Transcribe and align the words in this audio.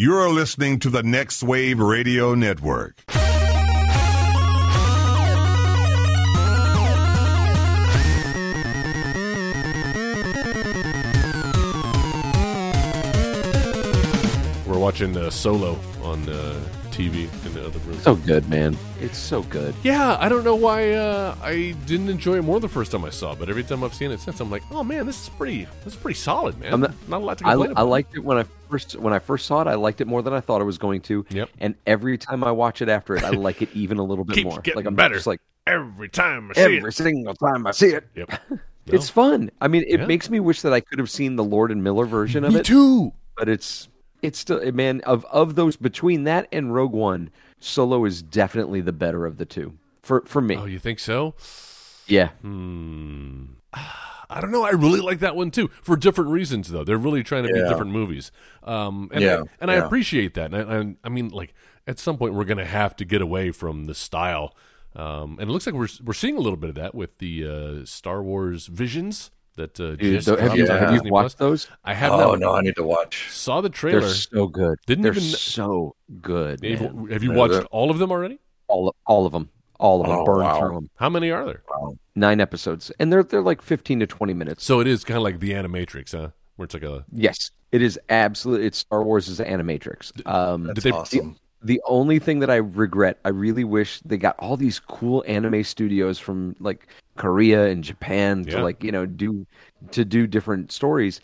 You're 0.00 0.30
listening 0.30 0.78
to 0.78 0.88
the 0.88 1.02
Next 1.02 1.42
Wave 1.42 1.78
Radio 1.78 2.34
Network. 2.34 3.04
We're 14.66 14.78
watching 14.78 15.16
uh, 15.16 15.30
Solo 15.30 15.76
on 16.02 16.28
uh, 16.28 16.60
TV 16.92 17.28
in 17.44 17.54
the 17.54 17.66
other 17.66 17.78
room. 17.80 17.98
So 17.98 18.14
good, 18.14 18.48
man. 18.48 18.76
It's 19.00 19.18
so 19.18 19.42
good. 19.42 19.74
Yeah, 19.82 20.16
I 20.20 20.28
don't 20.28 20.44
know 20.44 20.54
why 20.54 20.92
uh, 20.92 21.34
I 21.42 21.74
didn't 21.86 22.08
enjoy 22.08 22.36
it 22.36 22.42
more 22.42 22.60
the 22.60 22.68
first 22.68 22.92
time 22.92 23.04
I 23.04 23.10
saw 23.10 23.32
it, 23.32 23.40
but 23.40 23.50
every 23.50 23.64
time 23.64 23.82
I've 23.82 23.94
seen 23.94 24.12
it 24.12 24.20
since, 24.20 24.38
I'm 24.38 24.48
like, 24.50 24.62
oh 24.70 24.84
man, 24.84 25.06
this 25.06 25.20
is 25.24 25.28
pretty, 25.30 25.66
this 25.84 25.94
is 25.94 25.96
pretty 26.00 26.18
solid, 26.18 26.56
man. 26.60 26.72
I'm 26.72 26.80
not, 26.80 27.08
not- 27.08 27.20
a 27.20 27.24
lot 27.24 27.38
to 27.38 27.46
I, 27.48 27.50
complain 27.52 27.70
I 27.70 27.72
about. 27.72 27.88
liked 27.88 28.14
it 28.14 28.20
when 28.20 28.38
I 28.38 28.44
first 28.70 28.96
when 28.96 29.12
I 29.12 29.18
first 29.18 29.46
saw 29.46 29.60
it. 29.62 29.66
I 29.66 29.74
liked 29.74 30.00
it 30.00 30.06
more 30.06 30.22
than 30.22 30.32
I 30.32 30.40
thought 30.40 30.60
I 30.60 30.64
was 30.64 30.78
going 30.78 31.00
to. 31.02 31.24
Yep. 31.30 31.50
And 31.58 31.74
every 31.86 32.16
time 32.18 32.44
I 32.44 32.52
watch 32.52 32.80
it 32.82 32.88
after 32.88 33.14
it, 33.16 33.24
I 33.24 33.30
like 33.48 33.62
it 33.62 33.68
even 33.74 33.98
a 33.98 34.04
little 34.04 34.24
bit 34.24 34.34
Keeps 34.36 34.44
more. 34.44 34.62
like 34.74 34.86
I'm 34.86 34.94
better 34.94 35.14
just 35.14 35.26
like 35.26 35.40
every 35.66 36.08
time 36.08 36.50
I 36.50 36.54
see 36.54 36.60
every 36.78 36.88
it. 36.88 36.92
single 36.92 37.34
time 37.34 37.66
I 37.66 37.72
see 37.72 37.88
it. 37.88 38.06
Yep. 38.14 38.30
It's 38.86 39.08
fun. 39.08 39.50
I 39.60 39.68
mean, 39.68 39.84
it 39.86 40.00
Yeah. 40.00 40.06
makes 40.06 40.28
me 40.30 40.40
wish 40.40 40.62
that 40.62 40.72
I 40.72 40.80
could 40.80 40.98
have 40.98 41.10
seen 41.10 41.36
the 41.36 41.44
Lord 41.44 41.70
and 41.70 41.84
Miller 41.84 42.06
version 42.06 42.42
of 42.44 42.54
Me 42.54 42.60
it. 42.60 42.66
too. 42.66 43.12
But 43.36 43.48
it's 43.48 43.88
it's 44.20 44.38
still 44.38 44.72
man 44.72 45.00
of 45.02 45.24
of 45.26 45.54
those 45.54 45.76
between 45.76 46.24
that 46.24 46.48
and 46.50 46.74
Rogue 46.74 46.92
One, 46.92 47.30
Solo 47.60 48.04
is 48.04 48.20
definitely 48.20 48.80
the 48.80 48.92
better 48.92 49.26
of 49.26 49.36
the 49.36 49.44
two 49.44 49.74
for 50.02 50.22
for 50.22 50.40
me. 50.40 50.56
Oh, 50.56 50.64
you 50.64 50.80
think 50.80 50.98
so? 50.98 51.34
yeah. 52.08 52.28
Hmm. 52.42 53.44
I 54.30 54.40
don't 54.40 54.50
know. 54.52 54.62
I 54.64 54.70
really 54.70 55.00
like 55.00 55.18
that 55.20 55.34
one 55.36 55.50
too 55.50 55.68
for 55.82 55.96
different 55.96 56.30
reasons, 56.30 56.70
though. 56.70 56.84
They're 56.84 56.96
really 56.98 57.22
trying 57.22 57.42
to 57.46 57.52
be 57.52 57.58
different 57.68 57.90
movies, 57.90 58.30
um, 58.62 59.10
and 59.12 59.22
Yeah, 59.22 59.40
I, 59.42 59.44
and 59.60 59.70
I 59.70 59.74
appreciate 59.74 60.34
that. 60.34 60.54
And 60.54 60.56
I, 60.56 60.78
I, 60.78 60.94
I 61.04 61.08
mean, 61.08 61.28
like 61.30 61.52
at 61.86 61.98
some 61.98 62.16
point, 62.16 62.34
we're 62.34 62.44
going 62.44 62.58
to 62.58 62.64
have 62.64 62.94
to 62.96 63.04
get 63.04 63.20
away 63.22 63.50
from 63.50 63.86
the 63.86 63.94
style, 63.94 64.54
um, 64.94 65.38
and 65.40 65.50
it 65.50 65.52
looks 65.52 65.66
like 65.66 65.74
we're 65.74 65.88
we're 66.04 66.12
seeing 66.14 66.36
a 66.36 66.40
little 66.40 66.56
bit 66.56 66.70
of 66.70 66.76
that 66.76 66.94
with 66.94 67.18
the 67.18 67.44
uh, 67.82 67.84
Star 67.84 68.22
Wars 68.22 68.66
Visions 68.68 69.30
that 69.56 69.78
uh, 69.80 69.96
Dude, 69.96 70.22
just 70.22 70.28
have 70.28 70.56
you, 70.56 70.66
have 70.68 70.92
you 71.04 71.10
watched 71.12 71.36
Plus. 71.38 71.66
those? 71.66 71.68
I 71.84 71.92
have 71.94 72.12
Oh 72.12 72.34
no, 72.36 72.54
I 72.54 72.60
need 72.60 72.76
to 72.76 72.84
watch. 72.84 73.28
Saw 73.30 73.60
the 73.60 73.68
They're 73.68 73.74
trailer. 73.74 74.08
so 74.08 74.46
good. 74.46 74.78
Didn't 74.86 75.02
They're 75.02 75.12
even- 75.12 75.22
so 75.24 75.96
good. 76.22 76.64
Have 76.64 77.10
have 77.10 77.22
you 77.24 77.32
watched 77.32 77.66
all 77.72 77.90
of 77.90 77.98
them 77.98 78.10
already? 78.12 78.38
All 78.68 78.94
all 79.06 79.26
of 79.26 79.32
them. 79.32 79.50
All 79.80 80.00
of 80.02 80.06
them. 80.08 80.18
Oh, 80.20 80.24
Burn 80.24 80.44
wow. 80.44 80.58
through 80.60 80.74
them. 80.74 80.90
How 80.96 81.08
many 81.08 81.30
are 81.30 81.44
there? 81.44 81.62
Nine 82.14 82.40
episodes, 82.40 82.92
and 83.00 83.10
they're 83.12 83.22
they're 83.22 83.40
like 83.42 83.62
fifteen 83.62 83.98
to 84.00 84.06
twenty 84.06 84.34
minutes. 84.34 84.62
So 84.64 84.80
it 84.80 84.86
is 84.86 85.04
kind 85.04 85.16
of 85.16 85.22
like 85.22 85.40
the 85.40 85.52
Animatrix, 85.52 86.12
huh? 86.12 86.28
Where 86.56 86.64
it's 86.64 86.74
like 86.74 86.82
a 86.82 87.04
Yes, 87.12 87.50
it 87.72 87.80
is 87.80 87.98
absolutely. 88.10 88.66
It's 88.66 88.78
Star 88.78 89.02
Wars 89.02 89.28
is 89.28 89.40
Animatrix. 89.40 90.12
Um, 90.26 90.64
That's 90.64 90.82
they- 90.84 90.90
awesome. 90.90 91.36
the 91.62 91.80
only 91.86 92.18
thing 92.18 92.40
that 92.40 92.50
I 92.50 92.56
regret, 92.56 93.18
I 93.24 93.30
really 93.30 93.64
wish 93.64 94.00
they 94.00 94.18
got 94.18 94.36
all 94.38 94.56
these 94.58 94.78
cool 94.78 95.24
anime 95.26 95.64
studios 95.64 96.18
from 96.18 96.56
like 96.60 96.88
Korea 97.16 97.68
and 97.68 97.82
Japan 97.82 98.44
Yeah. 98.46 98.56
to 98.56 98.62
like 98.62 98.84
you 98.84 98.92
know 98.92 99.06
do 99.06 99.46
to 99.92 100.04
do 100.04 100.26
different 100.26 100.72
stories. 100.72 101.20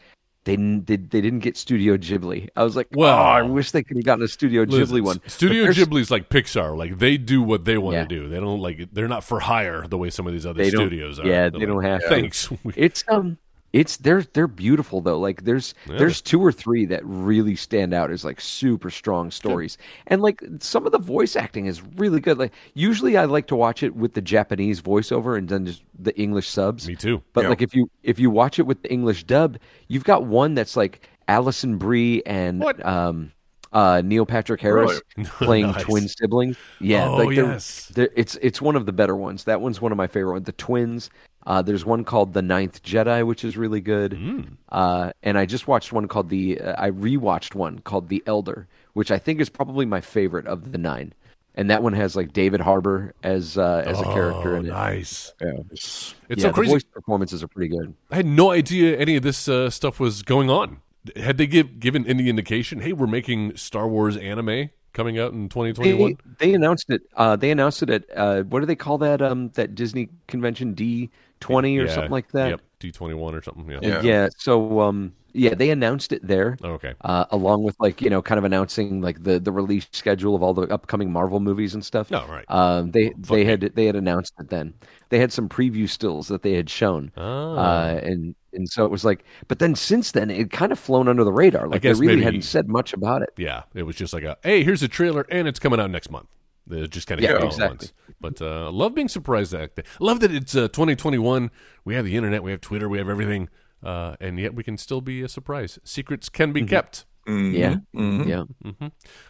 They 0.47 0.53
didn't, 0.57 0.87
they, 0.87 0.97
they 0.97 1.21
didn't 1.21 1.41
get 1.41 1.57
Studio 1.57 1.97
Ghibli. 1.97 2.49
I 2.57 2.63
was 2.63 2.77
like, 2.77 2.87
Well- 2.93 3.13
oh, 3.13 3.21
I 3.21 3.43
wish 3.43 3.73
they 3.73 3.83
could 3.83 3.97
have 3.97 4.05
gotten 4.07 4.25
a 4.25 4.29
Studio 4.29 4.63
Listen, 4.63 4.97
Ghibli 4.97 5.03
one. 5.03 5.21
Studio 5.27 5.67
Ghibli's 5.67 6.11
like 6.11 6.29
Pixar. 6.31 6.77
Like 6.77 6.99
they 6.99 7.17
do 7.19 7.43
what 7.43 7.65
they 7.65 7.77
want 7.77 7.97
Yeah. 7.97 8.03
to 8.03 8.09
do. 8.09 8.29
They 8.29 8.39
don't 8.41 8.61
like 8.61 8.89
they're 8.93 9.09
not 9.09 9.25
for 9.25 9.41
hire 9.41 9.87
the 9.89 9.99
way 9.99 10.09
some 10.09 10.27
of 10.27 10.33
these 10.33 10.47
other 10.47 10.65
studios 10.65 11.19
are. 11.19 11.27
yeah, 11.27 11.51
They're 11.51 11.59
they 11.61 11.67
don't 11.67 11.83
have 11.85 12.01
to. 12.01 12.09
Thanks. 12.09 12.49
We- 12.63 12.73
It's 12.77 13.03
um, 13.09 13.39
it's 13.77 13.99
they're 13.99 14.23
they're 14.33 14.49
beautiful 14.49 15.01
though. 15.03 15.19
Like 15.19 15.45
there's 15.45 15.75
Yeah. 15.87 15.99
there's 15.99 16.23
two 16.23 16.41
or 16.43 16.51
three 16.51 16.87
that 16.87 17.03
really 17.05 17.55
stand 17.57 17.93
out 17.93 18.11
as 18.11 18.25
like 18.25 18.41
super 18.41 18.89
strong 18.91 19.31
stories, 19.31 19.77
and 20.07 20.23
like 20.23 20.43
some 20.61 20.87
of 20.87 20.93
the 20.93 20.99
voice 20.99 21.37
acting 21.37 21.67
is 21.67 21.83
really 21.97 22.21
good. 22.21 22.39
Like 22.39 22.53
usually 22.75 23.17
I 23.17 23.27
like 23.27 23.47
to 23.49 23.57
watch 23.57 23.83
it 23.83 23.95
with 23.95 24.15
the 24.15 24.23
Japanese 24.23 24.81
voiceover 24.81 25.37
and 25.37 25.49
then 25.49 25.67
just 25.67 25.83
the 25.99 26.17
English 26.19 26.49
subs. 26.49 26.89
Me 26.89 26.97
too. 26.97 27.23
But 27.35 27.43
Yeah. 27.45 27.51
like 27.51 27.63
if 27.63 27.75
you 27.75 27.91
if 28.03 28.19
you 28.19 28.31
watch 28.31 28.59
it 28.59 28.67
with 28.67 28.83
the 28.83 28.91
English 28.91 29.25
dub, 29.25 29.59
you've 29.89 30.05
got 30.05 30.25
one 30.25 30.55
that's 30.55 30.77
like 30.77 31.09
Alison 31.29 31.77
Brie 31.77 32.23
and 32.25 32.61
What? 32.61 32.85
um 32.87 33.33
uh 33.73 34.01
Neil 34.03 34.25
Patrick 34.25 34.61
Harris 34.63 35.03
Really? 35.17 35.29
playing 35.41 35.67
Nice. 35.73 35.83
twin 35.83 36.09
siblings. 36.09 36.57
Yeah, 36.81 37.09
Oh, 37.11 37.17
like 37.17 37.37
they're- 37.37 37.45
yes. 37.53 37.91
they're- 37.95 38.13
it's 38.17 38.37
it's 38.41 38.63
one 38.63 38.75
of 38.77 38.87
the 38.87 38.93
better 38.93 39.17
ones. 39.17 39.45
That 39.45 39.61
one's 39.61 39.81
one 39.83 39.93
of 39.93 39.99
my 39.99 40.07
favorite 40.07 40.33
ones. 40.33 40.47
The 40.47 40.53
twins. 40.53 41.11
Uh, 41.47 41.63
there's 41.63 41.85
one 41.85 42.03
called 42.05 42.33
The 42.33 42.43
Ninth 42.43 42.83
Jedi, 42.83 43.25
which 43.25 43.45
is 43.45 43.57
really 43.57 43.81
good. 43.81 44.13
Mm. 44.13 44.57
Uh, 44.69 45.13
and 45.23 45.39
I 45.39 45.47
just 45.47 45.69
watched 45.69 45.93
one 45.93 46.09
called 46.09 46.29
the. 46.29 46.61
Uh, 46.61 46.75
I 46.77 46.91
rewatched 46.91 47.55
one 47.55 47.79
called 47.79 48.09
The 48.09 48.23
Elder, 48.27 48.67
which 48.95 49.11
I 49.13 49.19
think 49.19 49.41
is 49.41 49.49
probably 49.49 49.87
my 49.87 50.01
favorite 50.01 50.47
of 50.47 50.73
the 50.73 50.79
nine. 50.79 51.15
And 51.55 51.71
that 51.71 51.83
one 51.83 51.95
has 51.95 52.17
like 52.17 52.33
David 52.35 52.61
Harbour 52.61 53.15
as 53.23 53.57
uh, 53.57 53.83
as 53.87 53.99
a 54.01 54.05
character 54.05 54.57
Oh, 54.57 54.61
it. 54.61 54.65
nice. 54.65 55.33
Yeah. 55.41 55.53
It's 55.71 56.15
yeah, 56.29 56.37
so 56.37 56.47
the 56.49 56.53
crazy. 56.53 56.73
voice 56.73 56.85
performances 56.85 57.43
are 57.43 57.49
pretty 57.49 57.69
good. 57.75 57.95
I 58.11 58.17
had 58.17 58.27
no 58.27 58.51
idea 58.51 58.99
any 58.99 59.17
of 59.17 59.23
this 59.23 59.49
uh, 59.49 59.71
stuff 59.71 59.99
was 59.99 60.23
going 60.23 60.51
on. 60.51 60.83
Had 61.15 61.39
they 61.39 61.47
give, 61.47 61.79
given 61.81 62.05
any 62.07 62.29
indication? 62.29 62.81
Hey, 62.81 62.93
we're 62.93 63.07
making 63.07 63.57
Star 63.57 63.89
Wars 63.89 64.17
anime 64.19 64.71
coming 64.93 65.19
out 65.19 65.33
in 65.33 65.49
2021. 65.49 66.19
They, 66.39 66.47
they 66.49 66.55
announced 66.55 66.91
it. 66.91 67.03
Uh, 67.17 67.37
they 67.37 67.51
announced 67.53 67.83
it 67.83 67.91
at 67.91 68.05
uh, 68.15 68.43
what 68.43 68.61
do 68.61 68.67
they 68.67 68.77
call 68.77 68.99
that? 68.99 69.23
Um, 69.23 69.51
that 69.51 69.75
Disney 69.75 70.09
convention 70.27 70.75
D 70.75 71.11
twenty 71.41 71.79
or 71.79 71.87
Yeah, 71.87 71.95
something 71.95 72.11
like 72.11 72.31
that. 72.33 72.49
Yep, 72.51 72.61
D21 72.81 73.33
or 73.33 73.43
something. 73.43 73.71
Yeah. 73.71 73.79
Yeah. 73.83 74.01
Yeah. 74.03 74.29
So 74.39 74.81
um, 74.81 75.13
yeah, 75.33 75.55
they 75.55 75.69
announced 75.71 76.13
it 76.13 76.27
there. 76.27 76.57
Oh, 76.65 76.71
okay. 76.73 76.95
uh, 77.03 77.27
along 77.31 77.63
with 77.63 77.77
like 77.79 78.01
you 78.01 78.09
know 78.11 78.23
kind 78.23 78.39
of 78.39 78.45
announcing 78.45 79.01
like 79.03 79.23
the 79.23 79.39
the 79.39 79.53
release 79.53 79.87
schedule 79.93 80.35
of 80.35 80.43
all 80.43 80.55
the 80.55 80.63
upcoming 80.73 81.13
Marvel 81.13 81.41
movies 81.41 81.75
and 81.75 81.85
stuff. 81.85 82.11
No, 82.11 82.27
right. 82.27 82.45
Um, 82.49 82.91
they 82.93 83.11
Fuck 83.11 83.21
they 83.29 83.37
me. 83.37 83.45
had 83.45 83.61
they 83.75 83.85
had 83.87 83.97
announced 83.97 84.33
it 84.41 84.49
then. 84.49 84.73
They 85.11 85.19
had 85.19 85.33
some 85.33 85.49
preview 85.49 85.89
stills 85.89 86.29
that 86.29 86.43
they 86.43 86.53
had 86.55 86.69
shown, 86.71 87.13
Oh. 87.17 87.55
uh, 87.57 88.01
and 88.03 88.35
and 88.55 88.69
so 88.69 88.85
it 88.87 88.91
was 88.91 89.05
like. 89.05 89.25
But 89.47 89.59
then 89.59 89.75
since 89.75 90.13
then, 90.13 90.31
it 90.31 90.51
kind 90.51 90.73
of 90.73 90.79
flown 90.79 91.07
under 91.07 91.23
the 91.23 91.33
radar. 91.33 91.69
Like 91.69 91.83
they 91.83 91.91
guess 91.91 91.99
really 91.99 92.15
maybe- 92.17 92.25
hadn't 92.25 92.43
said 92.43 92.69
much 92.69 92.93
about 92.95 93.21
it. 93.23 93.29
Yeah, 93.37 93.65
it 93.75 93.83
was 93.85 93.95
just 93.97 94.13
like 94.15 94.25
a 94.25 94.37
hey, 94.43 94.65
here's 94.65 94.83
a 94.83 94.89
trailer, 94.89 95.27
and 95.31 95.47
it's 95.47 95.59
coming 95.59 95.79
out 95.81 95.91
next 95.91 96.11
month. 96.11 96.29
It 96.71 96.91
just 96.91 97.07
kind 97.07 97.21
of 97.21 97.25
Yeah, 97.25 97.45
exactly. 97.45 97.89
at. 97.89 98.15
But 98.21 98.43
uh, 98.43 98.71
love 98.71 98.95
being 98.95 99.09
surprised 99.09 99.53
that 99.53 99.71
love 100.01 100.21
that 100.21 100.33
it's 100.33 100.55
uh, 100.57 100.69
2021. 100.69 101.51
We 101.85 101.95
have 101.95 102.05
the 102.05 102.17
internet, 102.17 102.43
we 102.43 102.51
have 102.51 102.61
Twitter, 102.61 102.89
we 102.89 102.99
have 102.99 103.09
everything, 103.09 103.49
uh, 103.83 104.17
and 104.21 104.39
yet 104.39 104.55
we 104.55 104.63
can 104.65 104.77
still 104.77 105.01
be 105.01 105.23
a 105.23 105.29
surprise. 105.29 105.79
Secrets 105.85 106.29
can 106.29 106.49
Mm-hmm. 106.49 106.65
be 106.65 106.71
kept. 106.71 107.07
Yeah, 107.29 107.77
Mhm. 107.95 108.27
yeah. 108.29 108.89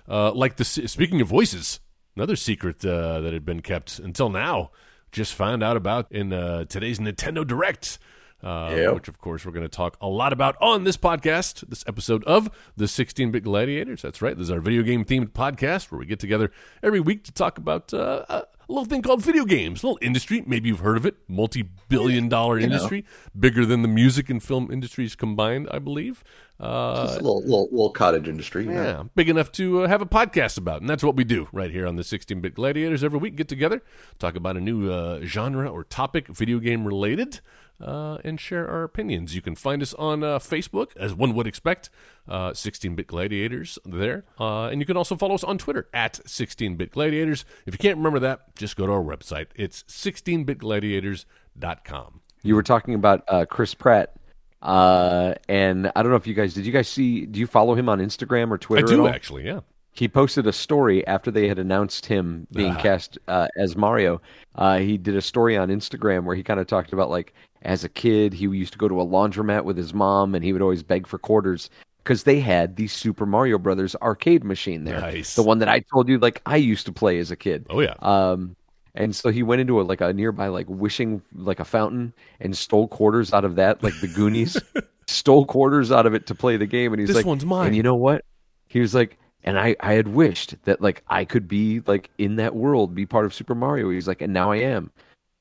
Uh, 0.08 0.32
like 0.32 0.56
the 0.56 0.64
speaking 0.64 1.20
of 1.20 1.28
voices, 1.28 1.80
another 2.14 2.36
secret 2.36 2.84
uh, 2.84 3.20
that 3.20 3.32
had 3.32 3.44
been 3.44 3.60
kept 3.62 3.98
until 3.98 4.28
now. 4.30 4.70
Just 5.12 5.34
found 5.34 5.62
out 5.62 5.76
about 5.76 6.10
in 6.12 6.32
uh, 6.32 6.64
today's 6.66 6.98
Nintendo 6.98 7.46
Direct. 7.46 7.98
Uh, 8.42 8.72
Yep. 8.76 8.94
Which, 8.94 9.08
of 9.08 9.18
course, 9.18 9.44
we're 9.46 9.52
going 9.52 9.64
to 9.64 9.68
talk 9.68 9.96
a 10.00 10.08
lot 10.08 10.32
about 10.32 10.56
on 10.60 10.84
this 10.84 10.96
podcast, 10.96 11.68
this 11.68 11.82
episode 11.86 12.22
of 12.24 12.50
the 12.76 12.86
16 12.86 13.30
Bit 13.30 13.44
Gladiators. 13.44 14.02
That's 14.02 14.20
right. 14.20 14.36
This 14.36 14.44
is 14.44 14.50
our 14.50 14.60
video 14.60 14.82
game 14.82 15.04
themed 15.04 15.30
podcast 15.30 15.90
where 15.90 15.98
we 15.98 16.06
get 16.06 16.20
together 16.20 16.50
every 16.82 17.00
week 17.00 17.24
to 17.24 17.32
talk 17.32 17.56
about 17.58 17.92
uh, 17.94 18.24
a 18.28 18.44
little 18.68 18.84
thing 18.84 19.00
called 19.00 19.22
video 19.22 19.44
games, 19.44 19.82
a 19.82 19.86
little 19.86 19.98
industry. 20.02 20.42
Maybe 20.46 20.68
you've 20.68 20.80
heard 20.80 20.96
of 20.96 21.06
it. 21.06 21.16
Multi 21.28 21.64
billion 21.88 22.28
dollar 22.28 22.58
industry, 22.58 23.04
bigger 23.38 23.64
than 23.64 23.82
the 23.82 23.88
music 23.88 24.28
and 24.28 24.42
film 24.42 24.70
industries 24.70 25.14
combined, 25.14 25.68
I 25.70 25.78
believe. 25.78 26.22
Uh, 26.58 27.06
Just 27.06 27.20
a 27.20 27.22
little, 27.22 27.40
little, 27.42 27.68
little 27.70 27.90
cottage 27.90 28.28
industry. 28.28 28.64
know? 28.66 28.72
yeah, 28.72 29.02
big 29.14 29.28
enough 29.28 29.52
to 29.52 29.82
uh, 29.82 29.88
have 29.88 30.00
a 30.02 30.06
podcast 30.06 30.56
about, 30.58 30.80
and 30.80 30.88
that's 30.90 31.04
what 31.04 31.14
we 31.14 31.22
do 31.22 31.48
right 31.52 31.70
here 31.70 31.86
on 31.86 31.96
the 31.96 32.02
16-bit 32.02 32.54
Gladiators. 32.54 33.04
Every 33.04 33.18
week, 33.18 33.36
get 33.36 33.46
together, 33.48 33.82
talk 34.18 34.36
about 34.36 34.56
a 34.56 34.60
new 34.60 34.90
uh, 34.90 35.20
genre 35.24 35.68
or 35.68 35.84
topic, 35.84 36.28
video 36.28 36.58
game 36.58 36.86
related, 36.86 37.40
uh, 37.80 38.18
and 38.24 38.40
share 38.40 38.68
our 38.68 38.82
opinions. 38.82 39.34
You 39.34 39.42
can 39.42 39.54
find 39.54 39.82
us 39.82 39.94
on 39.94 40.24
uh, 40.24 40.38
Facebook, 40.38 40.96
as 40.96 41.14
one 41.14 41.34
would 41.34 41.46
expect, 41.46 41.88
uh, 42.28 42.50
16-bit 42.50 43.06
Gladiators 43.06 43.78
there, 43.84 44.24
uh, 44.40 44.64
and 44.66 44.80
you 44.80 44.86
can 44.86 44.96
also 44.96 45.16
follow 45.16 45.34
us 45.34 45.44
on 45.44 45.58
Twitter 45.58 45.88
at 45.94 46.14
16-bit 46.26 46.90
Gladiators. 46.92 47.44
If 47.66 47.74
you 47.74 47.78
can't 47.78 47.96
remember 47.98 48.18
that, 48.20 48.56
just 48.56 48.76
go 48.76 48.86
to 48.86 48.92
our 48.92 49.02
website. 49.02 49.46
It's 49.54 49.82
16bitgladiators.com. 49.84 52.20
You 52.42 52.54
were 52.54 52.62
talking 52.62 52.94
about 52.94 53.24
uh, 53.28 53.44
Chris 53.46 53.74
Pratt, 53.74 54.14
uh, 54.62 55.34
and 55.48 55.90
I 55.96 56.02
don't 56.02 56.10
know 56.10 56.16
if 56.16 56.26
you 56.26 56.34
guys 56.34 56.52
did. 56.54 56.64
You 56.66 56.72
guys 56.72 56.88
see? 56.88 57.26
Do 57.26 57.40
you 57.40 57.46
follow 57.46 57.74
him 57.74 57.88
on 57.88 57.98
Instagram 57.98 58.50
or 58.50 58.54
I 58.54 58.58
Twitter? 58.58 58.84
at 58.84 58.90
do 58.90 59.00
all? 59.02 59.08
actually, 59.08 59.46
yeah. 59.46 59.60
he 59.92 60.06
posted 60.08 60.46
a 60.46 60.52
story 60.52 61.04
after 61.06 61.30
they 61.32 61.48
had 61.48 61.58
announced 61.58 62.06
him 62.06 62.46
being 62.52 62.72
Ah. 62.72 62.80
cast 62.80 63.18
uh, 63.26 63.48
as 63.56 63.74
Mario. 63.76 64.20
Uh, 64.54 64.78
he 64.78 64.96
did 64.96 65.16
a 65.16 65.22
story 65.22 65.56
on 65.56 65.68
Instagram 65.70 66.22
where 66.24 66.36
he 66.36 66.44
kind 66.44 66.60
of 66.60 66.68
talked 66.68 66.92
about 66.92 67.10
like 67.10 67.34
as 67.62 67.84
a 67.84 67.88
kid 67.88 68.32
he 68.34 68.44
used 68.46 68.72
to 68.72 68.78
go 68.78 68.88
to 68.88 69.00
a 69.00 69.04
laundromat 69.06 69.64
with 69.64 69.76
his 69.76 69.92
mom 69.94 70.34
and 70.34 70.44
he 70.44 70.52
would 70.52 70.62
always 70.62 70.82
beg 70.82 71.06
for 71.06 71.18
quarters 71.18 71.68
because 72.02 72.22
they 72.22 72.38
had 72.40 72.76
the 72.76 72.86
Super 72.86 73.26
Mario 73.26 73.58
Brothers 73.58 73.96
arcade 73.96 74.44
machine 74.44 74.84
there, 74.84 75.00
Nice. 75.00 75.34
the 75.34 75.42
one 75.42 75.58
that 75.58 75.68
I 75.68 75.80
told 75.92 76.08
you 76.08 76.18
like 76.18 76.40
I 76.46 76.56
used 76.56 76.86
to 76.86 76.92
play 76.92 77.18
as 77.18 77.30
a 77.30 77.36
kid. 77.36 77.66
Oh 77.70 77.80
yeah. 77.80 77.94
Um, 78.00 78.54
and 78.94 79.14
so 79.14 79.30
he 79.30 79.42
went 79.42 79.60
into 79.60 79.80
a 79.80 79.82
like 79.82 80.00
a 80.00 80.12
nearby 80.12 80.46
like 80.48 80.66
wishing 80.68 81.20
like 81.34 81.60
a 81.60 81.64
fountain 81.64 82.14
and 82.40 82.56
stole 82.56 82.88
quarters 82.88 83.32
out 83.32 83.44
of 83.44 83.56
that, 83.56 83.82
like 83.82 83.98
the 84.00 84.06
Goonies, 84.08 84.56
stole 85.06 85.44
quarters 85.44 85.90
out 85.92 86.06
of 86.06 86.14
it 86.14 86.26
to 86.28 86.34
play 86.34 86.56
the 86.56 86.66
game. 86.66 86.92
And 86.92 87.00
he's 87.00 87.08
This 87.08 87.16
like, 87.16 87.26
one's 87.26 87.44
mine. 87.44 87.66
And 87.68 87.76
you 87.76 87.82
know 87.82 87.96
what? 87.96 88.24
He 88.68 88.80
was 88.80 88.94
like, 88.94 89.18
and 89.44 89.58
I 89.58 89.76
I 89.80 89.94
had 89.94 90.08
wished 90.08 90.54
that 90.64 90.80
like 90.80 91.02
I 91.08 91.24
could 91.24 91.46
be 91.48 91.80
like 91.86 92.08
in 92.18 92.36
that 92.36 92.54
world, 92.54 92.94
be 92.94 93.04
part 93.04 93.26
of 93.26 93.34
Super 93.34 93.54
Mario. 93.54 93.90
He's 93.90 94.08
like, 94.08 94.22
and 94.22 94.32
now 94.32 94.52
I 94.52 94.56
am. 94.56 94.90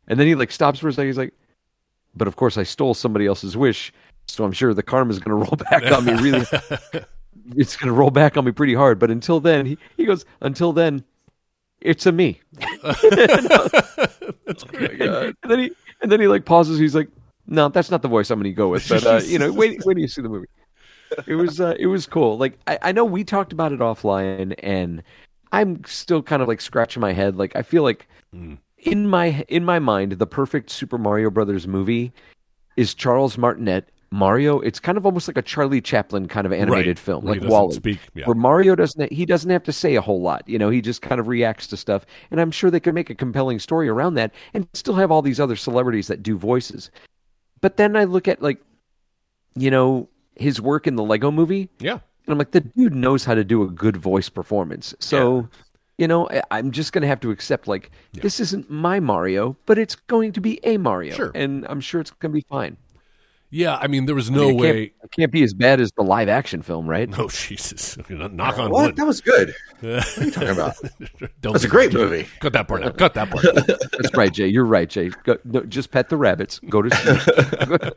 And 0.08 0.20
then 0.20 0.28
he 0.28 0.36
like 0.36 0.52
stops 0.52 0.80
for 0.80 0.88
a 0.90 0.94
second. 0.94 1.08
He's 1.08 1.18
like, 1.18 1.34
but 2.16 2.28
of 2.28 2.36
course 2.36 2.58
I 2.58 2.64
stole 2.64 2.94
somebody 2.94 3.26
else's 3.26 3.56
wish, 3.58 3.94
so 4.28 4.44
I'm 4.44 4.52
sure 4.52 4.74
the 4.74 4.84
karma's 4.84 5.20
going 5.20 5.38
to 5.38 5.46
roll 5.46 5.56
back 5.70 5.92
on 5.92 6.06
me. 6.06 6.14
Really, 6.14 6.46
it's 7.56 7.76
going 7.78 7.88
to 7.88 7.94
roll 7.94 8.12
back 8.12 8.38
on 8.38 8.46
me 8.46 8.52
pretty 8.52 8.74
hard. 8.74 9.00
But 9.00 9.12
until 9.12 9.40
then, 9.40 9.66
he, 9.66 9.78
he 9.98 10.06
goes, 10.06 10.26
until 10.42 10.74
then, 10.74 11.04
it's 11.82 12.06
a 12.06 12.12
me. 12.12 12.42
That's 14.46 14.64
great. 14.64 15.02
and 15.02 15.36
then 15.44 15.60
he 15.60 15.72
and 16.02 16.12
then 16.12 16.20
he 16.20 16.28
like 16.28 16.46
pauses. 16.46 16.80
He's 16.80 16.96
like, 16.96 17.10
"No, 17.48 17.70
that's 17.70 17.92
not 17.92 18.02
the 18.02 18.08
voice 18.08 18.30
I'm 18.32 18.40
going 18.40 18.52
to 18.52 18.56
go 18.56 18.70
with." 18.70 18.88
But 18.88 19.06
uh, 19.06 19.22
you 19.24 19.40
know, 19.40 19.52
wait, 19.52 19.84
wait 19.86 19.96
till 19.96 20.02
you 20.02 20.08
see 20.08 20.22
the 20.22 20.30
movie. 20.30 20.48
It 21.28 21.36
was 21.36 21.60
uh, 21.62 21.76
it 21.80 21.88
was 21.88 22.08
cool. 22.08 22.38
Like 22.38 22.58
I, 22.68 22.80
I 22.82 22.92
know 22.92 23.06
we 23.06 23.24
talked 23.24 23.52
about 23.54 23.72
it 23.72 23.80
offline, 23.80 24.56
and 24.64 25.04
I'm 25.52 25.84
still 25.86 26.22
kind 26.24 26.42
of 26.42 26.48
like 26.48 26.62
scratching 26.62 27.02
my 27.02 27.14
head. 27.14 27.36
Like 27.36 27.56
I 27.56 27.62
feel 27.62 27.84
like 27.84 28.08
Mm. 28.36 28.58
In 28.86 29.08
my 29.08 29.44
in 29.50 29.66
my 29.66 29.80
mind, 29.80 30.14
the 30.14 30.28
perfect 30.28 30.70
Super 30.70 30.98
Mario 30.98 31.30
Brothers 31.30 31.68
movie 31.68 32.14
is 32.78 32.94
Charles 32.94 33.38
Martinet. 33.38 33.90
Mario, 34.12 34.60
it's 34.62 34.80
kind 34.80 34.98
of 34.98 35.06
almost 35.06 35.28
like 35.28 35.36
a 35.36 35.42
Charlie 35.42 35.82
Chaplin 35.82 36.28
kind 36.28 36.46
of 36.46 36.54
animated 36.54 36.88
Right, 36.88 37.00
film, 37.00 37.26
where 37.26 37.36
like 37.36 37.50
Wally, 37.50 37.76
speak, 37.76 38.00
yeah. 38.14 38.26
where 38.26 38.36
Mario 38.36 38.74
doesn't 38.76 39.12
he 39.12 39.26
doesn't 39.26 39.50
have 39.50 39.64
to 39.64 39.74
say 39.74 39.96
a 39.96 40.02
whole 40.02 40.22
lot. 40.22 40.48
You 40.48 40.58
know, 40.58 40.70
he 40.70 40.80
just 40.82 41.02
kind 41.02 41.20
of 41.20 41.28
reacts 41.28 41.68
to 41.68 41.78
stuff, 41.78 42.06
and 42.32 42.40
I'm 42.40 42.52
sure 42.52 42.72
they 42.72 42.80
could 42.80 42.94
make 42.94 43.10
a 43.10 43.16
compelling 43.16 43.60
story 43.60 43.90
around 43.90 44.14
that, 44.14 44.32
and 44.54 44.68
still 44.74 44.94
have 44.96 45.12
all 45.12 45.22
these 45.22 45.40
other 45.40 45.56
celebrities 45.58 46.08
that 46.08 46.24
do 46.24 46.38
voices. 46.38 46.92
But 47.60 47.76
then 47.78 47.98
I 47.98 48.06
look 48.06 48.28
at 48.28 48.42
like, 48.42 48.60
you 49.56 49.72
know, 49.72 50.08
his 50.36 50.62
work 50.62 50.88
in 50.88 50.96
the 50.96 51.04
Lego 51.04 51.30
Movie, 51.32 51.68
Yeah. 51.80 51.94
and 51.94 52.02
I'm 52.30 52.38
like, 52.38 52.52
the 52.52 52.62
dude 52.62 52.96
knows 52.96 53.26
how 53.26 53.34
to 53.34 53.44
do 53.44 53.64
a 53.64 53.68
good 53.70 53.98
voice 53.98 54.30
performance. 54.30 54.94
So, 55.00 55.50
you 55.98 56.08
know, 56.08 56.28
I, 56.30 56.42
I'm 56.52 56.72
just 56.72 56.92
going 56.94 57.02
to 57.04 57.08
have 57.08 57.20
to 57.22 57.32
accept, 57.32 57.68
like, 57.68 57.92
this 58.14 58.40
isn't 58.40 58.70
my 58.70 59.00
Mario, 59.00 59.56
but 59.66 59.78
it's 59.78 59.96
going 59.96 60.32
to 60.34 60.42
be 60.42 60.60
a 60.66 60.78
Mario. 60.78 61.16
Sure. 61.16 61.32
And 61.36 61.66
I'm 61.70 61.80
sure 61.82 62.02
it's 62.02 62.12
going 62.12 62.32
to 62.32 62.36
be 62.36 62.46
fine. 62.50 62.78
Yeah. 63.52 63.78
I 63.78 63.88
mean, 63.88 64.06
there 64.06 64.16
was 64.16 64.30
I 64.30 64.34
no 64.34 64.48
mean, 64.48 64.50
it 64.50 64.62
way. 64.62 64.74
Can't, 64.88 64.92
it 65.04 65.12
can't 65.12 65.32
be 65.32 65.44
as 65.44 65.54
bad 65.54 65.80
as 65.80 65.92
the 65.96 66.04
live 66.04 66.28
action 66.28 66.62
film, 66.62 66.88
right? 66.90 67.08
Oh 67.18 67.30
Jesus! 67.30 67.98
Knock 68.10 68.60
on 68.60 68.72
What? 68.72 68.86
wood. 68.88 68.96
That 68.98 69.06
was 69.06 69.22
good. 69.22 69.54
What 69.80 70.18
are 70.18 70.24
you 70.26 70.32
talking 70.32 70.50
about? 70.50 70.76
That's 71.42 71.64
a 71.64 71.68
great 71.70 71.92
that. 71.94 71.98
movie. 71.98 72.28
Cut 72.42 72.52
that 72.54 72.68
part 72.68 72.84
out. 72.84 72.98
Cut 72.98 73.14
that 73.14 73.30
part. 73.30 73.46
out. 73.46 73.68
That's 73.68 74.14
right, 74.16 74.34
Jay. 74.34 74.48
You're 74.48 74.66
right, 74.66 74.90
Jay. 74.90 75.10
Go, 75.24 75.38
no, 75.46 75.62
just 75.62 75.92
pet 75.92 76.10
the 76.10 76.18
rabbits. 76.18 76.60
Go 76.70 76.82
to 76.82 76.90
sleep. 76.94 77.94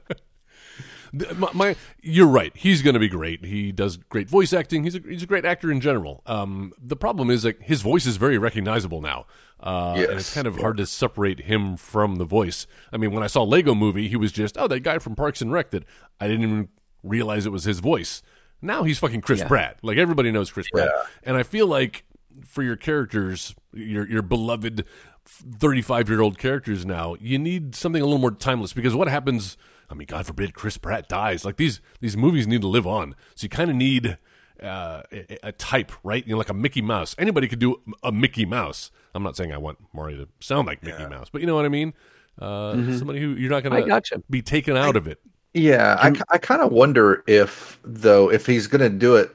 My, 1.13 1.51
my- 1.53 1.77
you're 2.03 2.27
right. 2.27 2.53
He's 2.57 2.83
going 2.83 2.95
to 2.95 3.01
be 3.01 3.09
great. 3.09 3.45
He 3.45 3.73
does 3.73 3.97
great 3.97 4.29
voice 4.29 4.53
acting. 4.53 4.85
He's 4.85 4.95
a, 4.95 5.01
he's 5.01 5.23
a 5.23 5.27
great 5.27 5.45
actor 5.45 5.71
in 5.71 5.81
general. 5.81 6.23
Um, 6.27 6.73
the 6.81 6.97
problem 6.97 7.31
is 7.31 7.45
like 7.45 7.63
his 7.63 7.83
voice 7.83 8.07
is 8.07 8.17
very 8.17 8.39
recognizable 8.39 9.01
now, 9.01 9.27
uh, 9.61 9.95
and 9.97 10.13
it's 10.19 10.33
kind 10.35 10.47
of 10.47 10.57
hard 10.61 10.77
to 10.79 10.87
separate 10.87 11.41
him 11.41 11.77
from 11.77 12.17
the 12.17 12.25
voice. 12.25 12.67
I 12.93 12.97
mean, 12.97 13.13
when 13.13 13.23
I 13.23 13.27
saw 13.29 13.43
Lego 13.43 13.75
Movie, 13.75 14.09
he 14.09 14.17
was 14.17 14.33
just 14.33 14.57
oh 14.59 14.69
that 14.69 14.81
guy 14.81 14.99
from 14.99 15.15
Parks 15.17 15.41
and 15.41 15.53
Rec 15.53 15.71
that 15.71 15.85
I 16.21 16.27
didn't 16.29 16.43
even 16.43 16.69
realize 17.03 17.47
it 17.47 17.53
was 17.53 17.65
his 17.65 17.81
voice. 17.81 18.23
Now 18.61 18.83
he's 18.83 18.99
fucking 18.99 19.21
Chris 19.21 19.41
Pratt. 19.49 19.79
Like 19.83 19.99
everybody 19.99 20.31
knows 20.33 20.51
Chris 20.51 20.69
Pratt, 20.71 20.89
and 21.23 21.37
I 21.37 21.43
feel 21.43 21.67
like 21.67 22.05
for 22.45 22.63
your 22.63 22.77
characters, 22.77 23.55
your 23.73 24.09
your 24.09 24.23
beloved 24.23 24.85
35 25.27 26.09
year 26.09 26.21
old 26.21 26.39
characters 26.39 26.87
now, 26.87 27.17
you 27.21 27.39
need 27.39 27.75
something 27.75 28.01
a 28.01 28.05
little 28.05 28.19
more 28.21 28.31
timeless 28.31 28.73
because 28.73 28.95
what 28.95 29.09
happens? 29.09 29.57
I 29.91 29.95
mean, 29.95 30.07
God 30.07 30.27
forbid 30.27 30.55
Chris 30.55 30.77
Pratt 30.77 31.09
dies. 31.09 31.45
Like 31.45 31.57
these 31.57 31.81
these 32.01 32.17
movies 32.17 32.47
need 32.47 32.61
to 32.63 32.69
live 32.69 32.87
on, 32.87 33.15
so 33.35 33.45
you 33.45 33.49
kind 33.49 33.71
of 33.71 33.77
need 33.77 34.19
uh, 34.63 35.03
a, 35.13 35.39
a 35.45 35.53
type, 35.53 35.93
right? 36.03 36.27
You 36.27 36.33
know, 36.35 36.39
like 36.39 36.51
a 36.51 36.55
Mickey 36.55 36.83
Mouse. 36.83 37.15
Anybody 37.19 37.49
could 37.49 37.59
do 37.59 37.81
a 38.03 38.13
Mickey 38.13 38.45
Mouse. 38.45 38.91
I'm 39.15 39.23
not 39.23 39.37
saying 39.37 39.53
I 39.53 39.59
want 39.59 39.79
Mario 39.93 40.25
to 40.25 40.29
sound 40.41 40.67
like 40.67 40.83
Mickey 40.83 41.07
Mouse, 41.07 41.29
but 41.31 41.41
you 41.41 41.47
know 41.47 41.57
what 41.57 41.65
I 41.65 41.69
mean. 41.69 41.95
Uh, 42.39 42.75
Somebody 42.97 43.21
who 43.21 43.31
you're 43.35 43.51
not 43.51 43.67
I 43.67 43.69
going 43.69 43.83
to 43.83 43.89
gotcha. 43.89 44.23
be 44.31 44.43
taken 44.43 44.77
out 44.77 44.97
of 44.97 45.09
it. 45.09 45.21
Yeah, 45.55 45.97
I, 45.99 46.13
I 46.31 46.39
kind 46.39 46.61
of 46.61 46.71
wonder 46.71 47.25
if 47.27 47.81
though 47.83 48.31
if 48.31 48.47
he's 48.47 48.67
going 48.67 48.83
to 48.83 48.91
do 48.91 49.17
it 49.17 49.35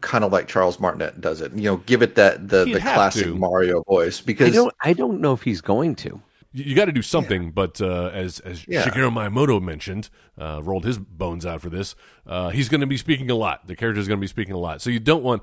kind 0.00 0.24
of 0.24 0.32
like 0.32 0.48
Charles 0.48 0.78
Martinet 0.78 1.20
does 1.20 1.40
it, 1.40 1.52
you 1.52 1.64
know, 1.64 1.78
give 1.78 2.02
it 2.02 2.14
that 2.16 2.48
the, 2.48 2.64
He'd 2.64 2.74
the 2.74 2.80
classic 2.80 3.24
to. 3.24 3.34
Mario 3.34 3.82
voice 3.84 4.20
I 4.20 4.24
because 4.26 4.54
don't. 4.54 4.74
I 4.82 4.92
don't 4.92 5.20
know 5.20 5.32
if 5.32 5.42
he's 5.42 5.60
going 5.60 5.94
to. 5.96 6.20
You, 6.54 6.64
you 6.64 6.74
got 6.74 6.86
to 6.86 6.92
do 6.92 7.02
something, 7.02 7.50
but 7.50 7.80
uh, 7.82 8.10
as 8.14 8.40
as 8.40 8.66
Yeah. 8.66 8.84
Shigeru 8.84 9.12
Miyamoto 9.12 9.60
mentioned, 9.60 10.08
uh, 10.38 10.60
rolled 10.62 10.84
his 10.84 10.96
bones 10.98 11.44
out 11.44 11.60
for 11.60 11.68
this. 11.68 11.94
Uh, 12.26 12.48
he's 12.50 12.68
going 12.70 12.80
to 12.80 12.86
be 12.86 12.96
speaking 12.96 13.30
a 13.30 13.34
lot. 13.34 13.66
The 13.66 13.76
character 13.76 14.00
is 14.00 14.08
going 14.08 14.18
to 14.18 14.22
be 14.22 14.26
speaking 14.28 14.54
a 14.54 14.58
lot, 14.58 14.80
so 14.80 14.88
you 14.88 15.00
don't 15.00 15.22
want 15.22 15.42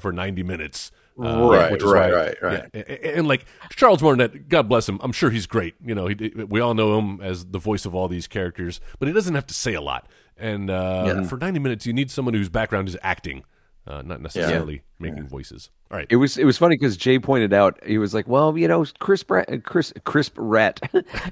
for 0.00 0.12
ninety 0.12 0.42
minutes. 0.42 0.90
Uh, 1.18 1.48
Right, 1.50 1.70
right, 1.70 1.82
why- 1.82 2.10
right, 2.10 2.36
right. 2.42 2.70
yeah. 2.74 2.82
And, 2.88 3.04
and 3.20 3.28
like 3.28 3.46
Charles 3.70 4.02
Martinet, 4.02 4.48
God 4.50 4.68
bless 4.68 4.86
him. 4.86 4.98
I'm 5.02 5.12
sure 5.12 5.30
he's 5.30 5.46
great. 5.46 5.74
You 5.82 5.94
know, 5.94 6.08
he, 6.08 6.14
we 6.48 6.60
all 6.60 6.74
know 6.74 6.98
him 6.98 7.22
as 7.22 7.46
the 7.46 7.58
voice 7.58 7.86
of 7.86 7.94
all 7.94 8.06
these 8.06 8.26
characters, 8.26 8.80
but 8.98 9.08
he 9.08 9.14
doesn't 9.14 9.34
have 9.34 9.46
to 9.46 9.54
say 9.54 9.72
a 9.72 9.80
lot. 9.80 10.06
And 10.36 10.68
uh, 10.68 11.22
for 11.24 11.38
ninety 11.38 11.58
minutes, 11.58 11.86
you 11.86 11.94
need 11.94 12.10
someone 12.10 12.34
whose 12.34 12.50
background 12.50 12.88
is 12.88 12.98
acting, 13.02 13.44
uh, 13.86 14.02
not 14.02 14.20
necessarily 14.20 14.82
making 14.98 15.28
voices. 15.28 15.70
All 15.90 15.98
right, 15.98 16.06
It 16.10 16.16
was. 16.16 16.36
It 16.36 16.44
was 16.44 16.58
funny 16.58 16.76
because 16.76 16.96
Jay 16.96 17.18
pointed 17.18 17.52
out. 17.52 17.78
He 17.86 17.98
was 17.98 18.12
like, 18.12 18.26
"Well, 18.26 18.58
you 18.58 18.66
know, 18.66 18.84
Chris 18.98 19.22
Pratt, 19.22 19.48
Chris, 19.64 19.92
Crisp 20.04 20.34
Rat, 20.36 20.80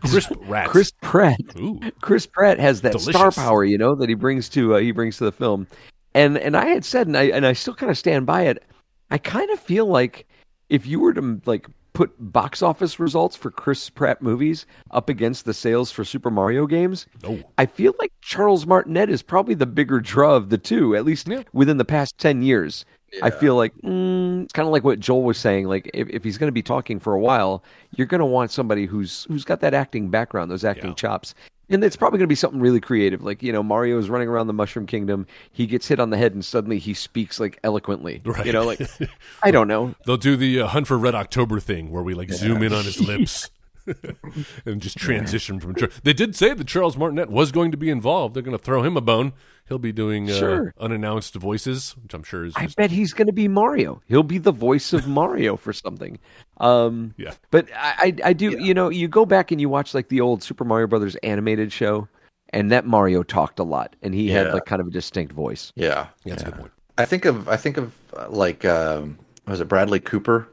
Crisp 0.07 0.33
Rat. 0.43 0.69
Chris 0.69 0.93
Pratt, 1.03 1.41
Ooh. 1.59 1.81
Chris 2.01 2.27
Pratt 2.27 2.61
has 2.61 2.83
that 2.83 3.01
star 3.01 3.33
power, 3.33 3.65
you 3.65 3.77
know, 3.77 3.97
that 3.97 4.09
he 4.09 4.15
brings 4.15 4.49
to 4.51 4.77
uh, 4.77 4.79
he 4.79 4.93
brings 4.93 5.19
to 5.19 5.25
the 5.25 5.33
film." 5.33 5.67
And 6.15 6.39
and 6.39 6.57
I 6.57 6.67
had 6.67 6.85
said, 6.85 7.09
and 7.09 7.17
I 7.17 7.25
and 7.25 7.45
I 7.45 7.53
still 7.53 7.75
kind 7.75 7.91
of 7.91 7.99
stand 7.99 8.27
by 8.27 8.43
it. 8.43 8.63
I 9.11 9.19
kind 9.19 9.51
of 9.51 9.59
feel 9.59 9.87
like 9.87 10.27
if 10.69 10.87
you 10.87 11.01
were 11.01 11.13
to 11.15 11.41
like 11.47 11.67
put 11.95 12.13
box 12.19 12.61
office 12.61 13.01
results 13.01 13.37
for 13.37 13.51
Chris 13.51 13.89
Pratt 13.89 14.21
movies 14.21 14.67
up 14.91 15.09
against 15.09 15.45
the 15.47 15.55
sales 15.55 15.91
for 15.91 16.05
Super 16.05 16.31
Mario 16.31 16.67
games, 16.67 17.07
Oh. 17.25 17.39
I 17.57 17.67
feel 17.67 17.95
like 17.99 18.13
Charles 18.21 18.67
Martinet 18.67 19.09
is 19.09 19.23
probably 19.23 19.55
the 19.55 19.65
bigger 19.67 20.01
draw 20.01 20.35
of 20.35 20.51
the 20.51 20.59
two, 20.59 20.95
at 20.97 21.05
least 21.05 21.29
within 21.53 21.79
the 21.79 21.85
past 21.85 22.19
10 22.19 22.43
years. 22.43 22.85
I 23.23 23.31
feel 23.31 23.55
like 23.55 23.73
mm, 23.77 24.43
it's 24.43 24.53
kind 24.53 24.67
of 24.67 24.73
like 24.73 24.83
what 24.83 24.99
Joel 24.99 25.23
was 25.23 25.39
saying. 25.39 25.69
Like 25.69 25.89
if, 25.95 26.09
if 26.11 26.25
he's 26.25 26.37
going 26.37 26.49
to 26.49 26.53
be 26.53 26.65
talking 26.65 26.99
for 26.99 27.15
a 27.15 27.21
while, 27.21 27.63
you're 27.95 28.09
going 28.09 28.19
to 28.19 28.25
want 28.27 28.51
somebody 28.51 28.87
who's 28.87 29.23
who's 29.29 29.45
got 29.45 29.61
that 29.61 29.73
acting 29.73 30.09
background, 30.11 30.51
those 30.51 30.65
acting 30.65 30.91
Yeah. 30.91 30.95
chops, 30.97 31.33
and 31.71 31.83
it's 31.85 31.97
probably 31.97 32.19
going 32.19 32.27
to 32.27 32.33
be 32.33 32.35
something 32.35 32.61
really 32.61 32.81
creative. 32.81 33.23
Like 33.23 33.43
you 33.43 33.53
know, 33.53 33.63
Mario 33.63 33.99
is 33.99 34.09
running 34.11 34.29
around 34.29 34.47
the 34.47 34.53
Mushroom 34.53 34.87
Kingdom, 34.87 35.27
he 35.53 35.67
gets 35.67 35.87
hit 35.89 36.01
on 36.01 36.11
the 36.11 36.17
head, 36.17 36.33
and 36.33 36.45
suddenly 36.45 36.79
he 36.79 36.95
speaks 36.95 37.39
like 37.41 37.59
eloquently. 37.65 38.21
Right. 38.25 38.47
You 38.47 38.53
know, 38.53 38.65
like 38.65 38.81
I 39.43 39.51
don't 39.51 39.69
know. 39.69 39.95
They'll 40.07 40.17
do 40.17 40.37
the 40.37 40.61
uh, 40.63 40.67
Hunt 40.69 40.87
for 40.87 40.99
Red 40.99 41.15
October 41.15 41.61
thing 41.61 41.91
where 41.91 42.03
we 42.03 42.15
like 42.15 42.31
zoom 42.31 42.63
in 42.63 42.73
on 42.73 42.85
his 42.85 43.01
lips 43.01 43.51
and 44.65 44.81
just 44.81 44.97
transition 44.97 45.61
from. 45.61 45.75
Char- 45.75 45.91
They 46.03 46.13
did 46.13 46.35
say 46.35 46.55
that 46.55 46.67
Charles 46.67 46.97
Martinet 46.97 47.31
was 47.31 47.53
going 47.53 47.71
to 47.71 47.77
be 47.77 47.91
involved. 47.91 48.35
They're 48.35 48.43
going 48.43 48.57
to 48.57 48.63
throw 48.63 48.83
him 48.83 48.97
a 48.97 49.01
bone. 49.01 49.33
He'll 49.69 49.79
be 49.79 49.93
doing 49.93 50.31
uh, 50.31 50.35
Sure. 50.39 50.75
unannounced 50.79 51.35
voices, 51.37 51.95
which 52.03 52.13
I'm 52.13 52.23
sure 52.23 52.45
is 52.45 52.53
I 52.57 52.67
bet 52.77 52.91
he's 52.91 53.15
going 53.15 53.29
to 53.29 53.33
be 53.33 53.49
Mario. 53.49 54.03
He'll 54.07 54.23
be 54.23 54.37
the 54.39 54.53
voice 54.53 54.93
of 54.93 55.07
Mario 55.07 55.57
for 55.57 55.73
something. 55.73 56.19
Um, 56.59 57.15
Yeah. 57.17 57.35
But 57.51 57.69
I, 57.77 57.95
I, 58.25 58.29
I 58.31 58.33
do, 58.33 58.51
you 58.59 58.75
know, 58.75 58.89
you 58.89 59.09
go 59.09 59.27
back 59.27 59.51
and 59.51 59.61
you 59.61 59.69
watch 59.69 59.95
like 59.95 60.09
the 60.09 60.21
old 60.21 60.43
Super 60.43 60.65
Mario 60.65 60.87
Brothers 60.87 61.17
animated 61.17 61.73
show, 61.73 62.09
and 62.51 62.71
that 62.71 62.87
Mario 62.87 63.23
talked 63.23 63.59
a 63.59 63.65
lot, 63.65 63.97
and 64.03 64.15
he 64.15 64.29
had 64.29 64.53
like 64.53 64.65
kind 64.67 64.81
of 64.81 64.87
a 64.89 64.91
distinct 64.91 65.33
voice. 65.33 65.73
yeah, 65.77 66.07
yeah, 66.25 66.35
that's 66.35 66.43
a 66.43 66.47
good 66.47 66.59
point. 66.61 66.73
I 66.97 67.05
think 67.05 67.25
of 67.25 67.49
I 67.49 67.57
think 67.57 67.77
of 67.77 67.93
uh, 68.17 68.29
like 68.29 68.65
um, 68.65 69.19
was 69.47 69.61
it 69.61 69.67
Bradley 69.69 69.99
Cooper? 70.01 70.49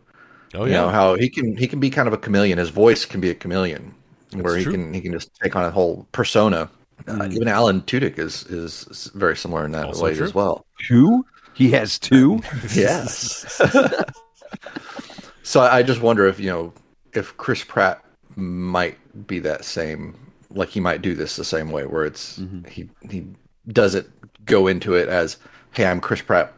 Oh 0.54 0.66
You 0.66 0.72
yeah, 0.72 0.82
know 0.82 0.90
how 0.90 1.16
he 1.16 1.30
can 1.30 1.56
he 1.56 1.68
can 1.68 1.80
be 1.80 1.90
kind 1.90 2.08
of 2.08 2.14
a 2.14 2.18
chameleon. 2.18 2.58
His 2.58 2.70
voice 2.70 3.06
can 3.06 3.22
be 3.22 3.30
a 3.30 3.36
chameleon, 3.36 3.94
where 4.34 4.58
he 4.58 4.64
true. 4.64 4.74
can 4.74 4.94
he 4.94 5.02
can 5.02 5.12
just 5.12 5.30
take 5.42 5.56
on 5.56 5.64
a 5.66 5.72
whole 5.72 6.08
persona. 6.12 6.70
Uh, 7.08 7.28
even 7.32 7.48
Alan 7.48 7.82
Tudyk 7.84 8.18
is 8.20 8.44
is 8.48 9.12
very 9.16 9.38
similar 9.38 9.66
in 9.66 9.72
that 9.74 9.86
Also 9.86 10.04
way 10.04 10.16
true. 10.16 10.26
as 10.26 10.34
well. 10.34 10.66
Two? 10.88 11.26
He 11.54 11.70
has 11.72 12.00
two. 12.00 12.42
Yes. 12.74 13.62
so 15.44 15.62
I 15.62 15.84
just 15.84 16.02
wonder 16.02 16.26
if 16.28 16.40
you 16.40 16.50
know 16.50 16.74
if 17.14 17.36
Chris 17.38 17.64
Pratt 17.64 18.04
might 18.36 18.98
be 19.28 19.40
that 19.40 19.66
same, 19.66 20.18
like 20.50 20.70
he 20.70 20.80
might 20.80 21.02
do 21.02 21.14
this 21.14 21.36
the 21.36 21.44
same 21.46 21.72
way, 21.72 21.86
where 21.86 22.06
it's 22.06 22.40
Mm-hmm. 22.40 22.68
he 22.70 22.90
he 23.10 23.26
doesn't 23.70 24.10
go 24.46 24.68
into 24.68 24.96
it 24.96 25.08
as, 25.08 25.38
hey, 25.74 25.86
I'm 25.86 26.00
Chris 26.02 26.22
Pratt 26.22 26.54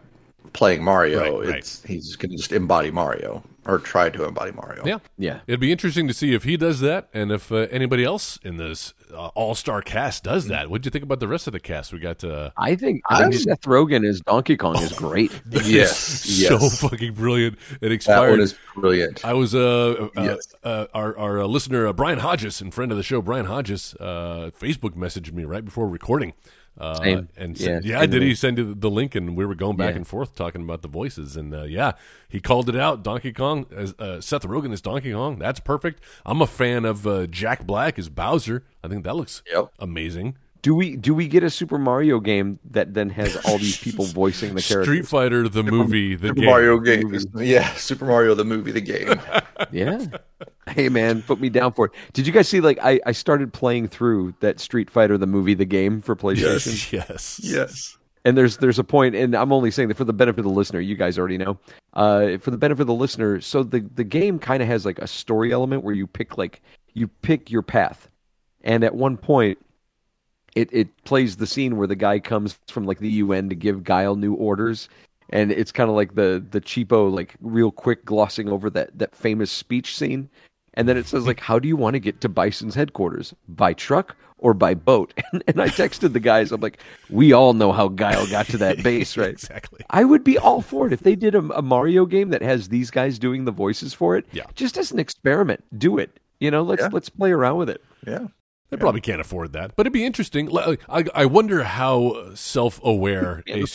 playing 0.53 0.83
Mario. 0.83 1.39
Right, 1.39 1.49
right. 1.49 1.57
it's 1.59 1.83
he's 1.83 2.15
going 2.15 2.31
to 2.31 2.37
just 2.37 2.51
embody 2.51 2.91
Mario 2.91 3.43
or 3.65 3.79
try 3.79 4.09
to 4.09 4.25
embody 4.25 4.51
Mario. 4.51 4.85
yeah. 4.85 4.99
yeah. 5.17 5.39
It'd 5.47 5.59
be 5.59 5.71
interesting 5.71 6.07
to 6.07 6.13
see 6.13 6.33
if 6.33 6.43
he 6.43 6.57
does 6.57 6.79
that, 6.81 7.09
and 7.13 7.31
if 7.31 7.51
uh, 7.51 7.67
anybody 7.71 8.03
else 8.03 8.37
in 8.43 8.57
this 8.57 8.93
uh, 9.13 9.27
all-star 9.35 9.81
cast 9.81 10.23
does 10.23 10.47
that. 10.47 10.69
What 10.69 10.81
do 10.81 10.87
you 10.87 10.91
think 10.91 11.03
about 11.03 11.19
the 11.19 11.27
rest 11.27 11.47
of 11.47 11.53
the 11.53 11.59
cast? 11.59 11.93
We 11.93 11.99
got 11.99 12.23
uh, 12.23 12.51
I 12.57 12.75
think, 12.75 13.01
I 13.09 13.21
think 13.21 13.35
Seth 13.35 13.61
Rogen 13.61 14.07
as 14.07 14.21
Donkey 14.21 14.57
Kong 14.57 14.77
is 14.81 14.93
great. 14.93 15.31
Yes, 15.63 15.97
so 15.97 16.55
yes. 16.55 16.81
fucking 16.81 17.13
brilliant. 17.13 17.57
It 17.79 18.03
That 18.03 18.29
one 18.29 18.41
is 18.41 18.55
brilliant. 18.75 19.23
I 19.23 19.33
was 19.33 19.55
uh, 19.55 20.09
uh, 20.15 20.21
Yes. 20.21 20.53
uh 20.63 20.87
our 20.93 21.17
our 21.17 21.41
uh, 21.41 21.45
listener 21.45 21.87
uh, 21.87 21.93
Brian 21.93 22.19
Hodges 22.19 22.59
and 22.59 22.73
friend 22.73 22.91
of 22.91 22.97
the 22.97 23.03
show 23.03 23.21
Brian 23.21 23.45
Hodges 23.45 23.95
uh 23.99 24.51
Facebook 24.59 24.91
messaged 24.91 25.31
me 25.31 25.43
right 25.43 25.63
before 25.63 25.87
recording 25.87 26.33
Uh, 26.77 26.95
Same. 26.95 27.29
And 27.37 27.59
Yeah, 27.59 27.69
yeah, 27.73 27.79
yeah 27.83 27.99
same 28.01 28.09
did 28.09 28.21
he 28.23 28.33
send 28.35 28.57
you 28.57 28.73
the 28.73 28.89
link? 28.89 29.13
And 29.13 29.37
we 29.37 29.45
were 29.45 29.53
going 29.55 29.77
back 29.77 29.91
Yeah. 29.91 29.97
and 29.97 30.07
forth 30.07 30.33
talking 30.35 30.61
about 30.63 30.81
the 30.81 30.87
voices. 30.87 31.35
And 31.37 31.53
uh, 31.53 31.63
yeah, 31.63 31.91
he 32.27 32.39
called 32.39 32.67
it 32.67 32.75
out. 32.75 33.03
Donkey 33.03 33.31
Kong, 33.31 33.67
as 33.75 33.93
uh, 33.99 34.19
Seth 34.21 34.41
Rogen 34.43 34.73
is 34.73 34.81
Donkey 34.81 35.11
Kong. 35.13 35.37
That's 35.37 35.59
perfect. 35.59 36.03
I'm 36.25 36.41
a 36.41 36.47
fan 36.47 36.83
of 36.85 37.05
uh, 37.05 37.27
Jack 37.27 37.65
Black 37.67 37.99
as 37.99 38.09
Bowser. 38.09 38.63
I 38.83 38.87
think 38.87 39.03
that 39.03 39.15
looks 39.15 39.43
Yep. 39.51 39.71
amazing. 39.79 40.37
Do 40.63 40.73
we 40.73 40.95
do 40.95 41.13
we 41.13 41.27
get 41.27 41.43
a 41.43 41.49
Super 41.49 41.77
Mario 41.77 42.21
game 42.21 42.57
that 42.71 42.93
then 42.93 43.09
has 43.09 43.35
all 43.45 43.57
these 43.57 43.77
people 43.77 44.05
voicing 44.21 44.55
the 44.55 44.61
characters? 44.61 44.85
Street 44.85 45.07
Fighter, 45.07 45.49
the 45.49 45.61
movie, 45.61 46.15
the 46.15 46.29
Super 46.29 46.39
game. 46.39 46.45
Mario 46.45 46.79
game. 46.79 47.19
Yeah, 47.35 47.73
Super 47.73 48.05
Mario 48.05 48.33
the 48.33 48.45
movie, 48.45 48.71
the 48.71 48.81
game. 48.81 49.19
Yeah. 49.71 50.05
Hey 50.67 50.87
man, 50.89 51.21
put 51.23 51.39
me 51.39 51.49
down 51.49 51.73
for 51.73 51.87
it. 51.87 51.91
Did 52.13 52.27
you 52.27 52.33
guys 52.33 52.47
see 52.47 52.61
like 52.61 52.77
I, 52.81 52.99
I 53.05 53.11
started 53.11 53.51
playing 53.53 53.87
through 53.87 54.35
that 54.39 54.59
Street 54.59 54.89
Fighter 54.89 55.17
the 55.17 55.27
movie 55.27 55.53
the 55.53 55.65
game 55.65 55.99
for 56.01 56.15
PlayStation? 56.15 56.91
Yes. 56.91 57.39
yes. 57.41 57.97
And 58.23 58.37
there's 58.37 58.57
there's 58.57 58.79
a 58.79 58.83
point, 58.83 59.15
and 59.15 59.35
I'm 59.35 59.51
only 59.51 59.71
saying 59.71 59.89
that 59.89 59.97
for 59.97 60.05
the 60.05 60.13
benefit 60.13 60.39
of 60.39 60.45
the 60.45 60.51
listener. 60.51 60.79
You 60.79 60.95
guys 60.95 61.17
already 61.17 61.37
know. 61.37 61.57
Uh, 61.93 62.37
for 62.37 62.51
the 62.51 62.57
benefit 62.57 62.81
of 62.81 62.87
the 62.87 62.93
listener, 62.93 63.41
so 63.41 63.63
the 63.63 63.79
the 63.95 64.03
game 64.03 64.39
kind 64.39 64.61
of 64.61 64.67
has 64.69 64.85
like 64.85 64.99
a 64.99 65.07
story 65.07 65.51
element 65.51 65.83
where 65.83 65.95
you 65.95 66.07
pick 66.07 66.37
like 66.37 66.61
you 66.93 67.07
pick 67.07 67.51
your 67.51 67.63
path, 67.63 68.09
and 68.63 68.83
at 68.83 68.95
one 68.95 69.17
point, 69.17 69.57
it 70.55 70.69
it 70.71 71.03
plays 71.05 71.37
the 71.37 71.47
scene 71.47 71.77
where 71.77 71.87
the 71.87 71.95
guy 71.95 72.19
comes 72.19 72.57
from 72.67 72.85
like 72.85 72.99
the 72.99 73.09
UN 73.09 73.49
to 73.49 73.55
give 73.55 73.83
Guile 73.83 74.15
new 74.15 74.33
orders, 74.33 74.89
and 75.29 75.51
it's 75.51 75.71
kind 75.71 75.89
of 75.89 75.95
like 75.95 76.15
the 76.15 76.43
the 76.51 76.61
cheapo 76.61 77.11
like 77.13 77.35
real 77.41 77.71
quick 77.71 78.05
glossing 78.05 78.49
over 78.49 78.69
that 78.71 78.97
that 78.97 79.15
famous 79.15 79.51
speech 79.51 79.97
scene, 79.97 80.29
and 80.75 80.87
then 80.87 80.97
it 80.97 81.07
says 81.07 81.25
like, 81.25 81.39
"How 81.39 81.59
do 81.59 81.67
you 81.67 81.75
want 81.77 81.95
to 81.95 81.99
get 81.99 82.21
to 82.21 82.29
Bison's 82.29 82.75
headquarters? 82.75 83.33
By 83.47 83.73
truck 83.73 84.15
or 84.37 84.53
by 84.53 84.73
boat?" 84.75 85.13
And, 85.33 85.43
and 85.47 85.61
I 85.61 85.69
texted 85.69 86.13
the 86.13 86.19
guys, 86.19 86.51
I'm 86.51 86.61
like, 86.61 86.77
"We 87.09 87.33
all 87.33 87.53
know 87.53 87.71
how 87.71 87.87
Guile 87.87 88.27
got 88.27 88.45
to 88.47 88.57
that 88.59 88.83
base, 88.83 89.17
right?" 89.17 89.29
Exactly. 89.31 89.79
I 89.89 90.03
would 90.03 90.23
be 90.23 90.37
all 90.37 90.61
for 90.61 90.85
it 90.85 90.93
if 90.93 90.99
they 91.01 91.15
did 91.15 91.33
a, 91.33 91.39
a 91.57 91.61
Mario 91.63 92.05
game 92.05 92.29
that 92.29 92.43
has 92.43 92.69
these 92.69 92.91
guys 92.91 93.17
doing 93.17 93.45
the 93.45 93.51
voices 93.51 93.93
for 93.95 94.15
it. 94.15 94.25
Yeah. 94.31 94.43
just 94.53 94.77
as 94.77 94.91
an 94.91 94.99
experiment, 94.99 95.63
do 95.79 95.97
it. 95.97 96.19
You 96.39 96.51
know, 96.51 96.61
let's 96.61 96.83
Yeah. 96.83 96.89
let's 96.91 97.09
play 97.09 97.31
around 97.31 97.57
with 97.57 97.69
it. 97.71 97.81
Yeah. 98.05 98.27
They 98.73 98.81
probably 98.81 99.01
can't 99.01 99.21
afford 99.21 99.53
that, 99.53 99.75
but 99.75 99.85
it'd 99.85 99.93
be 99.93 100.05
interesting. 100.05 100.47
Like, 100.47 100.81
I, 100.89 101.05
I 101.13 101.25
wonder 101.25 101.63
how 101.63 102.33
self-aware 102.35 103.43
a 103.47 103.65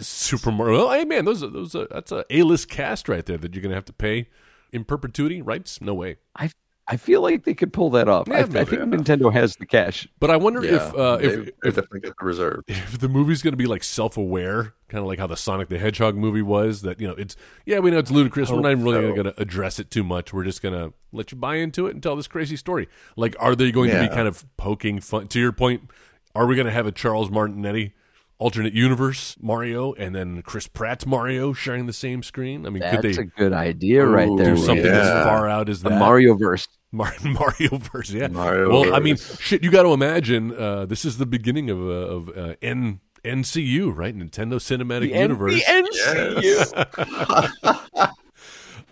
Super 0.00 0.50
Mario. 0.50 0.78
Well, 0.78 0.90
hey 0.92 1.04
man, 1.04 1.24
those 1.24 1.42
are, 1.42 1.48
those 1.48 1.74
are, 1.74 1.86
that's 1.90 2.12
a 2.12 2.24
A-list 2.30 2.68
cast 2.68 3.08
right 3.08 3.24
there 3.24 3.38
that 3.38 3.54
you're 3.54 3.62
gonna 3.62 3.74
have 3.74 3.84
to 3.86 3.92
pay 3.92 4.28
in 4.72 4.84
perpetuity 4.84 5.42
rights. 5.42 5.80
No 5.80 5.94
way. 5.94 6.16
I 6.36 6.50
I 6.90 6.96
feel 6.96 7.20
like 7.20 7.44
they 7.44 7.52
could 7.52 7.72
pull 7.72 7.90
that 7.90 8.08
off. 8.08 8.28
Yeah, 8.28 8.36
I, 8.36 8.40
I 8.40 8.44
maybe, 8.46 8.64
think 8.76 8.82
Nintendo 8.84 9.30
has 9.30 9.56
the 9.56 9.66
cash. 9.66 10.08
But 10.20 10.30
I 10.30 10.36
wonder 10.38 10.64
Yeah. 10.64 10.88
if 10.88 10.94
uh, 10.94 11.16
they, 11.18 11.24
if 11.24 11.34
they 11.34 11.52
if, 11.68 11.74
definitely 11.74 12.00
get 12.00 12.14
the 12.18 12.24
reserve. 12.24 12.64
if 12.68 12.98
the 12.98 13.10
movie's 13.10 13.42
going 13.42 13.52
to 13.52 13.58
be 13.58 13.66
like 13.66 13.84
self-aware, 13.84 14.72
kind 14.88 15.02
of 15.02 15.06
like 15.06 15.18
how 15.18 15.26
the 15.26 15.36
Sonic 15.36 15.68
the 15.68 15.78
Hedgehog 15.78 16.16
movie 16.16 16.40
was. 16.40 16.80
That 16.82 16.98
you 16.98 17.06
know, 17.06 17.14
it's 17.14 17.36
yeah, 17.66 17.78
we 17.80 17.90
know 17.90 17.98
it's 17.98 18.10
ludicrous. 18.10 18.50
We're 18.50 18.60
not 18.60 18.72
even 18.72 18.84
really 18.84 19.02
so. 19.02 19.12
going 19.22 19.26
to 19.34 19.40
address 19.40 19.78
it 19.78 19.90
too 19.90 20.02
much. 20.02 20.32
We're 20.32 20.44
just 20.44 20.62
going 20.62 20.74
to 20.74 20.94
let 21.12 21.30
you 21.30 21.36
buy 21.36 21.56
into 21.56 21.86
it 21.88 21.94
and 21.94 22.02
tell 22.02 22.16
this 22.16 22.26
crazy 22.26 22.56
story. 22.56 22.88
Like, 23.16 23.36
are 23.38 23.54
they 23.54 23.70
going 23.70 23.90
to 23.90 24.00
be 24.00 24.08
kind 24.08 24.26
of 24.26 24.44
poking 24.56 25.00
fun? 25.00 25.26
To 25.28 25.38
your 25.38 25.52
point, 25.52 25.90
are 26.34 26.46
we 26.46 26.56
going 26.56 26.66
to 26.66 26.72
have 26.72 26.86
a 26.86 26.92
Charles 26.92 27.28
Martinetti? 27.28 27.92
Alternate 28.40 28.72
universe 28.72 29.36
Mario 29.40 29.94
and 29.94 30.14
then 30.14 30.42
Chris 30.42 30.68
Pratt's 30.68 31.04
Mario 31.04 31.52
sharing 31.52 31.86
the 31.86 31.92
same 31.92 32.22
screen. 32.22 32.66
I 32.66 32.70
mean, 32.70 32.78
That's 32.78 33.02
could 33.02 33.14
they 33.16 33.20
a 33.20 33.24
good 33.24 33.52
idea 33.52 34.06
right 34.06 34.30
there. 34.38 34.54
do 34.54 34.56
something 34.56 34.84
man. 34.86 34.94
as 34.94 35.24
far 35.24 35.48
out 35.48 35.68
as 35.68 35.82
The 35.82 35.88
that? 35.88 35.98
Mario 35.98 36.34
verse. 36.36 36.68
Mar- 36.92 37.14
Mario 37.22 37.76
verse, 37.78 38.10
yeah. 38.10 38.28
Mario 38.28 38.70
well, 38.70 38.94
I 38.94 39.00
mean, 39.00 39.16
shit. 39.16 39.62
You 39.62 39.70
got 39.70 39.82
to 39.82 39.92
imagine 39.92 40.54
uh, 40.56 40.86
this 40.86 41.04
is 41.04 41.18
the 41.18 41.26
beginning 41.26 41.68
of 41.70 41.78
uh, 41.78 41.82
of 41.90 42.28
uh, 42.36 42.54
N- 42.62 43.00
NCU, 43.24 43.94
right? 43.94 44.16
Nintendo 44.16 44.54
Cinematic 44.56 45.14
Universe. 45.14 45.54
The 45.54 45.60
NCU. 45.62 48.14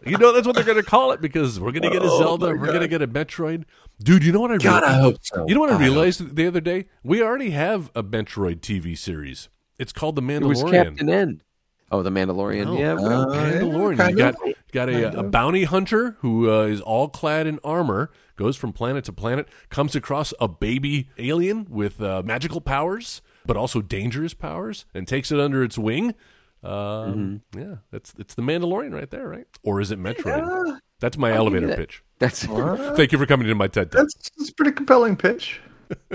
you 0.07 0.19
know 0.19 0.33
that's 0.33 0.47
what 0.47 0.55
they're 0.57 0.65
going 0.65 0.77
to 0.77 0.83
call 0.83 1.13
it 1.13 1.21
because 1.21 1.59
we're 1.59 1.73
going 1.73 1.83
to 1.83 1.91
get 1.91 2.03
a 2.03 2.11
Oh, 2.11 2.19
Zelda, 2.19 2.47
my 2.47 2.53
we're 2.53 2.67
going 2.67 2.81
to 2.81 2.89
get 2.89 3.03
a 3.03 3.09
Metroid. 3.09 3.65
Dude, 4.03 4.25
you 4.25 4.33
know 4.33 4.41
what 4.41 4.53
I 4.53 4.59
God, 4.59 4.85
I 4.85 4.99
realized? 4.99 5.03
hope 5.03 5.17
so. 5.23 5.49
You 5.49 5.55
know 5.55 5.61
what 5.61 5.71
I 5.71 5.73
God, 5.73 5.79
hope 5.81 5.89
realized 5.89 6.37
the 6.37 6.47
other 6.47 6.61
day? 6.61 6.85
We 7.03 7.23
already 7.23 7.51
have 7.51 7.91
a 7.95 8.03
Metroid 8.03 8.61
TV 8.61 8.97
series. 8.99 9.49
It's 9.79 9.93
called 9.93 10.17
The 10.17 10.23
It 10.23 10.43
was 10.43 10.63
Mandalorian. 10.63 10.73
Captain 10.85 11.09
N. 11.09 11.43
Oh, 11.91 12.03
the 12.03 12.11
Mandalorian. 12.11 12.67
No. 12.67 12.79
Yeah. 12.79 12.95
Uh, 12.95 13.27
Mandalorian. 13.27 13.99
yeah, 13.99 14.09
you 14.09 14.17
got 14.17 14.39
kind 14.41 14.55
got 14.73 14.89
a, 14.89 15.21
a 15.21 15.23
bounty 15.23 15.65
hunter 15.65 16.17
who 16.21 16.51
uh, 16.51 16.65
is 16.65 16.81
all 16.81 17.09
clad 17.09 17.47
in 17.47 17.59
armor, 17.63 18.11
goes 18.37 18.57
from 18.57 18.73
planet 18.73 19.05
to 19.05 19.13
planet, 19.13 19.49
comes 19.71 19.95
across 19.95 20.35
a 20.41 20.49
baby 20.49 21.09
alien 21.19 21.67
with 21.71 22.01
uh, 22.01 22.23
magical 22.25 22.61
powers, 22.61 23.23
but 23.47 23.57
also 23.57 23.81
dangerous 23.81 24.35
powers, 24.35 24.85
and 24.95 25.07
takes 25.07 25.31
it 25.31 25.39
under 25.41 25.63
its 25.63 25.79
wing. 25.79 26.15
Um, 26.63 27.43
Yeah, 27.57 27.77
that's 27.93 28.15
it's 28.19 28.35
the 28.35 28.43
Mandalorian 28.43 28.93
right 28.93 29.11
there, 29.11 29.29
right? 29.29 29.47
Or 29.63 29.81
is 29.81 29.91
it 29.91 30.01
Metroid? 30.01 30.81
That's 30.99 31.17
my 31.17 31.33
elevator 31.33 31.69
that. 31.69 31.79
pitch. 31.79 32.03
that's 32.19 32.45
Thank 32.45 33.13
you 33.13 33.19
for 33.19 33.27
coming 33.27 33.47
to 33.47 33.55
my 33.55 33.69
TED 33.69 33.93
Talk. 33.93 34.01
That's, 34.01 34.31
that's 34.37 34.51
a 34.51 34.55
pretty 34.55 34.73
compelling 34.73 35.17
pitch. 35.17 35.61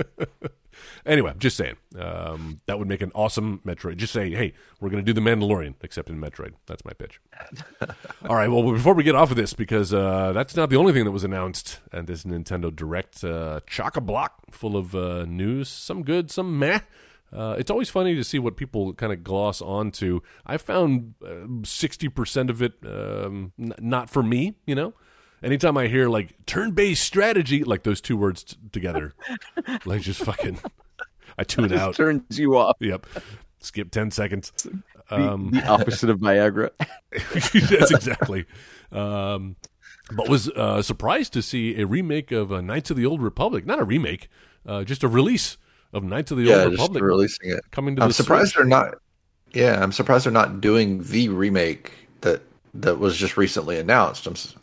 Anyway, 1.04 1.32
just 1.38 1.56
saying. 1.56 1.76
Um, 1.98 2.60
that 2.66 2.78
would 2.78 2.88
make 2.88 3.02
an 3.02 3.10
awesome 3.14 3.60
Metroid. 3.66 3.96
Just 3.96 4.12
say, 4.12 4.30
hey, 4.30 4.52
we're 4.80 4.88
going 4.90 5.04
to 5.04 5.12
do 5.12 5.18
the 5.18 5.20
Mandalorian, 5.20 5.74
except 5.82 6.08
in 6.08 6.20
Metroid. 6.20 6.52
That's 6.66 6.84
my 6.84 6.92
pitch. 6.92 7.20
All 8.28 8.36
right. 8.36 8.48
Well, 8.48 8.70
before 8.72 8.94
we 8.94 9.02
get 9.02 9.14
off 9.14 9.30
of 9.30 9.36
this, 9.36 9.52
because 9.52 9.92
uh, 9.92 10.32
that's 10.32 10.54
not 10.54 10.70
the 10.70 10.76
only 10.76 10.92
thing 10.92 11.04
that 11.04 11.10
was 11.10 11.24
announced 11.24 11.80
at 11.92 12.06
this 12.06 12.22
Nintendo 12.24 12.74
Direct, 12.74 13.24
uh, 13.24 13.60
chock 13.66 13.96
a 13.96 14.00
block 14.00 14.34
full 14.50 14.76
of 14.76 14.94
uh, 14.94 15.24
news. 15.24 15.68
Some 15.68 16.02
good, 16.04 16.30
some 16.30 16.58
meh. 16.58 16.80
Uh, 17.32 17.56
it's 17.58 17.70
always 17.70 17.88
funny 17.88 18.14
to 18.14 18.22
see 18.22 18.38
what 18.38 18.56
people 18.56 18.92
kind 18.92 19.10
of 19.12 19.24
gloss 19.24 19.62
onto. 19.62 20.20
I 20.44 20.58
found 20.58 21.14
sixty 21.64 22.08
percent 22.10 22.50
of 22.50 22.60
it 22.60 22.74
um, 22.84 23.52
n- 23.58 23.72
not 23.80 24.10
for 24.10 24.22
me. 24.22 24.56
You 24.66 24.74
know, 24.74 24.92
anytime 25.42 25.78
I 25.78 25.86
hear 25.88 26.10
like 26.10 26.44
turn-based 26.44 27.02
strategy, 27.02 27.64
like 27.64 27.84
those 27.84 28.02
two 28.02 28.18
words 28.18 28.44
t- 28.44 28.56
together, 28.70 29.14
like 29.86 30.02
just 30.02 30.20
fucking, 30.22 30.58
I 31.38 31.44
tune 31.44 31.72
out. 31.74 31.94
turns 31.94 32.38
you 32.38 32.56
off. 32.56 32.76
Yep. 32.80 33.06
Skip 33.60 33.90
10 33.90 34.10
seconds. 34.10 34.52
Um, 35.10 35.50
The 35.52 35.64
opposite 35.66 36.10
of 36.10 36.18
Viagra. 36.18 36.70
that's 37.10 37.90
exactly. 37.90 38.46
Um, 38.90 39.56
but 40.14 40.28
was 40.28 40.48
uh, 40.50 40.82
surprised 40.82 41.32
to 41.34 41.42
see 41.42 41.80
a 41.80 41.86
remake 41.86 42.32
of 42.32 42.52
uh, 42.52 42.60
Knights 42.60 42.90
of 42.90 42.96
the 42.96 43.06
Old 43.06 43.22
Republic. 43.22 43.64
Not 43.66 43.78
a 43.78 43.84
remake, 43.84 44.28
uh, 44.66 44.84
just 44.84 45.02
a 45.02 45.08
release 45.08 45.56
of 45.92 46.02
Knights 46.02 46.30
of 46.30 46.38
the 46.38 46.44
Yeah, 46.44 46.62
Old 46.64 46.72
just 46.72 46.80
Republic 46.82 47.02
releasing 47.02 47.50
it. 47.50 47.60
coming 47.70 47.96
to 47.96 48.02
I'm 48.02 48.08
the 48.08 48.14
surprised 48.14 48.52
Switch. 48.52 48.56
they're 48.62 48.66
not. 48.66 48.94
Yeah, 49.52 49.82
I'm 49.82 49.92
surprised 49.92 50.24
they're 50.26 50.32
not 50.32 50.60
doing 50.60 51.02
the 51.04 51.28
remake 51.28 51.92
that 52.22 52.42
that 52.74 52.98
was 52.98 53.16
just 53.16 53.36
recently 53.36 53.78
announced. 53.78 54.26
I'm, 54.26 54.32
s- 54.32 54.54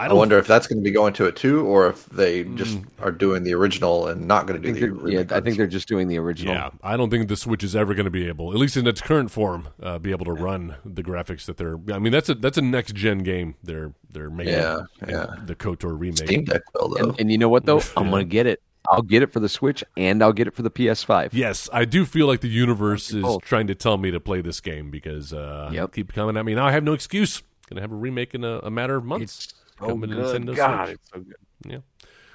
I 0.00 0.06
I 0.06 0.08
don't 0.08 0.16
wonder 0.16 0.38
if 0.38 0.46
that's 0.46 0.66
going 0.66 0.78
to 0.78 0.82
be 0.82 0.90
going 0.90 1.12
to 1.12 1.26
it 1.26 1.36
too, 1.36 1.66
or 1.66 1.86
if 1.86 2.06
they 2.06 2.44
just 2.44 2.78
are 3.00 3.12
doing 3.12 3.42
the 3.42 3.52
original 3.52 4.08
and 4.08 4.26
not 4.26 4.46
going 4.46 4.60
to 4.60 4.66
do 4.66 4.72
think 4.72 4.80
the 4.80 5.10
yeah, 5.10 5.18
remake. 5.18 5.32
I 5.32 5.42
think 5.42 5.58
they're 5.58 5.66
just 5.66 5.88
doing 5.88 6.08
the 6.08 6.18
original. 6.18 6.54
Yeah, 6.54 6.70
I 6.82 6.96
don't 6.96 7.10
think 7.10 7.28
the 7.28 7.36
Switch 7.36 7.62
is 7.62 7.76
ever 7.76 7.92
going 7.92 8.06
to 8.06 8.10
be 8.10 8.26
able, 8.26 8.50
at 8.52 8.58
least 8.58 8.78
in 8.78 8.86
its 8.86 9.02
current 9.02 9.30
form, 9.30 9.68
uh, 9.82 9.98
be 9.98 10.10
able 10.10 10.24
to 10.24 10.32
run 10.32 10.76
the 10.86 11.02
graphics 11.02 11.44
that 11.44 11.58
they're. 11.58 11.78
I 11.92 11.98
mean, 11.98 12.12
that's 12.12 12.30
a 12.30 12.34
that's 12.34 12.56
a 12.56 12.62
next 12.62 12.94
gen 12.94 13.18
game. 13.18 13.56
They're 13.62 13.92
they're 14.10 14.30
making. 14.30 14.54
Yeah, 14.54 14.80
in 15.02 15.10
yeah. 15.10 15.34
The 15.44 15.54
Kotor 15.54 15.98
remake. 15.98 16.16
Steam 16.16 16.44
Deck 16.44 16.62
will 16.72 16.88
though. 16.88 17.10
And, 17.10 17.20
and 17.20 17.30
you 17.30 17.36
know 17.36 17.50
what 17.50 17.66
though? 17.66 17.82
I'm 17.94 18.08
gonna 18.08 18.24
get 18.24 18.46
it. 18.46 18.62
I'll 18.88 19.02
get 19.02 19.22
it 19.22 19.30
for 19.30 19.40
the 19.40 19.50
Switch 19.50 19.84
and 19.98 20.22
I'll 20.22 20.32
get 20.32 20.46
it 20.46 20.54
for 20.54 20.62
the 20.62 20.70
PS5. 20.70 21.30
Yes, 21.32 21.68
I 21.74 21.84
do 21.84 22.06
feel 22.06 22.26
like 22.26 22.40
the 22.40 22.48
universe 22.48 23.12
is 23.12 23.22
both. 23.22 23.42
trying 23.44 23.66
to 23.66 23.74
tell 23.74 23.98
me 23.98 24.10
to 24.10 24.18
play 24.18 24.40
this 24.40 24.60
game 24.60 24.90
because 24.90 25.34
uh, 25.34 25.68
Yep. 25.70 25.92
keep 25.92 26.12
coming 26.14 26.38
at 26.38 26.44
me. 26.46 26.54
Now 26.54 26.66
I 26.66 26.72
have 26.72 26.84
no 26.84 26.94
excuse. 26.94 27.42
Gonna 27.68 27.82
have 27.82 27.92
a 27.92 27.96
remake 27.96 28.34
in 28.34 28.42
a, 28.42 28.60
a 28.60 28.70
matter 28.70 28.96
of 28.96 29.04
months. 29.04 29.48
Oh, 29.52 29.59
coming 29.88 30.10
to 30.10 30.16
good 30.16 30.42
Nintendo 30.42 30.56
God, 30.56 30.86
Switch. 30.86 30.98
it's 30.98 31.10
so 31.10 31.20
good. 31.20 31.36
Yeah. 31.66 31.78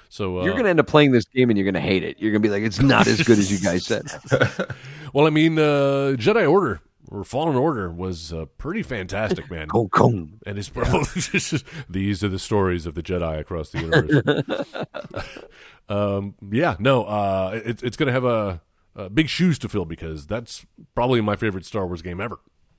So 0.08 0.40
uh, 0.40 0.44
You're 0.44 0.56
gonna 0.56 0.68
end 0.68 0.80
up 0.80 0.86
playing 0.86 1.12
this 1.12 1.24
game 1.24 1.50
and 1.50 1.58
you're 1.58 1.64
gonna 1.64 1.80
hate 1.80 2.02
it. 2.02 2.18
You're 2.18 2.32
gonna 2.32 2.40
be 2.40 2.48
like, 2.48 2.62
it's 2.62 2.80
not 2.80 3.06
as 3.06 3.22
good 3.22 3.38
as 3.38 3.50
you 3.50 3.58
guys 3.58 3.84
said. 3.84 4.04
well, 5.12 5.26
I 5.26 5.30
mean, 5.30 5.58
uh, 5.58 6.14
Jedi 6.16 6.50
Order 6.50 6.80
or 7.10 7.24
Fallen 7.24 7.56
Order 7.56 7.90
was 7.90 8.32
uh, 8.32 8.46
pretty 8.58 8.82
fantastic, 8.82 9.50
man. 9.50 9.68
Kong 9.68 9.88
Kong. 9.88 10.40
And 10.46 10.58
it's 10.58 10.68
probably 10.68 11.22
these 11.88 12.24
are 12.24 12.28
the 12.28 12.38
stories 12.38 12.86
of 12.86 12.94
the 12.94 13.02
Jedi 13.02 13.38
across 13.38 13.70
the 13.70 13.80
universe. 13.80 15.36
um, 15.88 16.34
yeah, 16.50 16.76
no, 16.78 17.04
uh, 17.04 17.60
it, 17.64 17.82
it's 17.82 17.96
going 17.96 18.08
to 18.08 18.12
have 18.12 18.24
a, 18.24 18.60
a 18.94 19.10
big 19.10 19.28
shoes 19.28 19.58
to 19.60 19.68
fill 19.68 19.84
because 19.84 20.26
that's 20.26 20.66
probably 20.94 21.20
my 21.20 21.36
favorite 21.36 21.64
Star 21.64 21.86
Wars 21.86 22.02
game 22.02 22.20
ever. 22.20 22.38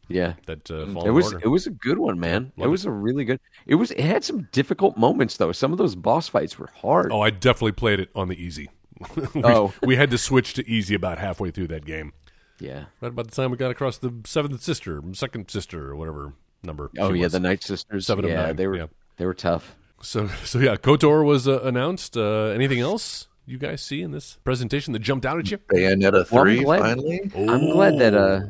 Yeah. 0.10 0.34
That 0.46 0.70
uh, 0.72 0.88
Fallen 0.88 1.08
It 1.08 1.12
was 1.12 1.34
Order. 1.34 1.46
it 1.46 1.48
was 1.50 1.68
a 1.68 1.72
good 1.72 1.98
one, 1.98 2.20
man. 2.20 2.52
Love 2.58 2.68
it 2.68 2.70
was 2.70 2.86
a 2.86 2.92
really 2.92 3.26
good. 3.26 3.40
It 3.66 3.76
was 3.76 3.92
it 3.92 4.00
had 4.02 4.24
some 4.24 4.48
difficult 4.52 4.98
moments 4.98 5.38
though. 5.38 5.52
Some 5.52 5.72
of 5.72 5.78
those 5.78 5.96
boss 5.96 6.28
fights 6.28 6.58
were 6.58 6.70
hard. 6.82 7.12
Oh, 7.12 7.22
I 7.22 7.30
definitely 7.30 7.74
played 7.74 8.00
it 8.00 8.10
on 8.16 8.28
the 8.28 8.42
easy. 8.42 8.70
we, 9.16 9.44
Oh. 9.44 9.74
we 9.84 9.96
had 9.96 10.10
to 10.12 10.18
switch 10.18 10.54
to 10.56 10.68
easy 10.70 10.96
about 10.96 11.18
halfway 11.20 11.52
through 11.52 11.68
that 11.68 11.86
game. 11.86 12.14
Yeah. 12.60 12.86
Right 13.02 13.10
about 13.10 13.28
the 13.30 13.36
time 13.36 13.52
we 13.52 13.58
got 13.58 13.70
across 13.72 13.98
the 13.98 14.14
seventh 14.26 14.62
sister, 14.64 15.02
second 15.14 15.52
sister, 15.52 15.92
or 15.92 15.96
whatever 15.96 16.34
number. 16.64 16.90
Oh 16.98 17.14
yeah, 17.14 17.24
was. 17.26 17.34
the 17.34 17.40
Night 17.40 17.64
Sisters. 17.64 18.08
Seven 18.08 18.26
of 18.26 18.32
yeah, 18.32 18.48
nine, 18.48 18.56
they 18.56 18.68
were 18.68 18.78
yeah. 18.78 18.88
they 19.18 19.26
were 19.26 19.34
tough. 19.34 19.76
So, 20.02 20.28
so 20.44 20.60
yeah, 20.60 20.76
Kotor 20.76 21.26
was 21.26 21.48
uh, 21.48 21.62
announced. 21.64 22.18
Uh, 22.18 22.46
anything 22.48 22.80
else? 22.80 23.28
You 23.48 23.58
guys 23.58 23.82
see 23.82 24.02
in 24.02 24.12
this 24.12 24.38
presentation 24.44 24.94
that 24.94 25.00
jumped 25.00 25.26
out 25.26 25.40
at 25.40 25.50
you? 25.50 25.58
Bayonetta 25.58 26.30
Well, 26.32 26.42
I'm 26.42 26.46
three 26.46 26.64
glad- 26.64 26.80
finally. 26.82 27.32
I'm 27.36 27.70
glad 27.72 27.98
that 28.00 28.14
uh 28.14 28.42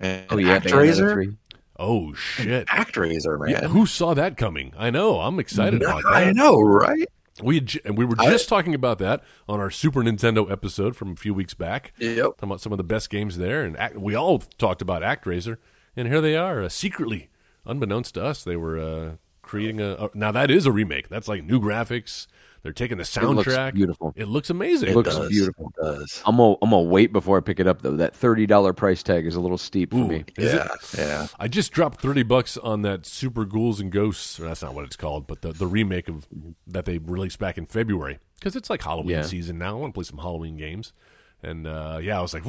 And 0.00 0.26
oh 0.30 0.38
yeah, 0.38 0.58
Actraiser. 0.60 1.10
Bayonetta 1.10 1.12
3. 1.14 1.36
Oh 1.76 2.14
shit! 2.14 2.68
Actraiser, 2.68 3.36
man. 3.40 3.50
Yeah, 3.50 3.66
who 3.66 3.84
saw 3.84 4.14
that 4.14 4.36
coming? 4.36 4.72
I 4.78 4.90
know. 4.90 5.20
I'm 5.20 5.40
excited 5.40 5.82
about 5.82 6.04
that. 6.04 6.12
I 6.12 6.30
know, 6.30 6.60
right? 6.60 7.08
We 7.42 7.56
had, 7.56 7.72
and 7.84 7.98
we 7.98 8.04
were 8.04 8.14
I- 8.16 8.30
just 8.30 8.48
talking 8.48 8.74
about 8.76 8.98
that 8.98 9.24
on 9.48 9.58
our 9.58 9.72
Super 9.72 10.02
Nintendo 10.04 10.48
episode 10.48 10.94
from 10.94 11.10
a 11.10 11.16
few 11.16 11.34
weeks 11.34 11.52
back. 11.52 11.92
Yep. 11.98 12.16
Talking 12.24 12.48
about 12.48 12.60
some 12.60 12.70
of 12.70 12.78
the 12.78 12.84
best 12.84 13.10
games 13.10 13.38
there, 13.38 13.64
and 13.64 13.76
act, 13.76 13.96
we 13.96 14.14
all 14.14 14.38
talked 14.38 14.82
about 14.82 15.02
ActRaiser, 15.02 15.56
and 15.96 16.06
here 16.06 16.20
they 16.20 16.36
are, 16.36 16.62
uh, 16.62 16.68
secretly, 16.68 17.28
unbeknownst 17.66 18.14
to 18.14 18.24
us, 18.24 18.44
they 18.44 18.54
were 18.54 18.78
uh, 18.78 19.12
creating 19.42 19.80
a, 19.80 19.94
a. 19.94 20.10
Now 20.14 20.30
that 20.30 20.52
is 20.52 20.66
a 20.66 20.70
remake. 20.72 21.08
That's 21.08 21.26
like 21.26 21.42
new 21.42 21.58
graphics. 21.60 22.28
They're 22.64 22.72
taking 22.72 22.96
the 22.96 23.02
It 23.02 23.22
looks 23.22 23.46
soundtrack. 23.48 23.74
beautiful. 23.74 24.12
It 24.16 24.26
looks 24.26 24.48
amazing. 24.50 24.88
It 24.88 24.96
looks 24.96 25.14
does. 25.14 25.28
beautiful. 25.28 25.70
It 25.78 25.82
does. 25.82 26.22
I'm 26.26 26.38
gonna 26.38 26.56
I'm 26.62 26.70
gonna 26.70 26.82
wait 26.88 27.12
before 27.12 27.36
I 27.36 27.40
pick 27.40 27.60
it 27.60 27.66
up 27.66 27.82
though. 27.82 27.94
That 27.96 28.16
thirty 28.16 28.46
dollar 28.46 28.72
price 28.72 29.02
tag 29.02 29.26
is 29.26 29.36
a 29.36 29.40
little 29.40 29.58
steep 29.58 29.90
for 29.92 29.98
Ooh, 29.98 30.08
me. 30.08 30.24
is 30.38 30.54
it? 30.54 30.62
yeah, 30.96 31.04
yeah. 31.06 31.26
I 31.38 31.46
just 31.46 31.72
dropped 31.72 32.00
thirty 32.00 32.22
bucks 32.22 32.56
on 32.56 32.80
that 32.82 33.04
Super 33.04 33.44
Ghouls 33.44 33.80
and 33.80 33.92
Ghosts. 33.92 34.40
Or 34.40 34.44
that's 34.44 34.62
not 34.62 34.74
what 34.74 34.84
it's 34.86 34.96
called, 34.96 35.26
but 35.26 35.42
the 35.42 35.52
the 35.52 35.66
remake 35.66 36.08
of 36.08 36.26
that 36.66 36.86
they 36.86 36.96
released 36.98 37.38
back 37.38 37.58
in 37.58 37.66
February 37.66 38.18
because 38.40 38.56
it's 38.56 38.70
like 38.70 38.82
Halloween 38.82 39.10
Yeah. 39.10 39.22
season 39.22 39.58
now. 39.58 39.76
I 39.76 39.80
want 39.80 39.92
to 39.92 39.98
play 39.98 40.04
some 40.04 40.18
Halloween 40.18 40.56
games, 40.56 40.94
and 41.42 41.66
uh, 41.66 41.98
yeah, 42.02 42.18
I 42.18 42.22
was 42.22 42.32
like, 42.32 42.44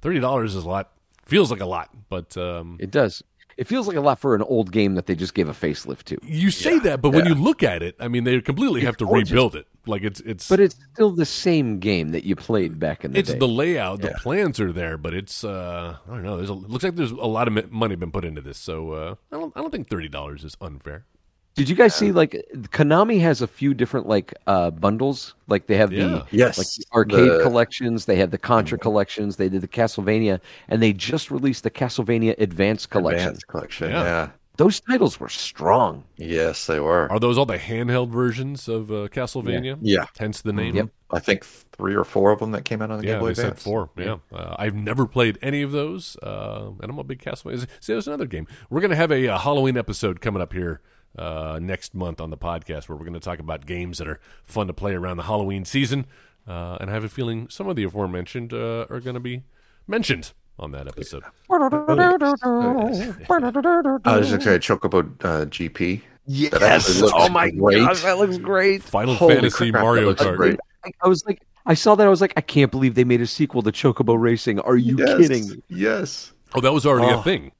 thirty 0.00 0.20
dollars 0.20 0.54
is 0.54 0.64
a 0.64 0.68
lot. 0.68 0.92
Feels 1.24 1.50
like 1.50 1.60
a 1.60 1.66
lot, 1.66 1.90
but 2.08 2.36
um, 2.36 2.76
It 2.78 2.92
does. 2.92 3.20
It 3.56 3.66
feels 3.66 3.88
like 3.88 3.96
a 3.96 4.00
lot 4.02 4.18
for 4.18 4.34
an 4.34 4.42
old 4.42 4.70
game 4.70 4.96
that 4.96 5.06
they 5.06 5.14
just 5.14 5.32
gave 5.32 5.48
a 5.48 5.52
facelift 5.52 6.04
to. 6.04 6.18
you 6.22 6.50
say 6.50 6.78
that, 6.80 7.00
but 7.00 7.10
when 7.10 7.24
you 7.24 7.34
look 7.34 7.62
at 7.62 7.82
it, 7.82 7.96
I 7.98 8.08
mean, 8.08 8.24
they 8.24 8.38
completely 8.42 8.82
have 8.82 8.98
to 8.98 9.06
gorgeous. 9.06 9.30
rebuild 9.30 9.56
it. 9.56 9.66
Like 9.86 10.02
it's 10.02 10.20
it's 10.20 10.48
But 10.48 10.60
it's 10.60 10.76
still 10.92 11.10
the 11.12 11.24
same 11.24 11.78
game 11.78 12.10
that 12.10 12.24
you 12.24 12.36
played 12.36 12.78
back 12.78 13.04
in 13.04 13.12
the 13.12 13.18
it's 13.18 13.28
day. 13.28 13.34
It's 13.34 13.40
the 13.40 13.48
layout, 13.48 14.02
the 14.02 14.10
plans 14.20 14.60
are 14.60 14.72
there, 14.72 14.98
but 14.98 15.14
it's 15.14 15.42
uh, 15.44 15.96
I 16.06 16.10
don't 16.10 16.22
know. 16.22 16.36
There's 16.36 16.50
a, 16.50 16.54
looks 16.54 16.84
like 16.84 16.96
there's 16.96 17.12
a 17.12 17.16
lot 17.16 17.48
of 17.48 17.70
money 17.72 17.94
been 17.94 18.10
put 18.12 18.24
into 18.24 18.40
this, 18.42 18.58
so 18.58 18.92
uh, 18.92 19.14
I 19.32 19.36
don't 19.38 19.56
I 19.56 19.60
don't 19.60 19.70
think 19.70 19.88
thirty 19.88 20.08
dollars 20.08 20.44
is 20.44 20.56
unfair. 20.60 21.06
Did 21.56 21.68
you 21.70 21.74
guys 21.74 21.94
see 21.94 22.12
like 22.12 22.32
Konami 22.70 23.20
has 23.22 23.40
a 23.42 23.46
few 23.46 23.72
different 23.74 24.06
like 24.06 24.34
uh 24.46 24.70
bundles? 24.70 25.34
Like 25.48 25.66
they 25.66 25.76
have 25.76 25.92
Yeah. 25.92 26.06
the 26.08 26.26
Yes, 26.30 26.58
like 26.58 26.66
the 26.68 26.84
arcade 26.94 27.30
the- 27.30 27.42
collections, 27.42 28.04
they 28.04 28.16
have 28.16 28.30
the 28.30 28.38
Contra 28.38 28.78
collections, 28.78 29.36
they 29.36 29.48
did 29.48 29.62
the 29.62 29.68
Castlevania, 29.68 30.40
and 30.68 30.82
they 30.82 30.92
just 30.92 31.30
released 31.30 31.62
the 31.64 31.70
Castlevania 31.70 32.38
Advanced 32.38 32.90
collection. 32.90 33.26
Advanced 33.28 33.46
collection. 33.48 33.90
Yeah. 33.90 34.02
Yeah. 34.04 34.28
Those 34.58 34.80
titles 34.80 35.20
were 35.20 35.28
strong. 35.28 36.04
Yes, 36.16 36.66
they 36.66 36.80
were. 36.80 37.10
Are 37.10 37.18
those 37.20 37.36
all 37.36 37.44
the 37.44 37.58
handheld 37.58 38.08
versions 38.08 38.68
of 38.68 38.90
uh, 38.90 39.08
Castlevania? 39.08 39.76
Yeah. 39.82 40.06
Hence 40.18 40.40
the 40.40 40.52
name. 40.54 40.74
Yep. 40.76 40.88
I 41.10 41.18
think 41.20 41.44
three 41.44 41.94
or 41.94 42.04
four 42.04 42.30
of 42.32 42.38
them 42.40 42.52
that 42.52 42.64
came 42.64 42.80
out 42.80 42.90
on 42.90 42.98
the 43.00 43.04
Yeah, 43.06 43.12
Game 43.14 43.20
Boy 43.20 43.28
they 43.28 43.34
said 43.34 43.44
Advance. 43.48 43.62
four. 43.62 43.90
Yeah, 43.98 44.16
Uh, 44.32 44.56
I've 44.58 44.74
never 44.74 45.06
played 45.06 45.38
any 45.42 45.60
of 45.60 45.72
those, 45.72 46.16
uh, 46.22 46.70
and 46.80 46.90
I'm 46.90 46.98
a 46.98 47.04
big 47.04 47.20
Castlevania. 47.22 47.66
See, 47.80 47.92
there's 47.92 48.06
another 48.08 48.24
game. 48.26 48.46
We're 48.70 48.80
going 48.80 48.90
to 48.90 48.96
have 48.96 49.12
a, 49.12 49.28
uh 49.28 49.38
Halloween 49.38 49.76
episode 49.76 50.20
coming 50.22 50.40
up 50.40 50.54
here 50.54 50.80
uh, 51.18 51.58
next 51.62 51.94
month 51.94 52.20
on 52.20 52.30
the 52.30 52.36
podcast, 52.36 52.88
where 52.88 52.96
we're 52.96 53.04
going 53.04 53.14
to 53.14 53.20
talk 53.20 53.38
about 53.38 53.66
games 53.66 53.98
that 53.98 54.08
are 54.08 54.20
fun 54.44 54.66
to 54.66 54.72
play 54.72 54.94
around 54.94 55.16
the 55.16 55.22
Halloween 55.24 55.64
season. 55.64 56.06
Uh, 56.46 56.76
and 56.80 56.90
I 56.90 56.92
have 56.92 57.04
a 57.04 57.08
feeling 57.08 57.48
some 57.48 57.68
of 57.68 57.76
the 57.76 57.84
aforementioned 57.84 58.52
uh, 58.52 58.86
are 58.88 59.00
going 59.00 59.14
to 59.14 59.20
be 59.20 59.42
mentioned 59.88 60.32
on 60.58 60.70
that 60.72 60.86
episode. 60.86 61.24
I 61.50 61.56
was 64.18 64.30
just 64.30 64.44
going 64.44 64.60
to 64.60 64.76
Chocobo 64.76 65.00
uh, 65.24 65.46
GP. 65.46 66.02
Yes. 66.26 66.50
That 66.52 67.10
Oh 67.14 67.28
my 67.28 67.50
great. 67.50 67.78
gosh, 67.78 68.02
that 68.02 68.18
looks 68.18 68.38
great. 68.38 68.82
Final 68.82 69.14
Holy 69.14 69.34
Fantasy 69.36 69.70
crap, 69.70 69.82
Mario 69.82 70.14
Kart. 70.14 70.36
great. 70.36 70.58
I, 70.84 70.90
I 71.02 71.08
was 71.08 71.24
like, 71.26 71.42
I 71.66 71.74
saw 71.74 71.94
that. 71.94 72.06
I 72.06 72.10
was 72.10 72.20
like, 72.20 72.32
I 72.36 72.40
can't 72.40 72.70
believe 72.70 72.94
they 72.94 73.04
made 73.04 73.20
a 73.20 73.26
sequel 73.26 73.62
to 73.62 73.72
Chocobo 73.72 74.18
Racing. 74.18 74.60
Are 74.60 74.76
you 74.76 74.96
Yes, 74.98 75.18
kidding? 75.18 75.48
me? 75.48 75.62
Yes. 75.68 76.32
Oh, 76.54 76.60
that 76.60 76.72
was 76.72 76.86
already 76.86 77.12
a 77.12 77.16
Oh. 77.18 77.22
thing. 77.22 77.52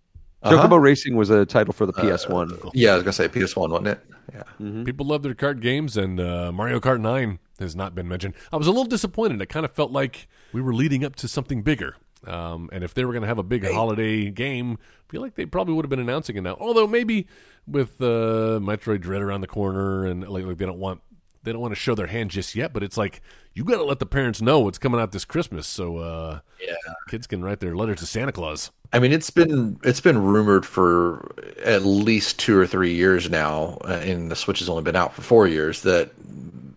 Uh-huh. 0.46 0.68
Chocobo 0.68 0.80
Racing 0.80 1.16
was 1.16 1.30
a 1.30 1.44
title 1.44 1.72
for 1.72 1.86
the 1.86 1.92
PS1. 1.92 2.70
Yeah, 2.74 2.92
I 2.92 2.94
was 2.94 3.02
going 3.02 3.12
to 3.12 3.12
say 3.12 3.28
PS1, 3.28 3.70
wasn't 3.70 3.88
it? 3.88 4.00
Yeah. 4.32 4.84
People 4.84 5.06
love 5.06 5.22
their 5.22 5.34
kart 5.34 5.60
games, 5.60 5.96
and 5.96 6.20
uh, 6.20 6.52
Mario 6.52 6.80
Kart 6.80 7.00
9 7.00 7.38
has 7.58 7.74
not 7.74 7.94
been 7.94 8.08
mentioned. 8.08 8.34
I 8.52 8.56
was 8.56 8.66
a 8.66 8.70
little 8.70 8.84
disappointed. 8.84 9.40
It 9.40 9.46
kind 9.46 9.64
of 9.64 9.72
felt 9.72 9.92
like 9.92 10.28
we 10.52 10.60
were 10.60 10.74
leading 10.74 11.04
up 11.04 11.16
to 11.16 11.28
something 11.28 11.62
bigger. 11.62 11.96
Um, 12.26 12.68
and 12.72 12.82
if 12.82 12.94
they 12.94 13.04
were 13.04 13.12
going 13.12 13.22
to 13.22 13.28
have 13.28 13.38
a 13.38 13.44
big 13.44 13.64
holiday 13.70 14.30
game, 14.30 14.78
I 15.08 15.12
feel 15.12 15.20
like 15.20 15.36
they 15.36 15.46
probably 15.46 15.74
would 15.74 15.84
have 15.84 15.90
been 15.90 16.00
announcing 16.00 16.36
it 16.36 16.40
now. 16.40 16.56
Although 16.58 16.86
maybe 16.86 17.26
with 17.66 18.00
uh, 18.00 18.58
Metroid 18.60 19.00
Dread 19.00 19.22
around 19.22 19.42
the 19.42 19.46
corner, 19.46 20.06
and 20.06 20.26
like, 20.28 20.44
like 20.44 20.58
they 20.58 20.66
don't 20.66 20.78
want 20.78 21.02
they 21.46 21.52
don't 21.52 21.62
want 21.62 21.72
to 21.72 21.80
show 21.80 21.94
their 21.94 22.08
hand 22.08 22.30
just 22.30 22.54
yet. 22.54 22.74
But 22.74 22.82
it's 22.82 22.98
like 22.98 23.22
you 23.54 23.64
got 23.64 23.76
to 23.78 23.84
let 23.84 24.00
the 24.00 24.04
parents 24.06 24.42
know 24.42 24.60
what's 24.60 24.76
coming 24.76 25.00
out 25.00 25.12
this 25.12 25.24
Christmas, 25.24 25.66
so 25.66 25.96
uh, 25.98 26.40
Yeah. 26.60 26.74
kids 27.08 27.26
can 27.26 27.42
write 27.42 27.60
their 27.60 27.74
letters 27.74 28.00
to 28.00 28.06
Santa 28.06 28.32
Claus. 28.32 28.70
I 28.92 28.98
mean, 28.98 29.12
it's 29.12 29.30
been 29.30 29.78
it's 29.82 30.00
been 30.00 30.22
rumored 30.22 30.66
for 30.66 31.32
at 31.64 31.82
least 31.84 32.38
two 32.38 32.58
or 32.58 32.66
three 32.66 32.94
years 32.94 33.30
now, 33.30 33.78
uh, 33.84 34.00
and 34.04 34.30
the 34.30 34.36
Switch 34.36 34.58
has 34.58 34.68
only 34.68 34.82
been 34.82 34.96
out 34.96 35.14
for 35.14 35.22
four 35.22 35.46
years. 35.48 35.82
That 35.82 36.10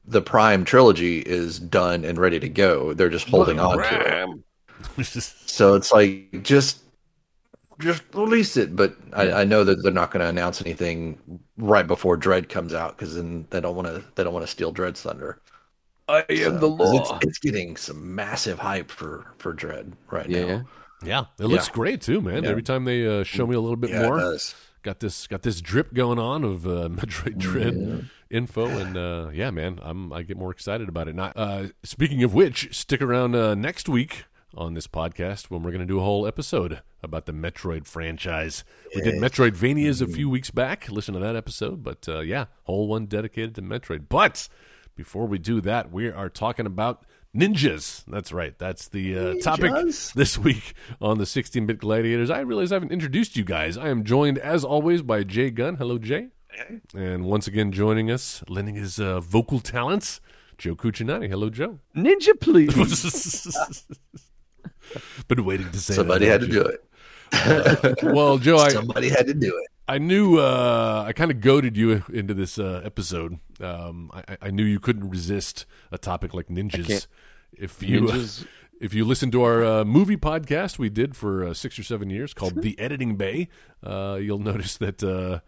the 0.08 0.22
Prime 0.22 0.64
trilogy 0.66 1.20
is 1.20 1.60
done 1.60 2.06
and 2.06 2.18
ready 2.18 2.40
to 2.40 2.50
go. 2.50 2.94
They're 2.94 3.10
just 3.10 3.28
holding 3.28 3.60
on 3.60 3.78
to 3.80 3.84
it. 3.84 4.40
So 5.46 5.76
it's 5.76 5.92
like 5.92 6.42
just 6.44 6.80
just 7.80 8.04
release 8.14 8.58
it. 8.58 8.76
But 8.76 8.96
I, 9.14 9.32
I 9.42 9.44
know 9.46 9.64
that 9.64 9.82
they're 9.84 9.92
not 9.92 10.12
going 10.12 10.22
to 10.22 10.30
announce 10.30 10.62
anything 10.62 11.20
right 11.58 11.88
before 11.88 12.18
Dread 12.18 12.50
comes 12.50 12.74
out 12.74 12.98
because 12.98 13.16
then 13.16 13.48
they 13.50 13.62
don't 13.62 13.76
want 13.76 13.88
to 13.88 14.04
they 14.16 14.24
don't 14.24 14.34
want 14.34 14.44
to 14.46 14.52
steal 14.52 14.72
Dread's 14.72 15.02
thunder. 15.02 15.42
I 16.08 16.26
So, 16.34 16.72
'cause 16.78 16.94
It's, 16.94 17.14
it's 17.22 17.40
getting 17.40 17.78
some 17.78 18.16
massive 18.16 18.60
hype 18.60 18.92
for 18.92 19.34
for 19.38 19.54
Dread 19.54 19.94
right 20.12 20.30
Yeah, 20.30 20.40
now. 20.46 20.46
yeah. 20.46 20.64
yeah, 21.02 21.26
it 21.40 21.46
looks 21.48 21.68
Yeah. 21.68 21.70
great 21.70 22.02
too, 22.02 22.22
man. 22.22 22.46
Yeah. 22.46 22.50
Every 22.50 22.64
time 22.64 22.86
they 22.86 23.06
uh, 23.06 23.24
show 23.24 23.48
me 23.48 23.56
a 23.56 23.60
little 23.62 23.78
bit 23.78 23.92
Yeah, 23.92 24.08
it 24.08 24.14
more, 24.14 24.16
does. 24.16 24.56
got 24.84 25.00
this 25.00 25.28
got 25.28 25.44
this 25.44 25.62
drip 25.62 25.94
going 25.94 26.20
on 26.20 26.44
of 26.44 26.68
uh, 26.68 26.90
Metroid 26.92 27.38
Dread 27.38 27.82
info, 28.30 28.78
and 28.78 28.98
uh, 28.98 29.30
yeah, 29.34 29.52
man, 29.52 29.80
I'm 29.84 30.14
I 30.14 30.24
get 30.24 30.38
more 30.38 30.52
excited 30.52 30.90
about 30.90 31.08
it. 31.08 31.16
Not 31.16 31.34
uh, 31.38 31.68
speaking 31.84 32.24
of 32.24 32.34
which, 32.34 32.76
stick 32.78 33.02
around 33.02 33.36
uh, 33.36 33.56
next 33.56 33.90
week 33.90 34.26
on 34.56 34.74
this 34.74 34.88
podcast 34.88 35.46
when 35.46 35.64
we're 35.64 35.72
going 35.72 35.82
to 35.82 35.86
do 35.86 36.00
a 36.00 36.04
whole 36.04 36.26
episode 36.26 36.82
about 37.04 37.26
the 37.26 37.32
Metroid 37.32 37.86
franchise. 37.86 38.64
We 38.96 39.02
did 39.02 39.16
Metroidvanias 39.16 40.02
a 40.02 40.08
few 40.08 40.30
weeks 40.30 40.52
back. 40.52 40.90
Listen 40.90 41.14
to 41.14 41.20
that 41.20 41.36
episode, 41.36 41.84
but 41.84 42.08
uh, 42.08 42.20
yeah, 42.20 42.46
whole 42.64 42.88
one 42.88 43.06
dedicated 43.06 43.56
to 43.56 43.62
Metroid. 43.62 44.06
But 44.10 44.50
before 44.96 45.28
we 45.28 45.38
do 45.38 45.62
that, 45.62 45.92
we 45.92 46.10
are 46.10 46.30
talking 46.30 46.66
about. 46.66 47.06
Ninjas. 47.38 48.04
That's 48.08 48.32
right. 48.32 48.58
That's 48.58 48.88
the 48.88 49.16
uh, 49.16 49.34
topic 49.36 49.72
this 50.16 50.36
week 50.40 50.74
on 51.00 51.20
the 51.20 51.28
16 51.28 51.68
bit 51.68 51.78
gladiators. 51.78 52.32
I 52.32 52.40
realize 52.40 52.72
I 52.72 52.78
haven't 52.78 52.92
introduced 52.92 53.38
you 53.38 53.44
guys. 53.44 53.78
I 53.78 53.90
am 53.90 54.04
joined, 54.04 54.40
as 54.40 54.64
always, 54.64 55.04
by 55.04 55.22
Jay 55.22 55.52
Gunn. 55.52 55.76
Hello, 55.76 56.00
Jay. 56.00 56.30
And 56.96 57.26
once 57.26 57.46
again, 57.46 57.72
joining 57.72 58.10
us, 58.10 58.44
lending 58.48 58.74
his 58.74 59.00
uh, 59.00 59.20
vocal 59.20 59.60
talents, 59.60 60.22
Joe 60.58 60.76
Cuccinani. 60.76 61.30
Hello, 61.30 61.52
Joe. 61.52 61.78
Ninja, 61.96 62.40
please. 62.40 63.56
Been 65.28 65.46
waiting 65.46 65.70
to 65.72 65.80
say 65.80 65.94
Somebody 65.94 66.26
that, 66.26 66.42
had 66.42 66.42
to 66.42 66.48
do 66.48 66.62
it. 66.62 66.84
it. 67.32 68.04
Well, 68.04 68.38
Joe, 68.38 68.58
I, 68.58 68.70
Somebody 68.70 69.10
had 69.10 69.28
to 69.28 69.34
do 69.34 69.56
it. 69.56 69.70
I 69.88 69.98
knew 69.98 70.38
uh, 70.38 71.04
I 71.08 71.14
kind 71.14 71.32
of 71.32 71.42
goaded 71.42 71.76
you 71.76 72.04
into 72.14 72.34
this 72.34 72.60
uh, 72.60 72.82
episode. 72.86 73.40
Um, 73.60 74.12
I, 74.14 74.38
I 74.44 74.52
knew 74.52 74.64
you 74.64 74.80
couldn't 74.80 75.10
resist 75.10 75.66
a 75.92 75.98
topic 75.98 76.34
like 76.34 76.48
ninjas. 76.48 77.08
If 77.54 77.82
you 77.82 78.02
Ninjas. 78.02 78.46
if 78.80 78.94
you 78.94 79.04
listen 79.04 79.32
to 79.32 79.44
our 79.44 79.66
uh, 79.66 79.84
movie 79.84 80.16
podcast 80.16 80.78
we 80.78 80.90
did 80.90 81.16
for 81.16 81.44
uh, 81.44 81.54
six 81.54 81.78
or 81.80 81.84
seven 81.84 82.10
years 82.10 82.34
called 82.34 82.62
The 82.62 82.80
Editing 82.80 83.16
Bay, 83.16 83.50
uh, 83.84 84.20
you'll 84.22 84.40
notice 84.40 84.78
that 84.78 85.42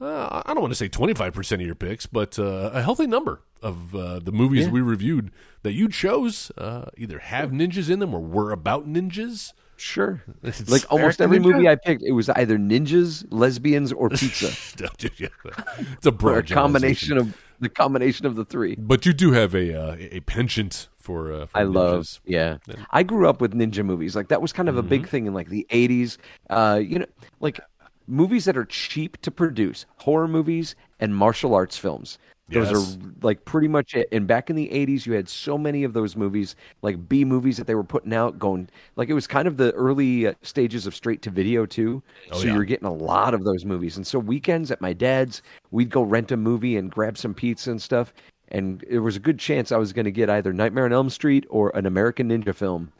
uh, 0.00 0.42
I 0.46 0.52
don't 0.54 0.60
want 0.62 0.72
to 0.72 0.76
say 0.76 0.88
twenty 0.88 1.14
five 1.14 1.32
percent 1.34 1.60
of 1.62 1.66
your 1.66 1.74
picks, 1.74 2.06
but 2.06 2.38
uh, 2.38 2.70
a 2.72 2.82
healthy 2.82 3.06
number 3.06 3.42
of 3.62 3.94
uh, 3.94 4.18
the 4.20 4.32
movies 4.32 4.66
Yeah. 4.66 4.72
we 4.72 4.80
reviewed 4.80 5.30
that 5.62 5.72
you 5.72 5.88
chose 5.88 6.52
uh, 6.56 6.86
either 6.96 7.18
have 7.18 7.50
ninjas 7.50 7.90
in 7.90 7.98
them 7.98 8.14
or 8.14 8.20
were 8.20 8.52
about 8.52 8.86
ninjas. 8.88 9.52
Sure. 9.76 10.22
It's- 10.42 10.68
Like 10.68 10.84
almost 10.90 11.20
every 11.20 11.38
Ninja? 11.38 11.52
movie 11.52 11.68
I 11.68 11.76
picked, 11.76 12.02
it 12.02 12.10
was 12.10 12.28
either 12.30 12.58
ninjas, 12.58 13.24
lesbians, 13.30 13.92
or 13.92 14.08
pizza. 14.10 14.48
it's 14.98 16.06
a 16.06 16.10
broad 16.12 16.50
a 16.50 16.54
combination 16.54 17.16
of 17.16 17.36
the 17.60 17.68
combination 17.68 18.26
of 18.26 18.34
the 18.36 18.44
three. 18.44 18.74
But 18.76 19.06
you 19.06 19.12
do 19.12 19.32
have 19.32 19.54
a 19.54 19.74
uh, 19.80 19.96
a 19.98 20.20
penchant 20.20 20.88
for. 20.96 21.32
Uh, 21.32 21.46
for 21.46 21.58
I 21.58 21.62
love, 21.62 22.02
ninjas. 22.02 22.20
yeah. 22.24 22.56
I 22.90 23.02
grew 23.04 23.28
up 23.28 23.40
with 23.40 23.54
ninja 23.54 23.84
movies. 23.84 24.14
Like 24.16 24.28
that 24.28 24.42
was 24.42 24.52
kind 24.52 24.68
of 24.68 24.76
a 24.76 24.80
Mm-hmm. 24.80 24.88
big 24.88 25.08
thing 25.08 25.26
in 25.26 25.34
like 25.34 25.48
the 25.48 25.66
'80s. 25.70 26.18
Uh, 26.50 26.80
you 26.82 27.00
know, 27.00 27.06
like 27.40 27.60
movies 28.08 28.46
that 28.46 28.56
are 28.56 28.64
cheap 28.64 29.20
to 29.22 29.30
produce, 29.30 29.86
horror 29.98 30.28
movies 30.28 30.74
and 31.00 31.14
martial 31.16 31.54
arts 31.54 31.76
films. 31.78 32.18
Those 32.50 32.70
Yes. 32.70 32.96
are 32.96 32.98
like 33.22 33.44
pretty 33.44 33.68
much 33.68 33.94
it. 33.94 34.08
And 34.10 34.26
back 34.26 34.48
in 34.50 34.56
the 34.56 34.70
'80s, 34.72 35.04
you 35.06 35.12
had 35.12 35.28
so 35.28 35.58
many 35.58 35.84
of 35.84 35.92
those 35.92 36.16
movies, 36.16 36.56
like 36.82 37.08
B 37.08 37.24
movies 37.24 37.58
that 37.58 37.66
they 37.66 37.74
were 37.74 37.84
putting 37.84 38.14
out. 38.14 38.38
Going 38.38 38.70
like 38.96 39.10
it 39.10 39.14
was 39.14 39.26
kind 39.26 39.46
of 39.46 39.58
the 39.58 39.72
early 39.72 40.28
uh, 40.28 40.32
stages 40.42 40.86
of 40.86 40.94
straight 40.94 41.20
to 41.22 41.30
video 41.30 41.66
too. 41.66 42.02
Oh, 42.32 42.38
so 42.38 42.46
yeah. 42.46 42.54
you're 42.54 42.64
getting 42.64 42.88
a 42.88 42.92
lot 42.94 43.34
of 43.34 43.44
those 43.44 43.66
movies. 43.66 43.96
And 43.98 44.06
so 44.06 44.18
weekends 44.18 44.70
at 44.70 44.80
my 44.80 44.94
dad's, 44.94 45.42
we'd 45.72 45.90
go 45.90 46.02
rent 46.02 46.32
a 46.32 46.38
movie 46.38 46.76
and 46.78 46.90
grab 46.90 47.18
some 47.18 47.34
pizza 47.34 47.70
and 47.70 47.82
stuff. 47.82 48.14
and 48.50 48.82
there 48.88 49.02
was 49.02 49.16
a 49.16 49.20
good 49.20 49.38
chance 49.38 49.70
I 49.72 49.76
was 49.76 49.92
going 49.92 50.06
to 50.06 50.10
get 50.10 50.30
either 50.30 50.54
Nightmare 50.54 50.86
on 50.86 50.92
Elm 50.94 51.10
Street 51.10 51.44
or 51.50 51.70
an 51.76 51.84
American 51.84 52.30
Ninja 52.30 52.54
film. 52.54 52.90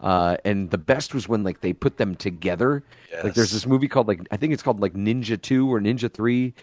Uh, 0.00 0.36
and 0.44 0.70
the 0.70 0.78
best 0.78 1.12
was 1.12 1.28
when 1.28 1.42
like 1.42 1.60
they 1.60 1.72
put 1.72 1.96
them 1.96 2.14
together. 2.14 2.84
Like 3.24 3.34
there's 3.34 3.50
this 3.50 3.66
movie 3.66 3.88
called 3.88 4.06
like 4.06 4.20
I 4.30 4.36
think 4.36 4.52
it's 4.52 4.62
called 4.62 4.80
like 4.80 4.94
Ninja 4.94 5.40
Two 5.40 5.72
or 5.72 5.80
Ninja 5.80 6.12
Three, 6.12 6.54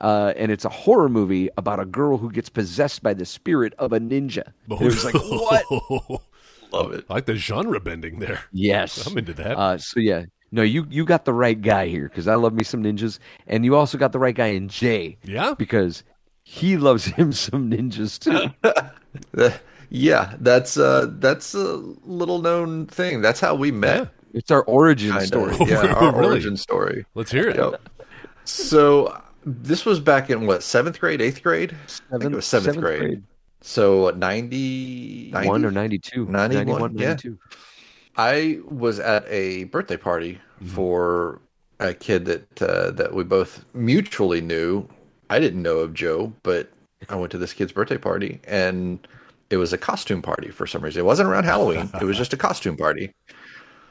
uh, 0.00 0.32
and 0.36 0.50
it's 0.50 0.64
a 0.64 0.70
horror 0.70 1.08
movie 1.08 1.50
about 1.56 1.78
a 1.78 1.84
girl 1.84 2.16
who 2.16 2.30
gets 2.32 2.48
possessed 2.48 3.02
by 3.02 3.14
the 3.14 3.24
spirit 3.24 3.74
of 3.78 3.92
a 3.92 4.00
ninja. 4.00 4.52
And 4.68 4.80
it 4.80 4.84
was 4.84 5.04
like 5.04 5.14
what? 5.14 5.64
Love 6.72 6.92
it. 6.92 7.04
I 7.10 7.14
like 7.14 7.26
the 7.26 7.36
genre 7.36 7.80
bending 7.80 8.20
there. 8.20 8.40
Yes, 8.52 9.06
I'm 9.06 9.18
into 9.18 9.34
that. 9.34 9.58
Uh, 9.58 9.76
so 9.78 9.98
yeah, 10.00 10.24
no, 10.52 10.62
you 10.62 10.86
you 10.88 11.04
got 11.04 11.24
the 11.24 11.32
right 11.32 11.60
guy 11.60 11.88
here 11.88 12.08
because 12.08 12.28
I 12.28 12.36
love 12.36 12.54
me 12.54 12.62
some 12.62 12.82
ninjas, 12.82 13.18
and 13.46 13.64
you 13.64 13.76
also 13.76 13.98
got 13.98 14.12
the 14.12 14.18
right 14.18 14.34
guy 14.34 14.46
in 14.46 14.68
Jay 14.68 15.18
yeah. 15.24 15.54
because 15.58 16.04
he 16.44 16.76
loves 16.76 17.04
him 17.16 17.32
some 17.32 17.70
ninjas 17.70 18.18
too. 18.18 19.60
Yeah, 19.90 20.34
that's 20.40 20.76
uh 20.76 21.08
that's 21.18 21.52
a 21.54 21.76
little 22.04 22.40
known 22.40 22.86
thing. 22.86 23.20
That's 23.20 23.40
how 23.40 23.54
we 23.54 23.70
met. 23.72 24.08
It's 24.32 24.50
our 24.50 24.62
origin 24.64 25.10
Kinda. 25.10 25.26
story. 25.26 25.56
Yeah, 25.66 25.86
our 25.94 26.12
Really? 26.12 26.26
origin 26.26 26.56
story. 26.56 27.04
Let's 27.14 27.32
hear 27.32 27.48
it. 27.48 27.56
Yep. 27.56 27.88
So 28.44 29.20
this 29.44 29.84
was 29.84 29.98
back 30.00 30.30
in 30.30 30.46
what 30.46 30.62
seventh 30.62 31.00
grade, 31.00 31.20
eighth 31.20 31.42
grade? 31.42 31.74
I 32.12 32.18
think 32.18 32.32
it 32.32 32.36
was 32.36 32.46
seventh, 32.46 32.78
grade. 32.78 33.22
So 33.62 34.02
what, 34.02 34.16
90, 34.16 35.30
90? 35.32 35.48
one 35.48 35.64
or 35.66 35.70
92, 35.70 36.24
91, 36.26 36.66
91, 36.66 36.98
yeah. 36.98 37.08
92. 37.08 37.38
I 38.16 38.58
was 38.68 38.98
at 39.00 39.24
a 39.28 39.64
birthday 39.64 39.96
party 39.96 40.38
Mm-hmm. 40.62 40.74
for 40.74 41.40
a 41.80 41.94
kid 41.94 42.26
that 42.26 42.60
uh, 42.62 42.90
that 42.90 43.14
we 43.14 43.24
both 43.24 43.64
mutually 43.72 44.42
knew. 44.42 44.86
I 45.30 45.38
didn't 45.40 45.62
know 45.62 45.78
of 45.78 45.94
Joe, 45.94 46.34
but 46.42 46.70
I 47.08 47.16
went 47.16 47.32
to 47.32 47.38
this 47.38 47.54
kid's 47.54 47.72
birthday 47.72 47.96
party 47.96 48.40
and 48.44 48.98
it 49.50 49.56
was 49.56 49.72
a 49.72 49.78
costume 49.78 50.22
party 50.22 50.50
for 50.50 50.66
some 50.66 50.82
reason. 50.82 51.00
It 51.00 51.04
wasn't 51.04 51.28
around 51.28 51.44
Halloween. 51.44 51.90
it 52.00 52.04
was 52.04 52.16
just 52.16 52.32
a 52.32 52.36
costume 52.36 52.76
party. 52.76 53.12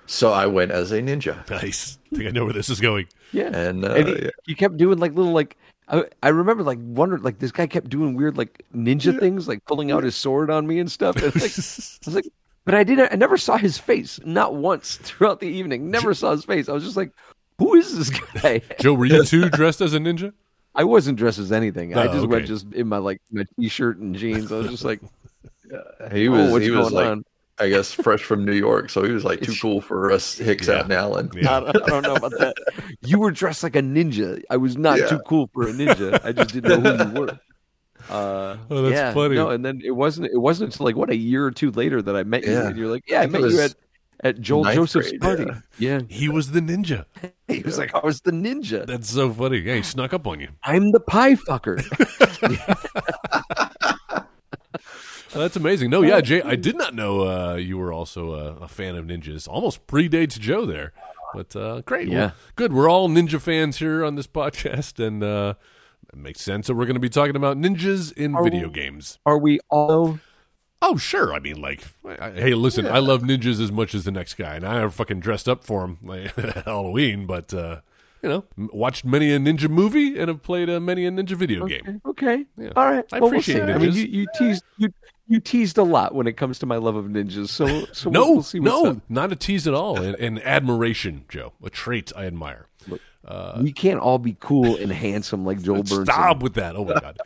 So 0.06 0.32
I 0.32 0.48
went 0.48 0.72
as 0.72 0.92
a 0.92 1.02
ninja. 1.02 1.48
Nice. 1.50 2.00
I 2.12 2.16
think 2.16 2.28
I 2.30 2.32
know 2.32 2.46
where 2.46 2.54
this 2.54 2.70
is 2.70 2.80
going. 2.80 3.08
Yeah, 3.32 3.56
And, 3.56 3.86
uh, 3.86 3.94
and 3.94 4.08
he, 4.08 4.16
yeah. 4.24 4.30
he 4.48 4.56
kept 4.56 4.78
doing 4.78 4.98
like 4.98 5.14
little 5.14 5.34
like 5.34 5.56
I, 5.88 6.06
I 6.24 6.30
remember 6.30 6.64
like 6.64 6.80
wondering 6.82 7.22
like 7.22 7.38
this 7.40 7.52
guy 7.52 7.68
kept 7.68 7.90
doing 7.90 8.16
weird 8.16 8.38
like 8.38 8.64
ninja 8.76 9.20
things 9.20 9.48
like 9.48 9.64
pulling 9.66 9.92
out 9.92 10.04
his 10.04 10.16
sword 10.16 10.50
on 10.50 10.66
me 10.66 10.80
and 10.80 10.92
stuff. 10.92 11.16
And, 11.18 11.26
like, 11.36 11.36
I 11.44 12.06
was 12.06 12.16
like, 12.16 12.28
but 12.66 12.74
I 12.76 12.84
didn't. 12.84 13.12
I 13.12 13.16
never 13.16 13.38
saw 13.38 13.58
his 13.58 13.78
face, 13.78 14.20
not 14.26 14.56
once 14.56 14.96
throughout 15.04 15.40
the 15.40 15.48
evening. 15.48 15.92
Never 15.92 16.14
saw 16.14 16.32
his 16.32 16.46
face. 16.46 16.70
I 16.70 16.74
was 16.74 16.84
just 16.84 16.98
like, 16.98 17.12
who 17.60 17.76
is 17.76 17.98
this 17.98 18.10
guy? 18.10 18.62
Joe, 18.80 18.94
were 18.94 19.06
you 19.06 19.24
too 19.24 19.50
dressed 19.50 19.82
as 19.82 19.94
a 19.94 20.00
ninja? 20.00 20.34
I 20.76 20.84
wasn't 20.86 21.18
dressed 21.18 21.40
as 21.40 21.52
anything. 21.52 21.96
I 21.98 22.04
Oh, 22.04 22.06
just 22.08 22.18
okay. 22.20 22.28
went 22.28 22.46
just 22.48 22.72
in 22.74 22.88
my 22.88 22.98
like 22.98 23.22
my 23.32 23.44
t-shirt 23.60 23.98
and 23.98 24.16
jeans. 24.16 24.52
I 24.52 24.58
was 24.58 24.70
just 24.70 24.86
like, 24.86 25.02
He 26.12 26.28
oh, 26.28 26.32
was 26.32 26.52
what's 26.52 26.66
he 26.66 26.72
was 26.72 26.92
like 26.92 27.08
on? 27.08 27.24
I 27.60 27.68
guess 27.68 27.92
fresh 27.92 28.24
from 28.24 28.46
New 28.46 28.54
York, 28.54 28.90
so 28.90 29.04
he 29.04 29.12
was 29.12 29.26
like 29.26 29.42
too 29.42 29.54
cool 29.62 29.82
for 29.82 30.12
us 30.12 30.38
Hicks 30.38 30.68
Yeah. 30.68 30.76
out 30.76 30.86
in 30.86 30.92
Allen. 30.94 31.30
Yeah. 31.36 31.58
I 31.58 31.60
don't, 31.60 31.84
I 31.84 31.88
don't 31.88 32.04
know 32.04 32.16
about 32.16 32.32
that. 32.40 32.56
You 33.02 33.20
were 33.20 33.32
dressed 33.32 33.64
like 33.64 33.76
a 33.76 33.82
ninja. 33.82 34.42
I 34.50 34.56
was 34.56 34.78
not 34.78 34.98
Yeah. 34.98 35.08
too 35.08 35.20
cool 35.20 35.50
for 35.54 35.64
a 35.64 35.72
ninja. 35.74 36.24
I 36.24 36.32
just 36.32 36.54
didn't 36.54 36.84
know 36.84 36.96
who 36.96 37.14
you 37.14 37.20
were. 37.22 37.40
Uh, 38.10 38.58
Oh, 38.72 38.82
that's 38.82 38.94
yeah, 38.96 39.14
funny. 39.14 39.36
No, 39.36 39.50
and 39.50 39.64
then 39.64 39.82
it 39.84 39.92
wasn't. 39.92 40.28
It 40.34 40.38
wasn't 40.38 40.72
until 40.72 40.86
like 40.86 40.96
what 40.96 41.10
a 41.12 41.16
year 41.16 41.46
or 41.46 41.52
two 41.52 41.70
later 41.70 42.02
that 42.02 42.16
I 42.16 42.24
met 42.24 42.44
you, 42.44 42.58
and 42.58 42.76
you're 42.78 42.88
like, 42.90 43.04
"Yeah, 43.06 43.20
I, 43.20 43.28
think 43.28 43.44
met 43.44 43.52
you 43.52 43.60
at 43.60 43.76
at 44.24 44.42
Joel 44.42 44.64
Joseph's 44.64 45.10
grade, 45.10 45.22
party." 45.22 45.46
yeah. 45.78 46.00
Yeah. 46.00 46.02
He 46.10 46.28
was 46.30 46.50
the 46.52 46.62
ninja. 46.62 47.06
he 47.48 47.60
was 47.60 47.78
like, 47.78 47.94
"I 47.94 48.00
was 48.00 48.22
the 48.22 48.32
ninja. 48.32 48.88
That's 48.88 49.10
so 49.12 49.32
funny. 49.32 49.58
Yeah, 49.58 49.76
he 49.76 49.84
snuck 49.84 50.14
up 50.14 50.26
on 50.26 50.40
you. 50.40 50.48
I'm 50.64 50.92
the 50.92 51.02
pie 51.02 51.36
fucker." 51.36 51.84
Oh, 55.40 55.44
that's 55.44 55.56
amazing. 55.56 55.90
No, 55.90 56.02
yeah, 56.02 56.20
Jay, 56.20 56.42
I 56.42 56.56
did 56.56 56.76
not 56.78 56.94
know 56.94 57.22
uh, 57.22 57.56
you 57.56 57.78
were 57.78 57.94
also 57.94 58.34
a, 58.34 58.56
a 58.64 58.68
fan 58.68 58.96
of 58.96 59.06
ninjas. 59.06 59.48
Almost 59.48 59.88
predates 59.88 60.38
Joe 60.38 60.66
there. 60.66 60.92
But 61.34 61.56
uh, 61.56 61.82
great. 61.82 62.10
Well, 62.10 62.18
Yeah. 62.18 62.32
good. 62.58 62.74
We're 62.74 62.90
all 62.90 63.08
ninja 63.08 63.40
fans 63.40 63.78
here 63.78 64.04
on 64.04 64.16
this 64.16 64.28
podcast, 64.28 65.00
and 65.06 65.24
uh, 65.24 65.54
it 66.12 66.18
makes 66.18 66.42
sense 66.42 66.68
that 66.68 66.76
we're 66.76 66.86
going 66.86 66.96
to 66.96 67.00
be 67.00 67.08
talking 67.10 67.38
about 67.38 67.56
ninjas 67.58 68.12
in 68.12 68.36
Are 68.36 68.44
video 68.44 68.68
we- 68.68 68.74
games. 68.74 69.18
Are 69.26 69.38
we 69.38 69.60
all? 69.70 70.20
Oh, 70.82 70.98
sure. 70.98 71.34
I 71.34 71.40
mean, 71.40 71.62
like, 71.62 71.84
I, 72.20 72.32
hey, 72.32 72.54
listen, 72.54 72.86
I 72.88 73.00
love 73.00 73.22
ninjas 73.22 73.62
as 73.62 73.72
much 73.72 73.94
as 73.96 74.04
the 74.06 74.12
next 74.12 74.34
guy, 74.36 74.56
and 74.56 74.66
I 74.66 74.88
fucking 74.90 75.20
dressed 75.22 75.48
up 75.48 75.64
for 75.64 75.86
him 75.86 75.98
like, 76.04 76.34
Halloween, 76.66 77.26
but, 77.26 77.54
uh, 77.54 77.82
you 78.24 78.30
know, 78.30 78.44
watched 78.58 79.04
many 79.06 79.32
a 79.32 79.40
ninja 79.40 79.70
movie 79.70 80.18
and 80.20 80.28
have 80.30 80.42
played 80.42 80.70
uh, 80.70 80.80
many 80.80 81.06
a 81.06 81.12
ninja 81.12 81.32
video 81.38 81.66
game. 81.68 82.02
Okay. 82.06 82.46
Yeah. 82.58 82.70
All 82.76 82.86
right. 82.92 83.06
I 83.14 83.20
Well, 83.20 83.30
we'll 83.30 83.40
appreciate 83.40 83.56
see. 83.68 83.72
I 83.74 83.78
mean, 83.78 83.92
ninjas. 83.92 83.96
you, 83.96 84.04
you 84.06 84.28
teased 84.38 84.64
you 84.78 84.90
you 85.30 85.40
teased 85.40 85.78
a 85.78 85.84
lot 85.84 86.14
when 86.14 86.28
it 86.28 86.34
comes 86.34 86.60
to 86.60 86.66
my 86.66 86.76
love 86.76 86.96
of 86.98 87.06
ninjas. 87.06 87.48
So 87.50 87.86
so 87.94 88.10
No, 88.10 88.22
we'll, 88.24 88.34
we'll 88.34 88.44
see 88.44 88.60
what's 88.60 88.84
no, 88.84 88.92
up. 88.92 88.98
not 89.08 89.32
a 89.32 89.36
tease 89.38 89.66
at 89.68 89.74
all. 89.74 89.98
An, 90.02 90.16
an 90.16 90.40
admiration, 90.40 91.24
Joe, 91.30 91.54
a 91.64 91.70
trait 91.70 92.12
I 92.18 92.26
admire. 92.26 92.68
we 93.62 93.72
can't 93.72 94.00
all 94.00 94.18
be 94.18 94.36
cool 94.40 94.76
and 94.76 94.92
handsome 94.92 95.46
like 95.46 95.62
Joel 95.62 95.84
Burnson. 95.84 96.04
Stop 96.12 96.42
with 96.42 96.56
that. 96.56 96.76
Oh 96.76 96.84
my 96.86 96.94
god. 97.00 97.18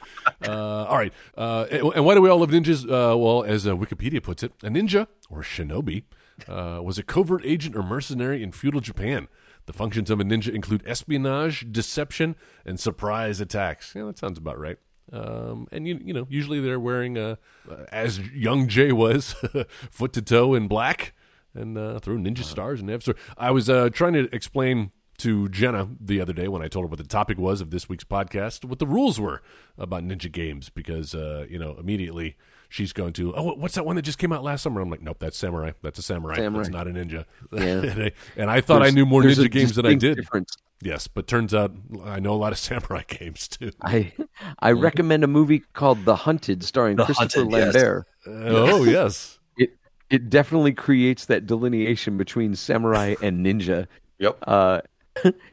Uh, 0.46 0.84
all 0.86 0.98
right. 0.98 1.14
Uh, 1.38 1.66
and, 1.72 1.94
and 1.96 2.06
why 2.06 2.14
do 2.14 2.22
we 2.22 2.30
all 2.30 2.40
love 2.40 2.50
ninjas? 2.50 2.84
Uh, 2.84 3.18
well, 3.18 3.44
as 3.44 3.66
uh, 3.66 3.74
Wikipedia 3.76 4.22
puts 4.22 4.44
it, 4.44 4.52
a 4.62 4.68
ninja 4.70 5.08
or 5.30 5.42
shinobi 5.42 6.04
uh, 6.48 6.82
was 6.84 6.98
a 6.98 7.04
covert 7.04 7.42
agent 7.46 7.76
or 7.76 7.84
mercenary 7.84 8.44
in 8.44 8.52
feudal 8.52 8.82
Japan. 8.82 9.28
The 9.66 9.72
functions 9.72 10.10
of 10.10 10.20
a 10.20 10.24
ninja 10.26 10.54
include 10.54 10.84
espionage, 10.86 11.72
deception, 11.72 12.36
and 12.66 12.78
surprise 12.78 13.40
attacks. 13.40 13.94
Yeah, 13.96 14.04
that 14.06 14.18
sounds 14.18 14.38
about 14.38 14.60
right. 14.60 14.78
Um, 15.12 15.68
and 15.72 15.88
you, 15.88 16.00
you 16.04 16.14
know, 16.14 16.26
usually 16.30 16.60
they're 16.60 16.80
wearing, 16.80 17.18
uh, 17.18 17.36
uh, 17.70 17.86
as 17.92 18.20
young 18.20 18.68
Jay 18.68 18.92
was, 18.92 19.34
foot 19.92 20.14
to 20.14 20.22
toe 20.22 20.54
in 20.54 20.68
black, 20.68 21.14
and 21.54 21.78
uh, 21.78 22.00
throw 22.00 22.16
ninja 22.16 22.44
stars 22.44 22.82
and. 22.82 22.90
I 23.38 23.52
was 23.52 23.70
uh, 23.70 23.90
trying 23.90 24.14
to 24.14 24.34
explain 24.34 24.92
to 25.20 25.48
Jenna 25.50 25.90
the 26.00 26.20
other 26.20 26.34
day 26.34 26.48
when 26.48 26.62
I 26.62 26.68
told 26.68 26.86
her 26.86 26.90
what 26.90 26.98
the 26.98 27.06
topic 27.06 27.38
was 27.38 27.62
of 27.62 27.70
this 27.70 27.88
week's 27.88 28.04
podcast, 28.04 28.66
what 28.66 28.80
the 28.80 28.88
rules 28.88 29.20
were 29.20 29.42
about 29.78 30.04
ninja 30.04 30.32
games, 30.32 30.70
because 30.70 31.14
uh, 31.14 31.46
you 31.50 31.60
know 31.60 31.76
immediately 31.80 32.36
she's 32.74 32.92
going 32.92 33.14
to, 33.14 33.36
oh, 33.36 33.54
what's 33.54 33.76
that 33.76 33.86
one 33.86 33.96
that 33.98 34.02
just 34.02 34.18
came 34.18 34.34
out 34.34 34.44
last 34.44 34.64
summer? 34.64 34.82
I'm 34.82 34.90
like, 34.90 35.04
nope, 35.04 35.18
that's 35.20 35.38
samurai. 35.38 35.74
That's 35.84 36.00
a 36.00 36.02
samurai. 36.02 36.38
Samurai. 36.38 36.64
That's 36.64 36.74
not 36.74 36.88
a 36.88 36.92
ninja. 36.92 37.26
Yeah. 37.54 37.60
and, 37.84 38.04
I, 38.04 38.12
and 38.36 38.50
I 38.50 38.62
thought 38.62 38.82
I 38.82 38.90
knew 38.90 39.06
more 39.06 39.22
ninja 39.22 39.50
games 39.50 39.76
than 39.76 39.86
I 39.86 39.94
did. 39.94 40.16
Difference. 40.18 40.58
Yes, 40.82 41.08
but 41.08 41.28
turns 41.28 41.54
out 41.54 41.72
I 42.04 42.20
know 42.20 42.34
a 42.34 42.36
lot 42.36 42.52
of 42.52 42.58
samurai 42.68 43.04
games 43.08 43.48
too. 43.48 43.72
I 43.84 44.12
I 44.60 44.72
recommend 44.72 45.24
a 45.24 45.28
movie 45.28 45.60
called 45.74 46.04
The 46.04 46.16
Hunted, 46.16 46.64
starring 46.64 46.98
The 46.98 47.06
Christopher 47.06 47.42
Hunted, 47.42 47.58
yes. 47.58 47.76
Lambert. 47.76 48.08
Uh, 48.26 48.32
oh 48.72 48.84
yes, 48.98 49.40
It 49.56 49.78
it 50.10 50.30
definitely 50.32 50.74
creates 50.74 51.26
that 51.26 51.46
delineation 51.46 52.18
between 52.18 52.56
samurai 52.56 53.14
and 53.22 53.46
ninja. 53.46 53.86
Yep. 54.18 54.38
Uh, 54.48 54.82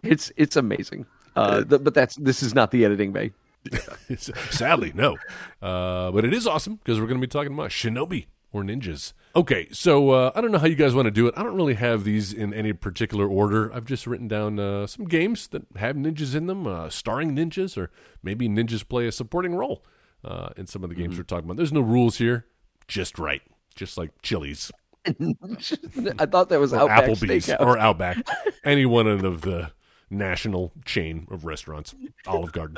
it's 0.02 0.32
it's 0.36 0.56
amazing. 0.56 1.04
Uh, 1.36 1.64
th- 1.64 1.84
but 1.84 1.92
that's 1.94 2.16
this 2.16 2.42
is 2.42 2.54
not 2.54 2.70
the 2.70 2.84
editing 2.84 3.12
bay. 3.12 3.30
Sadly, 4.50 4.92
no. 4.94 5.16
Uh, 5.60 6.10
but 6.10 6.24
it 6.24 6.32
is 6.32 6.46
awesome 6.46 6.76
because 6.76 6.98
we're 6.98 7.06
going 7.06 7.20
to 7.20 7.26
be 7.26 7.30
talking 7.30 7.52
about 7.52 7.70
shinobi 7.70 8.26
or 8.52 8.62
ninjas. 8.62 9.12
Okay, 9.36 9.68
so 9.70 10.10
uh, 10.10 10.32
I 10.34 10.40
don't 10.40 10.50
know 10.50 10.58
how 10.58 10.66
you 10.66 10.74
guys 10.74 10.94
want 10.94 11.06
to 11.06 11.10
do 11.12 11.26
it. 11.28 11.34
I 11.36 11.42
don't 11.42 11.54
really 11.54 11.74
have 11.74 12.04
these 12.04 12.32
in 12.32 12.52
any 12.52 12.72
particular 12.72 13.28
order. 13.28 13.72
I've 13.72 13.84
just 13.84 14.06
written 14.06 14.26
down 14.26 14.58
uh, 14.58 14.86
some 14.86 15.04
games 15.04 15.46
that 15.48 15.62
have 15.76 15.94
ninjas 15.96 16.34
in 16.34 16.46
them, 16.46 16.66
uh, 16.66 16.90
starring 16.90 17.36
ninjas, 17.36 17.76
or 17.76 17.90
maybe 18.22 18.48
ninjas 18.48 18.86
play 18.86 19.06
a 19.06 19.12
supporting 19.12 19.54
role 19.54 19.84
uh, 20.24 20.48
in 20.56 20.66
some 20.66 20.82
of 20.82 20.90
the 20.90 20.96
games 20.96 21.16
we're 21.16 21.22
talking 21.22 21.44
about. 21.44 21.56
There's 21.58 21.72
no 21.72 21.80
rules 21.80 22.18
here, 22.18 22.46
just 22.88 23.18
right, 23.18 23.42
just 23.76 23.96
like 23.96 24.10
Chili's 24.22 24.72
I 25.06 26.26
thought 26.26 26.50
that 26.50 26.60
was 26.60 26.72
or 26.74 26.80
Outback 26.80 27.04
Applebee's 27.04 27.46
Steakhouse. 27.46 27.60
or 27.60 27.78
Outback, 27.78 28.18
any 28.64 28.84
one 28.84 29.06
of 29.06 29.40
the 29.42 29.72
national 30.10 30.72
chain 30.84 31.26
of 31.30 31.44
restaurants, 31.44 31.94
Olive 32.26 32.52
Garden. 32.52 32.76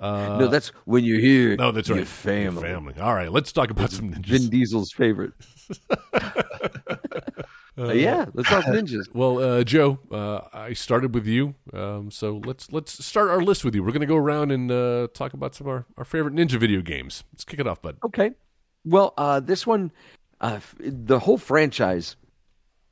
No, 0.00 0.48
that's 0.48 0.68
when 0.84 1.04
you're 1.04 1.20
here. 1.20 1.56
No, 1.56 1.72
that's 1.72 1.88
your 1.88 1.98
right. 1.98 2.06
Family. 2.06 2.62
Family. 2.62 2.94
All 3.00 3.14
right, 3.14 3.30
let's 3.30 3.52
talk 3.52 3.70
about 3.70 3.90
some 3.90 4.12
ninjas. 4.12 4.26
Vin 4.26 4.50
Diesel's 4.50 4.92
favorite. 4.92 5.32
Uh, 7.78 7.92
yeah, 7.92 8.24
let's 8.32 8.48
talk 8.48 8.64
ninjas. 8.64 9.04
Well, 9.12 9.38
uh, 9.38 9.62
Joe, 9.62 9.98
uh, 10.10 10.40
I 10.50 10.72
started 10.72 11.12
with 11.12 11.26
you, 11.26 11.54
um, 11.74 12.10
so 12.10 12.40
let's 12.46 12.72
let's 12.72 13.04
start 13.04 13.28
our 13.28 13.42
list 13.42 13.66
with 13.66 13.74
you. 13.74 13.82
We're 13.82 13.90
going 13.90 14.00
to 14.00 14.06
go 14.06 14.16
around 14.16 14.50
and 14.50 14.70
uh, 14.70 15.08
talk 15.12 15.34
about 15.34 15.54
some 15.54 15.66
of 15.66 15.72
our, 15.72 15.86
our 15.98 16.04
favorite 16.06 16.34
ninja 16.34 16.58
video 16.58 16.80
games. 16.80 17.24
Let's 17.34 17.44
kick 17.44 17.60
it 17.60 17.66
off, 17.66 17.82
bud. 17.82 17.98
Okay. 18.02 18.30
Well, 18.86 19.12
uh, 19.18 19.40
this 19.40 19.66
one, 19.66 19.92
uh, 20.40 20.60
the 20.78 21.18
whole 21.18 21.36
franchise 21.36 22.16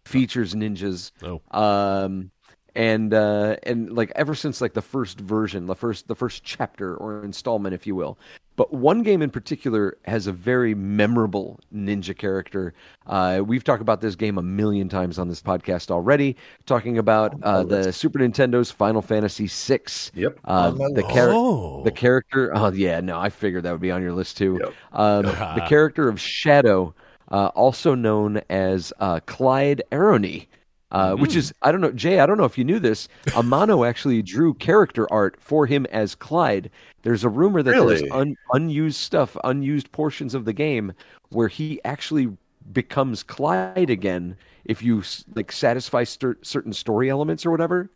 features 0.05 0.55
ninjas. 0.55 1.13
Oh. 1.23 1.41
Um, 1.59 2.31
and 2.75 3.15
uh, 3.15 3.57
and 3.63 3.93
like 3.93 4.13
ever 4.17 4.35
since 4.35 4.61
like 4.61 4.75
the 4.75 4.83
first 4.83 5.21
version, 5.21 5.67
the 5.67 5.75
first 5.77 6.09
the 6.09 6.15
first 6.15 6.43
chapter 6.45 6.97
or 6.97 7.23
installment, 7.25 7.75
if 7.75 7.87
you 7.87 7.95
will, 7.95 8.19
But 8.57 8.73
one 8.73 9.03
game 9.03 9.23
in 9.23 9.31
particular 9.31 9.97
has 10.07 10.27
a 10.27 10.33
very 10.33 10.75
memorable 10.75 11.61
ninja 11.75 12.17
character. 12.17 12.73
Uh, 13.07 13.43
we've 13.45 13.65
talked 13.65 13.83
about 13.83 14.01
this 14.01 14.15
game 14.17 14.39
a 14.39 14.43
million 14.43 14.89
times 14.89 15.19
on 15.19 15.29
this 15.29 15.41
podcast 15.43 15.91
already, 15.91 16.37
talking 16.67 16.99
about 16.99 17.35
uh, 17.43 17.63
the 17.65 17.93
Super 17.93 18.19
Nintendo's 18.19 18.71
Final 18.71 19.03
Fantasy 19.03 19.47
VI. 19.49 19.81
Yep. 20.15 20.39
Uh, 20.45 20.73
On 20.81 20.95
the, 20.95 21.03
char- 21.03 21.31
Oh. 21.33 21.83
the 21.85 21.91
character. 21.93 22.53
Oh, 22.57 22.73
yeah, 22.73 23.01
no, 23.01 23.19
I 23.19 23.29
figured 23.31 23.65
that 23.65 23.73
would 23.73 23.81
be 23.81 23.91
on 23.91 24.03
your 24.03 24.13
list 24.13 24.37
too. 24.37 24.59
Yep. 24.61 24.75
Um, 24.93 25.23
the 25.59 25.65
character 25.69 26.09
of 26.09 26.21
Shadow, 26.21 26.95
uh, 27.31 27.47
also 27.55 27.95
known 27.95 28.41
as 28.51 28.93
uh, 29.01 29.21
Clyde 29.27 29.83
Arrowny. 29.93 30.47
Uh, 30.95 31.17
which 31.17 31.35
is 31.35 31.53
I 31.63 31.73
don't 31.73 31.81
know 31.81 31.91
Jay 31.91 32.21
I 32.21 32.27
don't 32.27 32.39
know 32.39 32.45
if 32.45 32.57
you 32.57 32.63
knew 32.65 32.79
this 32.79 33.09
Amano 33.29 33.87
actually 33.87 34.23
drew 34.23 34.55
character 34.55 35.13
art 35.13 35.37
for 35.41 35.67
him 35.67 35.87
as 35.87 36.15
Clyde. 36.15 36.71
There's 37.03 37.25
a 37.25 37.29
rumor 37.29 37.63
that 37.65 37.73
there's 37.73 38.03
un, 38.13 38.37
unused 38.53 38.97
stuff, 39.01 39.37
unused 39.43 39.91
portions 39.91 40.35
of 40.35 40.45
the 40.45 40.53
game 40.53 40.93
where 41.31 41.49
he 41.49 41.81
actually 41.85 42.29
becomes 42.73 43.23
Clyde 43.25 43.91
again 43.91 44.37
if 44.65 44.83
you 44.83 45.03
like 45.35 45.51
satisfy 45.53 46.05
cer- 46.05 46.39
certain 46.43 46.73
story 46.73 47.11
elements 47.11 47.45
or 47.45 47.51
whatever 47.51 47.91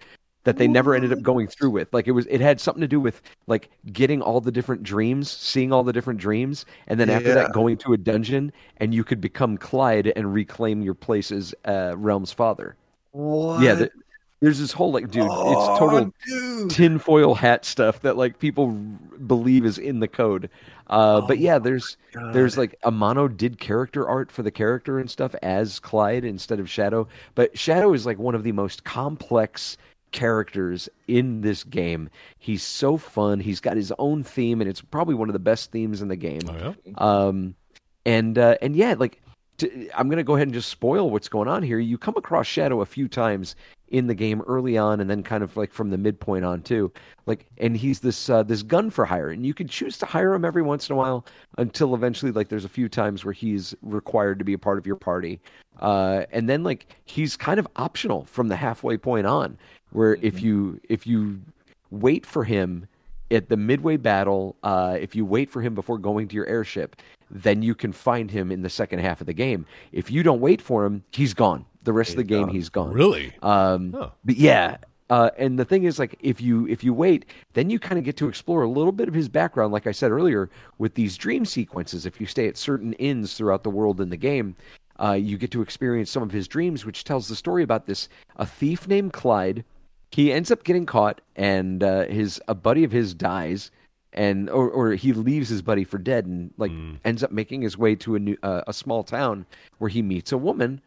that 0.44 0.56
they 0.56 0.66
never 0.66 0.94
ended 0.94 1.12
up 1.12 1.20
going 1.22 1.46
through 1.46 1.70
with. 1.70 1.92
Like 1.92 2.08
it 2.08 2.12
was 2.12 2.26
it 2.26 2.40
had 2.40 2.60
something 2.60 2.80
to 2.80 2.88
do 2.88 2.98
with 3.00 3.22
like 3.46 3.70
getting 3.92 4.20
all 4.22 4.40
the 4.40 4.50
different 4.52 4.82
dreams, 4.82 5.30
seeing 5.30 5.72
all 5.72 5.84
the 5.84 5.92
different 5.92 6.18
dreams, 6.20 6.64
and 6.88 6.98
then 6.98 7.10
after 7.10 7.28
Yeah. 7.28 7.34
that 7.36 7.52
going 7.52 7.76
to 7.78 7.92
a 7.92 7.96
dungeon 7.96 8.52
and 8.78 8.92
you 8.92 9.04
could 9.04 9.20
become 9.20 9.56
Clyde 9.56 10.12
and 10.16 10.34
reclaim 10.34 10.82
your 10.82 10.94
place 10.94 11.30
as 11.30 11.54
uh, 11.64 11.94
Relm's 11.96 12.32
father. 12.32 12.74
What? 13.12 13.62
Yeah, 13.62 13.74
th- 13.74 13.92
there's 14.40 14.60
this 14.60 14.72
whole 14.72 14.92
like, 14.92 15.10
dude, 15.10 15.24
it's 15.24 15.78
total 15.78 16.12
dude. 16.26 16.70
tinfoil 16.70 17.34
hat 17.34 17.64
stuff 17.64 18.00
that 18.02 18.16
like 18.16 18.38
people 18.38 18.70
believe 19.26 19.64
is 19.64 19.78
in 19.78 20.00
the 20.00 20.08
code. 20.08 20.48
Uh, 20.86 21.20
but 21.22 21.38
yeah, 21.38 21.58
there's 21.58 21.96
there's 22.32 22.56
like 22.56 22.78
Amano 22.84 23.34
did 23.34 23.58
character 23.58 24.06
art 24.08 24.30
for 24.30 24.42
the 24.42 24.50
character 24.50 24.98
and 24.98 25.10
stuff 25.10 25.34
as 25.42 25.80
Clyde 25.80 26.24
instead 26.24 26.60
of 26.60 26.70
Shadow. 26.70 27.08
But 27.34 27.58
Shadow 27.58 27.92
is 27.92 28.06
like 28.06 28.18
one 28.18 28.34
of 28.34 28.44
the 28.44 28.52
most 28.52 28.84
complex 28.84 29.76
characters 30.12 30.88
in 31.06 31.40
this 31.40 31.64
game. 31.64 32.08
He's 32.38 32.62
so 32.62 32.96
fun. 32.96 33.40
He's 33.40 33.60
got 33.60 33.76
his 33.76 33.92
own 33.98 34.22
theme, 34.22 34.60
and 34.60 34.70
it's 34.70 34.80
probably 34.80 35.14
one 35.14 35.28
of 35.28 35.32
the 35.32 35.38
best 35.40 35.72
themes 35.72 36.00
in 36.00 36.08
the 36.08 36.16
game. 36.16 36.40
Oh, 36.48 36.74
yeah? 36.84 36.94
Um, 36.96 37.54
and 38.06 38.38
uh, 38.38 38.56
and 38.62 38.76
yeah, 38.76 38.94
like 38.96 39.20
to, 39.58 39.90
I'm 39.94 40.08
gonna 40.08 40.24
go 40.24 40.36
ahead 40.36 40.48
and 40.48 40.54
just 40.54 40.68
spoil 40.68 41.10
what's 41.10 41.28
going 41.28 41.48
on 41.48 41.62
here. 41.62 41.78
You 41.78 41.98
come 41.98 42.14
across 42.16 42.46
Shadow 42.46 42.80
a 42.80 42.86
few 42.86 43.08
times 43.08 43.56
in 43.88 44.06
the 44.06 44.14
game 44.14 44.42
early 44.42 44.76
on, 44.76 45.00
and 45.00 45.08
then 45.08 45.22
kind 45.22 45.42
of 45.42 45.56
like 45.56 45.72
from 45.72 45.90
the 45.90 45.98
midpoint 45.98 46.44
on 46.44 46.62
too. 46.62 46.92
Like, 47.26 47.46
and 47.58 47.76
he's 47.76 48.00
this 48.00 48.28
uh, 48.28 48.42
this 48.42 48.62
gun 48.62 48.90
for 48.90 49.04
hire, 49.04 49.30
and 49.30 49.44
you 49.46 49.54
can 49.54 49.68
choose 49.68 49.98
to 49.98 50.06
hire 50.06 50.34
him 50.34 50.44
every 50.44 50.62
once 50.62 50.88
in 50.88 50.94
a 50.94 50.96
while 50.96 51.24
until 51.56 51.94
eventually, 51.94 52.32
like, 52.32 52.48
there's 52.48 52.64
a 52.64 52.68
few 52.68 52.88
times 52.88 53.24
where 53.24 53.34
he's 53.34 53.74
required 53.82 54.38
to 54.38 54.44
be 54.44 54.52
a 54.52 54.58
part 54.58 54.78
of 54.78 54.86
your 54.86 54.96
party. 54.96 55.40
Uh, 55.80 56.24
and 56.32 56.48
then 56.48 56.64
like 56.64 56.86
he's 57.04 57.36
kind 57.36 57.60
of 57.60 57.68
optional 57.76 58.24
from 58.24 58.48
the 58.48 58.56
halfway 58.56 58.96
point 58.96 59.26
on, 59.26 59.56
where 59.90 60.16
if 60.22 60.42
you 60.42 60.80
if 60.88 61.06
you 61.06 61.40
wait 61.90 62.26
for 62.26 62.44
him 62.44 62.86
at 63.30 63.48
the 63.48 63.56
midway 63.56 63.96
battle, 63.96 64.56
uh, 64.62 64.96
if 65.00 65.14
you 65.14 65.24
wait 65.24 65.50
for 65.50 65.62
him 65.62 65.74
before 65.74 65.98
going 65.98 66.26
to 66.28 66.34
your 66.34 66.46
airship, 66.46 66.96
then 67.30 67.62
you 67.62 67.74
can 67.74 67.92
find 67.92 68.30
him 68.30 68.50
in 68.50 68.62
the 68.62 68.70
second 68.70 69.00
half 69.00 69.20
of 69.20 69.26
the 69.26 69.32
game. 69.32 69.66
If 69.92 70.10
you 70.10 70.22
don't 70.22 70.40
wait 70.40 70.62
for 70.62 70.84
him, 70.84 71.04
he's 71.12 71.34
gone. 71.34 71.64
The 71.84 71.92
rest 71.92 72.10
of 72.10 72.16
the 72.16 72.24
game, 72.24 72.48
he's 72.48 72.68
gone. 72.68 72.92
Really? 72.92 73.32
Um, 73.42 73.92
Huh. 73.92 74.10
But 74.24 74.36
yeah, 74.36 74.76
uh, 75.10 75.30
and 75.38 75.58
the 75.58 75.64
thing 75.64 75.84
is, 75.84 75.98
like, 75.98 76.16
if 76.20 76.40
you 76.40 76.66
if 76.68 76.84
you 76.84 76.92
wait, 76.92 77.24
then 77.54 77.70
you 77.70 77.78
kind 77.78 77.98
of 77.98 78.04
get 78.04 78.16
to 78.18 78.28
explore 78.28 78.62
a 78.62 78.68
little 78.68 78.92
bit 78.92 79.08
of 79.08 79.14
his 79.14 79.28
background. 79.28 79.72
Like 79.72 79.86
I 79.86 79.92
said 79.92 80.10
earlier, 80.10 80.50
with 80.76 80.94
these 80.94 81.16
dream 81.16 81.44
sequences, 81.44 82.04
if 82.04 82.20
you 82.20 82.26
stay 82.26 82.46
at 82.46 82.56
certain 82.58 82.92
inns 82.94 83.34
throughout 83.34 83.62
the 83.62 83.70
world 83.70 84.00
in 84.00 84.10
the 84.10 84.16
game, 84.16 84.54
uh, 85.02 85.12
you 85.12 85.38
get 85.38 85.50
to 85.52 85.62
experience 85.62 86.10
some 86.10 86.22
of 86.22 86.30
his 86.32 86.46
dreams, 86.46 86.84
which 86.84 87.04
tells 87.04 87.28
the 87.28 87.36
story 87.36 87.62
about 87.62 87.86
this 87.86 88.08
a 88.36 88.44
thief 88.44 88.86
named 88.86 89.12
Clyde. 89.12 89.64
He 90.10 90.32
ends 90.32 90.50
up 90.50 90.64
getting 90.64 90.86
caught, 90.86 91.20
and 91.36 91.82
uh, 91.82 92.04
his 92.06 92.40
a 92.48 92.54
buddy 92.54 92.84
of 92.84 92.92
his 92.92 93.14
dies, 93.14 93.70
and 94.18 94.50
or 94.50 94.68
or 94.68 94.92
he 94.94 95.12
leaves 95.12 95.48
his 95.48 95.62
buddy 95.62 95.84
for 95.84 95.96
dead, 95.96 96.26
and 96.26 96.52
like 96.58 96.72
ends 97.04 97.22
up 97.22 97.30
making 97.30 97.62
his 97.62 97.78
way 97.78 97.94
to 97.94 98.16
a 98.16 98.18
new 98.18 98.36
uh, 98.42 98.62
a 98.66 98.72
small 98.72 99.04
town 99.04 99.46
where 99.78 99.88
he 99.88 100.02
meets 100.02 100.32
a 100.32 100.36
woman 100.36 100.82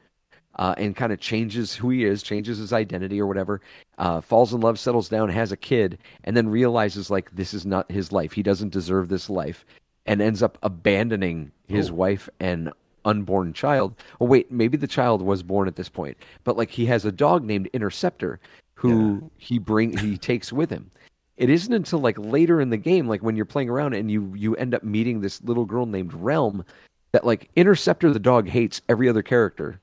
uh, 0.58 0.76
and 0.78 0.98
kind 0.98 1.13
of 1.13 1.20
changes 1.20 1.74
who 1.74 1.89
he 1.89 2.04
is, 2.04 2.22
changes 2.22 2.58
his 2.58 2.74
identity 2.74 3.22
or 3.22 3.26
whatever, 3.26 3.62
uh, 3.98 4.20
falls 4.20 4.54
in 4.54 4.60
love, 4.60 4.78
settles 4.78 5.08
down, 5.08 5.30
has 5.30 5.54
a 5.54 5.58
kid, 5.58 5.98
and 6.26 6.36
then 6.36 6.50
realizes 6.50 7.10
like 7.10 7.32
this 7.32 7.54
is 7.54 7.65
not 7.65 7.89
his 7.89 8.12
life. 8.12 8.34
He 8.34 8.44
doesn't 8.44 8.74
deserve 8.74 9.08
this 9.08 9.30
life, 9.30 9.65
and 10.06 10.22
ends 10.22 10.44
up 10.44 10.58
abandoning 10.62 11.54
his 11.70 11.89
wife 11.89 12.30
and 12.41 12.74
unborn 13.06 13.54
child. 13.54 13.96
Oh 14.20 14.26
wait, 14.26 14.52
maybe 14.52 14.76
the 14.76 14.88
child 14.88 15.22
was 15.22 15.41
born 15.41 15.70
at 15.70 15.78
this 15.78 15.89
point, 15.89 16.17
but 16.44 16.58
like 16.58 16.70
he 16.70 16.86
has 16.88 17.06
a 17.06 17.13
dog 17.13 17.46
named 17.46 17.70
Interceptor 17.72 18.41
who 18.74 19.32
he 19.38 19.58
bring 19.58 19.98
he 19.98 20.17
takes 20.17 20.52
with 20.52 20.70
him. 20.70 20.91
It 21.41 21.49
isn't 21.49 21.73
until 21.73 21.97
like 21.97 22.19
later 22.19 22.62
in 22.62 22.69
the 22.69 22.77
game, 22.77 23.08
like 23.08 23.23
when 23.23 23.36
you're 23.36 23.45
playing 23.45 23.67
around 23.67 23.95
and 23.95 24.12
you 24.12 24.32
you 24.36 24.56
end 24.58 24.75
up 24.75 24.84
meeting 24.84 25.21
this 25.21 25.41
little 25.41 25.65
girl 25.65 25.88
named 25.88 26.13
Relm, 26.13 26.63
that 27.13 27.25
like 27.25 27.49
Interceptor 27.56 28.13
the 28.13 28.19
dog 28.19 28.47
hates 28.47 28.80
every 28.88 29.10
other 29.10 29.23
character 29.23 29.80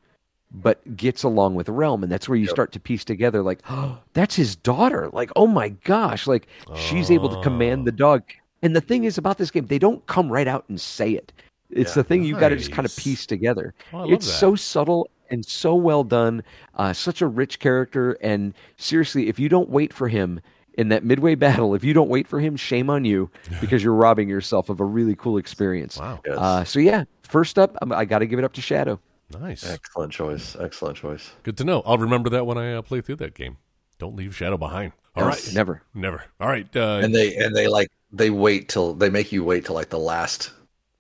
but 0.53 0.97
gets 0.97 1.25
along 1.25 1.57
with 1.57 1.69
Relm, 1.69 2.05
and 2.05 2.13
that's 2.13 2.29
where 2.29 2.39
you 2.39 2.47
start 2.47 2.71
to 2.73 2.81
piece 2.81 3.05
together, 3.05 3.43
like, 3.43 3.61
oh, 3.69 3.99
that's 4.13 4.37
his 4.37 4.55
daughter. 4.55 5.11
Like, 5.13 5.33
oh 5.35 5.49
my 5.49 5.71
gosh, 5.71 6.29
like 6.29 6.47
she's 6.77 7.11
able 7.11 7.29
to 7.29 7.43
command 7.43 7.89
the 7.89 7.93
dog. 7.93 8.23
And 8.63 8.75
the 8.75 8.81
thing 8.81 9.03
is 9.03 9.19
about 9.19 9.37
this 9.37 9.51
game, 9.51 9.67
they 9.67 9.81
don't 9.81 10.07
come 10.07 10.31
right 10.31 10.47
out 10.47 10.65
and 10.69 10.81
say 10.81 11.11
it. 11.11 11.33
It's 11.71 11.95
the 11.95 12.05
thing 12.05 12.23
you've 12.23 12.39
got 12.39 12.51
to 12.51 12.57
just 12.57 12.73
kind 12.73 12.87
of 12.87 12.97
piece 12.97 13.27
together. 13.27 13.75
Oh, 13.93 14.09
it's 14.09 14.27
that. 14.27 14.33
so 14.33 14.55
subtle 14.55 15.11
and 15.29 15.45
so 15.45 15.75
well 15.75 16.05
done. 16.05 16.45
Uh, 16.77 16.93
such 16.93 17.21
a 17.21 17.27
rich 17.27 17.59
character, 17.59 18.13
and 18.23 18.55
seriously, 18.77 19.29
if 19.29 19.41
you 19.41 19.49
don't 19.49 19.69
wait 19.69 19.93
for 19.93 20.07
him 20.07 20.41
in 20.79 20.89
that 20.89 21.05
midway 21.05 21.35
battle, 21.35 21.75
if 21.75 21.85
you 21.85 21.93
don't 21.93 22.09
wait 22.09 22.27
for 22.27 22.41
him, 22.41 22.57
shame 22.57 22.89
on 22.89 23.05
you 23.05 23.31
because 23.61 23.83
you're 23.83 23.93
robbing 23.93 24.29
yourself 24.29 24.71
of 24.71 24.81
a 24.81 24.85
really 24.85 25.15
cool 25.17 25.37
experience. 25.37 25.99
Wow. 25.99 26.21
Yes. 26.25 26.39
Uh, 26.39 26.65
so 26.65 26.79
yeah, 26.79 27.05
first 27.23 27.59
up, 27.59 27.77
I'm, 27.83 27.93
I 27.93 28.05
got 28.05 28.21
to 28.21 28.27
give 28.27 28.39
it 28.39 28.45
up 28.45 28.55
to 28.55 28.63
Shadow. 28.63 29.01
Nice. 29.39 29.69
Excellent 29.69 30.13
choice. 30.13 30.57
Excellent 30.59 30.97
choice. 30.97 31.33
Good 31.43 31.59
to 31.59 31.65
know. 31.65 31.83
I'll 31.85 31.99
remember 31.99 32.31
that 32.31 32.47
when 32.47 32.57
I 32.57 32.75
uh, 32.75 32.83
play 32.83 33.03
through 33.03 33.17
that 33.17 33.35
game. 33.35 33.59
Don't 33.99 34.17
leave 34.17 34.35
Shadow 34.35 34.57
behind. 34.57 34.93
All 35.17 35.25
right. 35.25 35.35
Yes. 35.35 35.53
Never. 35.53 35.83
Never. 35.93 36.23
All 36.41 36.49
right. 36.49 36.67
Uh, 36.75 37.01
And 37.03 37.15
they 37.15 37.35
and 37.37 37.55
they 37.55 37.67
like 37.67 37.89
they 38.13 38.31
wait 38.31 38.69
till 38.69 38.95
they 38.95 39.11
make 39.11 39.33
you 39.33 39.45
wait 39.45 39.67
till 39.67 39.75
like 39.75 39.91
the 39.91 39.99
last 39.99 40.53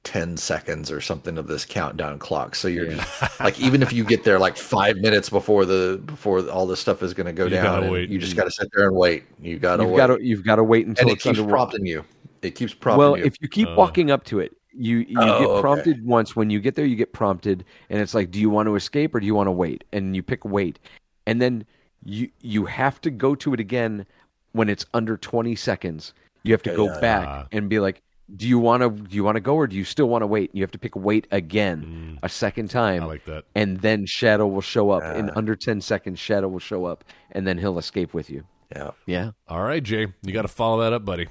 ten 0.08 0.38
seconds 0.38 0.90
or 0.90 1.02
something 1.02 1.36
of 1.36 1.48
this 1.48 1.66
countdown 1.66 2.18
clock. 2.18 2.54
So 2.54 2.66
you're 2.66 2.86
just, 2.86 3.40
like 3.40 3.60
even 3.60 3.82
if 3.82 3.92
you 3.92 4.04
get 4.04 4.24
there 4.24 4.38
like 4.38 4.56
five 4.56 4.96
minutes 4.96 5.28
before 5.28 5.66
the 5.66 6.00
before 6.06 6.48
all 6.48 6.66
this 6.66 6.80
stuff 6.80 7.02
is 7.02 7.12
going 7.12 7.26
to 7.26 7.32
go 7.34 7.44
You 7.44 7.50
down, 7.50 7.82
gotta 7.82 8.06
you 8.06 8.18
just 8.18 8.34
got 8.34 8.44
to 8.44 8.50
sit 8.50 8.70
there 8.74 8.86
and 8.86 8.96
wait. 8.96 9.24
You 9.38 9.58
got 9.58 9.76
to 9.76 9.82
You've 9.82 9.92
wait, 9.92 9.96
got 9.98 10.06
to 10.06 10.18
you've 10.24 10.44
got 10.44 10.56
to 10.56 10.64
wait 10.64 10.86
until 10.86 11.08
and 11.08 11.16
it 11.16 11.20
keeps 11.20 11.38
prompting 11.42 11.84
you. 11.84 12.04
It 12.40 12.52
keeps 12.54 12.72
prompting 12.72 12.98
Well, 12.98 13.18
you. 13.18 13.24
if 13.24 13.34
you 13.42 13.48
keep 13.48 13.68
Uh. 13.68 13.74
walking 13.76 14.10
up 14.10 14.24
to 14.24 14.40
it, 14.40 14.56
you 14.72 14.98
you 15.00 15.18
Oh, 15.20 15.38
get 15.40 15.48
okay. 15.50 15.60
prompted 15.60 16.06
once. 16.06 16.34
When 16.34 16.48
you 16.48 16.58
get 16.58 16.74
there, 16.74 16.86
you 16.86 16.96
get 16.96 17.12
prompted, 17.12 17.66
and 17.90 18.00
it's 18.00 18.14
like, 18.14 18.30
do 18.30 18.40
you 18.40 18.48
want 18.48 18.66
to 18.66 18.76
escape 18.76 19.14
or 19.14 19.20
do 19.20 19.26
you 19.26 19.34
want 19.34 19.48
to 19.48 19.52
wait? 19.52 19.84
And 19.92 20.16
you 20.16 20.22
pick 20.22 20.42
wait, 20.46 20.78
and 21.26 21.42
then 21.42 21.66
you 22.02 22.30
you 22.40 22.64
have 22.64 22.98
to 23.02 23.10
go 23.10 23.34
to 23.34 23.52
it 23.52 23.60
again 23.60 24.06
when 24.52 24.70
it's 24.70 24.86
under 24.94 25.18
twenty 25.18 25.54
seconds. 25.54 26.14
You 26.44 26.52
have 26.54 26.62
to 26.62 26.74
go 26.74 26.86
Yeah. 26.86 27.00
back 27.00 27.48
and 27.52 27.68
be 27.68 27.78
like, 27.78 28.00
do 28.34 28.46
you 28.46 28.58
want 28.58 28.82
to 28.82 28.90
do 28.90 29.14
you 29.14 29.24
want 29.24 29.36
to 29.36 29.40
go 29.40 29.54
or 29.54 29.66
do 29.66 29.76
you 29.76 29.84
still 29.84 30.08
want 30.08 30.22
to 30.22 30.26
wait? 30.26 30.50
You 30.52 30.62
have 30.62 30.70
to 30.72 30.78
pick 30.78 30.94
wait 30.96 31.26
again 31.30 32.18
a 32.22 32.28
second 32.28 32.70
time. 32.70 33.02
Mm. 33.02 33.04
I 33.04 33.06
like 33.06 33.24
that. 33.24 33.44
and 33.54 33.78
then 33.78 34.06
Shadow 34.06 34.46
will 34.46 34.60
show 34.60 34.90
up 34.90 35.02
in 35.16 35.30
under 35.30 35.56
ten 35.56 35.80
seconds. 35.80 36.18
Shadow 36.18 36.48
will 36.48 36.58
show 36.58 36.84
up, 36.84 37.04
and 37.32 37.46
then 37.46 37.58
he'll 37.58 37.78
escape 37.78 38.14
with 38.14 38.30
you. 38.30 38.44
yeah. 38.74 38.90
Yeah. 39.06 39.30
All 39.48 39.62
right, 39.62 39.82
Jay. 39.82 40.06
You 40.22 40.32
got 40.32 40.42
to 40.42 40.48
follow 40.48 40.82
that 40.82 40.92
up, 40.92 41.04
buddy. 41.04 41.28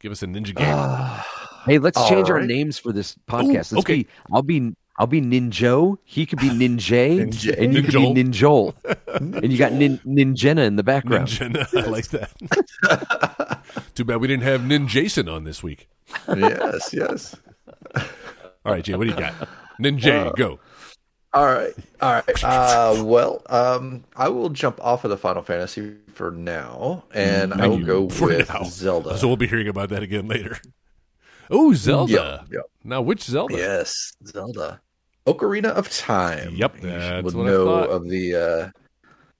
Give 0.00 0.12
us 0.12 0.22
a 0.22 0.26
ninja 0.26 0.54
game. 0.54 1.24
Hey, 1.66 1.78
let's 1.78 1.98
All 1.98 2.08
change 2.08 2.30
our 2.30 2.40
names 2.40 2.78
for 2.78 2.92
this 2.92 3.14
podcast. 3.28 3.72
Let's 3.72 3.80
okay. 3.80 4.04
be 4.04 4.06
I'll 4.32 4.42
be 4.42 4.72
I'll 4.98 5.06
be 5.06 5.20
Ninjo. 5.20 5.96
He 6.04 6.26
could 6.26 6.40
be 6.40 6.48
Ninja, 6.48 7.30
Ninja. 7.30 7.56
and 7.58 7.72
you 7.72 7.82
could 7.82 7.92
be 7.92 8.22
Ninjol. 8.22 8.74
and 9.42 9.52
you 9.52 9.56
got 9.58 9.72
Nin, 9.72 9.98
Ninjena 9.98 10.66
in 10.66 10.74
the 10.76 10.82
background. 10.82 11.28
Ninja. 11.28 11.84
I 11.84 11.88
like 11.88 12.08
that. 12.08 13.36
Too 13.94 14.04
bad 14.04 14.20
we 14.20 14.28
didn't 14.28 14.44
have 14.44 14.64
Nin 14.64 14.88
Jason 14.88 15.28
on 15.28 15.44
this 15.44 15.62
week. 15.62 15.88
yes, 16.28 16.92
yes. 16.92 17.36
All 18.64 18.72
right, 18.72 18.84
Jay. 18.84 18.94
What 18.94 19.04
do 19.04 19.10
you 19.10 19.16
got? 19.16 19.34
Ninja, 19.80 20.34
go. 20.36 20.58
All 21.34 21.44
right, 21.44 21.74
all 22.00 22.12
right. 22.14 22.44
Uh, 22.44 23.02
well, 23.04 23.42
um, 23.50 24.02
I 24.16 24.28
will 24.30 24.48
jump 24.48 24.80
off 24.82 25.04
of 25.04 25.10
the 25.10 25.16
Final 25.18 25.42
Fantasy 25.42 25.94
for 26.14 26.30
now, 26.30 27.04
and 27.12 27.52
I 27.52 27.66
will 27.66 27.84
go 27.84 28.02
with 28.20 28.48
now. 28.48 28.62
Zelda. 28.64 29.18
So 29.18 29.28
we'll 29.28 29.36
be 29.36 29.46
hearing 29.46 29.68
about 29.68 29.90
that 29.90 30.02
again 30.02 30.26
later. 30.26 30.58
Oh, 31.50 31.74
Zelda. 31.74 32.12
Yep, 32.12 32.52
yep. 32.52 32.62
Now, 32.82 33.02
which 33.02 33.22
Zelda? 33.24 33.56
Yes, 33.56 34.12
Zelda. 34.26 34.80
Ocarina 35.26 35.66
of 35.66 35.90
Time. 35.90 36.54
Yep, 36.56 36.76
You 36.82 36.88
that's 36.88 37.34
I 37.34 37.38
know 37.38 37.68
of 37.68 38.08
the 38.08 38.34
uh, 38.34 38.70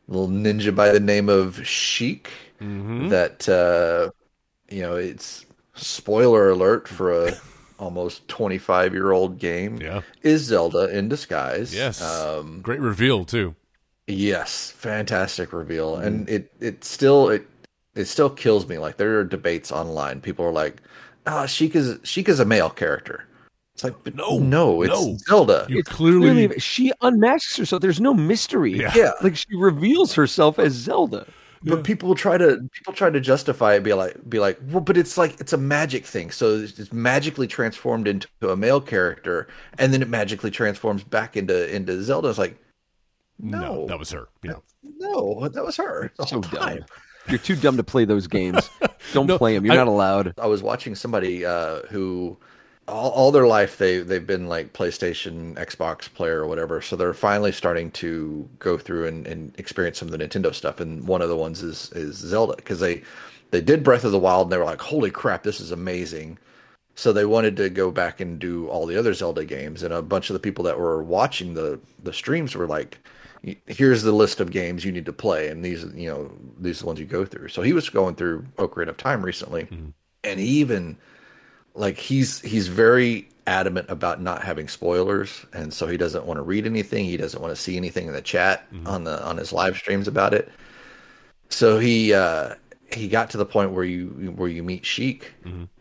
little 0.08 0.28
ninja 0.28 0.74
by 0.74 0.90
the 0.92 1.00
name 1.00 1.28
of 1.30 1.66
Sheik. 1.66 2.28
Mhm. 2.60 3.08
That 3.08 3.48
uh, 3.48 4.10
you 4.68 4.82
know, 4.82 4.96
it's 4.96 5.46
spoiler 5.74 6.50
alert 6.50 6.88
for 6.88 7.26
a 7.28 7.32
almost 7.78 8.26
25 8.28 8.92
year 8.92 9.12
old 9.12 9.38
game 9.38 9.80
Yeah. 9.80 10.02
is 10.22 10.42
Zelda 10.42 10.88
in 10.96 11.08
disguise. 11.08 11.74
Yes. 11.74 12.02
Um, 12.02 12.60
Great 12.60 12.80
reveal 12.80 13.24
too. 13.24 13.54
yes, 14.06 14.70
fantastic 14.72 15.52
reveal, 15.52 15.96
and 15.96 16.28
it 16.28 16.50
it 16.60 16.84
still 16.84 17.28
it 17.28 17.46
it 17.94 18.06
still 18.06 18.30
kills 18.30 18.66
me. 18.68 18.78
Like 18.78 18.96
there 18.96 19.18
are 19.18 19.24
debates 19.24 19.70
online. 19.72 20.20
People 20.20 20.44
are 20.44 20.52
like, 20.52 20.82
"Ah, 21.26 21.46
Sheikah's 21.46 21.98
Sheikah's 22.04 22.40
a 22.40 22.44
male 22.44 22.70
character." 22.70 23.24
It's 23.74 23.84
like, 23.84 23.94
but 24.02 24.16
No, 24.16 24.38
no, 24.40 24.82
it's 24.82 24.92
no. 24.92 25.16
Zelda. 25.28 25.64
You 25.68 25.78
It's 25.78 25.88
clearly 25.88 26.46
Really, 26.48 26.58
she 26.58 26.92
unmasks 27.00 27.56
herself. 27.56 27.80
There's 27.80 28.00
no 28.00 28.12
mystery. 28.12 28.72
Yeah. 28.72 28.92
yeah, 28.92 29.12
Like 29.22 29.36
she 29.36 29.54
reveals 29.54 30.14
herself 30.14 30.58
as 30.58 30.72
Zelda. 30.72 31.28
But 31.62 31.84
people 31.84 32.08
will 32.08 32.16
try 32.16 32.38
to 32.38 32.58
people 32.72 32.92
try 32.92 33.10
to 33.10 33.20
justify 33.20 33.74
it, 33.74 33.82
be 33.82 33.92
like, 33.94 34.28
be 34.28 34.38
like, 34.38 34.58
well, 34.68 34.80
but 34.80 34.96
it's 34.96 35.16
like 35.18 35.40
it's 35.40 35.52
a 35.52 35.58
magic 35.58 36.04
thing. 36.06 36.30
So 36.30 36.56
it's 36.56 36.78
it's 36.78 36.92
magically 36.92 37.46
transformed 37.46 38.06
into 38.08 38.28
a 38.48 38.56
male 38.56 38.80
character, 38.80 39.48
and 39.78 39.92
then 39.92 40.02
it 40.02 40.08
magically 40.08 40.50
transforms 40.50 41.02
back 41.04 41.36
into 41.36 41.74
into 41.74 42.02
Zelda. 42.02 42.28
It's 42.28 42.38
like, 42.38 42.58
no, 43.38 43.60
no, 43.60 43.86
that 43.86 43.98
was 43.98 44.10
her. 44.10 44.28
Yeah. 44.42 44.54
no, 44.98 45.48
that 45.48 45.64
was 45.64 45.76
her 45.76 46.10
the 46.18 46.26
So 46.26 46.40
time. 46.40 46.78
dumb. 46.78 46.86
You're 47.28 47.38
too 47.38 47.56
dumb 47.56 47.76
to 47.76 47.84
play 47.84 48.04
those 48.06 48.26
games. 48.38 48.70
Don't 49.12 49.26
No, 49.26 49.36
play 49.36 49.54
them. 49.54 49.64
You're 49.66 49.74
I- 49.74 49.78
not 49.78 49.88
allowed. 49.88 50.32
I 50.38 50.46
was 50.46 50.62
watching 50.62 50.94
somebody 50.94 51.44
uh, 51.44 51.80
who 51.90 52.38
all, 52.88 53.10
all 53.10 53.30
their 53.30 53.46
life 53.46 53.78
they 53.78 53.98
they've 53.98 54.26
been 54.26 54.48
like 54.48 54.72
PlayStation, 54.72 55.54
Xbox 55.54 56.12
player 56.12 56.40
or 56.40 56.46
whatever. 56.46 56.80
So 56.80 56.96
they're 56.96 57.14
finally 57.14 57.52
starting 57.52 57.90
to 57.92 58.48
go 58.58 58.78
through 58.78 59.06
and, 59.06 59.26
and 59.26 59.54
experience 59.58 59.98
some 59.98 60.08
of 60.08 60.18
the 60.18 60.26
Nintendo 60.26 60.54
stuff. 60.54 60.80
And 60.80 61.06
one 61.06 61.22
of 61.22 61.28
the 61.28 61.36
ones 61.36 61.62
is 61.62 61.92
is 61.92 62.16
Zelda 62.16 62.56
because 62.56 62.80
they 62.80 63.02
they 63.50 63.60
did 63.60 63.82
Breath 63.82 64.04
of 64.04 64.12
the 64.12 64.18
Wild 64.18 64.46
and 64.46 64.52
they 64.52 64.58
were 64.58 64.64
like, 64.64 64.80
holy 64.80 65.10
crap, 65.10 65.42
this 65.42 65.60
is 65.60 65.70
amazing. 65.70 66.38
So 66.94 67.12
they 67.12 67.26
wanted 67.26 67.56
to 67.58 67.70
go 67.70 67.90
back 67.90 68.20
and 68.20 68.38
do 68.38 68.66
all 68.68 68.84
the 68.84 68.98
other 68.98 69.14
Zelda 69.14 69.44
games. 69.44 69.82
And 69.82 69.94
a 69.94 70.02
bunch 70.02 70.30
of 70.30 70.34
the 70.34 70.40
people 70.40 70.64
that 70.64 70.78
were 70.78 71.02
watching 71.02 71.54
the 71.54 71.78
the 72.02 72.12
streams 72.12 72.54
were 72.54 72.66
like. 72.66 72.98
Here's 73.66 74.02
the 74.02 74.10
list 74.10 74.40
of 74.40 74.50
games 74.50 74.84
you 74.84 74.90
need 74.90 75.06
to 75.06 75.12
play, 75.12 75.46
and 75.46 75.64
these, 75.64 75.84
you 75.94 76.10
know, 76.10 76.28
these 76.58 76.78
are 76.78 76.80
the 76.80 76.86
ones 76.88 76.98
you 76.98 77.06
go 77.06 77.24
through. 77.24 77.46
So 77.46 77.62
he 77.62 77.72
was 77.72 77.88
going 77.88 78.16
through 78.16 78.44
Ocarina 78.56 78.88
of 78.88 78.96
Time 78.96 79.24
recently, 79.24 79.62
mm-hmm. 79.62 79.90
and 80.24 80.40
he 80.40 80.46
even 80.46 80.98
like 81.78 81.96
he's 81.96 82.40
he's 82.40 82.68
very 82.68 83.28
adamant 83.46 83.88
about 83.88 84.20
not 84.20 84.42
having 84.42 84.68
spoilers 84.68 85.46
and 85.54 85.72
so 85.72 85.86
he 85.86 85.96
doesn't 85.96 86.26
want 86.26 86.36
to 86.36 86.42
read 86.42 86.66
anything 86.66 87.04
he 87.06 87.16
doesn't 87.16 87.40
want 87.40 87.50
to 87.54 87.60
see 87.60 87.76
anything 87.78 88.06
in 88.06 88.12
the 88.12 88.20
chat 88.20 88.66
on 88.84 89.04
the 89.04 89.24
on 89.24 89.38
his 89.38 89.52
live 89.54 89.74
streams 89.76 90.06
about 90.06 90.34
it 90.34 90.50
so 91.48 91.78
he 91.78 92.12
uh 92.12 92.54
he 92.92 93.08
got 93.08 93.30
to 93.30 93.38
the 93.38 93.46
point 93.46 93.70
where 93.72 93.84
you 93.84 94.08
where 94.36 94.48
you 94.50 94.62
meet 94.62 94.84
Sheik 94.84 95.32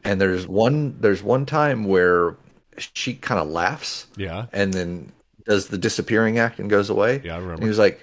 and 0.05 0.21
there's 0.21 0.47
one 0.47 0.95
there's 1.01 1.21
one 1.21 1.45
time 1.45 1.83
where 1.83 2.37
Sheik 2.77 3.21
kind 3.21 3.41
of 3.41 3.49
laughs 3.49 4.07
Yeah. 4.15 4.45
and 4.53 4.73
then 4.73 5.11
does 5.45 5.67
the 5.67 5.77
disappearing 5.77 6.39
act 6.39 6.59
and 6.59 6.69
goes 6.69 6.89
away 6.89 7.21
Yeah, 7.23 7.33
I 7.33 7.37
remember. 7.37 7.53
and 7.55 7.63
he 7.63 7.69
was 7.69 7.79
like 7.79 8.01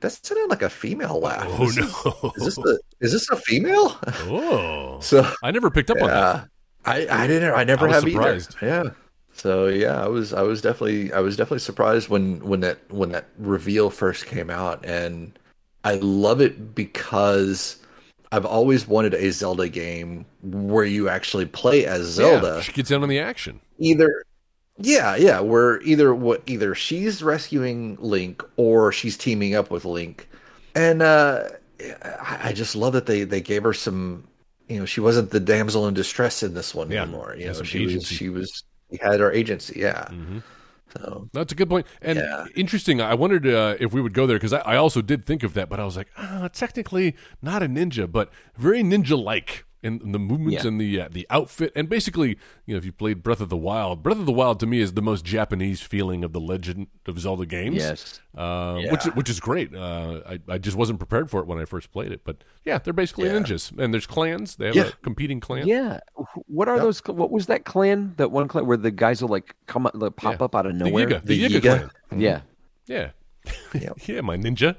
that 0.00 0.10
sounded 0.12 0.50
like 0.50 0.62
a 0.62 0.70
female 0.70 1.20
laugh 1.20 1.46
Oh 1.48 1.64
Is 1.68 1.76
this- 1.76 2.04
no. 2.04 2.32
is 2.36 2.44
this 2.44 2.58
a 2.58 2.78
is 3.00 3.12
this 3.12 3.30
a 3.30 3.36
female 3.36 3.96
oh. 4.26 4.98
so 5.00 5.30
I 5.44 5.52
never 5.52 5.70
picked 5.70 5.90
up 5.90 6.02
on 6.02 6.08
that. 6.08 6.48
Yeah, 6.86 7.04
I 7.10 7.24
I 7.24 7.26
didn't 7.26 7.52
I 7.54 7.64
never 7.64 7.88
I 7.88 7.92
have 7.92 8.04
surprised. 8.04 8.56
either. 8.60 8.66
Yeah. 8.66 8.84
So 9.32 9.66
yeah, 9.68 10.02
I 10.04 10.08
was 10.08 10.32
I 10.32 10.42
was 10.42 10.60
definitely 10.62 11.12
I 11.12 11.20
was 11.20 11.36
definitely 11.36 11.58
surprised 11.60 12.08
when 12.08 12.40
when 12.44 12.60
that 12.60 12.78
when 12.90 13.10
that 13.10 13.26
reveal 13.38 13.90
first 13.90 14.26
came 14.26 14.50
out 14.50 14.84
and 14.84 15.36
I 15.84 15.96
love 15.96 16.40
it 16.40 16.74
because 16.74 17.76
I've 18.32 18.46
always 18.46 18.86
wanted 18.88 19.14
a 19.14 19.30
Zelda 19.32 19.68
game 19.68 20.26
where 20.42 20.84
you 20.84 21.08
actually 21.08 21.46
play 21.46 21.84
as 21.86 22.06
Zelda 22.06 22.58
Yeah, 22.58 22.60
she 22.60 22.72
gets 22.72 22.90
in 22.90 23.02
on 23.02 23.08
the 23.08 23.18
action. 23.18 23.60
either 23.78 24.24
yeah 24.78 25.16
yeah 25.16 25.40
where 25.40 25.80
either 25.82 26.14
what 26.14 26.42
either 26.46 26.74
she's 26.74 27.22
rescuing 27.22 27.96
link 28.00 28.42
or 28.56 28.92
she's 28.92 29.16
teaming 29.16 29.54
up 29.54 29.70
with 29.70 29.84
link 29.84 30.28
and 30.74 31.02
uh 31.02 31.44
i, 32.04 32.40
I 32.50 32.52
just 32.52 32.74
love 32.76 32.92
that 32.94 33.06
they 33.06 33.24
they 33.24 33.40
gave 33.40 33.62
her 33.62 33.72
some 33.74 34.24
you 34.68 34.78
know 34.78 34.84
she 34.86 35.00
wasn't 35.00 35.30
the 35.30 35.40
damsel 35.40 35.86
in 35.88 35.94
distress 35.94 36.42
in 36.42 36.54
this 36.54 36.74
one 36.74 36.90
Yeah, 36.90 37.02
anymore 37.02 37.34
you 37.38 37.46
know 37.46 37.62
she 37.62 37.84
was 37.86 38.06
she 38.06 38.28
was 38.28 38.64
she 38.90 38.98
had 39.02 39.20
her 39.20 39.30
agency 39.32 39.80
yeah 39.80 40.08
Mhm. 40.10 40.42
so 40.92 41.28
That's 41.32 41.52
a 41.52 41.56
good 41.56 41.68
point. 41.68 41.86
And 42.00 42.18
Yeah. 42.18 42.46
interesting. 42.54 43.00
I 43.00 43.14
wondered 43.14 43.46
uh, 43.46 43.76
if 43.80 43.92
we 43.92 44.00
would 44.00 44.14
go 44.14 44.26
there 44.26 44.36
because 44.36 44.52
I, 44.52 44.60
I 44.60 44.76
also 44.76 45.02
did 45.02 45.26
think 45.26 45.42
of 45.42 45.54
that, 45.54 45.68
but 45.68 45.80
I 45.80 45.84
was 45.84 45.96
like, 45.96 46.08
ah, 46.16 46.48
technically 46.52 47.16
not 47.42 47.62
a 47.62 47.66
ninja, 47.66 48.10
but 48.10 48.30
very 48.56 48.82
ninja-like 48.82 49.64
in 49.84 50.12
the 50.12 50.18
movements 50.18 50.64
Yeah. 50.64 50.68
and 50.68 50.80
the 50.80 51.00
uh, 51.02 51.08
the 51.10 51.26
outfit, 51.30 51.70
and 51.76 51.88
basically, 51.88 52.30
you 52.66 52.74
know, 52.74 52.78
if 52.78 52.84
you 52.84 52.90
played 52.92 53.22
Breath 53.22 53.40
of 53.40 53.48
the 53.50 53.56
Wild, 53.56 54.02
Breath 54.02 54.18
of 54.18 54.26
the 54.26 54.32
Wild 54.32 54.58
to 54.60 54.66
me 54.66 54.80
is 54.80 54.94
the 54.94 55.02
most 55.02 55.24
Japanese 55.24 55.80
feeling 55.82 56.24
of 56.24 56.32
the 56.32 56.40
Legend 56.40 56.86
of 57.06 57.18
Zelda 57.20 57.46
games. 57.46 57.76
Yes. 57.76 58.20
uh, 58.36 58.78
Yeah. 58.82 58.90
which 58.92 59.04
which 59.14 59.30
is 59.30 59.38
great. 59.40 59.74
Uh, 59.74 60.20
I 60.26 60.38
I 60.48 60.58
just 60.58 60.76
wasn't 60.76 60.98
prepared 60.98 61.30
for 61.30 61.40
it 61.40 61.46
when 61.46 61.58
I 61.58 61.64
first 61.66 61.92
played 61.92 62.10
it, 62.10 62.22
but 62.24 62.42
yeah, 62.64 62.78
they're 62.78 62.92
basically 62.92 63.26
Yeah. 63.28 63.38
ninjas, 63.38 63.70
and 63.78 63.92
there's 63.94 64.06
clans. 64.06 64.56
They 64.56 64.66
have 64.66 64.74
Yeah. 64.76 64.88
a 64.88 64.92
competing 65.02 65.38
clan. 65.40 65.68
Yeah. 65.68 66.00
What 66.46 66.66
are 66.68 66.78
those? 66.80 67.00
What 67.06 67.30
was 67.30 67.46
that 67.46 67.64
clan? 67.64 68.14
That 68.16 68.30
one 68.32 68.48
clan 68.48 68.66
where 68.66 68.76
the 68.78 68.90
guys 68.90 69.20
will 69.22 69.28
like 69.28 69.54
come 69.66 69.86
up, 69.86 69.92
like, 69.94 70.16
pop 70.16 70.38
Yeah. 70.40 70.44
up 70.46 70.54
out 70.54 70.66
of 70.66 70.78
the 70.78 70.84
nowhere. 70.84 71.06
Yiga, 71.06 71.22
the, 71.22 71.38
The 71.38 71.44
Yiga, 71.44 71.60
Yiga. 71.60 71.90
clan. 72.08 72.20
Yeah. 72.20 72.40
Yeah, 72.86 73.10
Yep. 73.74 74.08
yeah, 74.08 74.20
my 74.22 74.36
ninja. 74.36 74.76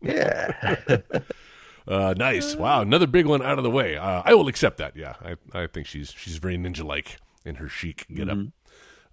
yeah 0.00 0.52
Uh, 1.86 2.14
nice. 2.16 2.54
Wow, 2.56 2.82
another 2.82 3.06
big 3.06 3.26
one 3.26 3.42
out 3.42 3.58
of 3.58 3.64
the 3.64 3.70
way. 3.70 3.96
Uh, 3.96 4.22
I 4.24 4.34
will 4.34 4.48
accept 4.48 4.78
that. 4.78 4.96
Yeah, 4.96 5.14
I, 5.22 5.36
I 5.52 5.66
think 5.66 5.86
she's 5.86 6.12
she's 6.16 6.38
very 6.38 6.56
ninja 6.56 6.84
like 6.84 7.18
in 7.44 7.56
her 7.56 7.68
chic 7.68 8.06
get 8.12 8.28
up. 8.28 8.38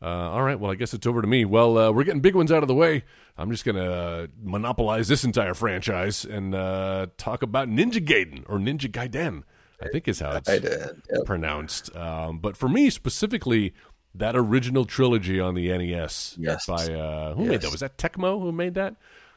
Uh, 0.02 0.06
all 0.06 0.42
right, 0.42 0.60
well, 0.60 0.72
I 0.72 0.76
guess 0.76 0.94
it's 0.94 1.06
over 1.06 1.22
to 1.22 1.28
me. 1.28 1.46
Well, 1.46 1.78
uh, 1.78 1.92
we're 1.92 2.06
getting 2.06 2.22
big 2.22 2.34
ones 2.34 2.52
out 2.52 2.64
of 2.64 2.68
the 2.68 2.74
way. 2.74 3.04
I'm 3.38 3.52
just 3.52 3.66
gonna 3.66 4.30
monopolize 4.42 5.08
this 5.08 5.24
entire 5.24 5.54
franchise 5.54 6.26
and 6.26 6.56
uh, 6.56 7.08
talk 7.18 7.44
about 7.44 7.68
Ninja 7.68 8.04
Gaiden 8.04 8.44
or 8.48 8.58
Ninja 8.58 8.90
Gaiden. 8.90 9.44
I 9.84 9.88
think 9.90 10.08
is 10.08 10.20
how 10.20 10.34
it's 10.36 10.48
yep. 10.50 11.26
pronounced. 11.26 11.96
Um, 11.96 12.38
but 12.38 12.56
for 12.56 12.70
me 12.70 12.90
specifically, 12.92 13.74
that 14.14 14.36
original 14.36 14.86
trilogy 14.86 15.40
on 15.40 15.56
the 15.56 15.76
NES 15.76 16.36
Yes. 16.40 16.66
by 16.68 16.94
uh, 16.94 17.34
who 17.34 17.46
made 17.46 17.62
that? 17.62 17.72
Was 17.72 17.80
that 17.80 17.98
Tecmo 17.98 18.40
who 18.40 18.52
made 18.52 18.76
that? 18.76 18.96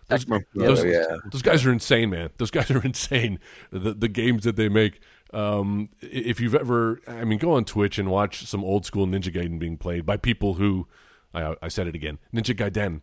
Those, 0.08 0.26
those, 0.54 0.84
Yeah, 0.84 0.90
yeah. 0.92 1.16
those 1.30 1.42
guys 1.42 1.64
are 1.64 1.72
insane, 1.72 2.10
man. 2.10 2.30
Those 2.38 2.50
guys 2.50 2.70
are 2.70 2.82
insane. 2.84 3.38
The 3.70 3.94
the 3.94 4.08
games 4.08 4.44
that 4.44 4.56
they 4.56 4.68
make. 4.68 5.00
Um, 5.32 5.88
if 6.00 6.38
you've 6.38 6.54
ever, 6.54 7.00
I 7.08 7.24
mean, 7.24 7.38
go 7.40 7.52
on 7.52 7.64
Twitch 7.64 7.98
and 7.98 8.08
watch 8.08 8.46
some 8.46 8.62
old 8.62 8.86
school 8.86 9.04
Ninja 9.06 9.34
Gaiden 9.34 9.58
being 9.58 9.76
played 9.76 10.06
by 10.06 10.16
people 10.16 10.54
who, 10.54 10.86
I, 11.34 11.56
I 11.60 11.66
said 11.68 11.88
it 11.88 11.96
again, 11.96 12.18
Ninja 12.32 12.54
Gaiden. 12.54 13.00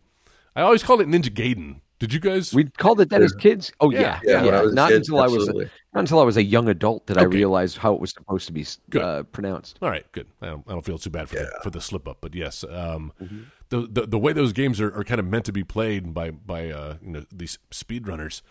I 0.56 0.62
always 0.62 0.82
called 0.82 1.02
it 1.02 1.08
Ninja 1.08 1.28
Gaiden. 1.28 1.80
Did 2.02 2.12
you 2.12 2.18
guys? 2.18 2.52
We 2.52 2.64
called 2.64 3.00
it 3.00 3.10
that 3.10 3.22
as 3.22 3.32
kids. 3.32 3.70
Oh 3.78 3.90
yeah, 3.90 4.18
Yeah. 4.24 4.42
Yeah, 4.42 4.44
when 4.44 4.54
I 4.56 4.62
was 4.62 4.72
a 4.72 4.74
Not 4.74 4.88
kid, 4.88 4.96
until 4.96 5.20
I 5.20 5.26
was 5.28 5.34
absolutely. 5.36 5.70
not 5.94 6.00
until 6.00 6.18
I 6.18 6.24
was 6.24 6.36
a 6.36 6.42
young 6.42 6.68
adult 6.68 7.06
did 7.06 7.16
I 7.16 7.20
Okay. 7.26 7.36
realize 7.36 7.76
how 7.76 7.94
it 7.94 8.00
was 8.00 8.10
supposed 8.10 8.48
to 8.48 8.52
be 8.52 8.66
uh, 9.00 9.22
pronounced. 9.30 9.78
All 9.80 9.88
right, 9.88 10.04
good. 10.10 10.26
I 10.40 10.46
don't, 10.46 10.64
I 10.66 10.72
don't 10.72 10.84
feel 10.84 10.98
too 10.98 11.10
bad 11.10 11.28
for 11.28 11.36
the, 11.36 11.52
for 11.62 11.70
the 11.70 11.80
slip 11.80 12.08
up, 12.08 12.18
but 12.20 12.34
yes, 12.34 12.64
um, 12.68 13.12
the, 13.68 13.86
the 13.88 14.06
the 14.08 14.18
way 14.18 14.32
those 14.32 14.52
games 14.52 14.80
are, 14.80 14.92
are 14.98 15.04
kind 15.04 15.20
of 15.20 15.26
meant 15.26 15.44
to 15.44 15.52
be 15.52 15.62
played 15.62 16.12
by 16.12 16.32
by 16.32 16.70
uh, 16.70 16.96
you 17.00 17.12
know 17.12 17.24
these 17.32 17.60
speedrunners, 17.70 18.42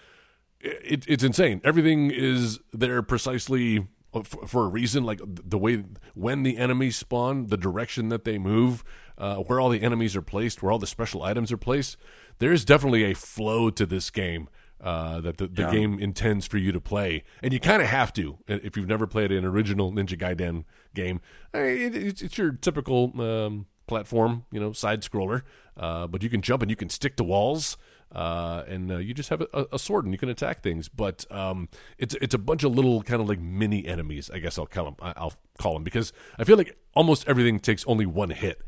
it, 0.62 1.04
it's 1.10 1.24
insane. 1.24 1.60
Everything 1.66 2.10
is 2.10 2.58
there 2.72 3.02
precisely 3.02 3.86
for, 4.12 4.48
for 4.48 4.66
a 4.66 4.68
reason. 4.68 5.04
Like 5.04 5.22
the 5.24 5.58
way 5.58 5.84
when 6.14 6.44
the 6.44 6.58
enemies 6.58 6.96
spawn, 6.96 7.48
the 7.48 7.58
direction 7.58 8.10
that 8.10 8.24
they 8.24 8.38
move, 8.38 8.84
uh, 9.18 9.38
where 9.38 9.60
all 9.60 9.70
the 9.70 9.82
enemies 9.82 10.16
are 10.16 10.22
placed, 10.22 10.62
where 10.62 10.72
all 10.72 10.80
the 10.80 10.88
special 10.88 11.24
items 11.24 11.52
are 11.52 11.58
placed. 11.58 11.98
There 12.40 12.52
is 12.52 12.66
definitely 12.66 13.04
a 13.04 13.14
flow 13.14 13.70
to 13.70 13.86
this 13.86 14.10
game 14.10 14.50
uh, 14.82 15.22
that 15.22 15.38
the, 15.38 15.48
the 15.48 15.70
game 15.70 16.00
intends 16.00 16.48
for 16.48 16.58
you 16.58 16.72
to 16.72 16.82
play, 16.82 17.24
and 17.44 17.54
you 17.54 17.60
kind 17.60 17.82
of 17.82 17.88
have 17.88 18.12
to 18.14 18.40
if 18.48 18.76
you've 18.76 18.88
never 18.88 19.06
played 19.06 19.32
an 19.32 19.46
original 19.46 19.92
Ninja 19.92 20.18
Gaiden 20.18 20.64
game. 20.96 21.22
I 21.54 21.60
mean, 21.60 21.78
it, 21.82 21.96
it's, 21.96 22.22
it's 22.24 22.38
your 22.38 22.52
typical 22.54 23.12
um, 23.22 23.68
platform, 23.86 24.46
you 24.52 24.60
know, 24.60 24.72
side 24.72 25.02
scroller, 25.02 25.44
uh, 25.78 26.08
but 26.08 26.24
you 26.24 26.30
can 26.30 26.42
jump 26.42 26.62
and 26.62 26.70
you 26.70 26.76
can 26.76 26.90
stick 26.90 27.16
to 27.18 27.24
walls. 27.24 27.78
Uh, 28.14 28.66
and 28.68 28.92
uh, 28.92 28.98
you 28.98 29.14
just 29.14 29.30
have 29.30 29.42
a, 29.54 29.68
a 29.72 29.80
sword 29.80 30.04
and 30.04 30.14
you 30.14 30.18
can 30.18 30.28
attack 30.28 30.62
things, 30.62 30.90
but 30.90 31.26
um, 31.32 31.70
it's 31.98 32.14
it's 32.16 32.36
a 32.36 32.38
bunch 32.38 32.66
of 32.66 32.76
little 32.76 33.02
kind 33.04 33.22
of 33.22 33.30
like 33.30 33.40
mini 33.40 33.88
enemies. 33.88 34.30
I 34.34 34.40
guess 34.40 34.60
I'll 34.60 34.66
call 34.66 34.84
them. 34.84 34.96
I'll 35.00 35.34
call 35.58 35.76
them 35.76 35.86
because 35.86 36.12
I 36.38 36.44
feel 36.44 36.58
like 36.58 36.78
almost 36.94 37.26
everything 37.26 37.58
takes 37.62 37.86
only 37.86 38.06
one 38.06 38.32
hit. 38.32 38.62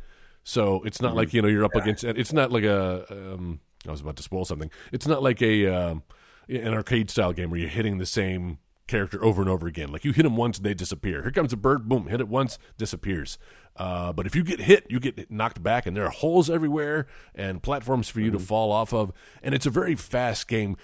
So 0.46 0.82
it's 0.84 1.02
not 1.02 1.14
like 1.14 1.34
you 1.34 1.42
know 1.42 1.50
you're 1.50 1.66
up 1.66 1.76
against. 1.76 2.06
It's 2.06 2.32
not 2.32 2.54
like 2.54 2.64
a. 2.64 3.06
Um, 3.12 3.60
I 3.86 3.92
was 3.92 4.00
about 4.00 4.16
to 4.16 4.24
spoil 4.24 4.46
something. 4.46 4.72
It's 4.94 5.08
not 5.08 5.22
like 5.22 5.42
a 5.42 5.68
um, 5.68 6.04
an 6.48 6.74
arcade 6.74 7.10
style 7.10 7.34
game 7.34 7.50
where 7.50 7.60
you're 7.60 7.70
hitting 7.70 7.98
the 7.98 8.06
same 8.06 8.60
character 8.88 9.24
over 9.24 9.42
and 9.42 9.50
over 9.50 9.68
again. 9.68 9.92
Like 9.92 10.04
you 10.06 10.12
hit 10.12 10.24
them 10.24 10.36
once, 10.36 10.60
they 10.60 10.74
disappear. 10.74 11.22
Here 11.22 11.32
comes 11.32 11.54
a 11.54 11.58
bird, 11.58 11.88
boom, 11.88 12.08
hit 12.08 12.20
it 12.20 12.28
once, 12.28 12.60
disappears. 12.78 13.38
Uh, 13.76 14.14
but 14.14 14.28
if 14.28 14.36
you 14.36 14.44
get 14.44 14.62
hit, 14.62 14.86
you 14.90 15.00
get 15.00 15.32
knocked 15.32 15.64
back, 15.64 15.86
and 15.86 15.98
there 15.98 16.06
are 16.06 16.12
holes 16.12 16.50
everywhere 16.50 17.08
and 17.34 17.64
platforms 17.64 18.08
for 18.10 18.22
you 18.22 18.30
to 18.32 18.40
fall 18.40 18.72
off 18.72 18.94
of. 18.94 19.12
And 19.42 19.56
it's 19.56 19.66
a 19.66 19.72
very 19.72 19.96
fast 19.96 20.48
game. 20.48 20.78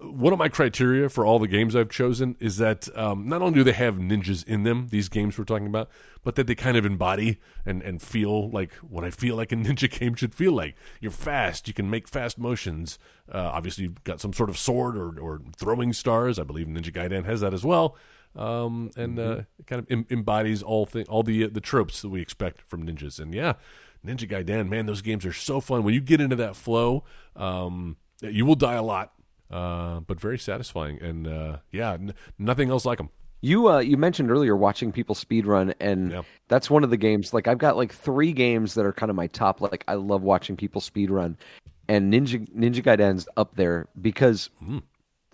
One 0.00 0.32
of 0.32 0.38
my 0.38 0.48
criteria 0.48 1.08
for 1.08 1.24
all 1.24 1.38
the 1.38 1.48
games 1.48 1.74
I've 1.74 1.90
chosen 1.90 2.36
is 2.40 2.56
that 2.58 2.94
um, 2.96 3.28
not 3.28 3.42
only 3.42 3.54
do 3.54 3.64
they 3.64 3.72
have 3.72 3.96
ninjas 3.96 4.46
in 4.46 4.62
them, 4.62 4.88
these 4.90 5.08
games 5.08 5.38
we're 5.38 5.44
talking 5.44 5.66
about, 5.66 5.88
but 6.22 6.34
that 6.36 6.46
they 6.46 6.54
kind 6.54 6.76
of 6.76 6.84
embody 6.84 7.40
and, 7.64 7.82
and 7.82 8.00
feel 8.00 8.50
like 8.50 8.72
what 8.74 9.04
I 9.04 9.10
feel 9.10 9.36
like 9.36 9.52
a 9.52 9.56
ninja 9.56 9.90
game 9.90 10.14
should 10.14 10.34
feel 10.34 10.52
like. 10.52 10.76
You're 11.00 11.12
fast, 11.12 11.68
you 11.68 11.74
can 11.74 11.90
make 11.90 12.08
fast 12.08 12.38
motions. 12.38 12.98
Uh, 13.32 13.50
obviously, 13.52 13.84
you've 13.84 14.04
got 14.04 14.20
some 14.20 14.32
sort 14.32 14.50
of 14.50 14.58
sword 14.58 14.96
or, 14.96 15.18
or 15.18 15.40
throwing 15.56 15.92
stars. 15.92 16.38
I 16.38 16.42
believe 16.42 16.66
Ninja 16.66 16.92
Gaiden 16.92 17.24
has 17.24 17.40
that 17.40 17.54
as 17.54 17.64
well. 17.64 17.96
Um, 18.36 18.90
and 18.96 19.18
uh, 19.18 19.42
it 19.58 19.66
kind 19.66 19.80
of 19.80 19.86
em- 19.90 20.06
embodies 20.08 20.62
all 20.62 20.86
thing, 20.86 21.06
all 21.08 21.22
the 21.22 21.44
uh, 21.44 21.48
the 21.50 21.60
tropes 21.60 22.00
that 22.02 22.10
we 22.10 22.20
expect 22.20 22.62
from 22.62 22.86
ninjas. 22.86 23.18
And 23.18 23.34
yeah, 23.34 23.54
Ninja 24.06 24.28
Gaiden, 24.28 24.68
man, 24.68 24.86
those 24.86 25.02
games 25.02 25.26
are 25.26 25.32
so 25.32 25.60
fun. 25.60 25.82
When 25.82 25.94
you 25.94 26.00
get 26.00 26.20
into 26.20 26.36
that 26.36 26.54
flow, 26.54 27.04
um, 27.34 27.96
you 28.22 28.46
will 28.46 28.54
die 28.54 28.74
a 28.74 28.82
lot, 28.82 29.12
uh, 29.50 30.00
but 30.00 30.20
very 30.20 30.38
satisfying. 30.38 31.00
And 31.02 31.26
uh, 31.26 31.58
yeah, 31.72 31.92
n- 31.94 32.14
nothing 32.38 32.70
else 32.70 32.84
like 32.84 32.98
them. 32.98 33.10
You 33.42 33.68
uh, 33.68 33.78
you 33.78 33.96
mentioned 33.96 34.30
earlier 34.30 34.54
watching 34.54 34.92
people 34.92 35.14
speedrun, 35.14 35.72
and 35.80 36.12
Yeah. 36.12 36.22
that's 36.48 36.68
one 36.68 36.84
of 36.84 36.90
the 36.90 36.96
games. 36.98 37.32
Like 37.32 37.48
I've 37.48 37.56
got 37.58 37.76
like 37.76 37.92
three 37.92 38.32
games 38.32 38.74
that 38.74 38.84
are 38.84 38.92
kind 38.92 39.08
of 39.08 39.16
my 39.16 39.28
top. 39.28 39.60
Like 39.62 39.82
I 39.88 39.94
love 39.94 40.22
watching 40.22 40.56
people 40.56 40.80
speedrun, 40.82 41.36
and 41.88 42.12
Ninja 42.12 42.46
Ninja 42.54 42.82
Gaiden's 42.84 43.26
up 43.38 43.54
there 43.56 43.88
because, 44.00 44.50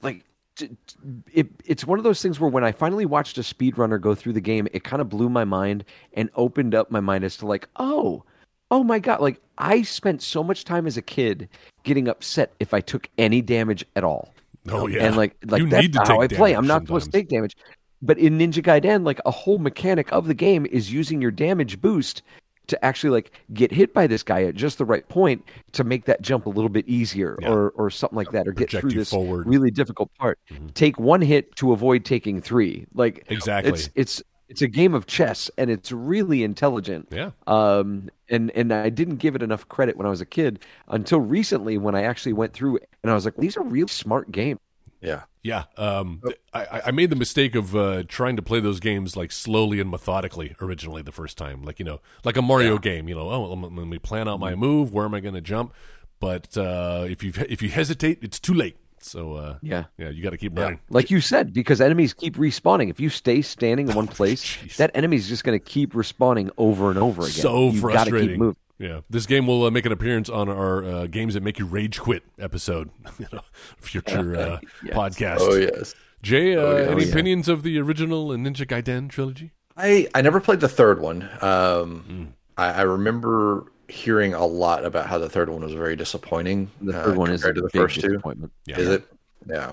like, 0.02 0.24
t- 0.54 0.68
t- 0.68 0.96
it, 1.32 1.48
it's 1.64 1.84
one 1.84 1.98
of 1.98 2.04
those 2.04 2.22
things 2.22 2.38
where 2.38 2.48
when 2.48 2.62
I 2.62 2.70
finally 2.70 3.06
watched 3.06 3.38
a 3.38 3.42
speedrunner 3.42 4.00
go 4.00 4.14
through 4.14 4.34
the 4.34 4.40
game, 4.40 4.68
it 4.72 4.84
kind 4.84 5.02
of 5.02 5.08
blew 5.08 5.28
my 5.28 5.44
mind 5.44 5.84
and 6.12 6.30
opened 6.36 6.76
up 6.76 6.92
my 6.92 7.00
mind 7.00 7.24
as 7.24 7.36
to 7.38 7.46
like, 7.46 7.68
oh, 7.74 8.22
oh 8.70 8.82
my 8.84 8.98
god! 8.98 9.20
Like 9.20 9.40
I 9.58 9.82
spent 9.82 10.22
so 10.22 10.42
much 10.42 10.64
time 10.64 10.86
as 10.86 10.96
a 10.96 11.02
kid 11.02 11.48
getting 11.84 12.08
upset 12.08 12.52
if 12.60 12.74
I 12.74 12.80
took 12.80 13.08
any 13.18 13.40
damage 13.42 13.84
at 13.96 14.04
all. 14.04 14.34
Oh 14.68 14.86
yeah, 14.88 15.04
And 15.04 15.16
like 15.16 15.36
like 15.46 15.62
you 15.62 15.68
that's 15.68 15.82
need 15.82 15.92
to 15.92 15.98
not 16.00 16.08
how 16.08 16.20
I 16.20 16.28
play. 16.28 16.52
I'm 16.54 16.66
not 16.66 16.82
supposed 16.82 17.06
to 17.06 17.12
take 17.12 17.28
damage. 17.28 17.56
But 18.02 18.18
in 18.18 18.38
Ninja 18.38 18.62
Gaiden, 18.62 19.06
like 19.06 19.20
a 19.24 19.30
whole 19.30 19.58
mechanic 19.58 20.12
of 20.12 20.26
the 20.26 20.34
game 20.34 20.66
is 20.66 20.92
using 20.92 21.22
your 21.22 21.30
damage 21.30 21.80
boost 21.80 22.22
to 22.66 22.84
actually 22.84 23.10
like 23.10 23.30
get 23.54 23.70
hit 23.72 23.94
by 23.94 24.08
this 24.08 24.24
guy 24.24 24.42
at 24.42 24.54
just 24.56 24.76
the 24.78 24.84
right 24.84 25.08
point 25.08 25.44
to 25.72 25.84
make 25.84 26.04
that 26.06 26.20
jump 26.20 26.46
a 26.46 26.48
little 26.48 26.68
bit 26.68 26.86
easier 26.88 27.36
Yeah. 27.40 27.50
or 27.50 27.70
or 27.70 27.90
something 27.90 28.16
like 28.16 28.32
that 28.32 28.48
or 28.48 28.52
get 28.52 28.70
through 28.70 28.90
this 28.90 29.10
forward. 29.10 29.42
Mm-hmm. 29.42 29.50
really 29.50 29.70
difficult 29.70 30.10
part. 30.18 30.38
Take 30.74 30.98
one 30.98 31.22
hit 31.22 31.54
to 31.56 31.72
avoid 31.72 32.04
taking 32.04 32.40
three. 32.40 32.86
Like 32.92 33.24
Exactly. 33.28 33.72
It's 33.72 33.88
it's 33.94 34.22
it's 34.48 34.62
a 34.62 34.68
game 34.68 34.94
of 34.94 35.06
chess 35.06 35.50
and 35.58 35.70
it's 35.70 35.92
really 35.92 36.42
intelligent. 36.44 37.08
Yeah. 37.10 37.30
Um, 37.46 38.10
and 38.28 38.50
and 38.52 38.72
I 38.72 38.90
didn't 38.90 39.16
give 39.16 39.34
it 39.34 39.42
enough 39.42 39.68
credit 39.68 39.96
when 39.96 40.06
I 40.06 40.10
was 40.10 40.20
a 40.20 40.26
kid 40.26 40.60
until 40.88 41.20
recently 41.20 41.78
when 41.78 41.94
I 41.94 42.02
actually 42.02 42.32
went 42.32 42.52
through 42.52 42.76
it 42.76 42.88
and 43.02 43.10
I 43.10 43.14
was 43.14 43.24
like, 43.24 43.36
these 43.36 43.56
are 43.56 43.62
real 43.62 43.88
smart 43.88 44.30
games. 44.30 44.60
Yeah. 45.00 45.22
Yeah, 45.46 45.66
um, 45.76 46.22
I, 46.52 46.82
I 46.86 46.90
made 46.90 47.08
the 47.10 47.14
mistake 47.14 47.54
of 47.54 47.76
uh, 47.76 48.02
trying 48.08 48.34
to 48.34 48.42
play 48.42 48.58
those 48.58 48.80
games 48.80 49.16
like 49.16 49.30
slowly 49.30 49.78
and 49.78 49.88
methodically 49.88 50.56
originally 50.60 51.02
the 51.02 51.12
first 51.12 51.38
time, 51.38 51.62
like 51.62 51.78
you 51.78 51.84
know, 51.84 52.00
like 52.24 52.36
a 52.36 52.42
Mario 52.42 52.78
game. 52.78 53.08
You 53.08 53.14
know, 53.14 53.30
oh, 53.30 53.54
let 53.54 53.70
me, 53.70 53.78
let 53.78 53.86
me 53.86 53.98
plan 54.00 54.26
out 54.26 54.40
my 54.40 54.56
move. 54.56 54.92
Where 54.92 55.04
am 55.04 55.14
I 55.14 55.20
going 55.20 55.36
to 55.36 55.40
jump? 55.40 55.72
But 56.18 56.56
uh, 56.56 57.06
if 57.08 57.22
you 57.22 57.32
if 57.48 57.62
you 57.62 57.68
hesitate, 57.68 58.18
it's 58.22 58.40
too 58.40 58.54
late. 58.54 58.76
So 59.06 59.34
uh, 59.34 59.58
Yeah. 59.62 59.84
yeah, 59.98 60.10
you 60.10 60.22
got 60.22 60.30
to 60.30 60.36
keep 60.36 60.58
running. 60.58 60.80
Like 60.90 61.10
you 61.10 61.20
said, 61.20 61.52
because 61.52 61.80
enemies 61.80 62.12
keep 62.14 62.36
respawning. 62.36 62.90
If 62.90 63.00
you 63.00 63.08
stay 63.08 63.42
standing 63.42 63.88
in 63.88 63.94
one 63.94 64.06
place, 64.18 64.42
Jeez. 64.44 64.76
that 64.76 64.90
enemy's 64.94 65.28
just 65.28 65.44
going 65.44 65.58
to 65.58 65.64
keep 65.64 65.92
respawning 65.92 66.50
over 66.58 66.90
and 66.90 66.98
over 66.98 67.22
again. 67.22 67.32
So 67.32 67.70
You've 67.70 67.80
frustrating. 67.80 68.28
keep 68.30 68.38
moving. 68.38 68.56
Yeah, 68.78 69.00
this 69.08 69.24
game 69.24 69.46
will 69.46 69.64
uh, 69.64 69.70
make 69.70 69.86
an 69.86 69.92
appearance 69.92 70.28
on 70.28 70.50
our 70.50 70.84
uh, 70.84 71.06
games 71.06 71.32
that 71.32 71.42
make 71.42 71.58
you 71.58 71.64
rage 71.64 71.98
quit 71.98 72.22
episode, 72.38 72.90
you 73.18 73.26
know, 73.32 73.40
future 73.80 74.36
uh, 74.36 74.58
podcast. 74.88 75.38
Oh 75.40 75.54
yes. 75.54 75.94
Jay, 76.22 76.54
uh, 76.54 76.60
yeah. 76.74 76.80
any 76.90 76.90
Oh, 76.94 76.98
yeah. 76.98 77.10
opinions 77.10 77.48
of 77.48 77.62
the 77.62 77.78
original 77.78 78.28
Ninja 78.28 78.66
Gaiden 78.66 79.08
trilogy? 79.08 79.52
I 79.78 80.08
I 80.14 80.20
never 80.20 80.40
played 80.40 80.60
the 80.60 80.68
third 80.68 81.00
one. 81.00 81.22
Um, 81.40 82.00
Hmm. 82.00 82.24
I, 82.58 82.72
I 82.72 82.82
remember 82.82 83.64
hearing 83.88 84.34
a 84.34 84.44
lot 84.46 84.84
about 84.84 85.06
how 85.06 85.18
the 85.18 85.28
third 85.28 85.48
one 85.48 85.62
was 85.62 85.72
very 85.74 85.96
disappointing. 85.96 86.70
The 86.82 86.98
uh, 86.98 87.04
third 87.04 87.16
one 87.16 87.30
is 87.30 87.40
compared 87.42 87.56
to 87.56 87.62
the 87.62 87.70
big 87.72 87.82
first 87.82 88.00
two. 88.00 88.20
Yeah. 88.66 88.78
Is 88.78 88.88
it? 88.88 89.04
Yeah. 89.48 89.72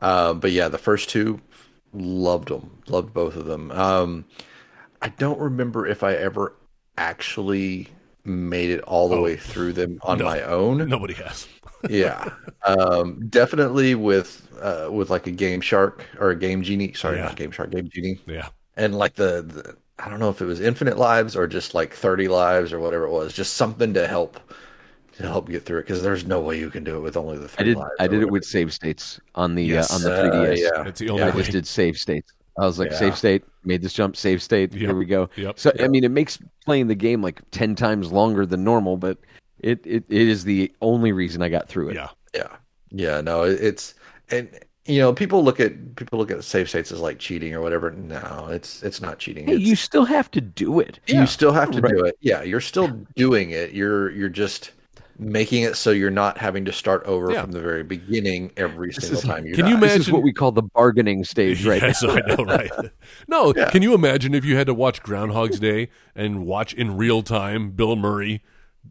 Um, 0.00 0.40
but 0.40 0.52
yeah, 0.52 0.68
the 0.68 0.78
first 0.78 1.08
two, 1.08 1.40
loved 1.92 2.48
them. 2.48 2.70
Loved 2.88 3.12
both 3.14 3.36
of 3.36 3.46
them. 3.46 3.70
Um, 3.72 4.24
I 5.02 5.08
don't 5.10 5.38
remember 5.38 5.86
if 5.86 6.02
I 6.02 6.14
ever 6.14 6.54
actually 6.96 7.88
made 8.24 8.70
it 8.70 8.80
all 8.82 9.08
the 9.08 9.16
Oh. 9.16 9.22
way 9.22 9.36
through 9.36 9.72
them 9.72 9.98
on 10.02 10.18
No. 10.18 10.24
my 10.24 10.42
own. 10.42 10.88
Nobody 10.88 11.14
has. 11.14 11.46
yeah, 11.88 12.30
um, 12.64 13.28
definitely 13.28 13.94
with 13.94 14.46
uh, 14.60 14.88
with 14.90 15.10
like 15.10 15.28
a 15.28 15.30
Game 15.30 15.60
Shark 15.60 16.04
or 16.18 16.30
a 16.30 16.36
Game 16.36 16.62
Genie. 16.62 16.92
Sorry, 16.94 17.16
Yeah. 17.18 17.26
not 17.26 17.36
Game 17.36 17.52
Shark, 17.52 17.70
Game 17.70 17.88
Genie 17.88 18.20
Yeah. 18.26 18.48
and 18.76 18.96
like 18.98 19.14
the, 19.14 19.42
the 19.42 19.76
I 19.98 20.08
don't 20.08 20.20
know 20.20 20.30
if 20.30 20.40
it 20.40 20.44
was 20.46 20.60
infinite 20.60 20.96
lives 20.96 21.34
or 21.36 21.46
just 21.46 21.74
like 21.74 21.92
30 21.92 22.28
lives 22.28 22.72
or 22.72 22.78
whatever 22.78 23.04
it 23.04 23.10
was, 23.10 23.32
just 23.32 23.54
something 23.54 23.94
to 23.94 24.06
help 24.06 24.38
to 25.16 25.22
help 25.24 25.48
get 25.48 25.64
through 25.64 25.78
it 25.80 25.82
because 25.82 26.00
there's 26.02 26.24
no 26.26 26.38
way 26.40 26.56
you 26.58 26.70
can 26.70 26.84
do 26.84 26.96
it 26.96 27.00
with 27.00 27.16
only 27.16 27.36
the 27.38 27.44
I 27.44 27.48
three 27.48 27.64
did. 27.64 27.76
lives. 27.76 27.90
I 27.98 28.06
did 28.06 28.22
it 28.22 28.30
with 28.30 28.44
save 28.44 28.72
states 28.72 29.18
on 29.34 29.56
the 29.56 29.64
Yes. 29.64 29.90
uh, 29.90 29.94
on 29.96 30.02
the 30.02 30.12
Uh, 30.14 30.22
3ds. 30.46 30.58
yeah, 30.60 30.82
That's 30.84 31.00
the 31.00 31.10
only 31.10 31.22
I 31.24 31.30
way. 31.30 31.38
just 31.38 31.50
did 31.50 31.66
save 31.66 31.96
states. 31.96 32.32
I 32.56 32.64
was 32.66 32.78
like, 32.78 32.90
Yeah. 32.92 32.98
save 32.98 33.16
state, 33.18 33.42
made 33.64 33.82
this 33.82 33.92
jump, 33.92 34.16
save 34.16 34.40
state. 34.42 34.72
Yep. 34.72 34.80
Here 34.80 34.94
we 34.94 35.04
go. 35.06 35.28
Yep. 35.36 35.58
So 35.58 35.72
I 35.80 35.88
mean, 35.88 36.04
it 36.04 36.10
makes 36.12 36.38
playing 36.64 36.86
the 36.86 36.94
game 36.94 37.20
like 37.22 37.40
ten 37.50 37.74
times 37.74 38.12
longer 38.12 38.46
than 38.46 38.62
normal, 38.62 38.96
but 38.96 39.18
it, 39.58 39.80
it, 39.84 40.04
it 40.08 40.28
is 40.28 40.44
the 40.44 40.72
only 40.80 41.10
reason 41.10 41.42
I 41.42 41.48
got 41.48 41.68
through 41.68 41.88
it. 41.90 41.94
Yeah. 41.96 42.08
Yeah, 42.34 42.56
yeah, 42.90 43.20
no, 43.20 43.42
it's 43.42 43.94
and 44.30 44.48
you 44.88 44.98
know 45.00 45.12
people 45.12 45.44
look 45.44 45.60
at 45.60 45.96
people 45.96 46.18
look 46.18 46.30
at 46.30 46.42
save 46.42 46.68
states 46.68 46.90
as 46.90 47.00
like 47.00 47.18
cheating 47.18 47.54
or 47.54 47.60
whatever. 47.60 47.90
No, 47.90 48.48
it's 48.50 48.82
it's 48.82 49.00
not 49.00 49.18
cheating. 49.18 49.46
Hey, 49.46 49.54
It's- 49.54 49.68
you 49.68 49.76
still 49.76 50.04
have 50.04 50.30
to 50.32 50.40
do 50.40 50.80
it. 50.80 50.98
you 51.06 51.26
still 51.26 51.52
have 51.52 51.70
to 51.72 51.80
Right. 51.80 51.94
do 51.94 52.04
it. 52.04 52.16
Yeah, 52.20 52.42
you're 52.42 52.60
still 52.60 52.88
doing 53.14 53.50
it. 53.50 53.72
You're 53.72 54.10
you're 54.10 54.28
just 54.28 54.72
making 55.20 55.64
it 55.64 55.74
so 55.74 55.90
you're 55.90 56.10
not 56.12 56.38
having 56.38 56.64
to 56.64 56.72
start 56.72 57.02
over 57.04 57.32
Yeah. 57.32 57.42
from 57.42 57.50
the 57.50 57.60
very 57.60 57.82
beginning 57.82 58.52
every 58.56 58.92
single 58.92 59.18
is- 59.18 59.24
time 59.24 59.44
you 59.46 59.54
Can 59.56 59.64
die. 59.64 59.70
you 59.72 59.76
This 59.80 59.90
is 59.90 59.96
Imagine- 59.96 60.14
what 60.14 60.22
we 60.22 60.32
call 60.32 60.52
the 60.52 60.62
bargaining 60.62 61.24
stage, 61.24 61.66
right? 61.66 61.82
Yes, 61.82 62.04
I 62.04 62.20
know, 62.20 62.44
right? 62.44 62.70
No, 63.28 63.52
Yeah. 63.56 63.68
can 63.70 63.82
you 63.82 63.94
imagine 63.94 64.32
if 64.32 64.44
you 64.44 64.56
had 64.56 64.68
to 64.68 64.74
watch 64.74 65.02
Groundhog's 65.02 65.58
Day 65.58 65.88
and 66.14 66.46
watch 66.46 66.72
in 66.72 66.96
real 66.96 67.22
time 67.22 67.70
Bill 67.72 67.96
Murray 67.96 68.42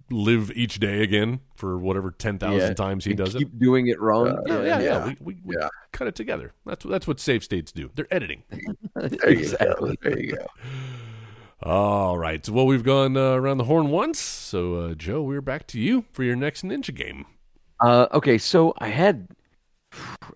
live 0.10 0.52
each 0.56 0.80
day 0.80 1.02
again 1.04 1.40
for 1.56 1.78
whatever 1.78 2.12
ten 2.12 2.38
thousand 2.38 2.70
Yeah. 2.70 2.74
times 2.74 3.04
he 3.06 3.12
You 3.12 3.18
does 3.18 3.36
it? 3.36 3.40
keep 3.40 3.60
doing 3.60 3.88
it 3.88 4.00
wrong. 4.00 4.28
Yeah, 4.48 4.58
yeah, 4.62 4.64
yeah. 4.64 4.80
yeah. 4.80 5.06
We, 5.06 5.18
we, 5.20 5.38
we 5.44 5.56
Yeah. 5.60 5.70
cut 5.92 6.08
it 6.08 6.16
together. 6.16 6.54
That's 6.66 6.86
what 6.86 6.92
that's 6.92 7.08
what 7.08 7.20
save 7.20 7.44
states 7.44 7.72
do. 7.72 7.90
They're 7.96 8.12
editing. 8.12 8.44
There 8.96 9.32
you 9.32 9.56
go. 9.58 9.94
There 10.02 10.20
you 10.20 10.36
go. 10.38 10.48
All 11.64 12.18
right. 12.18 12.48
Well, 12.48 12.66
we've 12.66 12.84
gone 12.84 13.18
uh, 13.18 13.32
around 13.34 13.58
the 13.58 13.64
horn 13.66 13.90
once. 13.90 14.20
So, 14.20 14.76
uh, 14.76 14.94
Joe, 14.94 15.22
we're 15.24 15.42
back 15.42 15.66
to 15.68 15.80
you 15.80 16.06
for 16.12 16.24
your 16.24 16.36
next 16.36 16.64
ninja 16.64 16.94
game. 16.94 17.26
Uh, 17.80 18.08
okay, 18.14 18.38
so 18.38 18.74
I 18.78 18.90
had, 18.90 19.28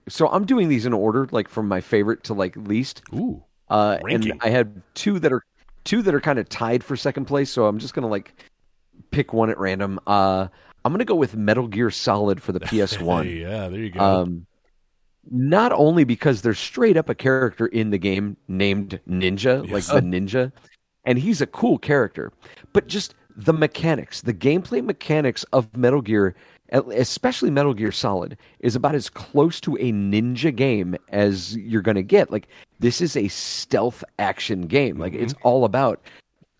so 0.09 0.27
I'm 0.29 0.45
doing 0.45 0.67
these 0.67 0.85
in 0.85 0.93
order, 0.93 1.27
like 1.31 1.47
from 1.47 1.67
my 1.67 1.79
favorite 1.81 2.23
to 2.25 2.33
like 2.33 2.55
least. 2.55 3.03
Ooh. 3.13 3.43
Uh, 3.69 3.97
and 4.09 4.33
I 4.41 4.49
had 4.49 4.81
two 4.95 5.19
that 5.19 5.31
are 5.31 5.43
two 5.83 6.01
that 6.01 6.13
are 6.13 6.21
kind 6.21 6.37
of 6.39 6.49
tied 6.49 6.83
for 6.83 6.95
second 6.95 7.25
place. 7.25 7.49
So 7.51 7.65
I'm 7.67 7.79
just 7.79 7.93
gonna 7.93 8.07
like 8.09 8.33
pick 9.11 9.33
one 9.33 9.49
at 9.49 9.59
random. 9.59 9.99
Uh, 10.07 10.47
I'm 10.83 10.91
gonna 10.91 11.05
go 11.05 11.15
with 11.15 11.35
Metal 11.35 11.67
Gear 11.67 11.91
Solid 11.91 12.41
for 12.41 12.51
the 12.51 12.59
PS1. 12.61 13.41
Yeah, 13.41 13.67
there 13.67 13.79
you 13.79 13.91
go. 13.91 13.99
Um, 13.99 14.47
not 15.29 15.71
only 15.71 16.03
because 16.03 16.41
there's 16.41 16.59
straight 16.59 16.97
up 16.97 17.09
a 17.09 17.15
character 17.15 17.67
in 17.67 17.91
the 17.91 17.97
game 17.97 18.37
named 18.47 18.99
Ninja, 19.07 19.69
like 19.69 19.85
the 19.85 20.01
Ninja, 20.01 20.51
and 21.05 21.19
he's 21.19 21.41
a 21.41 21.47
cool 21.47 21.77
character, 21.77 22.31
but 22.73 22.87
just 22.87 23.13
the 23.35 23.53
mechanics, 23.53 24.21
the 24.21 24.33
gameplay 24.33 24.83
mechanics 24.83 25.43
of 25.53 25.75
Metal 25.75 26.01
Gear, 26.01 26.35
especially 26.71 27.49
Metal 27.49 27.73
Gear 27.73 27.91
Solid, 27.91 28.37
is 28.59 28.75
about 28.75 28.95
as 28.95 29.09
close 29.09 29.61
to 29.61 29.75
a 29.77 29.91
ninja 29.91 30.55
game 30.55 30.95
as 31.09 31.55
you're 31.57 31.81
going 31.81 31.95
to 31.95 32.03
get. 32.03 32.31
Like, 32.31 32.47
this 32.79 33.01
is 33.01 33.15
a 33.15 33.27
stealth 33.29 34.03
action 34.19 34.63
game. 34.63 34.97
Like, 34.97 35.13
it's 35.13 35.35
all 35.43 35.65
about 35.65 36.01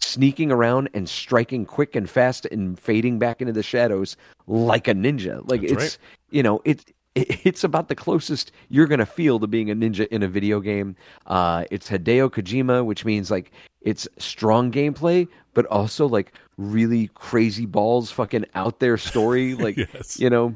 sneaking 0.02 0.52
around 0.52 0.89
and 0.93 1.08
striking 1.08 1.66
quick 1.66 1.95
and 1.95 2.10
fast 2.10 2.45
and 2.47 2.80
fading 2.80 3.20
back 3.20 3.41
into 3.41 3.54
the 3.54 3.64
shadows 3.64 4.18
like 4.47 4.88
a 4.88 4.93
ninja. 4.93 5.41
Like 5.49 5.62
That's 5.62 5.72
it's 5.74 5.82
right. 5.84 5.97
you 6.32 6.43
know 6.43 6.62
it, 6.66 6.84
it 7.16 7.45
it's 7.45 7.64
about 7.64 7.88
the 7.88 7.95
closest 7.95 8.52
you're 8.70 8.88
gonna 8.88 9.06
feel 9.06 9.39
to 9.39 9.47
being 9.47 9.70
a 9.70 9.76
ninja 9.76 10.08
in 10.08 10.24
a 10.24 10.28
video 10.28 10.60
game. 10.60 10.95
Uh, 11.28 11.66
it's 11.72 11.89
Hideo 11.89 12.30
Kojima, 12.30 12.84
which 12.86 13.06
means 13.06 13.30
like 13.32 13.52
it's 13.82 14.08
strong 14.18 14.72
gameplay, 14.72 15.28
but 15.54 15.66
also 15.68 16.08
like 16.08 16.34
really 16.58 17.10
crazy 17.14 17.66
balls, 17.66 18.12
fucking 18.12 18.45
out 18.56 18.80
there 18.80 18.97
story. 18.97 19.54
Like 19.62 19.78
Yes. 19.78 20.20
you 20.20 20.30
know, 20.30 20.56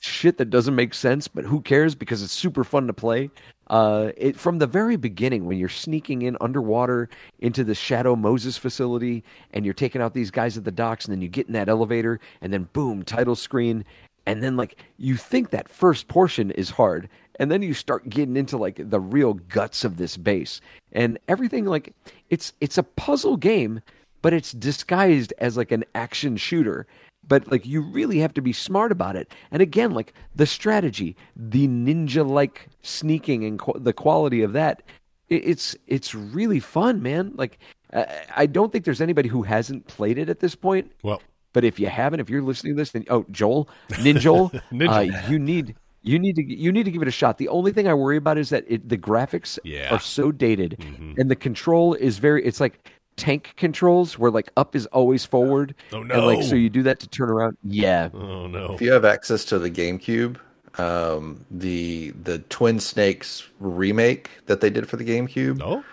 shit 0.00 0.38
that 0.38 0.50
doesn't 0.50 0.74
make 0.74 0.94
sense, 0.94 1.28
but 1.28 1.44
who 1.44 1.60
cares 1.60 1.94
because 1.94 2.22
it's 2.22 2.32
super 2.32 2.64
fun 2.64 2.86
to 2.86 2.92
play. 2.92 3.30
Uh, 3.68 4.10
it 4.16 4.36
from 4.36 4.58
the 4.58 4.66
very 4.66 4.96
beginning 4.96 5.46
when 5.46 5.58
you're 5.58 5.68
sneaking 5.68 6.22
in 6.22 6.36
underwater 6.40 7.08
into 7.40 7.64
the 7.64 7.74
Shadow 7.74 8.16
Moses 8.16 8.58
facility 8.58 9.24
and 9.52 9.64
you're 9.64 9.74
taking 9.74 10.02
out 10.02 10.12
these 10.14 10.30
guys 10.30 10.58
at 10.58 10.64
the 10.64 10.70
docks, 10.70 11.04
and 11.04 11.12
then 11.12 11.22
you 11.22 11.28
get 11.28 11.46
in 11.46 11.52
that 11.54 11.68
elevator, 11.68 12.20
and 12.40 12.52
then 12.52 12.68
boom, 12.72 13.02
title 13.02 13.36
screen. 13.36 13.84
and 14.26 14.42
then 14.42 14.56
like 14.56 14.76
you 14.98 15.16
think 15.16 15.50
that 15.50 15.68
first 15.68 16.08
portion 16.08 16.50
is 16.52 16.70
hard 16.70 17.08
and 17.38 17.50
then 17.50 17.62
you 17.62 17.74
start 17.74 18.08
getting 18.08 18.36
into 18.36 18.56
like 18.56 18.78
the 18.90 19.00
real 19.00 19.34
guts 19.34 19.84
of 19.84 19.96
this 19.96 20.16
base 20.16 20.60
and 20.92 21.18
everything 21.28 21.64
like 21.64 21.94
it's 22.30 22.52
it's 22.60 22.78
a 22.78 22.82
puzzle 22.82 23.36
game 23.36 23.80
but 24.20 24.32
it's 24.32 24.52
disguised 24.52 25.32
as 25.38 25.56
like 25.56 25.72
an 25.72 25.84
action 25.94 26.36
shooter 26.36 26.86
but 27.26 27.50
like 27.50 27.64
you 27.66 27.80
really 27.80 28.18
have 28.18 28.34
to 28.34 28.42
be 28.42 28.52
smart 28.52 28.90
about 28.92 29.16
it 29.16 29.32
and 29.50 29.62
again 29.62 29.92
like 29.92 30.12
the 30.34 30.46
strategy 30.46 31.16
the 31.36 31.68
ninja 31.68 32.26
like 32.28 32.68
sneaking 32.82 33.44
and 33.44 33.58
qu- 33.58 33.78
the 33.78 33.92
quality 33.92 34.42
of 34.42 34.52
that 34.52 34.82
it, 35.28 35.44
it's 35.44 35.76
it's 35.86 36.14
really 36.14 36.60
fun 36.60 37.02
man 37.02 37.32
like 37.36 37.58
I, 37.92 38.06
I 38.36 38.46
don't 38.46 38.72
think 38.72 38.84
there's 38.84 39.00
anybody 39.00 39.28
who 39.28 39.42
hasn't 39.42 39.86
played 39.86 40.18
it 40.18 40.28
at 40.28 40.40
this 40.40 40.54
point 40.54 40.90
Well, 41.02 41.22
but 41.52 41.64
if 41.64 41.78
you 41.78 41.86
haven't, 41.88 42.20
if 42.20 42.30
you're 42.30 42.40
listening 42.40 42.72
to 42.74 42.80
this, 42.80 42.92
then 42.92 43.04
oh, 43.10 43.26
Joel, 43.30 43.68
Ninjol, 43.90 44.58
Ninja. 44.72 45.12
Uh, 45.26 45.28
you 45.28 45.38
need 45.38 45.76
you 46.00 46.18
need 46.18 46.36
to 46.36 46.42
you 46.42 46.72
need 46.72 46.84
to 46.84 46.90
give 46.90 47.02
it 47.02 47.08
a 47.08 47.10
shot. 47.12 47.36
The 47.36 47.48
only 47.48 47.72
thing 47.72 47.86
I 47.86 47.92
worry 47.92 48.16
about 48.16 48.38
is 48.38 48.48
that 48.48 48.64
it, 48.66 48.88
the 48.88 48.96
graphics 48.96 49.58
Yeah. 49.62 49.84
Mm-hmm. 49.84 49.94
are 49.94 50.00
so 50.00 50.32
dated, 50.32 50.82
and 51.18 51.30
the 51.30 51.36
control 51.36 51.92
is 51.92 52.16
very. 52.18 52.42
It's 52.42 52.58
like 52.58 52.88
tank 53.16 53.54
controls, 53.56 54.18
where 54.18 54.30
like 54.30 54.50
up 54.56 54.74
is 54.74 54.86
always 54.86 55.24
forward, 55.24 55.74
Oh, 55.92 56.00
and 56.00 56.26
like 56.26 56.42
so 56.42 56.54
you 56.54 56.70
do 56.70 56.82
that 56.84 57.00
to 57.00 57.08
turn 57.08 57.30
around. 57.30 57.56
Yeah, 57.64 58.10
oh 58.14 58.46
no. 58.46 58.72
If 58.74 58.80
you 58.80 58.92
have 58.92 59.04
access 59.04 59.44
to 59.46 59.58
the 59.58 59.70
GameCube, 59.70 60.38
um, 60.78 61.44
the 61.50 62.10
the 62.22 62.38
Twin 62.40 62.80
Snakes 62.80 63.48
remake 63.60 64.30
that 64.46 64.60
they 64.60 64.70
did 64.70 64.88
for 64.88 64.96
the 64.96 65.04
GameCube 65.04 65.58
No? 65.58 65.84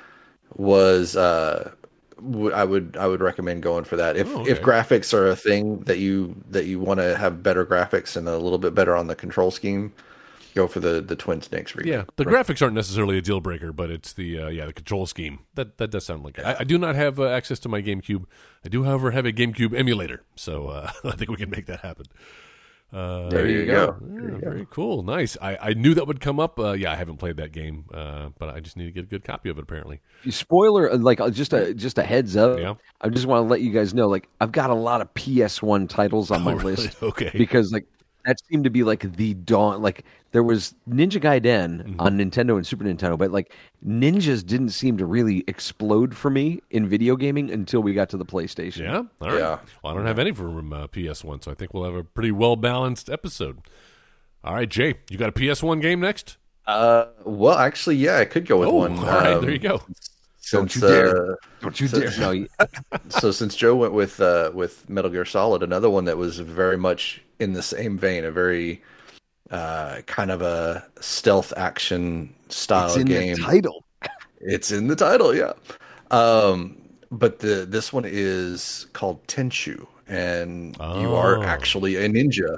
was 0.55 1.15
uh, 1.15 1.71
w- 2.17 2.51
I 2.51 2.63
would 2.63 2.97
I 2.97 3.07
would 3.07 3.21
recommend 3.21 3.63
going 3.63 3.83
for 3.83 3.95
that. 3.97 4.15
If 4.17 4.27
Oh, 4.35 4.45
if 4.45 4.61
graphics 4.61 5.13
are 5.13 5.27
a 5.27 5.35
thing 5.35 5.79
that 5.81 5.99
you 5.99 6.35
that 6.49 6.65
you 6.65 6.79
want 6.79 6.99
to 6.99 7.17
have 7.17 7.43
better 7.43 7.65
graphics 7.65 8.15
and 8.17 8.27
a 8.27 8.37
little 8.37 8.57
bit 8.57 8.73
better 8.73 8.95
on 8.95 9.07
the 9.07 9.15
control 9.15 9.51
scheme, 9.51 9.93
go 10.55 10.67
for 10.67 10.79
the 10.79 11.01
the 11.01 11.15
Twin 11.15 11.41
Snakes 11.41 11.75
remake. 11.75 11.91
Yeah, 11.91 12.03
the 12.15 12.25
graphics 12.25 12.61
aren't 12.61 12.75
necessarily 12.75 13.17
a 13.17 13.21
deal 13.21 13.39
breaker, 13.39 13.71
but 13.73 13.89
it's 13.91 14.13
the 14.13 14.39
uh, 14.39 14.47
yeah 14.49 14.65
the 14.65 14.73
control 14.73 15.05
scheme 15.05 15.39
that 15.55 15.77
that 15.77 15.89
does 15.91 16.05
sound 16.05 16.23
like 16.23 16.37
it. 16.37 16.45
I, 16.45 16.57
I 16.59 16.63
do 16.63 16.77
not 16.77 16.95
have 16.95 17.19
uh, 17.19 17.27
access 17.27 17.59
to 17.59 17.69
my 17.69 17.81
GameCube. 17.81 18.25
I 18.65 18.69
do, 18.69 18.83
however, 18.83 19.11
have 19.11 19.25
a 19.25 19.31
GameCube 19.31 19.77
emulator, 19.77 20.23
so 20.35 20.67
uh, 20.67 20.91
I 21.03 21.11
think 21.11 21.29
we 21.31 21.37
can 21.37 21.49
make 21.49 21.65
that 21.67 21.81
happen. 21.81 22.05
Uh, 22.91 23.29
There 23.29 23.47
you 23.47 23.67
go. 23.67 23.97
Yeah, 24.01 24.37
very 24.39 24.65
cool, 24.71 25.03
nice. 25.03 25.37
I, 25.39 25.57
I 25.61 25.73
knew 25.73 25.93
that 25.93 26.07
would 26.07 26.19
come 26.19 26.39
up. 26.39 26.59
Uh, 26.59 26.71
yeah, 26.71 26.91
I 26.91 26.95
haven't 26.95 27.17
played 27.17 27.37
that 27.37 27.51
game, 27.51 27.85
uh, 27.93 28.29
but 28.39 28.49
I 28.49 28.61
just 28.61 28.77
need 28.77 28.85
to 28.85 28.91
get 28.91 29.03
a 29.03 29.07
good 29.07 29.23
copy 29.23 29.49
of 29.49 29.59
it. 29.59 29.61
Apparently, 29.61 30.01
spoiler, 30.31 30.91
uh, 30.91 30.97
like 30.97 31.21
uh, 31.21 31.29
just 31.29 31.53
a 31.53 31.75
just 31.75 31.99
a 31.99 32.03
heads 32.03 32.35
up. 32.35 32.57
Yeah. 32.57 32.73
I 32.99 33.09
just 33.09 33.27
want 33.27 33.45
to 33.45 33.47
let 33.47 33.61
you 33.61 33.71
guys 33.71 33.93
know, 33.93 34.07
like 34.07 34.27
I've 34.41 34.51
got 34.51 34.71
a 34.71 34.73
lot 34.75 35.01
of 35.01 35.13
PS1 35.13 35.87
titles 35.87 36.31
on 36.31 36.41
my 36.41 36.53
Oh, 36.53 36.55
really? 36.55 36.75
list. 36.77 37.03
Okay. 37.03 37.29
because 37.35 37.71
like 37.71 37.85
that 38.29 38.37
seemed 38.47 38.63
to 38.63 38.69
be 38.69 38.83
like 38.83 39.11
the 39.17 39.33
dawn. 39.33 39.81
Like 39.81 40.05
there 40.31 40.43
was 40.43 40.75
Ninja 40.87 41.19
Gaiden 41.21 41.83
Mm-hmm. 41.83 41.99
on 41.99 42.17
Nintendo 42.17 42.55
and 42.57 42.65
Super 42.65 42.83
Nintendo, 42.83 43.17
but 43.17 43.31
like 43.31 43.51
ninjas 43.85 44.45
didn't 44.45 44.69
seem 44.69 44.97
to 44.97 45.05
really 45.05 45.43
explode 45.47 46.15
for 46.15 46.29
me 46.29 46.61
in 46.69 46.87
video 46.87 47.15
gaming 47.15 47.49
until 47.51 47.81
we 47.81 47.93
got 47.93 48.09
to 48.09 48.17
the 48.17 48.25
PlayStation. 48.25 48.79
yeah, 48.81 48.97
all 49.21 49.29
right. 49.31 49.39
Yeah. 49.39 49.59
Well, 49.83 49.93
I 49.93 49.95
don't 49.95 50.05
have 50.05 50.19
any 50.19 50.31
from 50.31 50.71
uh, 50.73 50.87
PS 50.87 51.23
One, 51.23 51.41
so 51.41 51.51
I 51.51 51.55
think 51.55 51.73
we'll 51.73 51.85
have 51.85 51.95
a 51.95 52.03
pretty 52.03 52.31
well 52.31 52.55
balanced 52.55 53.09
episode. 53.09 53.59
All 54.43 54.53
right, 54.53 54.69
Jay, 54.69 54.95
you 55.09 55.17
got 55.17 55.29
a 55.29 55.31
PS 55.53 55.61
One 55.63 55.79
game 55.79 55.99
next? 55.99 56.37
Uh, 56.67 57.07
well, 57.25 57.57
actually, 57.57 57.95
yeah, 57.95 58.17
I 58.19 58.25
could 58.25 58.45
go 58.45 58.59
with 58.59 58.69
Oh, 58.69 58.73
one. 58.75 58.97
all 58.99 59.05
right, 59.05 59.33
Um, 59.33 59.41
there 59.41 59.51
you 59.51 59.59
go. 59.59 59.81
Don't 60.51 60.73
you 60.75 60.81
dare. 60.81 61.33
uh, 61.33 61.35
Don't 61.61 61.79
you 61.79 61.87
So- 61.87 61.99
dare! 61.99 62.11
No, 62.19 62.31
you- 62.31 62.47
so 63.09 63.31
since 63.31 63.55
Joe 63.55 63.75
went 63.75 63.93
with 63.93 64.19
uh, 64.21 64.51
with 64.53 64.87
Metal 64.89 65.09
Gear 65.11 65.25
Solid, 65.25 65.61
another 65.63 65.89
one 65.89 66.05
that 66.05 66.17
was 66.17 66.39
very 66.39 66.77
much 66.77 67.21
in 67.39 67.53
the 67.53 67.61
same 67.63 67.97
vein, 67.97 68.23
a 68.25 68.31
very 68.31 68.81
uh, 69.51 70.01
kind 70.05 70.31
of 70.31 70.41
a 70.41 70.85
stealth 70.99 71.53
action 71.57 72.33
style 72.49 72.87
it's 72.87 72.97
in 72.97 73.07
game. 73.07 73.35
the 73.35 73.41
title. 73.41 73.83
It's 74.41 74.71
in 74.71 74.87
the 74.87 74.95
title, 74.95 75.35
yeah. 75.35 75.53
Um, 76.11 76.77
but 77.11 77.39
the 77.39 77.65
this 77.67 77.91
one 77.91 78.05
is 78.05 78.87
called 78.93 79.25
Tenchu, 79.27 79.85
and 80.07 80.75
you 80.77 81.09
Oh. 81.09 81.15
are 81.15 81.43
actually 81.43 81.95
a 81.95 82.07
ninja. 82.09 82.55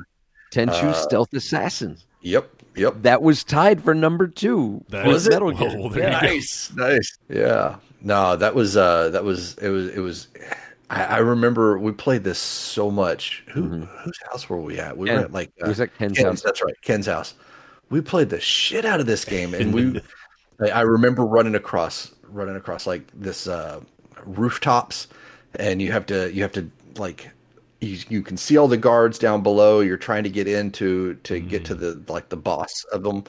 Tenchu 0.51 0.89
Uh, 0.89 0.93
Stealth 0.93 1.33
Assassin. 1.33 1.97
Yep, 2.23 2.49
yep. 2.75 2.95
That 3.01 3.21
was 3.21 3.43
tied 3.43 3.81
for 3.83 3.95
number 3.95 4.27
two. 4.27 4.83
That 4.89 5.07
with 5.07 5.15
is- 5.15 5.29
Metal 5.29 5.51
Whoa, 5.55 5.89
Gear. 5.89 5.89
there 6.01 6.13
you 6.13 6.19
go. 6.19 6.27
nice, 6.27 6.71
nice. 6.75 7.17
Yeah. 7.29 7.77
No, 8.01 8.35
that 8.35 8.53
was 8.55 8.75
uh 8.75 9.09
that 9.11 9.23
was 9.23 9.55
it 9.59 9.69
was 9.69 9.87
it 9.89 9.99
was 9.99 10.27
I, 10.91 11.03
I 11.03 11.17
remember 11.19 11.79
we 11.79 11.93
played 11.93 12.23
this 12.25 12.37
so 12.37 12.91
much. 12.91 13.43
Who 13.51 13.63
mm-hmm. 13.63 13.83
whose 13.83 14.19
house 14.29 14.49
were 14.49 14.59
we 14.59 14.77
at? 14.77 14.97
We 14.97 15.07
Ken. 15.07 15.17
were 15.17 15.23
at 15.23 15.31
like 15.31 15.51
It 15.55 15.65
was 15.65 15.79
uh, 15.79 15.83
at 15.83 15.97
Ken's 15.97 16.17
Ken's, 16.17 16.27
house. 16.27 16.41
That's 16.41 16.61
right, 16.61 16.79
Ken's 16.81 17.05
house. 17.05 17.33
We 17.89 18.01
played 18.01 18.29
the 18.29 18.41
shit 18.41 18.83
out 18.85 18.99
of 18.99 19.05
this 19.05 19.25
game, 19.25 19.53
and 19.53 19.73
we. 19.73 20.01
I, 20.61 20.69
I 20.69 20.81
remember 20.81 21.25
running 21.25 21.55
across, 21.55 22.11
running 22.27 22.55
across 22.55 22.85
like 22.85 23.09
this 23.13 23.47
uh, 23.47 23.79
rooftops, 24.25 25.07
and 25.55 25.81
you 25.81 25.91
have 25.93 26.05
to, 26.07 26.31
you 26.31 26.43
have 26.43 26.51
to 26.51 26.69
like, 26.97 27.29
you 27.79 27.97
you 28.09 28.21
can 28.21 28.35
see 28.35 28.57
all 28.57 28.67
the 28.67 28.77
guards 28.77 29.17
down 29.17 29.41
below. 29.41 29.79
You're 29.79 29.97
trying 29.97 30.23
to 30.23 30.29
get 30.29 30.47
into 30.47 31.15
to 31.23 31.39
get 31.39 31.63
to 31.65 31.75
mm. 31.75 31.79
the 31.79 32.13
like 32.13 32.27
the 32.29 32.37
boss 32.37 32.83
of 32.91 33.03
them. 33.03 33.23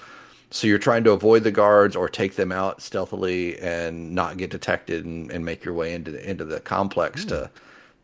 So 0.53 0.66
you're 0.66 0.78
trying 0.78 1.05
to 1.05 1.12
avoid 1.12 1.44
the 1.44 1.50
guards 1.50 1.96
or 1.96 2.09
take 2.09 2.36
them 2.36 2.53
out 2.53 2.82
stealthily 2.82 3.59
and 3.59 4.14
not 4.14 4.36
get 4.36 4.50
detected 4.50 5.05
and, 5.05 5.30
and 5.30 5.44
make 5.44 5.64
your 5.64 5.74
way 5.74 5.94
into 5.94 6.11
the, 6.11 6.28
into 6.30 6.44
the 6.44 6.61
complex 6.61 7.24
to 7.26 7.50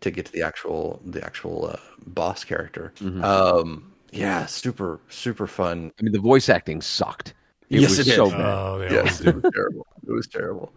to 0.00 0.10
get 0.12 0.26
to 0.26 0.32
the 0.32 0.42
actual 0.42 1.00
the 1.04 1.24
actual 1.24 1.66
uh, 1.72 1.76
boss 2.06 2.44
character. 2.44 2.92
Um, 3.20 3.92
yeah, 4.12 4.46
super 4.46 5.00
super 5.08 5.46
fun. 5.46 5.92
I 5.98 6.02
mean, 6.02 6.12
the 6.12 6.20
voice 6.20 6.48
acting 6.48 6.80
sucked. 6.80 7.34
It 7.70 7.80
Yes, 7.80 7.90
was 7.90 7.98
it 7.98 8.04
so 8.06 8.30
did. 8.30 8.30
bad. 8.30 8.40
Oh, 8.40 8.78
they 8.78 8.88
Yes, 8.94 9.20
it 9.20 9.34
was 9.34 9.44
terrible. 9.52 9.86
It 10.06 10.12
was 10.12 10.26
terrible. 10.26 10.72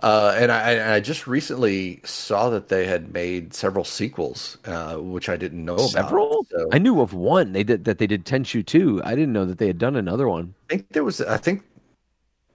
Uh, 0.00 0.32
and 0.36 0.52
I, 0.52 0.94
I 0.94 1.00
just 1.00 1.26
recently 1.26 2.00
saw 2.04 2.50
that 2.50 2.68
they 2.68 2.86
had 2.86 3.12
made 3.12 3.52
several 3.52 3.84
sequels, 3.84 4.56
uh, 4.64 4.96
which 4.96 5.28
I 5.28 5.36
didn't 5.36 5.64
know 5.64 5.74
about. 5.74 5.90
Several? 5.90 6.46
So 6.50 6.68
I 6.72 6.78
knew 6.78 7.00
of 7.00 7.14
one. 7.14 7.52
They 7.52 7.64
did 7.64 7.84
that. 7.84 7.98
They 7.98 8.06
did 8.06 8.24
Tenchu 8.24 8.64
two. 8.64 9.02
I 9.04 9.16
didn't 9.16 9.32
know 9.32 9.44
that 9.44 9.58
they 9.58 9.66
had 9.66 9.78
done 9.78 9.96
another 9.96 10.28
one. 10.28 10.54
I 10.70 10.74
think 10.74 10.88
there 10.90 11.02
was. 11.02 11.20
I 11.20 11.36
think 11.36 11.64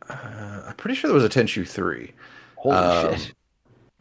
uh, 0.09 0.63
I'm 0.67 0.75
pretty 0.75 0.95
sure 0.95 1.09
there 1.09 1.15
was 1.15 1.25
a 1.25 1.29
Tenchu 1.29 1.67
three. 1.67 2.13
Holy 2.55 2.75
Um, 2.77 3.17
shit! 3.17 3.33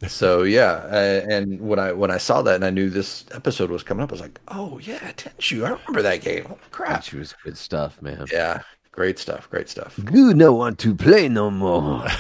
So 0.07 0.43
yeah, 0.45 0.73
uh, 0.91 1.27
and 1.29 1.61
when 1.61 1.79
I 1.79 1.93
when 1.93 2.11
I 2.13 2.19
saw 2.19 2.43
that 2.43 2.55
and 2.57 2.65
I 2.65 2.71
knew 2.71 2.91
this 2.91 3.25
episode 3.33 3.71
was 3.71 3.83
coming 3.83 4.05
up, 4.05 4.11
I 4.11 4.15
was 4.15 4.21
like, 4.21 4.41
oh 4.49 4.79
yeah, 4.79 5.13
Tenchu, 5.13 5.65
I 5.65 5.71
remember 5.71 6.03
that 6.03 6.21
game. 6.21 6.45
Holy 6.45 6.61
crap! 6.71 7.03
Tenchu 7.03 7.19
was 7.19 7.35
good 7.45 7.57
stuff, 7.59 8.01
man. 8.03 8.27
Yeah, 8.33 8.63
great 8.93 9.19
stuff, 9.19 9.49
great 9.51 9.69
stuff. 9.69 9.99
You 10.13 10.33
no 10.35 10.53
want 10.53 10.79
to 10.81 10.95
play 10.95 11.29
no 11.29 11.51
more. 11.51 12.05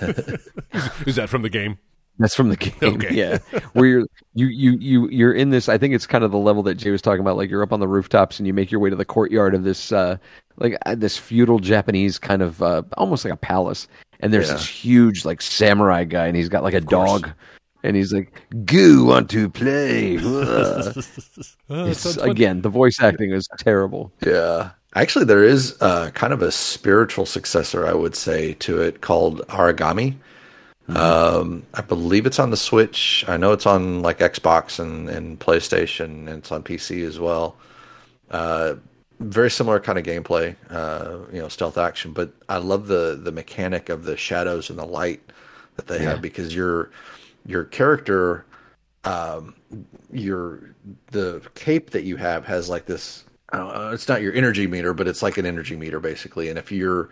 Is 1.06 1.16
that 1.16 1.28
from 1.28 1.42
the 1.42 1.50
game? 1.50 1.78
That's 2.18 2.34
from 2.34 2.48
the 2.48 2.56
game. 2.56 2.72
Okay. 2.82 3.12
Yeah, 3.14 3.38
where 3.72 3.86
you're 3.86 4.06
you 4.34 4.46
you 4.46 4.72
you 4.78 5.08
you're 5.10 5.32
in 5.32 5.50
this. 5.50 5.68
I 5.68 5.78
think 5.78 5.94
it's 5.94 6.06
kind 6.06 6.22
of 6.22 6.30
the 6.30 6.38
level 6.38 6.62
that 6.64 6.76
Jay 6.76 6.90
was 6.90 7.02
talking 7.02 7.20
about. 7.20 7.36
Like 7.36 7.50
you're 7.50 7.62
up 7.62 7.72
on 7.72 7.80
the 7.80 7.88
rooftops 7.88 8.38
and 8.38 8.46
you 8.46 8.54
make 8.54 8.70
your 8.70 8.80
way 8.80 8.88
to 8.90 8.94
the 8.96 9.04
courtyard 9.04 9.54
of 9.54 9.64
this 9.64 9.90
uh 9.90 10.16
like 10.58 10.76
uh, 10.86 10.94
this 10.94 11.18
feudal 11.18 11.58
Japanese 11.58 12.18
kind 12.18 12.40
of 12.40 12.62
uh, 12.62 12.82
almost 12.96 13.24
like 13.24 13.34
a 13.34 13.36
palace. 13.36 13.88
And 14.20 14.32
there's 14.32 14.46
Yeah. 14.48 14.54
this 14.54 14.66
huge 14.66 15.24
like 15.24 15.42
samurai 15.42 16.04
guy, 16.04 16.26
and 16.28 16.36
he's 16.36 16.48
got 16.48 16.62
like 16.62 16.74
a 16.74 16.80
dog, 16.80 17.30
and 17.82 17.96
he's 17.96 18.12
like, 18.12 18.32
"Goo 18.64 19.06
want 19.06 19.28
to 19.30 19.50
play." 19.50 20.16
Uh, 20.18 20.92
It's- 21.68 22.16
again, 22.18 22.60
the 22.62 22.68
voice 22.68 23.02
acting 23.02 23.32
is 23.32 23.48
terrible. 23.58 24.12
Yeah. 24.24 24.70
Actually, 24.94 25.24
there 25.24 25.44
is 25.44 25.76
uh, 25.80 26.10
kind 26.10 26.32
of 26.32 26.42
a 26.42 26.52
spiritual 26.52 27.26
successor, 27.26 27.86
I 27.86 27.94
would 27.94 28.14
say, 28.14 28.54
to 28.54 28.80
it 28.80 29.00
called 29.00 29.40
Aragami. 29.48 30.16
Um, 30.88 31.64
I 31.72 31.80
believe 31.80 32.26
it's 32.26 32.38
on 32.38 32.50
the 32.50 32.56
Switch. 32.56 33.24
I 33.26 33.36
know 33.36 33.52
it's 33.52 33.66
on 33.66 34.02
like 34.02 34.18
Xbox 34.18 34.78
and, 34.78 35.08
and 35.08 35.38
PlayStation, 35.38 36.04
and 36.04 36.28
it's 36.28 36.52
on 36.52 36.62
PC 36.62 37.06
as 37.06 37.18
well. 37.18 37.56
Uh, 38.30 38.74
very 39.20 39.50
similar 39.50 39.80
kind 39.80 39.98
of 39.98 40.04
gameplay, 40.04 40.54
uh, 40.70 41.18
you 41.32 41.40
know, 41.40 41.48
stealth 41.48 41.78
action. 41.78 42.12
But 42.12 42.32
I 42.48 42.58
love 42.58 42.86
the 42.86 43.18
the 43.20 43.32
mechanic 43.32 43.88
of 43.88 44.04
the 44.04 44.16
shadows 44.16 44.70
and 44.70 44.78
the 44.78 44.84
light 44.84 45.22
that 45.76 45.86
they 45.86 46.00
have 46.00 46.20
because 46.20 46.54
your 46.54 46.90
your 47.46 47.64
character 47.64 48.44
um, 49.04 49.54
your 50.12 50.74
the 51.10 51.42
cape 51.54 51.90
that 51.90 52.04
you 52.04 52.16
have 52.16 52.44
has 52.46 52.68
like 52.68 52.86
this. 52.86 53.24
I 53.56 53.92
it's 53.92 54.08
not 54.08 54.22
your 54.22 54.32
energy 54.34 54.66
meter, 54.66 54.94
but 54.94 55.08
it's 55.08 55.22
like 55.22 55.38
an 55.38 55.46
energy 55.46 55.76
meter 55.76 56.00
basically. 56.00 56.48
And 56.48 56.58
if 56.58 56.70
you're 56.72 57.10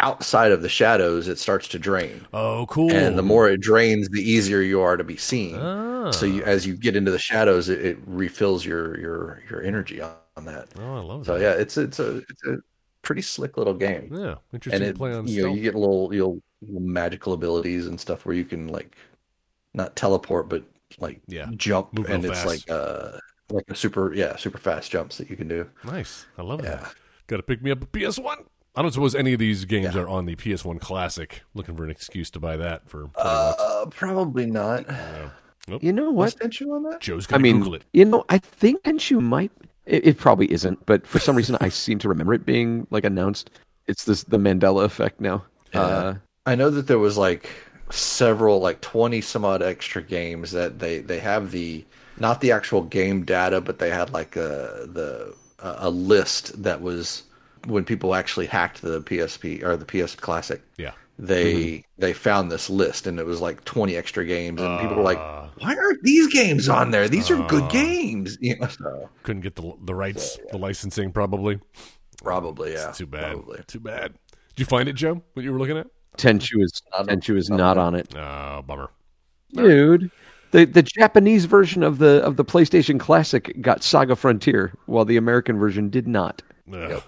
outside 0.00 0.52
of 0.52 0.62
the 0.62 0.68
shadows, 0.68 1.28
it 1.28 1.38
starts 1.38 1.68
to 1.68 1.78
drain. 1.78 2.26
Oh, 2.32 2.66
cool. 2.66 2.90
And 2.90 3.18
the 3.18 3.22
more 3.22 3.48
it 3.48 3.60
drains, 3.60 4.08
the 4.08 4.22
easier 4.22 4.60
you 4.60 4.80
are 4.80 4.96
to 4.96 5.04
be 5.04 5.16
seen. 5.16 5.56
Ah. 5.56 6.10
So 6.10 6.26
you, 6.26 6.42
as 6.44 6.66
you 6.66 6.76
get 6.76 6.96
into 6.96 7.10
the 7.10 7.18
shadows, 7.18 7.68
it, 7.68 7.84
it 7.84 7.98
refills 8.06 8.64
your 8.64 8.98
your 9.00 9.42
your 9.50 9.62
energy 9.62 10.00
on, 10.00 10.14
that. 10.44 10.68
oh, 10.78 10.96
I 10.96 11.00
love 11.00 11.20
that. 11.20 11.26
So 11.26 11.36
yeah, 11.36 11.52
it's 11.52 11.76
it's 11.76 11.98
a 11.98 12.18
it's 12.18 12.44
a 12.46 12.58
pretty 13.02 13.22
slick 13.22 13.56
little 13.56 13.74
game. 13.74 14.14
Yeah, 14.14 14.36
interesting 14.52 14.72
and 14.72 14.82
to 14.82 14.88
it, 14.90 14.96
play 14.96 15.14
on 15.14 15.26
you 15.26 15.42
know 15.42 15.54
you 15.54 15.62
get 15.62 15.74
little 15.74 16.08
little 16.08 16.40
magical 16.62 17.32
abilities 17.32 17.86
and 17.86 17.98
stuff 18.00 18.26
where 18.26 18.34
you 18.34 18.44
can 18.44 18.68
like 18.68 18.96
not 19.74 19.96
teleport 19.96 20.48
but 20.48 20.64
like 20.98 21.20
Yeah, 21.26 21.48
jump 21.56 21.92
move 21.92 22.10
and 22.10 22.24
it's 22.24 22.42
fast. 22.42 22.68
like 22.68 22.70
uh 22.70 23.18
like 23.50 23.64
a 23.68 23.74
super 23.74 24.12
yeah 24.14 24.36
super 24.36 24.58
fast 24.58 24.90
jumps 24.90 25.18
that 25.18 25.30
you 25.30 25.36
can 25.36 25.48
do. 25.48 25.68
Nice. 25.84 26.26
I 26.38 26.42
love 26.42 26.62
that. 26.62 26.94
Got 27.26 27.38
to 27.38 27.42
pick 27.42 27.62
me 27.62 27.70
up 27.70 27.82
a 27.82 27.86
PS1. 27.86 28.44
I 28.74 28.82
don't 28.82 28.92
suppose 28.92 29.14
any 29.14 29.32
of 29.32 29.38
these 29.38 29.64
games 29.64 29.96
are 29.96 30.06
on 30.06 30.26
the 30.26 30.36
PS1 30.36 30.80
Classic. 30.80 31.42
Looking 31.54 31.74
for 31.76 31.84
an 31.84 31.90
excuse 31.90 32.30
to 32.32 32.40
buy 32.40 32.56
that 32.58 32.88
for 32.88 33.00
20 33.00 33.12
bucks. 33.14 33.62
Uh, 33.62 33.86
probably 33.86 34.46
not. 34.46 34.84
You 35.80 35.92
know 35.92 36.10
What 36.10 36.34
what? 36.40 36.62
on 36.70 36.82
that? 36.84 37.00
Joe's 37.00 37.26
I 37.26 37.30
gonna 37.32 37.42
mean, 37.42 37.58
Google 37.58 37.74
it. 37.76 37.84
you 37.92 38.04
know, 38.04 38.24
I 38.28 38.38
think 38.38 38.82
Tenchu 38.82 39.20
might. 39.20 39.50
It, 39.86 40.06
it 40.06 40.18
probably 40.18 40.50
isn't, 40.52 40.84
but 40.86 41.06
for 41.06 41.18
some 41.18 41.36
reason, 41.36 41.56
I 41.60 41.68
seem 41.70 41.98
to 42.00 42.08
remember 42.08 42.34
it 42.34 42.44
being 42.44 42.86
like 42.90 43.04
announced. 43.04 43.50
It's 43.86 44.04
this 44.04 44.24
the 44.24 44.36
Mandela 44.38 44.84
effect 44.84 45.20
now. 45.20 45.44
Uh, 45.72 46.14
I 46.44 46.54
know 46.54 46.70
that 46.70 46.86
there 46.86 46.98
was 46.98 47.16
like 47.18 47.48
several, 47.90 48.60
like 48.60 48.80
twenty 48.80 49.20
some 49.20 49.44
odd 49.44 49.62
extra 49.62 50.02
games 50.02 50.52
that 50.52 50.78
they 50.78 50.98
they 51.00 51.18
have 51.18 51.50
the 51.50 51.84
not 52.18 52.40
the 52.40 52.52
actual 52.52 52.82
game 52.82 53.24
data, 53.24 53.60
but 53.60 53.78
they 53.78 53.90
had 53.90 54.12
like 54.12 54.36
a 54.36 54.86
the 54.88 55.34
a 55.58 55.76
a 55.80 55.90
list 55.90 56.62
that 56.62 56.80
was 56.80 57.24
when 57.66 57.84
people 57.84 58.14
actually 58.14 58.46
hacked 58.46 58.82
the 58.82 59.02
PSP 59.02 59.62
or 59.62 59.76
the 59.76 59.84
PS 59.84 60.14
Classic. 60.14 60.62
Yeah. 60.76 60.92
They 61.18 61.54
mm-hmm. 61.54 62.00
they 62.00 62.12
found 62.12 62.52
this 62.52 62.68
list 62.68 63.06
and 63.06 63.18
it 63.18 63.24
was 63.24 63.40
like 63.40 63.64
twenty 63.64 63.96
extra 63.96 64.24
games, 64.24 64.60
and 64.60 64.80
people 64.80 64.96
were 64.96 65.02
like, 65.02 65.18
ah. 65.18 65.48
"Why 65.58 65.74
aren't 65.74 66.02
these 66.02 66.30
games 66.32 66.68
on 66.68 66.90
there? 66.90 67.08
These 67.08 67.30
are 67.30 67.42
good 67.48 67.62
ah. 67.62 67.68
games." 67.68 68.36
You 68.40 68.58
know, 68.58 68.68
so 68.68 69.08
Couldn't 69.22 69.40
get 69.42 69.54
the 69.54 69.72
the 69.82 69.94
rights, 69.94 70.38
the 70.50 70.58
licensing, 70.58 71.12
probably. 71.12 71.58
probably 72.22 72.74
yeah. 72.74 72.92
Too 72.92 73.06
bad. 73.06 73.32
Probably. 73.32 73.62
Too 73.66 73.80
bad. 73.80 74.12
Did 74.56 74.60
you 74.60 74.66
find 74.66 74.88
it, 74.88 74.92
Joe? 74.92 75.22
What 75.32 75.42
you 75.42 75.52
were 75.52 75.58
looking 75.58 75.78
at? 75.78 75.86
Tenchu 76.18 76.62
is 76.62 76.82
Not- 76.92 77.06
Tenchu 77.08 77.36
is 77.36 77.50
not 77.50 77.76
on 77.78 77.94
it, 77.94 78.14
Oh, 78.16 78.62
bummer. 78.62 78.90
dude. 79.52 80.10
The 80.56 80.64
the 80.64 80.82
Japanese 80.82 81.44
version 81.44 81.82
of 81.82 81.98
the 81.98 82.22
of 82.24 82.36
the 82.36 82.44
PlayStation 82.44 82.98
Classic 82.98 83.54
got 83.60 83.82
Saga 83.82 84.16
Frontier, 84.16 84.72
while 84.86 85.04
the 85.04 85.18
American 85.18 85.58
version 85.58 85.90
did 85.90 86.08
not. 86.08 86.40
Ugh. 86.72 87.02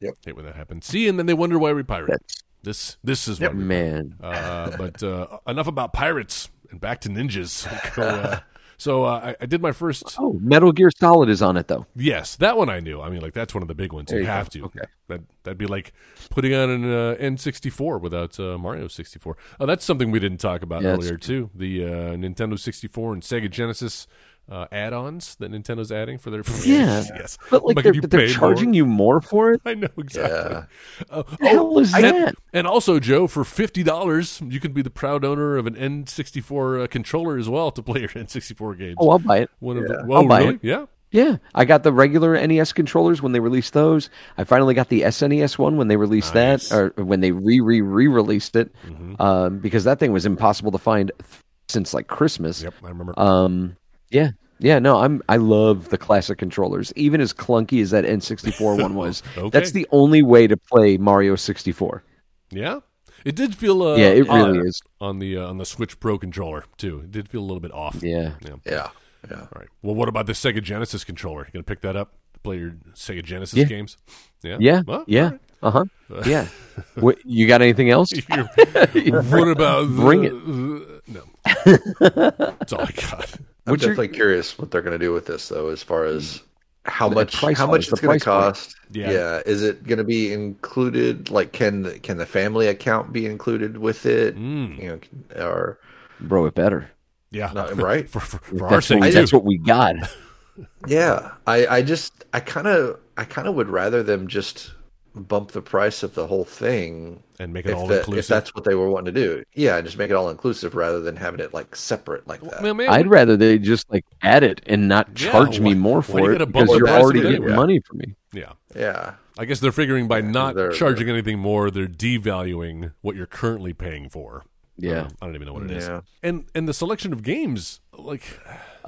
Yep. 0.00 0.14
Hate 0.24 0.34
when 0.34 0.44
that 0.46 0.56
happens. 0.56 0.86
See, 0.86 1.06
and 1.06 1.16
then 1.16 1.26
they 1.26 1.34
wonder 1.34 1.60
why 1.60 1.72
we 1.72 1.84
pirate. 1.84 2.08
That's 2.10 2.42
This 2.64 2.96
this 3.04 3.28
is 3.28 3.40
why 3.40 3.50
man. 3.50 4.16
Uh, 4.20 4.76
but 4.76 5.00
uh, 5.04 5.38
enough 5.46 5.68
about 5.68 5.92
pirates 5.92 6.50
and 6.72 6.80
back 6.80 7.00
to 7.02 7.08
ninjas. 7.08 7.68
Go, 7.94 8.02
uh, 8.02 8.40
so 8.78 9.04
uh, 9.04 9.20
I, 9.22 9.36
I 9.42 9.46
did 9.46 9.60
my 9.60 9.72
first. 9.72 10.16
Oh, 10.18 10.34
Metal 10.40 10.70
Gear 10.72 10.90
Solid 10.96 11.28
is 11.28 11.42
on 11.42 11.56
it 11.56 11.66
though. 11.66 11.86
Yes, 11.96 12.36
that 12.36 12.56
one 12.56 12.68
I 12.68 12.78
knew. 12.78 13.00
I 13.00 13.10
mean, 13.10 13.20
like 13.20 13.34
that's 13.34 13.52
one 13.52 13.62
of 13.62 13.68
the 13.68 13.74
big 13.74 13.92
ones. 13.92 14.10
You, 14.12 14.18
you 14.18 14.24
go. 14.24 14.30
have 14.30 14.48
to. 14.50 14.64
Okay. 14.66 14.80
That 15.08 15.22
that'd 15.42 15.58
be 15.58 15.66
like 15.66 15.92
putting 16.30 16.54
on 16.54 16.70
an 16.70 16.84
uh, 16.84 17.16
N64 17.18 18.00
without 18.00 18.38
uh, 18.38 18.56
Mario 18.56 18.86
64. 18.86 19.36
Oh, 19.58 19.66
that's 19.66 19.84
something 19.84 20.10
we 20.10 20.20
didn't 20.20 20.38
talk 20.38 20.62
about 20.62 20.82
Yeah, 20.82 20.90
earlier 20.90 21.16
too. 21.16 21.50
The 21.54 21.84
uh, 21.84 21.88
Nintendo 22.14 22.58
64 22.58 23.14
and 23.14 23.22
Sega 23.22 23.50
Genesis. 23.50 24.06
Uh, 24.50 24.66
add-ons 24.72 25.34
that 25.40 25.50
Nintendo's 25.52 25.92
adding 25.92 26.16
for 26.16 26.30
their 26.30 26.42
Yeah. 26.64 27.04
yes, 27.14 27.36
But 27.50 27.64
like 27.66 27.74
But 27.74 27.84
they're, 27.84 27.94
you 27.94 28.00
but 28.00 28.10
they're 28.10 28.28
charging 28.28 28.68
more- 28.70 28.74
you 28.76 28.86
more 28.86 29.20
for 29.20 29.52
it. 29.52 29.60
I 29.66 29.74
know 29.74 29.88
exactly. 29.98 30.52
Yeah. 30.52 30.64
Uh, 31.10 31.22
The 31.38 31.48
hell 31.48 31.78
is 31.78 31.92
and, 31.92 32.04
that? 32.04 32.34
And 32.54 32.66
also, 32.66 32.98
Joe, 32.98 33.26
for 33.26 33.44
fifty 33.44 33.82
dollars, 33.82 34.40
you 34.48 34.58
can 34.58 34.72
be 34.72 34.80
the 34.80 34.88
proud 34.88 35.22
owner 35.22 35.58
of 35.58 35.66
an 35.66 35.74
N64 35.74 36.84
uh, 36.84 36.86
controller 36.86 37.36
as 37.36 37.48
well 37.48 37.70
to 37.72 37.82
play 37.82 38.00
your 38.00 38.08
N64 38.08 38.78
games. 38.78 38.96
Oh, 38.98 39.10
I'll 39.10 39.18
buy 39.18 39.38
it. 39.40 39.50
One 39.60 39.76
of 39.76 39.86
the 39.86 40.04
Yeah. 40.08 40.14
I'll 40.16 40.26
buy 40.26 40.38
really? 40.40 40.54
it. 40.54 40.60
Yeah. 40.64 40.86
Yeah, 41.10 41.36
I 41.54 41.64
got 41.64 41.84
the 41.84 41.92
regular 41.92 42.34
NES 42.46 42.74
controllers 42.74 43.22
when 43.22 43.32
they 43.32 43.40
released 43.40 43.72
those. 43.72 44.10
I 44.36 44.44
finally 44.44 44.74
got 44.74 44.90
the 44.90 45.02
SNES 45.02 45.56
one 45.56 45.78
when 45.78 45.88
they 45.88 45.96
released 45.96 46.34
Nice. 46.34 46.68
that, 46.68 46.74
or 46.98 47.02
when 47.02 47.20
they 47.20 47.32
re 47.32 47.60
re 47.60 47.80
re 47.80 48.06
released 48.08 48.56
it, 48.56 48.70
Mm-hmm. 48.86 49.20
um, 49.20 49.58
because 49.58 49.84
that 49.84 49.98
thing 50.00 50.12
was 50.12 50.26
impossible 50.26 50.70
to 50.72 50.76
find 50.78 51.10
th- 51.18 51.42
since 51.70 51.94
like 51.94 52.08
Christmas. 52.08 52.62
Yep, 52.62 52.74
I 52.84 52.88
remember. 52.88 53.14
Um, 53.18 53.76
yeah, 54.10 54.30
yeah. 54.58 54.78
No, 54.78 54.98
I'm 54.98 55.22
I 55.28 55.36
love 55.36 55.88
the 55.90 55.98
classic 55.98 56.38
controllers, 56.38 56.92
even 56.96 57.20
as 57.20 57.32
clunky 57.32 57.80
as 57.82 57.90
that 57.90 58.04
N64 58.04 58.80
one 58.82 58.94
was. 59.02 59.22
Okay. 59.36 59.50
That's 59.50 59.72
the 59.72 59.86
only 59.90 60.22
way 60.22 60.46
to 60.46 60.56
play 60.56 60.96
Mario 60.96 61.36
64. 61.36 62.02
yeah, 62.50 62.80
it 63.24 63.34
did 63.36 63.54
feel. 63.54 63.82
Uh, 63.82 63.96
yeah, 63.96 64.08
it 64.08 64.28
odd 64.28 64.50
really 64.52 64.68
is. 64.68 64.80
on 65.00 65.18
the 65.18 65.36
uh, 65.36 65.46
on 65.48 65.58
the 65.58 65.66
Switch 65.66 65.98
Pro 66.00 66.18
controller 66.18 66.64
too. 66.76 67.00
It 67.00 67.10
did 67.12 67.28
feel 67.28 67.40
a 67.40 67.46
little 67.48 67.60
bit 67.60 67.72
off. 67.72 67.96
Yeah. 68.02 68.32
Yeah. 68.42 68.56
Yeah. 68.64 68.88
Yeah. 69.30 69.40
All 69.40 69.48
right. 69.56 69.68
Well, 69.82 69.94
what 69.96 70.08
about 70.08 70.26
the 70.26 70.32
Sega 70.32 70.62
Genesis 70.62 71.02
controller? 71.04 71.44
You 71.46 71.52
gonna 71.52 71.62
pick 71.64 71.80
that 71.82 71.96
up? 71.96 72.12
to 72.34 72.40
Play 72.40 72.58
your 72.58 72.76
Sega 72.94 73.22
Genesis 73.24 73.58
Yeah. 73.58 73.64
games? 73.64 73.96
Yeah. 74.42 74.56
Yeah, 74.60 74.82
Well, 74.86 75.02
yeah, 75.08 75.24
all 75.60 75.72
right. 75.72 75.90
uh 76.10 76.14
huh, 76.14 76.22
yeah. 76.26 76.46
what, 76.94 77.18
you 77.26 77.48
got 77.48 77.60
anything 77.60 77.90
else? 77.90 78.12
what 78.28 79.48
about 79.48 79.88
Bring 79.88 80.22
the, 80.22 80.28
it. 80.28 80.46
the- 80.46 81.02
no. 81.08 82.38
That's 82.38 82.72
all 82.72 82.82
I 82.82 82.92
got. 82.92 83.34
I'm 83.68 83.72
What's 83.72 83.82
your- 83.84 83.92
definitely 83.94 84.16
curious 84.16 84.58
what 84.58 84.70
they're 84.70 84.82
going 84.82 84.98
to 84.98 85.04
do 85.04 85.12
with 85.12 85.26
this, 85.26 85.48
though, 85.48 85.68
as 85.68 85.82
far 85.82 86.04
as 86.04 86.42
how 86.84 87.08
The 87.10 87.16
much 87.16 87.36
price 87.36 87.58
how 87.58 87.66
much 87.66 87.88
it's 87.88 88.00
going 88.00 88.18
to 88.18 88.24
cost. 88.24 88.74
Yeah. 88.90 89.42
is 89.44 89.62
it 89.62 89.84
going 89.86 89.98
to 89.98 90.04
be 90.04 90.32
included? 90.32 91.30
Like, 91.30 91.52
can 91.52 91.82
the- 91.82 91.98
can 91.98 92.16
the 92.16 92.26
family 92.26 92.66
account 92.68 93.12
be 93.12 93.26
included 93.26 93.76
with 93.78 94.06
it? 94.06 94.36
Mm. 94.36 94.78
You 94.82 95.00
know, 95.36 95.44
or 95.44 95.78
Bro, 96.20 96.46
it 96.46 96.54
better. 96.54 96.90
Yeah. 97.30 97.52
No, 97.54 97.70
right? 97.74 98.08
for, 98.10 98.20
for, 98.20 98.38
for 98.38 98.64
our 98.64 98.70
That's, 98.70 98.86
sake 98.86 99.00
what, 99.00 99.06
too. 99.08 99.12
that's 99.12 99.32
what 99.32 99.44
we 99.44 99.58
got. 99.58 99.96
yeah, 100.86 101.32
I 101.46 101.66
I 101.66 101.82
just 101.82 102.24
I 102.32 102.40
kind 102.40 102.66
of 102.66 102.98
I 103.16 103.24
kind 103.24 103.46
of 103.48 103.54
would 103.54 103.68
rather 103.68 104.02
them 104.02 104.26
just 104.28 104.72
bump 105.18 105.52
the 105.52 105.60
price 105.62 106.02
of 106.02 106.14
the 106.14 106.26
whole 106.26 106.44
thing 106.44 107.22
and 107.38 107.52
make 107.52 107.66
it 107.66 107.72
all 107.74 107.86
that- 107.88 108.00
inclusive. 108.00 108.18
if 108.20 108.26
that's 108.28 108.54
what 108.54 108.64
they 108.64 108.74
were 108.74 108.88
wanting 108.88 109.12
to 109.14 109.20
do. 109.20 109.42
Yeah, 109.54 109.76
and 109.76 109.84
just 109.86 109.98
make 109.98 110.10
it 110.10 110.14
all 110.14 110.30
inclusive 110.30 110.74
rather 110.74 111.00
than 111.00 111.16
having 111.16 111.40
it 111.40 111.52
like 111.52 111.74
separate 111.76 112.26
like 112.26 112.40
that. 112.42 112.62
Well, 112.62 112.74
man, 112.74 112.88
I'd 112.88 113.06
we- 113.06 113.10
rather 113.12 113.36
they 113.36 113.58
just 113.58 113.90
like 113.92 114.04
add 114.22 114.42
it 114.42 114.60
and 114.66 114.88
not 114.88 115.08
Yeah, 115.20 115.30
charge 115.30 115.60
me 115.60 115.74
why- 115.74 115.78
more 115.80 116.02
for 116.02 116.30
it 116.30 116.38
gotta 116.38 116.46
because 116.46 116.68
you're 116.76 116.88
already 116.88 117.20
getting 117.20 117.36
anyway? 117.42 117.54
money 117.56 117.80
from 117.80 117.98
me. 117.98 118.14
yeah. 118.32 118.52
yeah, 118.76 119.14
I 119.38 119.44
guess 119.44 119.60
they're 119.60 119.72
figuring 119.72 120.08
by 120.08 120.20
not 120.20 120.54
they're- 120.54 120.72
charging 120.72 121.08
anything 121.08 121.38
more, 121.38 121.70
they're 121.70 121.86
devaluing 121.86 122.92
what 123.02 123.16
you're 123.16 123.26
currently 123.26 123.72
paying 123.72 124.08
for. 124.08 124.44
Yeah. 124.80 125.00
Um, 125.02 125.08
I 125.20 125.26
don't 125.26 125.34
even 125.34 125.46
know 125.48 125.54
what 125.54 125.64
it 125.64 125.72
is. 125.72 125.88
Yeah. 125.88 126.00
And 126.22 126.44
and 126.54 126.68
the 126.68 126.74
selection 126.74 127.12
of 127.12 127.22
games, 127.24 127.80
like, 127.96 128.38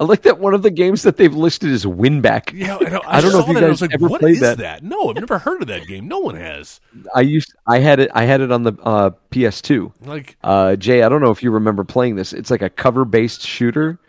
I 0.01 0.03
like 0.05 0.23
that 0.23 0.39
one 0.39 0.55
of 0.55 0.63
the 0.63 0.71
games 0.71 1.03
that 1.03 1.17
they've 1.17 1.33
listed 1.33 1.69
is 1.69 1.85
Winback. 1.85 2.51
yeah, 2.53 2.75
I, 2.81 2.89
know, 2.89 3.01
I, 3.05 3.17
I 3.17 3.21
don't 3.21 3.31
know 3.31 3.37
saw 3.39 3.43
if 3.43 3.47
you 3.49 3.53
that 3.53 3.57
and 3.59 3.65
I 3.67 3.69
was 3.69 3.79
guys 3.81 3.81
like, 3.89 3.93
ever 3.93 4.07
what 4.07 4.19
played 4.21 4.33
is 4.33 4.39
that. 4.39 4.57
that? 4.57 4.83
No, 4.83 5.09
I've 5.11 5.15
never 5.17 5.37
heard 5.37 5.61
of 5.61 5.67
that 5.67 5.85
game. 5.85 6.07
No 6.07 6.17
one 6.17 6.33
has. 6.35 6.81
I 7.13 7.21
used 7.21 7.53
I 7.67 7.77
had 7.79 7.99
it 7.99 8.09
I 8.15 8.25
had 8.25 8.41
it 8.41 8.51
on 8.51 8.63
the 8.63 8.73
uh, 8.83 9.11
PS2. 9.29 9.93
Like, 10.05 10.37
Uh, 10.43 10.75
Jay, 10.75 11.03
I 11.03 11.09
don't 11.09 11.21
know 11.21 11.29
if 11.29 11.43
you 11.43 11.51
remember 11.51 11.83
playing 11.83 12.15
this. 12.15 12.33
It's 12.33 12.49
like 12.49 12.63
a 12.63 12.69
cover-based 12.69 13.41
shooter. 13.45 13.99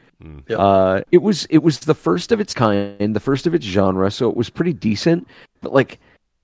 Yep. 0.48 0.58
Uh, 0.58 1.00
it 1.10 1.18
was 1.18 1.44
it 1.50 1.58
was 1.58 1.80
the 1.80 1.94
first 1.94 2.32
of 2.32 2.40
its 2.40 2.54
kind, 2.54 3.14
the 3.14 3.20
first 3.20 3.46
of 3.46 3.54
its 3.54 3.66
genre, 3.66 4.10
so 4.10 4.30
it 4.30 4.36
was 4.36 4.48
pretty 4.48 4.72
decent. 4.72 5.28
But 5.60 5.72
like 5.74 5.98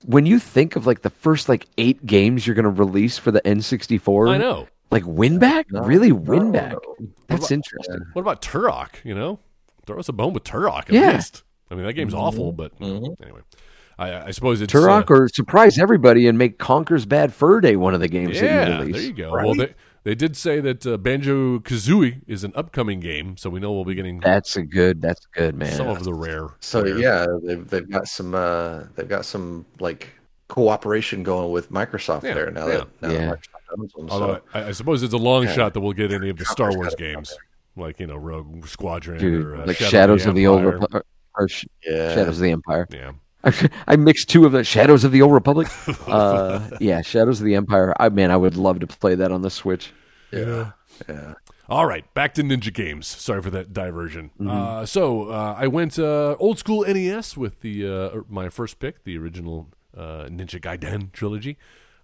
when 0.05 0.25
you 0.25 0.37
think 0.37 0.75
of 0.75 0.85
like 0.85 1.01
the 1.01 1.09
first 1.09 1.49
like 1.49 1.65
eight 1.77 2.05
games 2.05 2.45
you're 2.45 2.55
gonna 2.55 2.69
release 2.69 3.17
for 3.17 3.31
the 3.31 3.41
N64, 3.41 4.29
I 4.31 4.37
know. 4.37 4.67
Like 4.91 5.03
win 5.05 5.39
Winback, 5.39 5.65
really 5.71 6.11
Winback. 6.11 6.71
no. 6.71 7.07
That's 7.27 7.51
interesting. 7.51 7.99
What 8.13 8.21
about 8.21 8.41
Turok? 8.41 9.03
You 9.03 9.15
know, 9.15 9.39
throw 9.85 9.99
us 9.99 10.09
a 10.09 10.13
bone 10.13 10.33
with 10.33 10.43
Turok 10.43 10.81
at 10.89 10.91
Yeah. 10.91 11.13
least. 11.15 11.43
I 11.71 11.75
mean, 11.75 11.85
that 11.85 11.93
game's 11.93 12.13
awful, 12.15 12.51
but 12.51 12.77
Mhm. 12.79 13.15
anyway, 13.21 13.41
I, 13.99 14.27
I 14.27 14.31
suppose 14.31 14.61
it's 14.61 14.73
Turok 14.73 15.11
uh, 15.11 15.13
or 15.13 15.27
surprise 15.29 15.77
everybody 15.77 16.27
and 16.27 16.37
make 16.37 16.57
Conker's 16.57 17.05
Bad 17.05 17.33
Fur 17.33 17.61
Day 17.61 17.75
one 17.75 17.93
of 17.93 17.99
the 17.99 18.07
games 18.07 18.41
yeah, 18.41 18.65
that 18.79 18.87
you 18.87 18.93
there 18.93 19.01
you 19.01 19.13
go. 19.13 19.31
Well, 19.31 19.53
they 19.55 19.73
they 20.05 20.15
did 20.15 20.35
say 20.37 20.61
that 20.61 20.87
uh, 20.87 20.95
Banjo 20.97 21.59
Kazooie 21.59 22.21
is 22.25 22.43
an 22.45 22.53
upcoming 22.55 23.01
game, 23.01 23.35
so 23.37 23.49
we 23.49 23.59
know 23.59 23.71
we'll 23.73 23.83
be 23.85 23.93
getting 23.95 24.19
That's 24.21 24.55
a 24.55 24.63
good. 24.63 25.01
That's 25.01 25.25
good, 25.33 25.55
man. 25.55 25.73
some 25.73 25.87
of 25.89 26.03
the 26.05 26.13
rare. 26.13 26.47
So 26.61 26.81
rare- 26.81 26.97
yeah, 26.97 27.27
they've 27.43 27.69
they've 27.69 27.89
got 27.89 28.07
some 28.07 28.33
uh 28.33 28.83
they've 28.95 29.07
got 29.09 29.25
some 29.25 29.65
like 29.79 30.07
cooperation 30.47 31.21
going 31.21 31.51
with 31.51 31.71
Microsoft 31.71 32.23
Yeah, 32.23 32.33
there 32.33 32.51
now 32.51 32.67
yeah. 32.67 32.77
that 32.77 32.87
now 33.01 33.09
Yeah. 33.11 33.29
that 33.31 33.39
Microsoft. 33.77 34.09
Although 34.09 34.35
So 34.35 34.41
I, 34.53 34.63
I 34.67 34.71
suppose 34.71 35.03
it's 35.03 35.13
a 35.13 35.17
long 35.17 35.43
Yeah. 35.43 35.53
shot 35.53 35.73
that 35.73 35.81
we'll 35.81 35.93
get 35.93 36.11
any 36.11 36.29
of 36.29 36.37
the 36.37 36.45
Star 36.45 36.69
Conker's 36.69 36.77
Wars 36.77 36.89
gotta 36.95 36.97
be 36.97 37.09
out 37.09 37.15
games, 37.15 37.37
like 37.75 37.99
you 37.99 38.07
know 38.07 38.15
Rogue 38.17 38.67
Squadron 38.67 39.19
Dude, 39.19 39.45
or 39.45 39.55
uh, 39.57 39.65
like 39.67 39.77
Shadow 39.77 39.89
Shadows 39.89 40.25
of 40.25 40.35
the 40.35 40.47
Old 40.47 40.61
Empire. 40.65 40.87
Or, 40.93 41.05
or 41.37 41.47
Sh- 41.47 41.65
yeah, 41.85 42.15
Shadows 42.15 42.37
of 42.37 42.43
the 42.43 42.51
Empire. 42.51 42.87
Yeah, 42.91 43.11
I 43.87 43.95
mixed 43.95 44.29
two 44.29 44.45
of 44.45 44.51
the 44.51 44.63
Shadows 44.63 45.03
of 45.03 45.11
the 45.11 45.21
Old 45.21 45.33
Republic. 45.33 45.67
Uh, 46.07 46.69
yeah, 46.79 47.01
Shadows 47.01 47.39
of 47.39 47.45
the 47.45 47.55
Empire. 47.55 47.93
I 47.99 48.09
man, 48.09 48.31
I 48.31 48.37
would 48.37 48.57
love 48.57 48.79
to 48.79 48.87
play 48.87 49.15
that 49.15 49.31
on 49.31 49.41
the 49.43 49.49
Switch. 49.51 49.91
yeah, 50.31 50.71
yeah. 51.07 51.33
All 51.69 51.85
right, 51.85 52.11
back 52.15 52.33
to 52.33 52.41
ninja 52.41 52.73
games. 52.73 53.05
Sorry 53.05 53.43
for 53.43 53.51
that 53.51 53.73
diversion. 53.73 54.31
Mm-hmm. 54.39 54.49
Uh, 54.49 54.85
so 54.87 55.29
uh, 55.29 55.55
I 55.55 55.67
went 55.67 55.99
uh, 55.99 56.35
old 56.39 56.57
school 56.57 56.83
NES 56.83 57.37
with 57.37 57.61
the 57.61 57.87
uh, 57.87 58.21
my 58.27 58.49
first 58.49 58.79
pick, 58.79 59.03
the 59.03 59.15
original 59.19 59.67
uh, 59.95 60.25
Ninja 60.25 60.59
Gaiden 60.59 61.11
trilogy. 61.11 61.57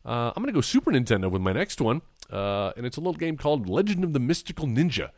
Uh, 0.05 0.31
I'm 0.35 0.43
going 0.43 0.47
to 0.47 0.53
go 0.53 0.61
Super 0.61 0.91
Nintendo 0.91 1.29
with 1.31 1.41
my 1.41 1.51
next 1.53 1.81
one, 1.81 2.01
uh, 2.31 2.71
and 2.77 2.85
it's 2.85 2.97
a 2.97 2.99
little 2.99 3.13
game 3.13 3.37
called 3.37 3.67
Legend 3.67 4.03
of 4.03 4.13
the 4.13 4.19
Mystical 4.19 4.67
Ninja. 4.67 5.09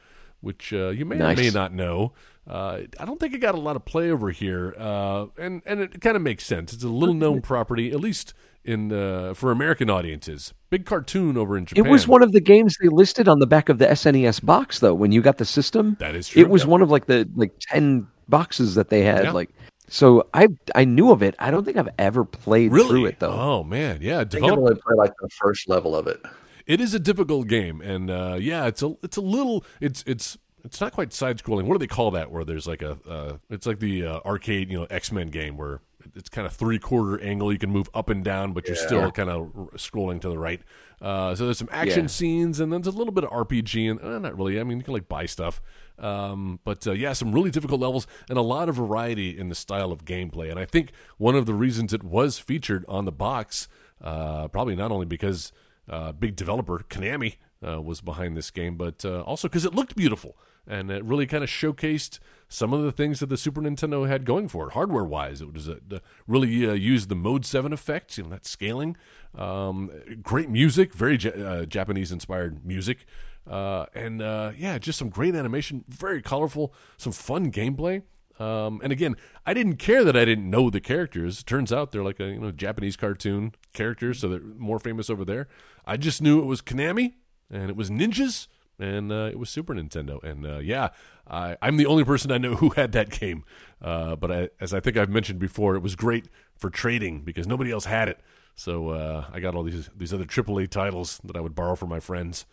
which 0.41 0.71
uh, 0.71 0.89
you 0.89 1.03
may 1.05 1.17
Nice. 1.17 1.37
or 1.37 1.41
may 1.41 1.49
not 1.49 1.73
know. 1.73 2.13
Uh, 2.47 2.81
I 2.99 3.05
don't 3.05 3.19
think 3.19 3.33
it 3.33 3.39
got 3.39 3.55
a 3.55 3.59
lot 3.59 3.75
of 3.75 3.83
play 3.85 4.09
over 4.11 4.29
here, 4.31 4.73
uh, 4.77 5.25
and 5.37 5.61
and 5.65 5.81
it 5.81 5.99
kind 5.99 6.15
of 6.15 6.21
makes 6.21 6.45
sense. 6.45 6.71
It's 6.73 6.83
a 6.83 6.87
little 6.89 7.15
known 7.15 7.41
property, 7.41 7.91
at 7.91 7.99
least 7.99 8.33
in 8.63 8.93
uh, 8.93 9.33
for 9.33 9.51
American 9.51 9.89
audiences. 9.89 10.53
Big 10.69 10.85
cartoon 10.85 11.35
over 11.37 11.57
in 11.57 11.65
Japan. 11.65 11.85
It 11.85 11.89
was 11.89 12.07
one 12.07 12.23
of 12.23 12.31
the 12.31 12.39
games 12.39 12.77
they 12.81 12.87
listed 12.87 13.27
on 13.27 13.39
the 13.39 13.47
back 13.47 13.67
of 13.67 13.79
the 13.79 13.87
SNES 13.87 14.45
box, 14.45 14.79
though. 14.79 14.93
When 14.93 15.11
you 15.11 15.21
got 15.21 15.39
the 15.39 15.45
system, 15.45 15.97
That 15.99 16.15
is 16.15 16.29
true, 16.29 16.41
It 16.41 16.49
was 16.49 16.63
yeah. 16.63 16.69
one 16.69 16.81
of 16.81 16.89
like 16.89 17.07
the 17.07 17.27
like 17.35 17.51
ten 17.59 18.07
boxes 18.29 18.75
that 18.75 18.89
they 18.89 19.01
had. 19.03 19.25
Yeah. 19.25 19.31
Like, 19.31 19.49
so 19.89 20.27
I 20.33 20.47
I 20.75 20.85
knew 20.85 21.11
of 21.11 21.21
it. 21.23 21.35
I 21.39 21.51
don't 21.51 21.63
think 21.63 21.77
I've 21.77 21.89
ever 21.97 22.23
played 22.25 22.71
really 22.71 22.87
through 22.89 23.05
it 23.07 23.19
though. 23.19 23.31
Oh 23.31 23.63
man, 23.63 23.99
yeah. 24.01 24.19
I 24.21 24.25
think 24.25 24.43
I've 24.43 24.51
only 24.57 24.75
played 24.75 24.97
like 24.97 25.13
the 25.21 25.29
first 25.29 25.67
level 25.69 25.95
of 25.95 26.07
it. 26.07 26.21
it 26.65 26.81
is 26.81 26.93
a 26.93 26.99
difficult 26.99 27.47
game, 27.47 27.81
and 27.81 28.09
uh, 28.11 28.37
yeah, 28.39 28.65
it's 28.67 28.81
a 28.83 28.95
it's 29.03 29.17
a 29.17 29.21
little 29.21 29.63
it's 29.81 30.03
it's 30.07 30.37
it's 30.65 30.81
not 30.81 30.91
quite 30.93 31.13
side 31.13 31.37
scrolling. 31.37 31.63
What 31.65 31.75
do 31.75 31.79
they 31.79 31.87
call 31.87 32.11
that? 32.11 32.31
Where 32.31 32.43
there's 32.43 32.67
like 32.67 32.81
a 32.81 32.97
uh, 33.09 33.37
it's 33.49 33.65
like 33.65 33.79
the 33.79 34.05
uh, 34.05 34.19
arcade 34.25 34.69
you 34.71 34.79
know 34.79 34.87
X 34.89 35.11
Men 35.11 35.29
game 35.29 35.55
where 35.57 35.79
it's 36.15 36.29
kind 36.29 36.45
of 36.47 36.53
three 36.53 36.79
quarter 36.79 37.21
angle. 37.21 37.51
You 37.53 37.59
can 37.59 37.71
move 37.71 37.89
up 37.93 38.09
and 38.09 38.23
down, 38.23 38.53
but 38.53 38.67
you're 38.67 38.75
still 38.75 39.11
kind 39.11 39.29
of 39.29 39.47
scrolling 39.75 40.19
to 40.21 40.29
the 40.29 40.37
right. 40.37 40.61
Uh, 41.01 41.35
so 41.35 41.45
there's 41.45 41.59
some 41.59 41.69
action 41.71 42.01
Yeah. 42.03 42.07
scenes, 42.07 42.59
and 42.59 42.73
then 42.73 42.81
there's 42.81 42.95
a 42.95 42.97
little 42.97 43.13
bit 43.13 43.23
of 43.23 43.29
RPG, 43.29 43.89
and 43.91 44.01
uh, 44.01 44.17
not 44.19 44.35
really. 44.37 44.59
I 44.59 44.63
mean, 44.63 44.77
you 44.79 44.83
can 44.83 44.93
like 44.93 45.07
buy 45.07 45.25
stuff, 45.27 45.61
um, 45.99 46.59
but 46.63 46.85
uh, 46.85 46.91
yeah, 46.91 47.13
some 47.13 47.31
really 47.31 47.51
difficult 47.51 47.81
levels 47.81 48.07
and 48.29 48.37
a 48.37 48.41
lot 48.41 48.69
of 48.69 48.75
variety 48.75 49.37
in 49.37 49.49
the 49.49 49.55
style 49.55 49.91
of 49.91 50.05
gameplay. 50.05 50.49
And 50.49 50.59
I 50.59 50.65
think 50.65 50.91
one 51.17 51.35
of 51.35 51.45
the 51.45 51.53
reasons 51.53 51.93
it 51.93 52.03
was 52.03 52.39
featured 52.39 52.85
on 52.87 53.05
the 53.05 53.11
box, 53.11 53.67
uh, 54.01 54.47
probably 54.47 54.75
not 54.75 54.91
only 54.91 55.05
because 55.05 55.51
uh, 55.89 56.11
big 56.11 56.35
developer 56.35 56.83
Konami 56.89 57.35
uh, 57.65 57.81
was 57.81 58.01
behind 58.01 58.37
this 58.37 58.51
game, 58.51 58.75
but 58.77 59.03
uh, 59.03 59.21
also 59.21 59.47
because 59.47 59.65
it 59.65 59.73
looked 59.73 59.95
beautiful 59.95 60.37
and 60.67 60.91
it 60.91 61.03
really 61.03 61.25
kind 61.25 61.43
of 61.43 61.49
showcased 61.49 62.19
some 62.49 62.73
of 62.73 62.83
the 62.83 62.91
things 62.91 63.19
that 63.19 63.27
the 63.27 63.37
Super 63.37 63.61
Nintendo 63.61 64.07
had 64.07 64.25
going 64.25 64.47
for 64.47 64.67
it, 64.67 64.73
hardware 64.73 65.03
wise. 65.03 65.41
It 65.41 65.53
was 65.53 65.67
uh, 65.67 65.75
the, 65.85 66.01
really 66.27 66.67
uh, 66.67 66.73
used 66.73 67.09
the 67.09 67.15
Mode 67.15 67.45
Seven 67.45 67.73
effects, 67.73 68.17
you 68.17 68.25
know, 68.25 68.29
that 68.31 68.45
scaling. 68.45 68.97
Um, 69.35 69.91
great 70.21 70.49
music, 70.49 70.93
very 70.93 71.17
uh, 71.17 71.65
Japanese 71.65 72.11
inspired 72.11 72.65
music, 72.65 73.05
uh, 73.49 73.85
and 73.93 74.21
uh, 74.21 74.51
yeah, 74.57 74.77
just 74.77 74.99
some 74.99 75.09
great 75.09 75.35
animation, 75.35 75.85
very 75.87 76.21
colorful, 76.21 76.73
some 76.97 77.11
fun 77.11 77.51
gameplay. 77.51 78.03
Um, 78.39 78.81
and 78.83 78.91
again, 78.91 79.15
I 79.45 79.53
didn't 79.53 79.77
care 79.77 80.03
that 80.03 80.15
I 80.15 80.23
didn't 80.23 80.49
know 80.49 80.69
the 80.69 80.79
characters. 80.79 81.43
Turns 81.43 81.73
out 81.73 81.91
they're 81.91 82.03
like 82.03 82.19
a 82.19 82.25
you 82.25 82.39
know 82.39 82.51
Japanese 82.51 82.95
cartoon 82.95 83.53
characters, 83.73 84.19
so 84.19 84.29
they're 84.29 84.39
more 84.39 84.79
famous 84.79 85.09
over 85.09 85.25
there. 85.25 85.47
I 85.85 85.97
just 85.97 86.21
knew 86.21 86.39
it 86.39 86.45
was 86.45 86.61
Konami 86.61 87.13
and 87.49 87.69
it 87.69 87.75
was 87.75 87.89
ninjas 87.89 88.47
and 88.79 89.11
uh, 89.11 89.29
it 89.31 89.39
was 89.39 89.49
Super 89.49 89.73
Nintendo. 89.73 90.23
And 90.23 90.45
uh, 90.45 90.59
yeah, 90.59 90.89
I, 91.27 91.57
I'm 91.61 91.77
the 91.77 91.85
only 91.85 92.03
person 92.03 92.31
I 92.31 92.37
know 92.37 92.55
who 92.57 92.69
had 92.71 92.91
that 92.91 93.09
game. 93.09 93.43
Uh, 93.81 94.15
but 94.15 94.31
I, 94.31 94.49
as 94.59 94.73
I 94.73 94.79
think 94.79 94.97
I've 94.97 95.09
mentioned 95.09 95.39
before, 95.39 95.75
it 95.75 95.81
was 95.81 95.95
great 95.95 96.27
for 96.55 96.69
trading 96.69 97.21
because 97.21 97.47
nobody 97.47 97.71
else 97.71 97.85
had 97.85 98.09
it. 98.09 98.19
So 98.55 98.89
uh, 98.89 99.25
I 99.31 99.39
got 99.39 99.53
all 99.53 99.63
these 99.63 99.89
these 99.95 100.13
other 100.13 100.25
AAA 100.25 100.69
titles 100.69 101.21
that 101.23 101.35
I 101.35 101.41
would 101.41 101.53
borrow 101.53 101.75
from 101.75 101.89
my 101.89 101.99
friends. 101.99 102.45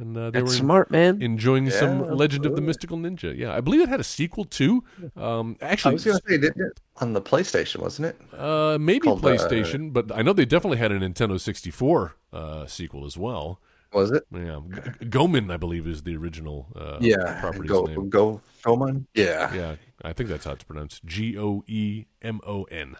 And 0.00 0.16
uh, 0.16 0.30
they 0.30 0.40
That's 0.40 0.52
were 0.52 0.56
smart, 0.56 0.90
man. 0.90 1.20
enjoying 1.20 1.68
some 1.70 2.00
Yeah, 2.00 2.12
Legend 2.12 2.46
of 2.46 2.56
the. 2.56 2.62
Mystical 2.62 2.96
Ninja. 2.96 3.36
Yeah, 3.36 3.54
I 3.54 3.60
believe 3.60 3.82
it 3.82 3.88
had 3.90 4.00
a 4.00 4.04
sequel 4.04 4.44
too. 4.46 4.82
Um, 5.16 5.56
I 5.60 5.66
actually, 5.66 5.94
was 5.94 6.04
going 6.04 6.16
to 6.18 6.22
say, 6.26 6.38
didn't 6.38 6.64
it? 6.66 6.80
On 6.96 7.12
the 7.12 7.20
PlayStation, 7.20 7.80
wasn't 7.80 8.06
it? 8.08 8.16
uh, 8.38 8.78
maybe 8.80 9.00
called, 9.08 9.24
uh, 9.24 9.28
PlayStation, 9.28 9.92
but 9.92 10.10
I 10.14 10.22
know 10.22 10.32
they 10.32 10.46
definitely 10.46 10.78
had 10.78 10.90
a 10.90 10.98
Nintendo 10.98 11.38
64 11.38 12.16
uh, 12.32 12.66
sequel 12.66 13.04
as 13.04 13.18
well. 13.18 13.60
Was 13.92 14.10
it? 14.12 14.24
Yeah, 14.32 14.60
G- 15.00 15.06
Goman, 15.06 15.50
I 15.50 15.56
believe, 15.58 15.86
is 15.86 16.04
the 16.04 16.16
original 16.16 16.68
uh, 16.76 16.98
Yeah. 17.00 17.40
property's 17.40 17.70
Go, 17.70 17.84
name. 17.84 18.08
go, 18.08 18.40
Gomon? 18.64 19.06
Yeah. 19.14 19.52
Yeah, 19.52 19.76
I 20.02 20.12
think 20.14 20.30
that's 20.30 20.44
how 20.46 20.52
it's 20.52 20.64
pronounced. 20.64 21.04
G 21.04 21.36
O 21.36 21.62
E 21.66 22.06
M 22.22 22.40
O 22.46 22.64
N. 22.64 22.96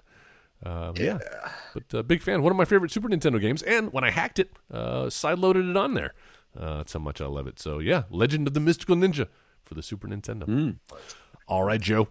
Um, 0.63 0.93
yeah, 0.97 1.19
but 1.73 1.95
uh, 1.95 2.03
big 2.03 2.21
fan. 2.21 2.43
One 2.43 2.51
of 2.51 2.57
my 2.59 2.67
favorite 2.67 2.91
Super 2.91 3.09
Nintendo 3.09 3.41
games, 3.41 3.63
and 3.63 3.91
when 3.95 4.05
I 4.05 4.11
hacked 4.11 4.39
it, 4.39 4.51
uh, 4.71 5.05
sideloaded 5.07 5.71
it 5.71 5.77
on 5.77 5.95
there. 5.95 6.13
Uh, 6.59 6.79
that's 6.79 6.93
how 6.93 7.01
much 7.01 7.21
I 7.21 7.27
love 7.27 7.47
it. 7.47 7.59
So 7.59 7.79
yeah, 7.79 8.05
Legend 8.11 8.47
of 8.47 8.55
the 8.55 8.61
Mystical 8.61 8.97
Ninja 8.97 9.29
for 9.65 9.75
the 9.75 9.83
Super 9.83 10.09
Nintendo. 10.09 10.77
All 11.47 11.65
right, 11.65 11.81
Joe, 11.81 12.09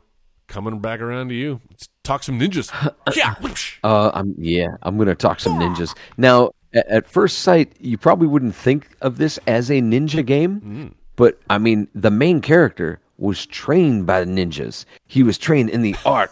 coming 0.48 0.80
back 0.80 1.00
around 1.00 1.30
to 1.30 1.36
you. 1.36 1.62
Let's 1.70 1.88
talk 2.04 2.24
some 2.24 2.40
ninjas. 2.40 2.72
yeah. 3.16 3.36
Uh, 3.84 4.12
I'm 4.14 4.36
yeah, 4.38 4.68
I'm 4.82 4.98
gonna 4.98 5.16
talk 5.16 5.40
some 5.40 5.60
ninjas 5.60 5.96
now. 6.18 6.52
At, 6.74 6.88
at 6.88 7.08
first 7.08 7.40
sight, 7.40 7.74
you 7.80 7.98
probably 7.98 8.28
wouldn't 8.28 8.56
think 8.56 8.90
of 9.02 9.18
this 9.18 9.40
as 9.48 9.72
a 9.72 9.82
ninja 9.82 10.24
game, 10.26 10.96
but 11.16 11.40
I 11.50 11.58
mean, 11.58 11.88
the 11.96 12.12
main 12.12 12.42
character 12.42 13.00
was 13.18 13.46
trained 13.46 14.06
by 14.06 14.24
the 14.24 14.32
ninjas. 14.32 14.86
He 15.08 15.24
was 15.24 15.38
trained 15.38 15.70
in 15.72 15.82
the 15.82 15.96
art 16.06 16.32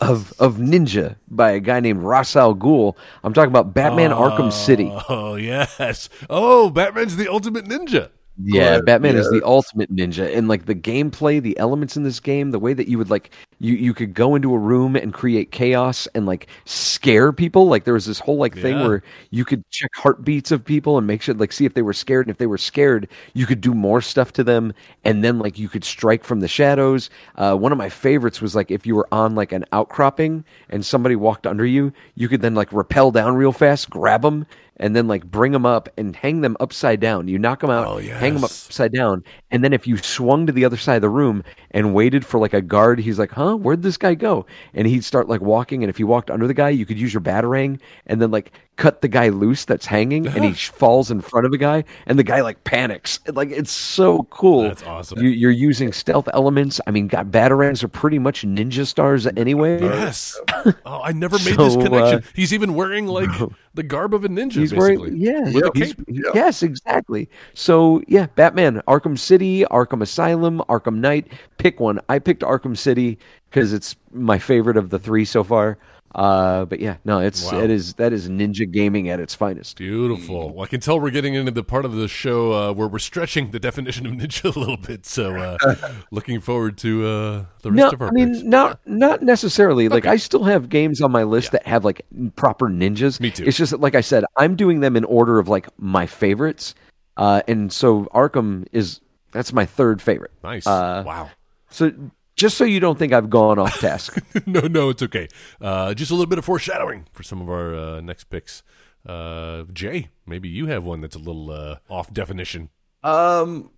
of 0.00 0.32
of 0.38 0.56
ninja 0.56 1.16
by 1.28 1.50
a 1.52 1.60
guy 1.60 1.80
named 1.80 2.02
Ra's 2.02 2.34
al 2.36 2.54
Ghul. 2.54 2.96
I'm 3.24 3.32
talking 3.32 3.50
about 3.50 3.74
Batman 3.74 4.10
Arkham 4.10 4.52
City. 4.52 4.90
Oh 5.08 5.36
yes. 5.36 6.08
Oh, 6.28 6.70
Batman's 6.70 7.16
the 7.16 7.28
ultimate 7.28 7.64
ninja. 7.64 8.10
Yeah, 8.40 8.74
Right, 8.76 8.84
Batman 8.84 9.16
is 9.16 9.28
the 9.30 9.44
ultimate 9.44 9.94
ninja, 9.94 10.36
and 10.36 10.46
like 10.46 10.66
the 10.66 10.74
gameplay, 10.74 11.42
the 11.42 11.58
elements 11.58 11.96
in 11.96 12.04
this 12.04 12.20
game, 12.20 12.52
the 12.52 12.60
way 12.60 12.72
that 12.72 12.86
you 12.86 12.96
would 12.96 13.10
like 13.10 13.30
you 13.60 13.74
you 13.74 13.92
could 13.94 14.14
go 14.14 14.34
into 14.34 14.54
a 14.54 14.58
room 14.58 14.94
and 14.96 15.12
create 15.12 15.50
chaos 15.50 16.06
and 16.14 16.26
like 16.26 16.46
scare 16.64 17.32
people. 17.32 17.66
Like 17.66 17.84
there 17.84 17.94
was 17.94 18.06
this 18.06 18.18
whole 18.20 18.36
like 18.36 18.54
thing 18.54 18.78
Yeah. 18.78 18.86
where 18.86 19.02
you 19.30 19.44
could 19.44 19.68
check 19.70 19.90
heartbeats 19.94 20.50
of 20.50 20.64
people 20.64 20.98
and 20.98 21.06
make 21.06 21.22
sure 21.22 21.34
like 21.34 21.52
see 21.52 21.64
if 21.64 21.74
they 21.74 21.82
were 21.82 21.92
scared, 21.92 22.26
and 22.26 22.30
if 22.30 22.38
they 22.38 22.46
were 22.46 22.58
scared, 22.58 23.08
you 23.34 23.46
could 23.46 23.60
do 23.60 23.74
more 23.74 24.00
stuff 24.00 24.32
to 24.34 24.44
them, 24.44 24.72
and 25.04 25.24
then 25.24 25.38
like 25.38 25.58
you 25.58 25.68
could 25.68 25.84
strike 25.84 26.24
from 26.24 26.40
the 26.40 26.48
shadows. 26.48 27.10
Uh, 27.36 27.54
one 27.56 27.72
of 27.72 27.78
my 27.78 27.88
favorites 27.88 28.40
was 28.40 28.54
like 28.54 28.70
if 28.70 28.86
you 28.86 28.94
were 28.94 29.08
on 29.12 29.34
like 29.34 29.52
an 29.52 29.64
outcropping 29.72 30.44
and 30.70 30.84
somebody 30.84 31.16
walked 31.16 31.46
under 31.46 31.66
you, 31.66 31.92
you 32.14 32.28
could 32.28 32.40
then 32.42 32.54
like 32.54 32.72
rappel 32.72 33.10
down 33.10 33.34
real 33.34 33.52
fast, 33.52 33.90
grab 33.90 34.22
them. 34.22 34.46
And 34.80 34.94
then, 34.94 35.08
like, 35.08 35.24
bring 35.28 35.50
them 35.50 35.66
up 35.66 35.88
and 35.98 36.14
hang 36.14 36.40
them 36.40 36.56
upside 36.60 37.00
down. 37.00 37.26
You 37.26 37.36
knock 37.36 37.58
them 37.62 37.70
out, 37.70 37.84
Oh, 37.88 37.98
hang 37.98 38.34
them 38.34 38.44
upside 38.44 38.92
down. 38.92 39.24
And 39.50 39.64
then 39.64 39.72
if 39.72 39.88
you 39.88 39.96
swung 39.96 40.46
to 40.46 40.52
the 40.52 40.64
other 40.64 40.76
side 40.76 40.94
of 40.94 41.02
the 41.02 41.08
room 41.08 41.42
and 41.72 41.92
waited 41.94 42.24
for 42.24 42.38
like 42.38 42.54
a 42.54 42.62
guard, 42.62 43.00
he's 43.00 43.18
like, 43.18 43.32
"Huh, 43.32 43.47
where'd 43.56 43.82
this 43.82 43.96
guy 43.96 44.14
go?" 44.14 44.46
And 44.74 44.86
he'd 44.86 45.04
start 45.04 45.28
like 45.28 45.40
walking. 45.40 45.82
And 45.82 45.90
if 45.90 45.98
you 45.98 46.06
walked 46.06 46.30
under 46.30 46.46
the 46.46 46.54
guy, 46.54 46.70
you 46.70 46.86
could 46.86 46.98
use 46.98 47.12
your 47.12 47.20
batarang 47.20 47.80
and 48.06 48.20
then 48.20 48.30
like 48.30 48.52
cut 48.78 49.02
the 49.02 49.08
guy 49.08 49.28
loose 49.28 49.66
that's 49.66 49.84
hanging, 49.84 50.26
and 50.26 50.42
he 50.44 50.52
falls 50.72 51.10
in 51.10 51.20
front 51.20 51.44
of 51.44 51.52
the 51.52 51.58
guy, 51.58 51.84
and 52.06 52.18
the 52.18 52.22
guy 52.22 52.40
like 52.40 52.64
panics. 52.64 53.20
Like 53.26 53.50
it's 53.50 53.70
so 53.72 54.22
cool. 54.30 54.62
That's 54.62 54.82
awesome. 54.84 55.20
You, 55.22 55.28
you're 55.28 55.50
using 55.50 55.92
stealth 55.92 56.28
elements. 56.32 56.80
I 56.86 56.92
mean, 56.92 57.08
God, 57.08 57.30
batarangs 57.30 57.82
are 57.84 57.88
pretty 57.88 58.18
much 58.18 58.42
ninja 58.46 58.86
stars 58.86 59.26
anyway. 59.26 59.82
Yes. 59.82 60.40
Oh, 60.84 61.00
I 61.02 61.12
never 61.12 61.36
made 61.38 61.56
this 61.56 61.76
connection. 61.76 62.18
uh, 62.18 62.20
He's 62.34 62.52
even 62.52 62.74
wearing 62.74 63.06
like 63.06 63.30
the 63.74 63.82
garb 63.82 64.12
of 64.14 64.24
a 64.24 64.28
ninja. 64.28 64.54
He's 64.54 64.72
basically. 64.72 64.96
wearing, 64.96 65.16
yeah, 65.16 65.52
With 65.52 65.64
a 65.64 65.70
he's- 65.74 65.92
cape. 65.94 66.04
Yeah. 66.08 66.30
yes, 66.34 66.62
exactly. 66.62 67.28
So 67.54 68.02
yeah, 68.08 68.26
Batman, 68.34 68.82
Arkham 68.88 69.18
City, 69.18 69.64
Arkham 69.70 70.02
Asylum, 70.02 70.60
Arkham 70.68 70.96
Knight. 70.96 71.32
Pick 71.58 71.78
one. 71.80 72.00
I 72.08 72.18
picked 72.18 72.42
Arkham 72.42 72.76
City 72.76 73.18
because 73.50 73.72
it's 73.72 73.96
my 74.12 74.38
favorite 74.38 74.76
of 74.76 74.90
the 74.90 74.98
three 74.98 75.24
so 75.24 75.44
far. 75.44 75.78
Uh, 76.14 76.64
but 76.64 76.80
yeah, 76.80 76.96
no, 77.04 77.18
it's 77.20 77.44
Wow. 77.52 77.60
it 77.60 77.70
is 77.70 77.94
that 77.94 78.12
is 78.12 78.28
ninja 78.28 78.68
gaming 78.70 79.08
at 79.10 79.20
its 79.20 79.34
finest. 79.34 79.76
Beautiful. 79.76 80.54
Well, 80.54 80.64
I 80.64 80.66
can 80.68 80.80
tell 80.80 80.98
we're 80.98 81.10
getting 81.10 81.34
into 81.34 81.50
the 81.50 81.62
part 81.62 81.84
of 81.84 81.92
the 81.92 82.08
show 82.08 82.52
uh, 82.52 82.72
where 82.72 82.88
we're 82.88 82.98
stretching 82.98 83.50
the 83.50 83.60
definition 83.60 84.06
of 84.06 84.12
ninja 84.14 84.54
a 84.54 84.58
little 84.58 84.76
bit. 84.78 85.04
So, 85.04 85.36
uh, 85.36 85.58
looking 86.10 86.40
forward 86.40 86.78
to 86.78 87.06
uh, 87.06 87.44
the 87.62 87.70
rest 87.72 87.76
No, 87.76 87.88
of 87.90 88.00
our 88.02 88.08
I 88.08 88.10
mean 88.12 88.32
picks. 88.32 88.44
not 88.44 88.80
not 88.86 89.22
necessarily. 89.22 89.88
Like 89.88 90.06
I 90.06 90.16
still 90.16 90.44
have 90.44 90.68
games 90.68 91.02
on 91.02 91.12
my 91.12 91.24
list 91.24 91.52
that 91.52 91.66
have 91.66 91.84
like 91.84 92.02
proper 92.36 92.68
ninjas. 92.68 93.20
Me 93.20 93.30
too. 93.30 93.44
It's 93.44 93.56
just 93.58 93.72
that, 93.72 93.80
like 93.80 93.94
I 93.94 94.00
said, 94.00 94.24
I'm 94.36 94.56
doing 94.56 94.80
them 94.80 94.96
in 94.96 95.04
order 95.04 95.38
of 95.38 95.48
like 95.48 95.68
my 95.78 96.06
favorites. 96.06 96.74
Uh, 97.18 97.42
and 97.48 97.70
so 97.72 98.04
Arkham 98.14 98.66
is 98.72 99.00
that's 99.32 99.52
my 99.52 99.66
third 99.66 100.00
favorite. 100.00 100.30
Nice. 100.42 100.66
Uh, 100.66 101.02
wow. 101.06 101.30
So 101.70 101.92
just 102.38 102.56
so 102.56 102.64
you 102.64 102.80
don't 102.80 102.98
think 102.98 103.12
I've 103.12 103.28
gone 103.28 103.58
off 103.58 103.80
task. 103.80 104.18
no, 104.46 104.60
no, 104.60 104.88
it's 104.88 105.02
okay. 105.02 105.28
Uh, 105.60 105.92
just 105.92 106.10
a 106.10 106.14
little 106.14 106.28
bit 106.28 106.38
of 106.38 106.44
foreshadowing 106.44 107.06
for 107.12 107.22
some 107.22 107.42
of 107.42 107.50
our 107.50 107.74
uh, 107.74 108.00
next 108.00 108.24
picks. 108.24 108.62
Uh, 109.06 109.64
Jay, 109.72 110.08
maybe 110.26 110.48
you 110.48 110.66
have 110.66 110.84
one 110.84 111.00
that's 111.00 111.16
a 111.16 111.18
little 111.18 111.50
uh, 111.50 111.76
off 111.90 112.12
definition 112.12 112.70
Um, 113.02 113.70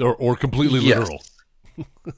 or, 0.00 0.14
or 0.16 0.36
completely 0.36 0.80
literal. 0.80 1.22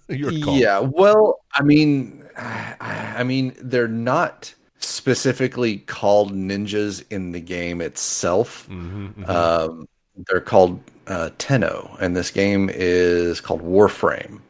Yeah, 0.09 0.79
well, 0.79 1.41
I 1.53 1.63
mean, 1.63 2.25
I 2.35 3.23
mean, 3.25 3.55
they're 3.61 3.89
not 3.89 4.55
specifically 4.79 5.79
called 5.79 6.33
ninjas 6.33 7.05
in 7.11 7.33
the 7.33 7.41
game 7.41 7.83
itself. 7.83 8.67
Mhm, 8.71 9.15
mhm. 9.17 9.29
Um, 9.29 9.89
they're 10.17 10.41
called 10.41 10.81
uh, 11.09 11.29
Tenno, 11.37 11.95
and 12.01 12.17
this 12.17 12.31
game 12.31 12.71
is 12.73 13.43
called 13.43 13.61
Warframe. 13.61 14.41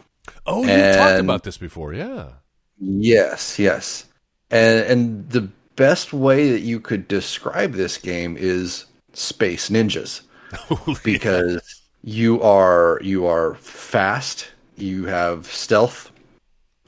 Oh, 0.47 0.65
you've 0.65 0.97
talked 0.97 1.21
about 1.21 1.45
this 1.45 1.59
before. 1.59 1.93
Yeah. 1.93 2.31
Yes, 2.79 3.59
yes, 3.59 4.07
and 4.51 4.85
and 4.87 5.31
the 5.31 5.49
best 5.77 6.13
way 6.13 6.51
that 6.51 6.61
you 6.61 6.81
could 6.81 7.09
describe 7.09 7.73
this 7.73 7.99
game 7.99 8.37
is 8.39 8.87
space 9.13 9.71
ninjas 9.71 10.23
because 11.05 11.81
you 12.03 12.41
are 12.43 13.01
you 13.03 13.27
are 13.27 13.55
fast. 13.57 14.51
You 14.77 15.07
have 15.07 15.47
stealth. 15.47 16.11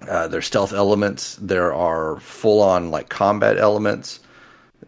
Uh, 0.09 0.29
there's 0.29 0.47
stealth 0.47 0.73
elements. 0.73 1.37
There 1.37 1.73
are 1.73 2.19
full 2.21 2.63
on 2.63 2.91
like 2.91 3.09
combat 3.09 3.59
elements. 3.59 4.21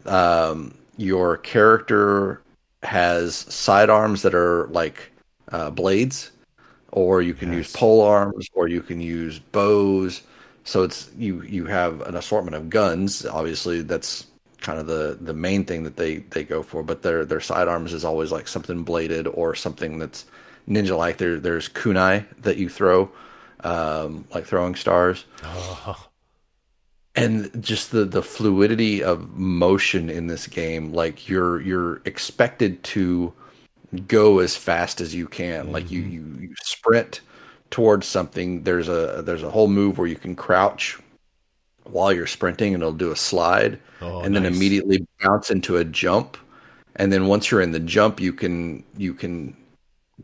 Um, 0.07 0.75
your 0.97 1.37
character 1.37 2.43
has 2.83 3.37
sidearms 3.37 4.23
that 4.23 4.35
are 4.35 4.67
like 4.69 5.13
uh, 5.53 5.71
blades, 5.71 6.31
or 6.95 7.21
you 7.21 7.35
can 7.35 7.53
use 7.53 7.73
pole 7.73 8.03
arms, 8.03 8.49
or 8.55 8.69
you 8.69 8.81
can 8.81 9.01
use 9.01 9.41
bows. 9.41 10.23
So 10.63 10.85
it's 10.85 11.11
you 11.19 11.43
you 11.43 11.67
have 11.67 12.01
an 12.03 12.15
assortment 12.15 12.57
of 12.57 12.71
guns. 12.71 13.27
Obviously, 13.27 13.83
that's 13.83 14.27
kind 14.61 14.79
of 14.79 14.87
the 14.87 15.19
the 15.21 15.35
main 15.35 15.65
thing 15.65 15.83
that 15.83 15.97
they 15.97 16.19
they 16.19 16.45
go 16.45 16.63
for. 16.63 16.85
But 16.85 17.03
their 17.03 17.25
their 17.25 17.41
sidearms 17.41 17.93
is 17.93 18.05
always 18.05 18.31
like 18.31 18.47
something 18.47 18.85
bladed 18.85 19.27
or 19.27 19.57
something 19.57 19.99
that's 19.99 20.25
ninja 20.69 20.97
like. 20.97 21.19
There 21.19 21.41
there's 21.41 21.69
kunai 21.69 22.27
that 22.43 22.59
you 22.59 22.69
throw, 22.69 23.11
um, 23.65 24.25
like 24.33 24.47
throwing 24.47 24.77
stars 24.77 25.25
and 27.15 27.63
just 27.63 27.91
the 27.91 28.05
the 28.05 28.23
fluidity 28.23 29.03
of 29.03 29.37
motion 29.37 30.11
in 30.11 30.27
this 30.27 30.47
game 30.47 30.93
like 30.93 31.29
you're 31.29 31.61
you're 31.61 32.01
expected 32.05 32.83
to 32.83 33.33
go 33.95 34.39
as 34.39 34.57
fast 34.57 35.01
as 35.01 35.15
you 35.15 35.27
can. 35.27 35.73
Like 35.73 35.91
you, 35.91 36.03
mm-hmm. 36.03 36.43
you 36.43 36.49
you 36.49 36.55
sprint 36.63 37.21
towards 37.71 38.07
something. 38.07 38.63
There's 38.63 38.89
a 38.89 39.23
there's 39.25 39.43
a 39.43 39.51
whole 39.51 39.69
move 39.69 39.99
where 39.99 40.07
you 40.07 40.17
can 40.17 40.37
crouch 40.37 40.99
while 41.85 42.13
you're 42.13 42.27
sprinting 42.27 42.75
and 42.75 42.83
it'll 42.83 42.93
do 42.93 43.13
a 43.13 43.17
slide 43.17 43.79
Oh, 44.01 44.21
and 44.21 44.35
then 44.35 44.47
immediately 44.47 45.07
bounce 45.23 45.51
into 45.51 45.77
a 45.77 45.85
jump. 45.85 46.37
And 46.97 47.13
then 47.13 47.27
once 47.27 47.51
you're 47.51 47.61
in 47.61 47.73
the 47.73 47.81
jump 47.81 48.21
you 48.21 48.33
can 48.33 48.85
you 48.97 49.15
can 49.15 49.57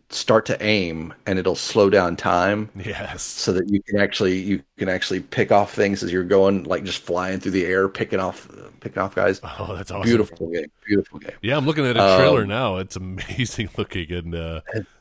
start 0.08 0.46
to 0.46 0.62
aim 0.62 1.12
and 1.26 1.38
it'll 1.38 1.56
slow 1.56 1.90
down 1.90 2.16
time 2.16 2.70
Yes. 2.76 3.22
so 3.22 3.52
that 3.52 3.68
you 3.68 3.82
can 3.82 3.98
actually 3.98 4.38
you 4.38 4.62
can 4.78 4.88
actually 4.88 5.20
pick 5.20 5.50
off 5.52 5.72
things 5.74 6.02
as 6.02 6.12
you're 6.12 6.24
going, 6.24 6.64
like 6.64 6.84
just 6.84 7.02
flying 7.02 7.40
through 7.40 7.52
the 7.52 7.66
air, 7.66 7.88
picking 7.88 8.20
off 8.20 8.48
picking 8.80 9.02
off 9.02 9.14
guys. 9.14 9.40
Oh, 9.42 9.74
that's 9.76 9.90
awesome. 9.90 10.02
Beautiful 10.08 10.48
game, 10.50 10.70
beautiful 10.86 11.18
game. 11.18 11.32
Yeah, 11.42 11.56
I'm 11.56 11.66
looking 11.66 11.84
at 11.86 11.96
a 11.96 12.16
trailer 12.16 12.42
Um, 12.42 12.48
now. 12.48 12.76
It's 12.78 12.96
amazing 12.96 13.70
looking, 13.76 14.10
and 14.12 14.34
uh, 14.34 14.60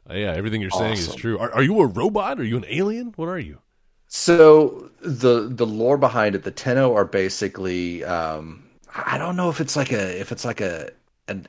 yeah, 0.09 0.33
everything 0.33 0.61
you're 0.61 0.71
saying 0.71 0.93
is 0.97 1.13
true. 1.15 1.37
Are, 1.39 1.51
are 1.53 1.63
you 1.63 1.79
a 1.79 1.85
robot? 1.85 2.39
Are 2.39 2.43
you 2.43 2.57
an 2.57 2.65
alien? 2.67 3.13
What 3.15 3.29
are 3.29 3.39
you? 3.39 3.59
So 4.07 4.89
the 5.01 5.47
the 5.49 5.67
lore 5.67 5.97
behind 5.97 6.33
it, 6.35 6.43
the 6.43 6.51
Tenno 6.51 6.95
are 6.95 7.05
basically 7.05 8.03
um, 8.03 8.63
I 8.95 9.17
don't 9.19 9.35
know 9.35 9.49
if 9.49 9.61
it's 9.61 9.75
like 9.75 9.91
a 9.91 10.19
if 10.19 10.31
it's 10.31 10.45
like 10.45 10.61
a 10.61 10.89
an 11.27 11.47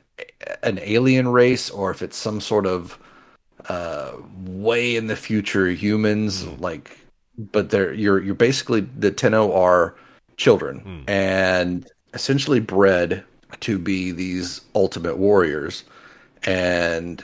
an 0.61 0.79
alien 0.83 1.27
race 1.27 1.69
or 1.71 1.89
if 1.89 2.01
it's 2.03 2.17
some 2.17 2.39
sort 2.39 2.67
of 2.67 2.99
uh, 3.69 4.11
way 4.45 4.95
in 4.95 5.07
the 5.07 5.15
future 5.15 5.69
humans 5.69 6.45
like 6.59 6.97
but 7.51 7.69
they're 7.69 7.93
you're 7.93 8.19
you're 8.21 8.35
basically 8.35 8.81
the 8.97 9.11
Tenno 9.11 9.53
are 9.53 9.95
children 10.37 11.03
and 11.07 11.87
essentially 12.13 12.59
bred 12.59 13.23
to 13.61 13.77
be 13.77 14.11
these 14.11 14.61
ultimate 14.75 15.17
warriors 15.17 15.83
and 16.43 17.23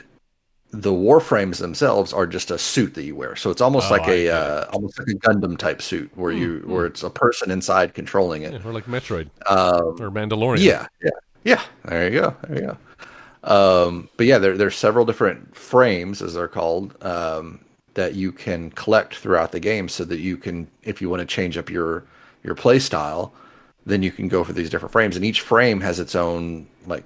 the 0.70 0.92
warframes 0.92 1.58
themselves 1.58 2.12
are 2.12 2.26
just 2.26 2.50
a 2.50 2.58
suit 2.58 2.94
that 2.94 3.04
you 3.04 3.16
wear 3.16 3.34
so 3.34 3.50
it's 3.50 3.60
almost 3.60 3.90
Oh, 3.90 3.94
like 3.94 4.02
I 4.08 4.12
a 4.12 4.28
uh, 4.30 4.64
almost 4.72 4.98
like 4.98 5.08
a 5.08 5.14
Gundam 5.14 5.56
type 5.58 5.80
suit 5.82 6.10
where 6.14 6.30
you 6.32 6.62
where 6.66 6.86
it's 6.86 7.02
a 7.02 7.10
person 7.10 7.50
inside 7.50 7.94
controlling 7.94 8.42
it 8.42 8.52
Yeah, 8.52 8.60
or 8.64 8.72
like 8.72 8.84
Metroid 8.84 9.30
um, 9.50 9.96
or 10.00 10.10
Mandalorian? 10.10 10.60
yeah, 10.60 10.86
yeah, 11.02 11.10
yeah. 11.44 11.62
There 11.86 12.04
you 12.10 12.20
go. 12.20 12.36
There 12.46 12.56
you 12.60 12.66
go. 12.68 12.78
Um, 13.44 14.08
but 14.16 14.26
yeah, 14.26 14.38
there 14.38 14.56
there's 14.56 14.76
several 14.76 15.04
different 15.04 15.54
frames, 15.56 16.22
as 16.22 16.34
they're 16.34 16.48
called, 16.48 17.02
um, 17.04 17.60
that 17.94 18.14
you 18.14 18.32
can 18.32 18.70
collect 18.70 19.16
throughout 19.16 19.52
the 19.52 19.60
game, 19.60 19.88
so 19.88 20.04
that 20.04 20.18
you 20.18 20.36
can, 20.36 20.68
if 20.82 21.00
you 21.00 21.08
want 21.08 21.20
to 21.20 21.26
change 21.26 21.56
up 21.56 21.70
your 21.70 22.04
your 22.42 22.54
play 22.54 22.78
style, 22.78 23.32
then 23.86 24.02
you 24.02 24.10
can 24.10 24.28
go 24.28 24.44
for 24.44 24.52
these 24.52 24.70
different 24.70 24.92
frames, 24.92 25.16
and 25.16 25.24
each 25.24 25.40
frame 25.40 25.80
has 25.80 26.00
its 26.00 26.14
own 26.14 26.66
like 26.86 27.04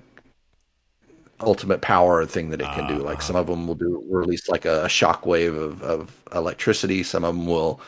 ultimate 1.41 1.81
power 1.81 2.25
thing 2.25 2.51
that 2.51 2.61
it 2.61 2.69
can 2.69 2.87
do. 2.87 3.03
Like 3.03 3.21
some 3.21 3.37
of 3.37 3.49
them 3.49 3.67
will 3.67 3.75
do 3.75 4.05
release 4.09 4.49
like 4.49 4.65
a 4.65 4.85
shockwave 4.87 5.59
of, 5.59 5.83
of 5.83 6.23
electricity. 6.33 7.03
Some 7.03 7.25
of 7.25 7.35
them 7.35 7.47
will 7.47 7.81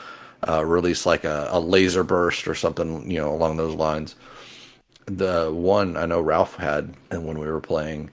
uh, 0.48 0.64
release 0.64 1.06
like 1.06 1.22
a, 1.22 1.48
a 1.50 1.60
laser 1.60 2.02
burst 2.02 2.48
or 2.48 2.56
something, 2.56 3.08
you 3.08 3.18
know, 3.18 3.32
along 3.32 3.56
those 3.56 3.74
lines 3.76 4.16
the 5.06 5.50
one 5.52 5.96
I 5.96 6.06
know 6.06 6.20
Ralph 6.20 6.56
had, 6.56 6.94
and 7.10 7.26
when 7.26 7.38
we 7.38 7.46
were 7.46 7.60
playing, 7.60 8.10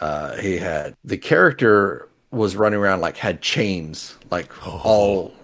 uh, 0.00 0.36
he 0.36 0.56
had 0.58 0.94
the 1.04 1.18
character 1.18 2.08
was 2.30 2.56
running 2.56 2.78
around 2.78 3.00
like 3.00 3.16
had 3.16 3.40
chains 3.42 4.16
like 4.30 4.50
all 4.84 5.34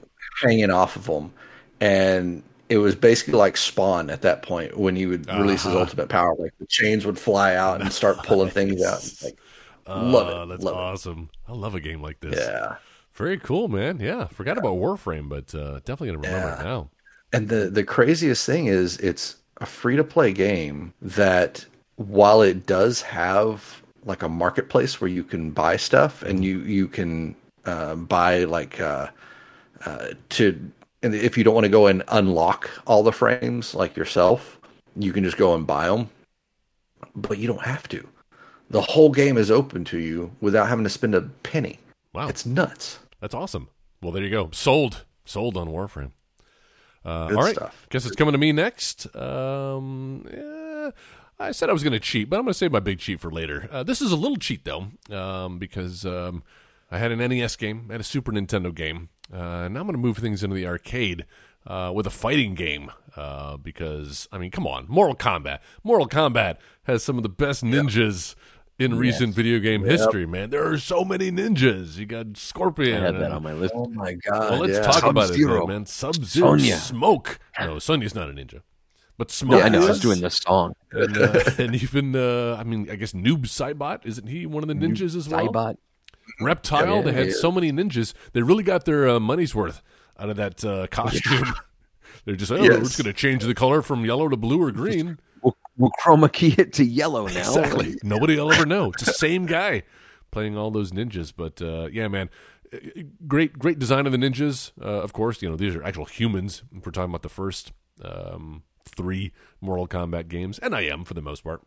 hanging 0.42 0.70
off 0.70 0.96
of 0.96 1.06
him, 1.06 1.32
and 1.80 2.42
it 2.68 2.78
was 2.78 2.94
basically 2.96 3.34
like 3.34 3.56
Spawn 3.56 4.10
at 4.10 4.22
that 4.22 4.42
point 4.42 4.76
when 4.76 4.96
he 4.96 5.06
would 5.06 5.26
release 5.28 5.62
his 5.64 5.74
Uh-huh. 5.74 5.80
ultimate 5.80 6.08
power. 6.08 6.34
Like 6.38 6.52
the 6.58 6.66
chains 6.66 7.06
would 7.06 7.18
fly 7.18 7.54
out 7.54 7.80
and 7.80 7.92
start 7.92 8.22
pulling 8.24 8.50
things 8.50 8.82
out. 8.82 9.02
Like, 9.22 9.38
love 9.94 10.28
Oh, 10.28 10.42
it, 10.44 10.48
That's 10.48 10.64
love 10.64 10.74
it. 10.74 10.78
awesome. 10.78 11.30
I 11.48 11.52
love 11.52 11.74
a 11.74 11.80
game 11.80 12.02
like 12.02 12.20
this. 12.20 12.38
Yeah. 12.40 12.76
Very 13.14 13.38
cool, 13.38 13.68
man. 13.68 13.98
Yeah, 14.00 14.26
forgot 14.26 14.58
about 14.58 14.74
Warframe, 14.76 15.28
but 15.28 15.54
uh, 15.54 15.80
definitely 15.84 16.08
gonna 16.08 16.18
remember 16.18 16.50
it 16.50 16.58
now. 16.58 16.90
And 17.32 17.48
the 17.48 17.70
the 17.70 17.84
craziest 17.84 18.44
thing 18.46 18.66
is 18.66 18.98
it's 18.98 19.36
a 19.58 19.66
free 19.66 19.96
to 19.96 20.04
play 20.04 20.32
game 20.32 20.92
that 21.00 21.64
while 21.96 22.42
it 22.42 22.66
does 22.66 23.00
have 23.02 23.82
like 24.06 24.22
a 24.22 24.28
marketplace 24.28 25.00
where 25.00 25.10
you 25.10 25.22
can 25.22 25.50
buy 25.50 25.76
stuff 25.76 26.22
and 26.22 26.42
you 26.44 26.60
you 26.60 26.88
can 26.88 27.34
uh, 27.66 27.94
buy 27.96 28.44
like 28.44 28.80
uh, 28.80 29.08
uh, 29.84 30.08
to 30.30 30.70
and 31.02 31.14
if 31.14 31.36
you 31.36 31.44
don't 31.44 31.54
want 31.54 31.64
to 31.64 31.70
go 31.70 31.86
and 31.88 32.02
unlock 32.08 32.70
all 32.86 33.02
the 33.02 33.12
frames 33.12 33.74
like 33.74 33.96
yourself, 33.96 34.58
you 34.96 35.12
can 35.12 35.22
just 35.24 35.36
go 35.36 35.54
and 35.54 35.66
buy 35.66 35.88
them. 35.88 36.08
But 37.14 37.38
you 37.38 37.46
don't 37.46 37.62
have 37.62 37.86
to. 37.88 38.08
The 38.70 38.80
whole 38.80 39.10
game 39.10 39.36
is 39.36 39.50
open 39.50 39.84
to 39.86 39.98
you 39.98 40.32
without 40.40 40.68
having 40.68 40.84
to 40.84 40.90
spend 40.90 41.14
a 41.14 41.20
penny. 41.42 41.78
Wow, 42.14 42.28
It's 42.28 42.46
nuts. 42.46 42.98
that's 43.20 43.34
awesome. 43.34 43.68
Well, 44.02 44.10
there 44.12 44.22
you 44.22 44.30
go. 44.30 44.50
Sold, 44.52 45.04
sold 45.24 45.56
on 45.56 45.68
Warframe. 45.68 46.12
Uh, 47.04 47.26
all 47.26 47.42
right, 47.42 47.54
stuff. 47.54 47.86
guess 47.90 48.04
it's 48.04 48.16
coming 48.16 48.32
to 48.32 48.38
me 48.38 48.50
next. 48.52 49.14
Um, 49.14 50.26
eh, 50.30 50.90
I 51.38 51.52
said 51.52 51.68
I 51.68 51.72
was 51.72 51.82
going 51.82 51.92
to 51.92 52.00
cheat, 52.00 52.30
but 52.30 52.36
I'm 52.36 52.44
going 52.44 52.52
to 52.52 52.58
save 52.58 52.72
my 52.72 52.80
big 52.80 52.98
cheat 52.98 53.20
for 53.20 53.30
later. 53.30 53.68
Uh, 53.70 53.82
this 53.82 54.00
is 54.00 54.10
a 54.10 54.16
little 54.16 54.36
cheat 54.36 54.64
though, 54.64 54.86
um, 55.14 55.58
because 55.58 56.06
um, 56.06 56.42
I 56.90 56.98
had 56.98 57.12
an 57.12 57.18
NES 57.18 57.56
game, 57.56 57.86
I 57.88 57.92
had 57.92 58.00
a 58.00 58.04
Super 58.04 58.32
Nintendo 58.32 58.74
game, 58.74 59.10
uh, 59.32 59.36
and 59.36 59.74
now 59.74 59.80
I'm 59.80 59.86
going 59.86 59.96
to 59.96 60.02
move 60.02 60.18
things 60.18 60.42
into 60.42 60.56
the 60.56 60.66
arcade 60.66 61.26
uh, 61.66 61.92
with 61.94 62.06
a 62.06 62.10
fighting 62.10 62.54
game. 62.54 62.90
Uh, 63.16 63.56
because 63.56 64.28
I 64.30 64.38
mean, 64.38 64.50
come 64.50 64.66
on, 64.66 64.86
Mortal 64.88 65.16
Kombat. 65.16 65.60
Mortal 65.82 66.08
Kombat 66.08 66.58
has 66.84 67.02
some 67.02 67.16
of 67.16 67.22
the 67.22 67.28
best 67.28 67.64
ninjas. 67.64 68.34
In 68.78 68.98
recent 68.98 69.34
video 69.34 69.58
game 69.58 69.84
history, 69.84 70.26
man, 70.26 70.50
there 70.50 70.70
are 70.70 70.76
so 70.76 71.02
many 71.02 71.32
ninjas. 71.32 71.96
You 71.96 72.04
got 72.04 72.26
I 72.26 72.30
Scorpion. 72.34 73.00
had 73.00 73.14
that 73.14 73.32
on 73.32 73.42
my 73.42 73.54
list. 73.54 73.72
Oh 73.74 73.86
my 73.86 74.12
god. 74.12 74.50
well, 74.50 74.60
let's 74.60 74.74
yeah. 74.74 74.82
talk 74.82 75.02
about 75.02 75.24
it, 75.24 75.28
Sub-Zero. 75.28 75.60
then, 75.60 75.68
man. 75.68 75.86
Sub 75.86 76.14
Zero, 76.16 76.58
Sonya. 76.58 76.76
Smoke. 76.76 77.38
No, 77.58 77.78
Sonya's 77.78 78.14
not 78.14 78.28
a 78.28 78.34
ninja, 78.34 78.60
but 79.18 79.30
Smoke. 79.30 79.60
Yeah, 79.60 79.66
I 79.66 79.68
know. 79.68 79.84
I 79.84 79.88
was 79.88 80.00
doing 80.00 80.20
this 80.20 80.36
song. 80.36 80.74
and, 80.92 81.16
uh, 81.18 81.50
and 81.58 81.74
even 81.74 82.14
uh, 82.14 82.56
I 82.58 82.64
mean, 82.64 82.90
I 82.90 82.96
guess 82.96 83.12
Noob 83.12 83.42
Saibot 83.42 84.04
isn't 84.04 84.26
he 84.26 84.46
one 84.46 84.62
of 84.62 84.68
the 84.68 84.74
ninjas 84.74 85.16
as 85.16 85.28
well? 85.28 85.48
Saibot. 85.48 85.76
Reptile. 86.40 86.96
Yeah, 86.96 87.02
they 87.02 87.12
had 87.12 87.32
so 87.32 87.50
many 87.52 87.72
ninjas. 87.72 88.12
They 88.32 88.42
really 88.42 88.64
got 88.64 88.84
their 88.84 89.08
uh, 89.08 89.20
money's 89.20 89.54
worth 89.54 89.82
out 90.18 90.28
of 90.28 90.36
that 90.36 90.64
uh, 90.64 90.86
costume. 90.88 91.54
They're 92.24 92.36
just, 92.36 92.50
oh, 92.50 92.60
we're 92.60 92.80
just 92.80 92.98
going 92.98 93.06
to 93.06 93.12
change 93.12 93.44
the 93.44 93.54
color 93.54 93.82
from 93.82 94.04
yellow 94.04 94.28
to 94.28 94.36
blue 94.36 94.60
or 94.60 94.72
green. 94.72 95.18
We'll, 95.42 95.56
we'll 95.76 95.92
chroma 96.02 96.32
key 96.32 96.54
it 96.58 96.72
to 96.74 96.84
yellow 96.84 97.26
now. 97.28 97.38
Exactly. 97.38 97.96
Nobody 98.02 98.36
will 98.36 98.52
ever 98.52 98.66
know. 98.66 98.90
It's 98.90 99.04
the 99.04 99.12
same 99.12 99.46
guy 99.46 99.84
playing 100.32 100.56
all 100.56 100.72
those 100.72 100.90
ninjas. 100.90 101.32
But 101.36 101.62
uh, 101.62 101.88
yeah, 101.92 102.08
man, 102.08 102.28
Uh, 102.72 102.78
great, 103.28 103.58
great 103.58 103.78
design 103.78 104.06
of 104.06 104.12
the 104.12 104.18
ninjas. 104.18 104.72
Uh, 104.80 105.02
of 105.02 105.12
course, 105.12 105.40
you 105.40 105.48
know 105.48 105.56
these 105.56 105.76
are 105.76 105.84
actual 105.84 106.06
humans. 106.06 106.64
If 106.74 106.84
we're 106.84 106.92
talking 106.92 107.10
about 107.10 107.22
the 107.22 107.28
first 107.28 107.72
um, 108.02 108.64
three 108.88 109.32
Mortal 109.60 109.88
Kombat 109.88 110.28
games, 110.28 110.58
and 110.58 110.74
I 110.74 110.82
am 110.82 111.04
for 111.04 111.14
the 111.14 111.22
most 111.22 111.44
part. 111.44 111.62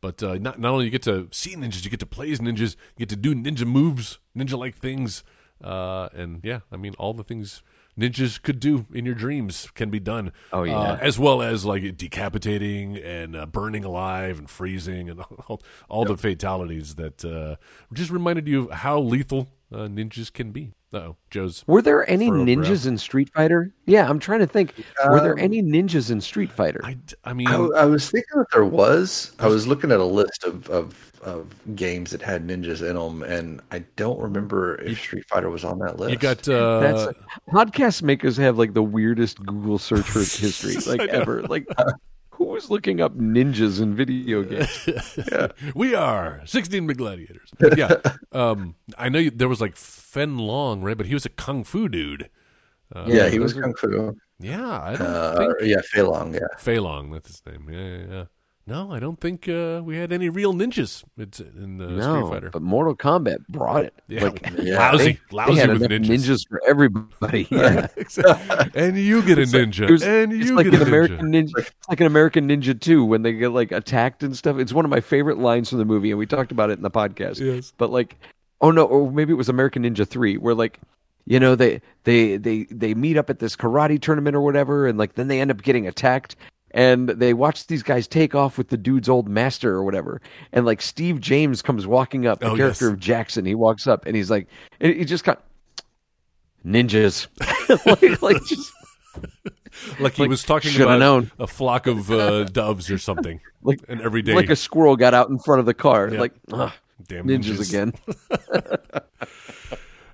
But 0.00 0.22
uh, 0.22 0.34
not 0.34 0.58
not 0.60 0.72
only 0.72 0.84
you 0.84 0.90
get 0.90 1.02
to 1.02 1.28
see 1.32 1.56
ninjas, 1.56 1.84
you 1.84 1.90
get 1.90 2.00
to 2.00 2.06
play 2.06 2.30
as 2.30 2.40
ninjas. 2.40 2.76
You 2.96 3.06
get 3.06 3.08
to 3.10 3.16
do 3.16 3.34
ninja 3.34 3.66
moves, 3.66 4.18
ninja 4.36 4.58
like 4.58 4.76
things, 4.76 5.24
uh, 5.62 6.08
and 6.14 6.40
yeah, 6.42 6.60
I 6.70 6.76
mean 6.76 6.94
all 6.98 7.14
the 7.14 7.24
things 7.24 7.62
ninjas 7.98 8.40
could 8.40 8.60
do 8.60 8.86
in 8.92 9.06
your 9.06 9.14
dreams 9.14 9.68
can 9.74 9.90
be 9.90 10.00
done. 10.00 10.32
Oh, 10.52 10.64
yeah. 10.64 10.78
Uh, 10.78 10.98
as 11.00 11.18
well 11.18 11.42
as 11.42 11.64
like 11.64 11.96
decapitating 11.96 12.96
and 12.98 13.34
uh, 13.34 13.46
burning 13.46 13.84
alive 13.84 14.38
and 14.38 14.48
freezing 14.50 15.08
and 15.08 15.20
all, 15.48 15.62
all 15.88 16.04
the 16.04 16.16
fatalities 16.16 16.96
that 16.96 17.24
uh, 17.24 17.56
just 17.92 18.10
reminded 18.10 18.46
you 18.46 18.64
of 18.64 18.70
how 18.70 18.98
lethal 18.98 19.48
uh, 19.72 19.88
ninjas 19.88 20.32
can 20.32 20.52
be. 20.52 20.74
Oh, 20.92 21.16
Joe's. 21.30 21.64
Were 21.66 21.82
there 21.82 22.08
any 22.08 22.28
Furrowed 22.28 22.46
brow. 22.46 22.54
ninjas 22.54 22.86
in 22.86 22.98
Street 22.98 23.30
Fighter? 23.34 23.72
Yeah, 23.86 24.08
I'm 24.08 24.18
trying 24.18 24.40
to 24.40 24.46
think. 24.46 24.74
Were 25.08 25.20
there 25.20 25.32
Um, 25.32 25.38
any 25.38 25.62
ninjas 25.62 26.10
in 26.10 26.20
Street 26.20 26.50
Fighter? 26.52 26.80
I, 26.84 26.96
I 27.24 27.32
mean, 27.32 27.48
I, 27.48 27.56
I 27.56 27.84
was 27.84 28.10
thinking 28.10 28.38
that 28.38 28.46
there 28.52 28.64
was. 28.64 29.32
I 29.38 29.48
was 29.48 29.66
looking 29.66 29.90
at 29.92 30.00
a 30.00 30.04
list 30.04 30.44
of, 30.44 30.68
of, 30.70 31.12
of 31.22 31.54
games 31.76 32.10
that 32.12 32.22
had 32.22 32.46
ninjas 32.46 32.80
in 32.88 32.96
them, 32.96 33.22
and 33.22 33.60
I 33.70 33.80
don't 33.96 34.18
remember 34.20 34.76
if 34.80 34.98
Street 34.98 35.24
Fighter 35.28 35.50
was 35.50 35.64
on 35.64 35.78
that 35.80 35.98
list. 35.98 36.12
you 36.12 36.18
got 36.18 36.48
uh, 36.48 36.80
That's 36.80 37.18
podcast 37.50 38.02
makers 38.02 38.36
have 38.36 38.58
like 38.58 38.74
the 38.74 38.82
weirdest 38.82 39.44
Google 39.44 39.78
search 39.78 40.06
for 40.06 40.20
history 40.20 40.76
like 40.98 41.08
ever. 41.08 41.42
Like, 41.42 41.66
who 42.36 42.44
was 42.46 42.70
looking 42.70 43.00
up 43.00 43.16
ninjas 43.16 43.80
in 43.80 43.94
video 43.94 44.42
games? 44.50 44.88
we 45.74 45.94
are 45.94 46.42
16 46.44 46.86
big 46.86 46.98
gladiators. 46.98 47.50
But 47.58 47.76
yeah, 47.76 47.96
um, 48.32 48.76
I 48.98 49.08
know 49.08 49.18
you, 49.18 49.30
there 49.30 49.48
was 49.48 49.60
like 49.60 49.76
Fen 49.76 50.38
Long, 50.38 50.82
right? 50.82 50.96
But 50.96 51.06
he 51.06 51.14
was 51.14 51.26
a 51.26 51.30
kung 51.30 51.64
fu 51.64 51.88
dude. 51.88 52.30
Uh, 52.94 53.04
yeah, 53.08 53.28
he 53.28 53.40
was 53.40 53.52
Kung 53.52 53.74
Fu. 53.74 54.16
Yeah, 54.38 54.64
I 54.80 54.94
don't 54.94 55.06
Uh, 55.08 55.36
think 55.38 55.54
yeah, 55.62 55.80
Fei 55.82 56.02
Long. 56.02 56.32
Yeah, 56.32 56.46
Fei 56.56 56.78
Long. 56.78 57.10
That's 57.10 57.28
his 57.28 57.42
name. 57.44 57.68
Yeah, 57.68 57.80
yeah, 57.80 58.06
yeah. 58.14 58.24
No, 58.68 58.90
I 58.90 58.98
don't 58.98 59.20
think 59.20 59.48
uh, 59.48 59.80
we 59.84 59.96
had 59.96 60.12
any 60.12 60.28
real 60.28 60.52
ninjas 60.52 61.04
in 61.16 61.80
uh, 61.80 62.02
Street 62.02 62.28
Fighter. 62.28 62.50
but 62.50 62.62
Mortal 62.62 62.96
Kombat 62.96 63.46
brought 63.48 63.84
it. 63.84 63.94
Yeah, 64.08 64.24
Like, 64.24 64.42
Yeah, 64.58 64.78
lousy, 64.90 65.04
they, 65.04 65.18
lousy 65.36 65.54
they 65.54 65.66
with 65.68 65.82
ninjas. 65.82 66.06
ninjas. 66.08 66.48
for 66.48 66.60
everybody. 66.66 67.46
Yeah. 67.52 67.86
exactly. 67.96 68.70
and 68.74 68.98
you 68.98 69.22
get 69.22 69.38
a 69.38 69.42
ninja, 69.42 69.82
It 69.88 69.92
was- 69.92 70.02
and 70.02 70.32
it's 70.32 70.48
you 70.48 70.56
like 70.56 70.64
get 70.68 70.74
an 70.74 70.82
a 70.82 70.84
ninja. 70.84 70.88
American 70.88 71.32
ninja. 71.32 71.52
It's 71.58 71.70
like 71.88 72.00
an 72.00 72.06
American 72.08 72.48
Ninja 72.48 72.80
too 72.80 73.04
when 73.04 73.22
they 73.22 73.32
get 73.34 73.50
like 73.50 73.70
attacked 73.70 74.24
and 74.24 74.36
stuff. 74.36 74.58
It's 74.58 74.72
one 74.72 74.84
of 74.84 74.90
my 74.90 75.00
favorite 75.00 75.38
lines 75.38 75.68
from 75.70 75.78
the 75.78 75.84
movie, 75.84 76.10
and 76.10 76.18
we 76.18 76.26
talked 76.26 76.50
about 76.50 76.70
it 76.70 76.74
in 76.74 76.82
the 76.82 76.90
podcast. 76.90 77.38
Yes. 77.38 77.72
But 77.78 77.90
like, 77.90 78.16
oh 78.60 78.72
no, 78.72 78.84
or 78.84 79.12
maybe 79.12 79.32
it 79.32 79.36
was 79.36 79.48
American 79.48 79.84
Ninja 79.84 80.06
Three, 80.08 80.38
where 80.38 80.54
like, 80.56 80.80
you 81.24 81.38
know, 81.38 81.54
they 81.54 81.80
they 82.02 82.36
they 82.36 82.64
they 82.64 82.94
meet 82.94 83.16
up 83.16 83.30
at 83.30 83.38
this 83.38 83.54
karate 83.54 84.00
tournament 84.00 84.34
or 84.34 84.40
whatever, 84.40 84.88
and 84.88 84.98
like 84.98 85.14
then 85.14 85.28
they 85.28 85.40
end 85.40 85.52
up 85.52 85.62
getting 85.62 85.86
attacked. 85.86 86.34
And 86.76 87.08
they 87.08 87.32
watch 87.32 87.66
these 87.68 87.82
guys 87.82 88.06
take 88.06 88.34
off 88.34 88.58
with 88.58 88.68
the 88.68 88.76
dude's 88.76 89.08
old 89.08 89.28
master 89.28 89.72
or 89.72 89.82
whatever. 89.82 90.20
And 90.52 90.66
like 90.66 90.82
Steve 90.82 91.20
James 91.20 91.62
comes 91.62 91.86
walking 91.86 92.26
up, 92.26 92.40
the 92.40 92.50
Oh, 92.50 92.56
character 92.56 92.84
yes. 92.84 92.92
of 92.92 93.00
Jackson. 93.00 93.46
He 93.46 93.54
walks 93.54 93.86
up 93.86 94.04
and 94.04 94.14
he's 94.14 94.30
like, 94.30 94.46
and 94.78 94.94
he 94.94 95.06
just 95.06 95.24
got 95.24 95.42
ninjas, 96.66 97.28
like, 97.86 98.20
like 98.22 98.44
just 98.44 98.70
Like 99.98 100.12
he 100.14 100.22
Like, 100.24 100.28
was 100.28 100.44
talking 100.44 100.76
about 100.80 100.98
known. 100.98 101.30
a 101.38 101.46
flock 101.46 101.86
of 101.86 102.10
uh, 102.10 102.44
doves 102.44 102.90
or 102.90 102.98
something. 102.98 103.40
Like- 103.62 103.80
and 103.88 104.00
every 104.00 104.22
day, 104.22 104.32
like 104.34 104.50
a 104.50 104.54
squirrel 104.54 104.94
got 104.96 105.12
out 105.12 105.28
in 105.28 105.38
front 105.40 105.58
of 105.58 105.66
the 105.66 105.74
car. 105.74 106.08
Yeah. 106.12 106.20
Like 106.20 106.32
ugh, 106.52 106.70
damn 107.08 107.26
ninjas, 107.26 107.68
again. 107.68 107.92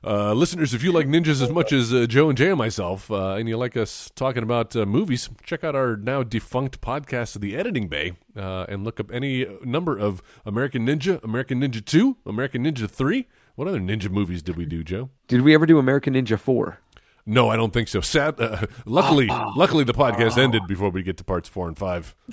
Uh, 0.04 0.32
listeners, 0.32 0.74
if 0.74 0.82
you 0.82 0.90
like 0.90 1.06
ninjas 1.06 1.40
as 1.40 1.50
much 1.50 1.72
as 1.72 1.92
uh, 1.92 2.06
Joe 2.06 2.28
and 2.28 2.36
Jay 2.36 2.48
and 2.48 2.58
myself, 2.58 3.08
uh, 3.10 3.34
and 3.34 3.48
you 3.48 3.56
like 3.56 3.76
us 3.76 4.10
talking 4.16 4.42
about 4.42 4.74
uh, 4.74 4.84
movies, 4.84 5.30
check 5.44 5.62
out 5.62 5.76
our 5.76 5.96
now 5.96 6.24
defunct 6.24 6.80
podcast, 6.80 7.38
The 7.38 7.56
Editing 7.56 7.86
Bay, 7.86 8.14
uh, 8.36 8.66
and 8.68 8.82
look 8.82 8.98
up 8.98 9.12
any 9.12 9.46
number 9.64 9.96
of 9.96 10.20
American 10.44 10.86
Ninja, 10.86 11.22
American 11.22 11.60
Ninja 11.60 11.84
2, 11.84 12.16
American 12.26 12.64
Ninja 12.64 12.90
3. 12.90 13.28
What 13.54 13.68
other 13.68 13.80
ninja 13.80 14.10
movies 14.10 14.42
did 14.42 14.56
we 14.56 14.64
do, 14.64 14.82
Joe? 14.82 15.10
Did 15.28 15.42
we 15.42 15.52
ever 15.54 15.66
do 15.66 15.78
American 15.78 16.14
Ninja 16.14 16.38
Four? 16.38 16.78
No, 17.26 17.50
I 17.50 17.56
don't 17.56 17.72
think 17.72 17.86
so. 17.86 18.00
Sad. 18.00 18.40
Uh, 18.40 18.66
luckily, 18.86 19.26
luckily 19.26 19.84
the 19.84 19.92
podcast 19.92 20.38
ended 20.38 20.66
before 20.66 20.88
we 20.88 21.02
get 21.02 21.18
to 21.18 21.24
parts 21.24 21.48
four 21.48 21.68
and 21.68 21.76
five. 21.78 22.16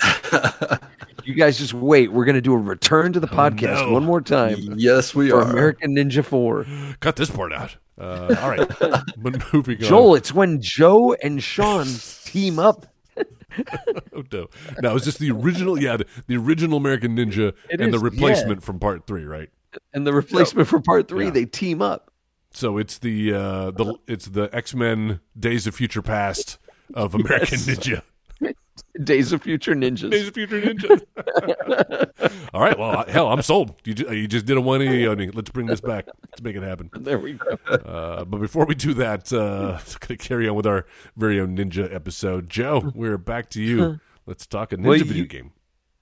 You 1.24 1.34
guys 1.34 1.58
just 1.58 1.74
wait. 1.74 2.12
We're 2.12 2.24
gonna 2.24 2.40
do 2.40 2.52
a 2.54 2.58
return 2.58 3.12
to 3.12 3.20
the 3.20 3.26
podcast 3.28 3.82
Oh, 3.82 3.86
no. 3.86 3.92
one 3.92 4.04
more 4.04 4.20
time 4.20 4.56
yes, 4.76 5.14
we 5.14 5.30
are. 5.32 5.42
American 5.42 5.94
Ninja 5.96 6.24
Four. 6.24 6.66
Cut 7.00 7.16
this 7.16 7.30
part 7.30 7.52
out. 7.52 7.76
Uh, 7.98 8.34
all 8.40 8.48
right, 8.50 8.68
but 9.18 9.52
moving 9.52 9.76
on. 9.76 9.82
Joel, 9.82 10.14
it's 10.14 10.32
when 10.32 10.60
Joe 10.62 11.14
and 11.22 11.42
Sean 11.42 11.86
team 12.24 12.58
up. 12.58 12.86
Oh, 14.14 14.22
no. 14.32 14.46
No, 14.80 14.94
is 14.94 15.04
this 15.04 15.18
the 15.18 15.32
original? 15.32 15.80
Yeah, 15.80 15.96
the, 15.96 16.06
the 16.28 16.36
original 16.36 16.76
American 16.78 17.16
Ninja 17.16 17.48
It 17.68 17.80
and 17.80 17.92
is, 17.92 17.92
the 17.92 17.98
replacement 17.98 18.62
from 18.62 18.78
part 18.78 19.08
three, 19.08 19.24
right? 19.24 19.50
And 19.92 20.06
the 20.06 20.12
replacement 20.12 20.68
for 20.68 20.80
part 20.80 21.08
three, 21.08 21.24
Yeah. 21.26 21.30
they 21.32 21.44
team 21.46 21.82
up. 21.82 22.12
So 22.52 22.78
it's 22.78 22.98
the 22.98 23.34
uh, 23.34 23.70
the 23.72 23.96
it's 24.06 24.26
the 24.26 24.48
X 24.54 24.72
Men 24.74 25.18
Days 25.38 25.66
of 25.66 25.74
Future 25.74 26.00
Past 26.02 26.58
of 26.94 27.14
American 27.14 27.58
Yes. 27.58 27.66
Ninja. 27.66 28.02
Days 29.04 29.32
of 29.32 29.42
Future 29.42 29.74
Ninjas. 29.74 30.10
Days 30.10 30.28
of 30.28 30.34
Future 30.34 30.60
Ninja. 30.60 31.00
All 32.54 32.60
right, 32.60 32.78
well, 32.78 33.04
hell, 33.06 33.28
I'm 33.28 33.42
sold. 33.42 33.74
You 33.84 33.94
just, 33.94 34.10
you 34.10 34.26
just 34.26 34.46
did 34.46 34.56
a 34.56 34.60
180. 34.60 35.30
Let's 35.32 35.50
bring 35.50 35.66
this 35.66 35.80
back. 35.80 36.06
Let's 36.06 36.42
make 36.42 36.56
it 36.56 36.62
happen. 36.62 36.90
There 37.00 37.18
we 37.18 37.32
go. 37.34 37.56
Uh, 37.66 38.24
but 38.24 38.38
before 38.38 38.66
we 38.66 38.74
do 38.74 38.94
that, 38.94 39.32
uh, 39.32 39.78
going 40.06 40.08
to 40.08 40.16
carry 40.16 40.48
on 40.48 40.54
with 40.54 40.66
our 40.66 40.86
very 41.16 41.40
own 41.40 41.56
Ninja 41.56 41.92
episode. 41.92 42.48
Joe, 42.48 42.92
we're 42.94 43.18
back 43.18 43.50
to 43.50 43.62
you. 43.62 43.98
Let's 44.26 44.46
talk 44.46 44.72
a 44.72 44.76
Ninja 44.76 44.86
Well, 44.86 44.98
video 44.98 45.24
game. 45.24 45.52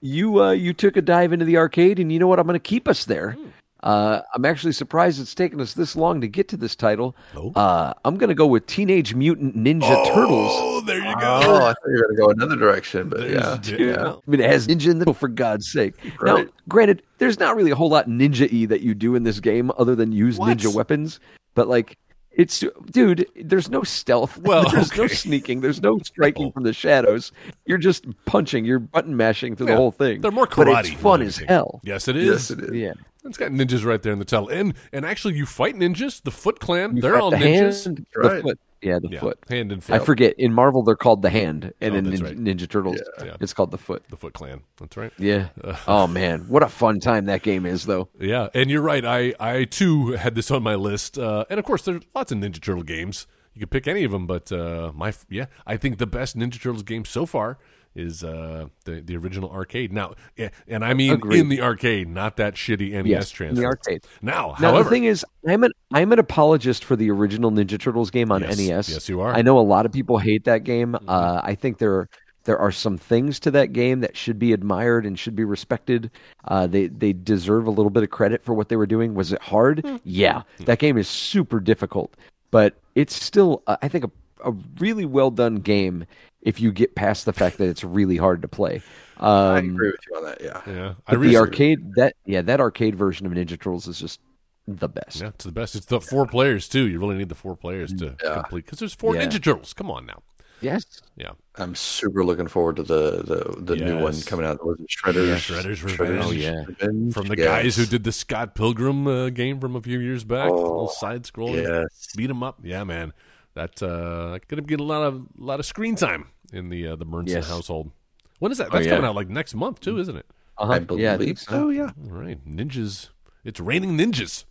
You 0.01 0.41
uh, 0.41 0.51
you 0.51 0.73
took 0.73 0.97
a 0.97 1.01
dive 1.01 1.33
into 1.33 1.45
the 1.45 1.57
arcade, 1.57 1.99
and 1.99 2.11
you 2.11 2.19
know 2.19 2.27
what? 2.27 2.39
I'm 2.39 2.45
going 2.47 2.53
to 2.53 2.59
keep 2.59 2.87
us 2.87 3.05
there. 3.05 3.31
Hmm. 3.31 3.47
Uh, 3.81 4.21
I'm 4.33 4.43
actually 4.45 4.73
surprised 4.73 5.21
it's 5.21 5.33
taken 5.33 5.61
us 5.61 5.73
this 5.73 5.95
long 5.95 6.19
to 6.21 6.27
get 6.27 6.47
to 6.49 6.57
this 6.57 6.75
title. 6.75 7.15
Oh. 7.35 7.51
Uh, 7.53 7.93
I'm 8.03 8.17
going 8.17 8.27
to 8.29 8.35
go 8.35 8.45
with 8.45 8.67
Teenage 8.67 9.15
Mutant 9.15 9.55
Ninja 9.55 10.05
Turtles. 10.07 10.51
Oh, 10.53 10.81
there 10.81 10.97
you 10.97 11.15
go. 11.15 11.39
Oh, 11.41 11.41
go. 11.41 11.55
I 11.55 11.73
thought 11.73 11.77
you 11.87 11.93
were 11.93 12.01
going 12.03 12.15
to 12.15 12.21
go 12.21 12.29
another 12.29 12.55
direction, 12.57 13.09
but 13.09 13.29
yeah. 13.29 13.57
Yeah. 13.63 14.13
I 14.15 14.19
mean, 14.29 14.41
it 14.41 14.49
has 14.49 14.67
ninja 14.67 14.91
in 14.91 14.99
the 14.99 15.13
for 15.13 15.29
God's 15.29 15.71
sake. 15.71 15.95
Now, 16.21 16.45
granted, 16.67 17.03
there's 17.19 17.39
not 17.39 17.55
really 17.55 17.71
a 17.71 17.75
whole 17.75 17.89
lot 17.89 18.07
ninja 18.07 18.51
y 18.51 18.65
that 18.65 18.81
you 18.81 18.93
do 18.93 19.15
in 19.15 19.23
this 19.23 19.39
game 19.39 19.71
other 19.77 19.95
than 19.95 20.11
use 20.11 20.37
What? 20.37 20.57
ninja 20.57 20.73
weapons. 20.73 21.19
But 21.55 21.67
like, 21.67 21.97
it's 22.39 22.63
dude, 22.91 23.27
there's 23.35 23.69
no 23.69 23.83
stealth. 23.83 24.37
Well, 24.49 24.63
there's 24.71 24.95
no 24.97 25.07
sneaking. 25.07 25.61
There's 25.61 25.81
no 25.81 25.99
striking 25.99 26.45
No. 26.47 26.51
from 26.51 26.63
the 26.63 26.73
shadows. 26.73 27.31
You're 27.65 27.77
just 27.77 28.05
punching. 28.25 28.63
You're 28.65 28.79
button 28.79 29.15
mashing 29.17 29.55
through 29.55 29.67
Yeah, 29.67 29.73
the 29.73 29.77
whole 29.77 29.91
thing. 29.91 30.21
They're 30.21 30.31
more 30.31 30.47
karate. 30.47 30.55
But 30.55 30.67
karate. 30.85 30.91
it's 30.93 31.01
fun 31.01 31.21
as 31.21 31.37
hell. 31.37 31.81
Yes, 31.83 32.07
it 32.07 32.15
is. 32.15 32.25
Yes, 32.27 32.51
it 32.51 32.59
is. 32.61 32.71
Yeah, 32.71 32.93
It's 33.25 33.37
got 33.37 33.51
ninjas 33.51 33.83
right 33.85 34.01
there 34.01 34.13
in 34.13 34.19
the 34.19 34.25
title, 34.25 34.47
and 34.49 34.73
and 34.93 35.05
actually, 35.05 35.35
you 35.35 35.45
fight 35.45 35.75
ninjas. 35.75 36.23
The 36.23 36.31
Foot 36.31 36.59
Clan, 36.59 36.95
You've 36.95 37.03
they're 37.03 37.19
all 37.19 37.31
the 37.31 37.37
ninjas. 37.37 37.83
hand, 37.85 38.05
the 38.15 38.19
Right. 38.21 38.41
foot. 38.41 38.59
Yeah, 38.81 38.99
the 39.01 39.09
yeah, 39.09 39.19
foot. 39.19 39.39
hand 39.49 39.71
and 39.71 39.83
foot. 39.83 39.95
I 39.95 39.99
forget. 39.99 40.35
In 40.37 40.53
Marvel, 40.53 40.83
they're 40.83 40.95
called 40.95 41.21
the 41.21 41.29
hand, 41.29 41.73
and 41.81 41.93
Oh, 41.95 41.97
in 41.97 42.05
Ninja, 42.05 42.23
right. 42.23 42.37
Ninja 42.37 42.69
Turtles, 42.69 43.01
Yeah. 43.23 43.35
it's 43.41 43.53
called 43.53 43.71
the 43.71 43.77
foot. 43.77 44.03
The 44.09 44.15
Foot 44.17 44.33
Clan. 44.33 44.61
That's 44.79 44.95
right. 44.95 45.11
Yeah. 45.17 45.49
oh 45.87 46.07
man, 46.07 46.45
what 46.47 46.63
a 46.63 46.69
fun 46.69 46.99
time 46.99 47.25
that 47.25 47.41
game 47.41 47.65
is, 47.65 47.85
though. 47.85 48.09
Yeah, 48.19 48.47
and 48.53 48.69
you're 48.69 48.81
right. 48.81 49.03
I 49.03 49.33
I 49.39 49.65
too 49.65 50.11
had 50.13 50.35
this 50.35 50.49
on 50.51 50.63
my 50.63 50.75
list, 50.75 51.17
uh, 51.17 51.45
and 51.49 51.59
of 51.59 51.65
course, 51.65 51.83
there's 51.83 52.01
lots 52.15 52.31
of 52.31 52.37
Ninja 52.37 52.61
Turtle 52.61 52.83
games. 52.83 53.27
You 53.53 53.61
could 53.61 53.71
pick 53.71 53.87
any 53.87 54.03
of 54.05 54.11
them, 54.11 54.25
but 54.27 54.51
uh, 54.51 54.91
my 54.95 55.13
yeah, 55.29 55.47
I 55.67 55.75
think 55.75 55.97
the 55.97 56.07
best 56.07 56.37
Ninja 56.37 56.61
Turtles 56.61 56.83
game 56.83 57.03
so 57.03 57.25
far 57.25 57.57
is 57.95 58.23
uh, 58.23 58.67
the 58.85 59.01
the 59.01 59.17
original 59.17 59.49
arcade. 59.51 59.91
Now, 59.91 60.13
eh, 60.37 60.49
and 60.67 60.85
I 60.85 60.93
mean 60.93 61.13
Agreed. 61.13 61.39
in 61.39 61.49
the 61.49 61.61
arcade, 61.61 62.07
not 62.07 62.37
that 62.37 62.55
shitty 62.55 62.91
NES 62.91 63.05
Yes, 63.07 63.31
in 63.31 63.35
transfer. 63.35 63.61
the 63.61 63.65
arcade. 63.67 64.03
Now, 64.21 64.55
Now 64.59 64.71
however, 64.71 64.83
the 64.83 64.89
thing 64.89 65.03
is, 65.05 65.25
I'm 65.47 65.63
an 65.63 65.71
I'm 65.91 66.11
an 66.11 66.19
apologist 66.19 66.83
for 66.83 66.95
the 66.95 67.09
original 67.11 67.51
Ninja 67.51 67.79
Turtles 67.79 68.11
game 68.11 68.31
on 68.31 68.41
Yes. 68.41 68.57
NES. 68.57 68.89
Yes, 68.89 69.09
you 69.09 69.21
are. 69.21 69.29
Mm-hmm. 69.29 69.37
I 69.39 69.41
know 69.41 69.57
a 69.57 69.61
lot 69.61 69.85
of 69.85 69.91
people 69.91 70.17
hate 70.17 70.43
that 70.45 70.63
game. 70.63 70.95
Uh, 71.07 71.41
I 71.43 71.55
think 71.55 71.77
there 71.79 72.07
there 72.45 72.57
are 72.57 72.71
some 72.71 72.97
things 72.97 73.39
to 73.41 73.51
that 73.51 73.73
game 73.73 73.99
that 73.99 74.15
should 74.15 74.39
be 74.39 74.53
admired 74.53 75.05
and 75.05 75.19
should 75.19 75.35
be 75.35 75.43
respected. 75.43 76.09
Uh, 76.47 76.67
they 76.67 76.87
they 76.87 77.13
deserve 77.13 77.67
a 77.67 77.71
little 77.71 77.89
bit 77.89 78.03
of 78.03 78.09
credit 78.09 78.43
for 78.43 78.53
what 78.53 78.69
they 78.69 78.75
were 78.75 78.87
doing. 78.87 79.13
Was 79.13 79.33
it 79.33 79.41
hard? 79.41 79.81
Hmm. 79.85 79.97
Yeah, 80.03 80.43
that 80.65 80.79
game 80.79 80.97
is 80.97 81.07
super 81.07 81.59
difficult, 81.59 82.15
but 82.51 82.75
it's 82.95 83.13
still 83.13 83.61
uh, 83.67 83.77
I 83.81 83.87
think 83.87 84.03
a 84.05 84.11
a 84.43 84.51
really 84.79 85.05
well 85.05 85.31
done 85.31 85.57
game 85.57 86.05
if 86.41 86.59
you 86.61 86.71
get 86.71 86.95
past 86.95 87.25
the 87.25 87.33
fact 87.33 87.57
that 87.57 87.67
it's 87.69 87.83
really 87.83 88.17
hard 88.17 88.41
to 88.41 88.47
play. 88.47 88.81
Um, 89.17 89.27
I 89.27 89.57
agree 89.59 89.91
with 89.91 89.99
you 90.09 90.17
on 90.17 90.23
that. 90.25 90.41
Yeah. 90.41 90.61
yeah, 90.65 90.93
I 91.07 91.15
the 91.15 91.37
arcade 91.37 91.95
that 91.95 92.15
yeah 92.25 92.41
that 92.43 92.61
arcade 92.61 92.95
version 92.95 93.25
of 93.25 93.33
Ninja 93.33 93.49
Turtles 93.59 93.87
is 93.87 93.99
just 93.99 94.19
the 94.67 94.87
best. 94.87 95.19
Yeah, 95.21 95.27
it's 95.29 95.43
the 95.45 95.51
best. 95.51 95.75
It's 95.75 95.87
the 95.87 95.99
four 95.99 96.25
players 96.25 96.69
too. 96.69 96.87
You 96.87 96.99
really 96.99 97.17
need 97.17 97.29
the 97.29 97.35
four 97.35 97.55
players 97.57 97.91
to 97.95 98.15
Yeah. 98.23 98.35
complete 98.35 98.65
because 98.65 98.79
there's 98.79 98.93
four 98.93 99.15
Yeah. 99.15 99.25
Ninja 99.25 99.43
Turtles. 99.43 99.73
Come 99.73 99.91
on 99.91 100.05
now. 100.05 100.21
Yes. 100.61 100.83
Yeah, 101.15 101.31
I'm 101.55 101.73
super 101.73 102.23
looking 102.25 102.47
forward 102.47 102.75
to 102.77 102.83
the 102.83 103.23
the, 103.23 103.61
the 103.61 103.75
new 103.77 103.99
one 104.01 104.19
coming 104.21 104.45
out. 104.45 104.65
Was 104.65 104.77
it 104.79 104.87
Shredder's? 104.89 105.49
Yeah, 105.49 105.57
Shredder's 105.57 105.83
Revenge. 105.83 106.23
Oh, 106.25 106.31
yeah. 106.31 106.63
Revenge? 106.67 107.13
from 107.13 107.27
the 107.27 107.37
Yes. 107.37 107.47
guys 107.47 107.75
who 107.77 107.85
did 107.85 108.03
the 108.03 108.11
Scott 108.11 108.55
Pilgrim 108.55 109.07
uh, 109.07 109.29
game 109.29 109.59
from 109.61 109.75
a 109.77 109.81
few 109.81 109.99
years 109.99 110.23
back, 110.25 110.49
Oh, 110.49 110.55
little 110.55 110.87
side 110.89 111.23
scrolling. 111.23 111.63
Yes. 111.63 112.09
beat 112.15 112.29
'em 112.29 112.43
up. 112.43 112.59
Yeah, 112.63 112.83
man, 112.83 113.13
that 113.55 113.81
uh, 113.83 114.39
gonna 114.47 114.61
get 114.61 114.79
a 114.79 114.83
lot 114.83 115.03
of 115.03 115.25
lot 115.37 115.59
of 115.59 115.65
screen 115.65 115.95
time 115.95 116.27
in 116.53 116.69
the 116.69 116.87
uh, 116.87 116.95
the 116.95 117.05
Burnson 117.05 117.29
Yes. 117.29 117.49
household. 117.49 117.91
When 118.39 118.51
is 118.51 118.57
that? 118.59 118.67
Oh, 118.67 118.73
That's 118.73 118.85
yeah. 118.85 118.91
coming 118.93 119.05
out 119.07 119.15
like 119.15 119.29
next 119.29 119.53
month 119.53 119.81
too, 119.81 119.99
isn't 119.99 120.15
it? 120.15 120.25
Uh-huh. 120.57 120.73
I 120.73 120.79
believe 120.79 121.03
yeah, 121.03 121.17
I 121.19 121.33
so. 121.33 121.51
so. 121.51 121.69
Yeah. 121.69 121.91
All 122.05 122.11
right, 122.17 122.39
ninjas. 122.47 123.09
It's 123.43 123.59
raining 123.59 123.97
ninjas. 123.97 124.45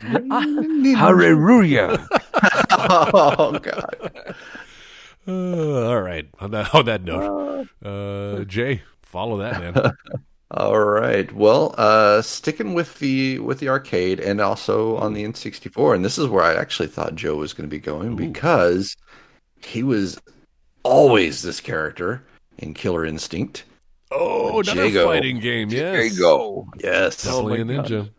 Hallelujah. 0.96 2.06
oh 2.70 3.58
God. 3.60 4.12
Uh, 5.26 5.32
all 5.88 6.00
right. 6.00 6.26
On 6.40 6.50
that 6.50 6.74
on 6.74 6.84
that 6.86 7.02
note, 7.02 7.68
uh, 7.84 8.44
Jay, 8.44 8.82
follow 9.02 9.38
that 9.38 9.60
man. 9.60 9.92
All 10.56 10.78
right. 10.78 11.32
Well, 11.32 11.74
uh, 11.78 12.22
sticking 12.22 12.74
with 12.74 12.98
the 13.00 13.40
with 13.40 13.58
the 13.58 13.68
arcade 13.68 14.20
and 14.20 14.40
also 14.40 14.96
on 14.98 15.12
the 15.12 15.24
N64, 15.24 15.96
and 15.96 16.04
this 16.04 16.16
is 16.16 16.28
where 16.28 16.44
I 16.44 16.54
actually 16.54 16.88
thought 16.88 17.16
Joe 17.16 17.36
was 17.36 17.52
going 17.52 17.68
to 17.68 17.70
be 17.70 17.80
going 17.80 18.14
because 18.14 18.96
he 19.64 19.82
was 19.82 20.16
always 20.84 21.42
this 21.42 21.60
character 21.60 22.22
in 22.58 22.72
Killer 22.74 23.04
Instinct. 23.04 23.64
Oh, 24.12 24.60
another 24.60 24.86
Jago. 24.86 25.06
fighting 25.06 25.40
game. 25.40 25.70
Yes. 25.70 25.80
There 25.80 26.04
you 26.04 26.18
go. 26.18 26.68
Yes. 26.78 27.24
Definitely 27.24 27.60
Oh 27.60 27.62
a 27.62 27.82
ninja. 27.82 28.10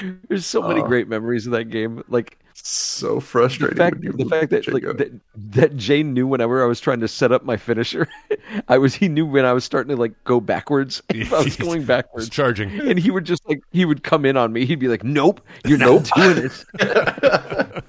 There's 0.28 0.46
so 0.46 0.62
many 0.62 0.80
Oh. 0.80 0.86
great 0.86 1.06
memories 1.06 1.46
of 1.46 1.52
that 1.52 1.66
game. 1.66 2.02
Like 2.08 2.38
So 2.60 3.14
the 3.16 3.20
frustrating. 3.20 3.76
fact, 3.78 4.00
the 4.02 4.24
fact 4.26 4.50
that 4.50 4.66
like 4.72 4.82
that, 4.82 5.20
that 5.36 5.76
Jane 5.76 6.12
knew 6.12 6.26
whenever 6.26 6.62
I 6.62 6.66
was 6.66 6.80
trying 6.80 7.00
to 7.00 7.08
set 7.08 7.32
up 7.32 7.44
my 7.44 7.56
finisher, 7.56 8.08
I 8.68 8.78
was 8.78 8.94
he 8.94 9.08
knew 9.08 9.24
when 9.24 9.44
I 9.44 9.52
was 9.52 9.64
starting 9.64 9.94
to 9.94 10.00
like 10.00 10.12
go 10.24 10.40
backwards. 10.40 11.02
If 11.10 11.32
I 11.32 11.42
was 11.42 11.56
going 11.66 11.78
It's 11.80 11.86
backwards, 11.88 12.28
charging. 12.28 12.70
and 12.80 12.98
he 12.98 13.10
would 13.10 13.24
just 13.24 13.48
like 13.48 13.60
he 13.70 13.84
would 13.84 14.02
come 14.02 14.24
in 14.24 14.36
on 14.36 14.52
me. 14.52 14.66
He'd 14.66 14.80
be 14.80 14.88
like, 14.88 15.04
"Nope, 15.04 15.40
you're 15.64 15.78
not 15.78 16.04
doing 16.14 16.50
it." 16.50 17.84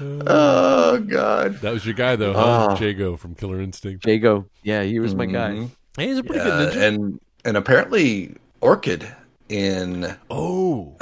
oh 0.00 0.98
God. 1.06 1.54
That 1.60 1.72
was 1.72 1.84
your 1.84 1.94
guy, 1.94 2.16
though, 2.16 2.32
huh? 2.32 2.68
Oh. 2.70 2.76
Jago 2.84 3.16
from 3.16 3.34
Killer 3.34 3.60
Instinct. 3.60 4.06
Jago, 4.06 4.46
yeah, 4.62 4.82
he 4.82 4.98
was 5.00 5.14
my 5.14 5.26
guy. 5.26 5.50
Mhm. 5.52 5.70
Hey, 5.96 6.08
he's 6.08 6.18
a 6.18 6.22
pretty 6.24 6.40
Yeah, 6.40 6.56
good 6.56 6.74
ninja. 6.74 6.88
and 6.88 7.20
and 7.44 7.56
apparently 7.56 8.36
Orchid 8.60 9.06
in 9.48 10.16
oh, 10.30 10.96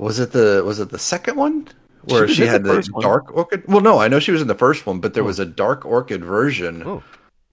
was 0.00 0.18
it 0.18 0.32
the 0.32 0.62
was 0.64 0.80
it 0.80 0.90
the 0.90 0.98
second 0.98 1.36
one 1.36 1.68
where 2.04 2.22
was 2.22 2.32
she, 2.34 2.46
had 2.46 2.62
the 2.64 2.68
the, 2.68 2.74
first 2.76 2.92
one. 2.92 3.02
dark 3.02 3.34
orchid? 3.36 3.62
Well, 3.68 3.80
no, 3.82 3.98
I 3.98 4.08
know 4.08 4.18
she 4.18 4.32
was 4.32 4.40
in 4.42 4.48
the 4.48 4.54
first 4.54 4.86
one, 4.86 5.00
but 5.00 5.14
there 5.14 5.24
was 5.24 5.38
a 5.38 5.44
dark 5.46 5.84
orchid 5.84 6.24
version 6.24 6.82
Oh. 6.86 7.02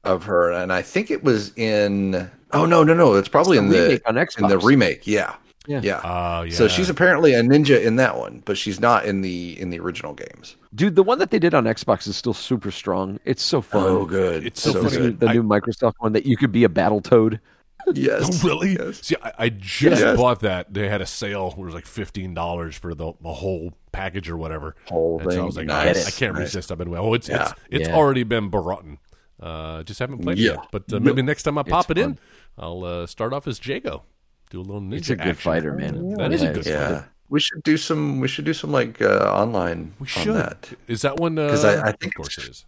of 0.04 0.24
her, 0.24 0.52
and 0.52 0.72
I 0.72 0.82
think 0.82 1.12
it 1.12 1.24
was 1.24 1.52
in. 1.58 2.30
Oh 2.52 2.66
no, 2.66 2.84
no, 2.84 2.94
no! 2.94 3.14
It's 3.16 3.28
probably 3.28 3.58
in 3.58 3.70
the 3.70 3.80
remake 3.82 4.02
on 4.08 4.16
Xbox. 4.16 4.42
in 4.44 4.48
the 4.48 4.58
remake. 4.60 5.06
Yeah, 5.06 5.36
Yeah. 5.68 5.82
yeah. 5.84 6.00
Ah, 6.04 6.44
yeah. 6.44 6.54
So 6.56 6.70
she's 6.70 6.90
apparently 6.90 7.34
a 7.34 7.42
ninja 7.42 7.84
in 7.84 7.98
that 7.98 8.18
one, 8.18 8.42
but 8.46 8.58
she's 8.58 8.80
not 8.80 9.04
in 9.06 9.20
the 9.22 9.60
in 9.60 9.70
the 9.70 9.80
original 9.80 10.14
games. 10.14 10.56
Dude, 10.74 10.96
the 10.96 11.04
one 11.04 11.20
that 11.20 11.32
they 11.32 11.40
did 11.40 11.54
on 11.54 11.66
Xbox 11.66 12.08
is 12.08 12.16
still 12.16 12.34
super 12.34 12.72
strong. 12.72 13.20
It's 13.26 13.44
so 13.44 13.62
fun. 13.62 13.84
Oh, 13.84 14.06
good! 14.06 14.46
It's 14.46 14.62
so 14.62 14.72
the, 14.72 14.90
funny. 14.90 14.98
new- 15.08 15.12
the 15.12 15.28
I- 15.28 15.34
new 15.34 15.44
Microsoft 15.44 15.96
one 16.00 16.14
that 16.14 16.26
you 16.26 16.38
could 16.38 16.54
be 16.54 16.64
a 16.64 16.70
battle 16.70 17.02
toad. 17.02 17.42
Yes, 17.96 18.44
Oh, 18.44 18.48
really? 18.48 18.78
Yes. 18.78 19.02
See, 19.02 19.16
I, 19.24 19.32
I 19.40 19.50
just 19.50 20.02
Yes. 20.02 20.18
bought 20.18 20.42
that. 20.42 20.74
They 20.74 20.90
had 20.90 21.02
a 21.02 21.06
sale 21.06 21.52
where 21.52 21.66
it 21.68 21.72
was 21.72 21.76
like 21.76 21.86
fifteen 21.86 22.34
dollars 22.34 22.76
for 22.76 22.94
the, 22.94 23.14
the 23.22 23.34
whole 23.34 23.74
package 23.92 24.30
or 24.30 24.38
whatever. 24.38 24.76
Whole 24.88 25.20
and 25.22 25.32
so 25.32 25.42
I 25.42 25.46
was 25.46 25.56
like, 25.58 25.68
Nice. 25.68 26.06
I, 26.06 26.08
I 26.08 26.12
can't 26.12 26.34
Nice. 26.34 26.44
resist. 26.54 26.72
I've 26.72 26.78
been 26.78 26.90
well. 26.90 27.06
oh, 27.06 27.14
it's 27.14 27.30
Yeah. 27.30 27.44
it's 27.44 27.54
it's 27.70 27.88
Yeah. 27.90 27.96
already 27.96 28.24
been 28.24 28.50
broughton. 28.50 28.98
Uh, 29.40 29.84
just 29.84 30.00
haven't 30.00 30.20
played 30.20 30.38
it 30.40 30.42
Yeah. 30.44 30.52
yet. 30.54 30.68
But 30.72 30.92
uh, 30.92 31.00
maybe 31.00 31.22
next 31.22 31.44
time 31.44 31.58
I 31.58 31.64
pop 31.64 31.90
it 31.92 31.98
in. 31.98 32.18
I'll 32.58 32.84
uh, 32.84 33.06
start 33.08 33.34
off 33.34 33.48
as 33.48 33.66
Jago. 33.66 34.04
Do 34.50 34.60
a 34.60 34.64
little 34.64 34.82
ninja. 34.82 34.98
It's 34.98 35.10
a 35.12 35.16
good 35.16 35.28
action. 35.28 35.36
fighter, 35.36 35.74
man. 35.74 36.14
That 36.16 36.34
is 36.34 36.42
a 36.42 36.48
good 36.48 36.58
it's 36.58 36.68
fighter. 36.70 36.80
Yeah, 36.94 37.04
we 37.30 37.40
should 37.40 37.62
do 37.64 37.78
some. 37.78 38.20
We 38.20 38.28
should 38.28 38.46
do 38.46 38.54
some 38.54 38.72
like 38.72 39.02
uh, 39.02 39.32
online 39.34 39.94
We 40.00 40.04
on 40.04 40.08
should. 40.08 40.36
that. 40.36 40.70
Is 40.88 41.02
that 41.04 41.18
one? 41.18 41.36
'Cause 41.36 41.64
Uh, 41.66 41.82
I- 41.86 41.90
I 41.90 41.92
think 41.92 42.14
of 42.14 42.24
course 42.24 42.38
it's- 42.38 42.48
it 42.48 42.52
is. 42.52 42.66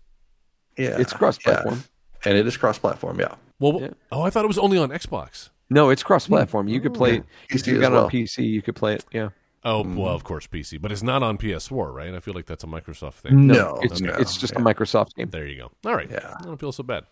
Yeah, 0.77 0.97
It's 1.01 1.11
cross-platform. 1.11 1.75
yeah. 1.75 1.81
And 2.25 2.37
it 2.37 2.45
is 2.47 2.57
cross-platform. 2.57 3.19
Yeah, 3.19 3.35
Well, 3.59 3.81
Yeah. 3.81 3.89
oh, 4.11 4.21
I 4.23 4.29
thought 4.29 4.45
it 4.45 4.47
was 4.47 4.57
only 4.57 4.77
on 4.77 4.89
Xbox. 4.89 5.49
No, 5.69 5.89
it's 5.89 6.01
cross-platform. 6.03 6.67
You 6.67 6.79
could 6.81 6.93
play 6.93 7.11
Yeah. 7.11 7.17
it. 7.17 7.23
If 7.49 7.67
you 7.67 7.75
as 7.75 7.81
got 7.81 7.91
it 7.91 7.95
well. 7.95 8.05
on 8.05 8.09
PC, 8.11 8.43
you 8.45 8.61
could 8.61 8.75
play 8.75 8.95
it. 8.95 9.05
Yeah. 9.11 9.29
Oh, 9.63 9.83
Mm-hmm. 9.83 9.97
well, 9.97 10.15
of 10.15 10.23
course 10.23 10.47
PC, 10.47 10.77
but 10.81 10.91
it's 10.91 11.03
not 11.03 11.21
on 11.21 11.37
PS4, 11.37 11.91
right? 11.93 12.13
I 12.13 12.19
feel 12.21 12.33
like 12.33 12.45
that's 12.45 12.63
a 12.63 12.67
Microsoft 12.67 13.15
thing. 13.15 13.45
No, 13.47 13.77
it's 13.81 13.99
no, 13.99 14.13
it's 14.13 14.37
just 14.37 14.53
yeah. 14.53 14.61
a 14.61 14.63
Microsoft 14.63 15.15
game. 15.15 15.29
There 15.29 15.45
you 15.45 15.57
go. 15.57 15.71
All 15.89 15.95
right. 15.95 16.09
Yeah. 16.09 16.35
I 16.39 16.43
don't 16.43 16.59
feel 16.59 16.71
so 16.71 16.81
bad. 16.83 17.03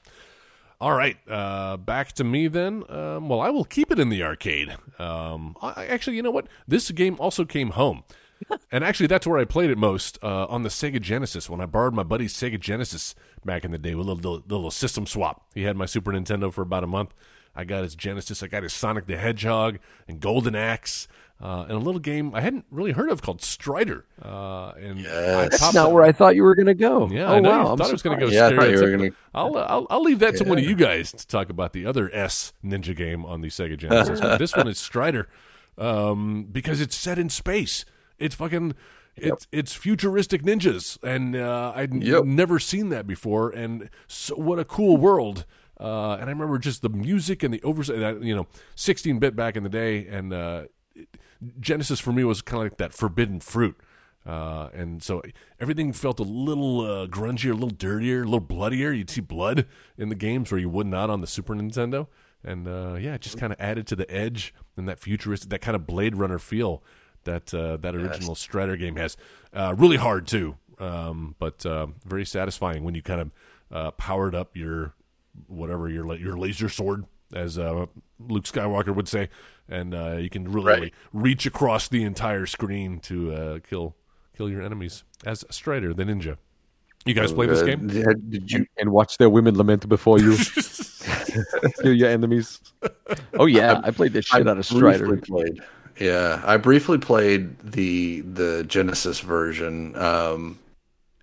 All 0.79 0.93
right. 0.93 1.17
Uh, 1.29 1.75
back 1.77 2.13
to 2.13 2.23
me 2.23 2.47
then. 2.47 2.83
Um, 2.89 3.27
well, 3.29 3.41
I 3.41 3.49
will 3.49 3.65
keep 3.65 3.91
it 3.91 3.99
in 3.99 4.09
the 4.09 4.23
arcade. 4.23 4.75
Um, 4.99 5.55
I, 5.61 5.73
I- 5.75 5.85
actually, 5.87 6.15
you 6.17 6.21
know 6.23 6.31
what? 6.31 6.47
This 6.67 6.89
game 6.91 7.15
also 7.19 7.45
came 7.45 7.71
home. 7.71 8.03
And 8.71 8.83
actually, 8.83 9.07
that's 9.07 9.25
where 9.27 9.39
I 9.39 9.45
played 9.45 9.69
it 9.69 9.77
most 9.77 10.17
uh, 10.23 10.45
on 10.47 10.63
the 10.63 10.69
Sega 10.69 11.01
Genesis. 11.01 11.49
When 11.49 11.61
I 11.61 11.65
borrowed 11.65 11.93
my 11.93 12.03
buddy's 12.03 12.33
Sega 12.33 12.59
Genesis 12.59 13.15
back 13.45 13.63
in 13.65 13.71
the 13.71 13.77
day 13.77 13.95
with 13.95 14.07
a 14.07 14.13
little, 14.13 14.43
little 14.47 14.71
system 14.71 15.05
swap. 15.05 15.45
He 15.53 15.63
had 15.63 15.75
my 15.77 15.85
Super 15.85 16.11
Nintendo 16.11 16.51
for 16.53 16.61
about 16.61 16.83
a 16.83 16.87
month. 16.87 17.13
I 17.55 17.63
got 17.63 17.83
his 17.83 17.95
Genesis. 17.95 18.43
I 18.43 18.47
got 18.47 18.63
his 18.63 18.73
Sonic 18.73 19.07
the 19.07 19.17
Hedgehog 19.17 19.79
and 20.07 20.19
Golden 20.19 20.55
Axe. 20.55 21.07
Uh, 21.39 21.61
and 21.63 21.73
a 21.73 21.77
little 21.77 21.99
game 21.99 22.33
I 22.33 22.41
hadn't 22.41 22.65
really 22.71 22.93
heard 22.93 23.09
of 23.11 23.21
called 23.21 23.43
Strider. 23.43 24.05
Uh, 24.19 24.69
and 24.79 24.99
Yes. 24.99 25.59
That's 25.59 25.73
not 25.73 25.89
it- 25.89 25.93
where 25.93 26.03
I 26.03 26.11
thought 26.11 26.35
you 26.35 26.41
were 26.43 26.55
going 26.55 26.65
to 26.67 26.73
go. 26.73 27.07
yeah, 27.11 27.29
oh 27.31 27.35
I 27.35 27.39
know 27.39 27.49
wow, 27.51 27.61
you 27.63 27.67
I'm 27.69 27.77
thought 27.77 27.89
I 27.89 27.91
was 27.91 28.01
going 28.01 28.19
to 28.19 28.25
go 28.25 28.31
Yeah, 28.31 28.47
I 28.47 28.55
thought 28.55 28.69
you 28.69 28.75
were 28.77 28.81
stereotypical. 28.83 28.97
gonna- 28.97 29.11
I'll, 29.35 29.57
I'll 29.57 29.87
I'll 29.91 30.01
leave 30.03 30.17
that 30.19 30.35
to 30.37 30.43
one 30.45 30.57
of 30.57 30.63
you 30.63 30.75
guys 30.75 31.11
to 31.11 31.27
talk 31.27 31.49
about 31.51 31.73
the 31.73 31.85
other 31.85 32.09
S 32.13 32.53
ninja 32.65 32.95
game 32.95 33.23
on 33.23 33.41
the 33.41 33.49
Sega 33.49 33.77
Genesis. 33.77 34.19
but 34.19 34.37
this 34.39 34.55
one 34.55 34.67
is 34.67 34.79
Strider, 34.79 35.27
um, 35.77 36.47
because 36.51 36.81
it's 36.81 36.95
set 36.95 37.19
in 37.19 37.29
space. 37.29 37.85
It's 38.19 38.35
fucking. 38.35 38.75
It's 39.15 39.47
it's 39.51 39.73
futuristic 39.73 40.43
ninjas, 40.43 41.01
and 41.03 41.35
uh, 41.35 41.71
I'd 41.75 42.03
Yep. 42.03 42.25
never 42.25 42.59
seen 42.59 42.89
that 42.89 43.07
before. 43.07 43.49
And 43.49 43.89
so, 44.07 44.35
what 44.35 44.59
a 44.59 44.65
cool 44.65 44.95
world! 44.97 45.43
Uh, 45.79 46.13
and 46.19 46.25
I 46.25 46.29
remember 46.33 46.59
just 46.59 46.83
the 46.83 46.89
music 46.89 47.41
and 47.41 47.51
the 47.51 47.61
oversight. 47.63 48.21
You 48.21 48.35
know, 48.35 48.47
sixteen 48.75 49.17
bit 49.17 49.35
back 49.35 49.55
in 49.57 49.63
the 49.63 49.69
day, 49.69 50.05
and 50.05 50.31
uh, 50.31 50.63
Genesis 51.59 51.99
for 51.99 52.11
me 52.11 52.23
was 52.23 52.41
kind 52.41 52.61
of 52.63 52.71
like 52.71 52.77
that 52.77 52.93
forbidden 52.93 53.39
fruit. 53.39 53.75
Uh, 54.25 54.69
and 54.73 55.01
so 55.01 55.21
everything 55.59 55.93
felt 55.93 56.19
a 56.19 56.23
little 56.23 56.81
uh, 56.81 57.07
grungier, 57.07 57.51
a 57.51 57.53
little 57.53 57.69
dirtier, 57.69 58.21
a 58.21 58.25
little 58.25 58.39
bloodier. 58.41 58.91
You'd 58.91 59.09
see 59.09 59.21
blood 59.21 59.65
in 59.97 60.09
the 60.09 60.15
games 60.15 60.51
where 60.51 60.59
you 60.59 60.69
would 60.69 60.85
not 60.87 61.09
on 61.09 61.21
the 61.21 61.27
Super 61.27 61.55
Nintendo. 61.55 62.07
And 62.43 62.67
uh, 62.67 62.95
yeah, 62.99 63.13
it 63.15 63.21
just 63.21 63.37
kind 63.37 63.53
of 63.53 63.59
added 63.59 63.87
to 63.87 63.95
the 63.95 64.09
edge 64.11 64.53
and 64.75 64.87
that 64.89 64.99
futuristic, 64.99 65.49
that 65.49 65.61
kind 65.61 65.75
of 65.75 65.87
Blade 65.87 66.15
Runner 66.17 66.39
feel 66.39 66.83
that 67.27 67.53
uh, 67.53 67.77
that 67.77 67.95
original 67.95 68.35
Strider 68.35 68.75
game 68.75 68.95
has. 68.95 69.15
Uh, 69.53 69.73
really 69.77 69.97
hard 69.97 70.27
too, 70.27 70.55
um, 70.79 71.35
but 71.39 71.65
uh, 71.65 71.87
very 72.05 72.25
satisfying 72.25 72.83
when 72.83 72.93
you 72.95 73.01
kind 73.01 73.21
of 73.21 73.31
uh, 73.71 73.91
powered 73.91 74.35
up 74.35 74.55
your 74.57 74.93
whatever 75.47 75.87
your 75.89 76.13
your 76.15 76.37
laser 76.37 76.67
sword, 76.69 77.05
as 77.33 77.57
uh, 77.57 77.85
Luke 78.19 78.43
Skywalker 78.45 78.93
would 78.93 79.07
say, 79.07 79.29
and 79.69 79.93
uh, 79.95 80.17
you 80.17 80.29
can 80.29 80.51
really 80.51 80.65
Right. 80.81 80.93
reach 81.13 81.45
across 81.45 81.87
the 81.87 82.03
entire 82.03 82.45
screen 82.45 82.99
to 83.01 83.31
uh, 83.33 83.59
kill 83.59 83.95
kill 84.35 84.49
your 84.49 84.61
enemies 84.61 85.03
as 85.25 85.45
Strider, 85.49 85.93
the 85.93 86.03
ninja. 86.03 86.37
You 87.05 87.13
guys 87.13 87.31
play 87.31 87.45
this 87.45 87.61
game? 87.63 87.87
Did, 87.87 88.29
did 88.29 88.51
you? 88.51 88.65
and 88.77 88.91
watch 88.91 89.17
their 89.17 89.29
women 89.29 89.57
lament 89.57 89.87
before 89.87 90.19
you. 90.19 90.35
Kill 91.81 91.93
your 91.93 92.09
enemies. 92.09 92.59
Oh 93.39 93.45
yeah, 93.45 93.79
I 93.83 93.91
played 93.91 94.13
this 94.13 94.25
shit 94.25 94.45
I 94.45 94.49
out 94.51 94.57
of 94.57 94.65
Strider. 94.65 95.17
Played, 95.17 95.61
yeah, 95.99 96.41
I 96.45 96.57
briefly 96.57 96.97
played 96.97 97.57
the 97.59 98.21
the 98.21 98.63
Genesis 98.67 99.19
version, 99.19 99.95
um, 99.95 100.59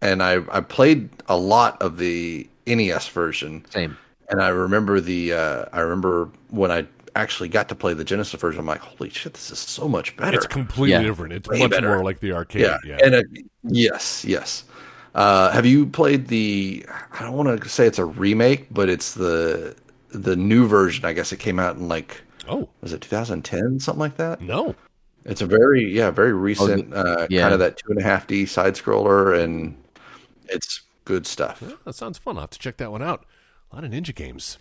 and 0.02 0.22
I 0.22 0.40
I 0.50 0.60
played 0.60 1.08
a 1.28 1.36
lot 1.36 1.80
of 1.82 1.98
the 1.98 2.48
NES 2.66 3.08
version, 3.08 3.64
Same. 3.70 3.96
and 4.30 4.40
I 4.42 4.48
remember 4.48 5.00
the 5.00 5.32
uh, 5.32 5.64
I 5.72 5.80
remember 5.80 6.28
when 6.50 6.70
I 6.70 6.86
actually 7.16 7.48
got 7.48 7.68
to 7.68 7.74
play 7.76 7.94
the 7.94 8.02
Genesis 8.04 8.40
version. 8.40 8.58
I'm 8.60 8.66
like, 8.66 8.80
holy 8.80 9.08
shit, 9.10 9.34
this 9.34 9.50
is 9.52 9.58
so 9.60 9.86
much 9.88 10.16
better. 10.16 10.36
It's 10.36 10.46
completely 10.48 10.90
Yeah. 10.92 11.02
different. 11.02 11.32
It's 11.32 11.48
Way 11.48 11.60
much 11.60 11.70
better. 11.70 11.88
more 11.88 12.02
like 12.02 12.18
the 12.20 12.32
arcade. 12.32 12.62
yeah, 12.62 12.78
Yeah, 12.84 12.98
and 13.04 13.14
it, 13.14 13.26
yes, 13.62 14.24
yes. 14.24 14.64
Uh, 15.14 15.52
have 15.52 15.64
you 15.64 15.86
played 15.86 16.26
the? 16.26 16.84
I 17.12 17.22
don't 17.22 17.34
want 17.34 17.62
to 17.62 17.68
say 17.68 17.86
it's 17.86 18.00
a 18.00 18.04
remake, 18.04 18.66
but 18.72 18.88
it's 18.88 19.14
the 19.14 19.76
the 20.10 20.34
new 20.34 20.66
version. 20.66 21.04
I 21.04 21.12
guess 21.12 21.30
it 21.32 21.38
came 21.38 21.60
out 21.60 21.76
in 21.76 21.86
like 21.86 22.20
Oh 22.48 22.68
was 22.80 22.92
it 22.92 23.00
2010, 23.00 23.80
something 23.80 24.00
like 24.00 24.16
that. 24.16 24.40
no, 24.40 24.74
It's 25.24 25.40
a 25.40 25.46
very 25.46 25.84
yeah, 25.90 26.10
very 26.10 26.32
recent 26.32 26.92
uh, 26.94 27.26
yeah. 27.30 27.42
kind 27.42 27.54
of 27.54 27.60
that 27.60 27.76
two 27.78 27.90
and 27.90 27.98
a 27.98 28.02
half 28.02 28.26
D 28.26 28.46
side 28.46 28.74
scroller, 28.74 29.38
and 29.42 29.76
it's 30.48 30.82
good 31.04 31.26
stuff. 31.26 31.62
Yeah, 31.62 31.74
that 31.84 31.94
sounds 31.94 32.18
fun. 32.18 32.36
I'll 32.36 32.42
have 32.42 32.50
to 32.50 32.58
check 32.58 32.76
that 32.78 32.90
one 32.92 33.02
out. 33.02 33.24
A 33.72 33.76
lot 33.76 33.84
of 33.84 33.90
ninja 33.90 34.14
games. 34.14 34.58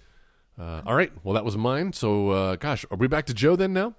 Uh, 0.60 0.82
all 0.86 0.96
right, 0.96 1.12
well 1.24 1.34
that 1.34 1.46
was 1.46 1.58
mine. 1.58 1.94
So, 1.94 2.30
uh, 2.30 2.56
gosh, 2.58 2.86
are 2.92 2.98
we 2.98 3.08
back 3.08 3.26
to 3.26 3.34
Joe 3.34 3.56
then 3.56 3.74
now? 3.74 3.96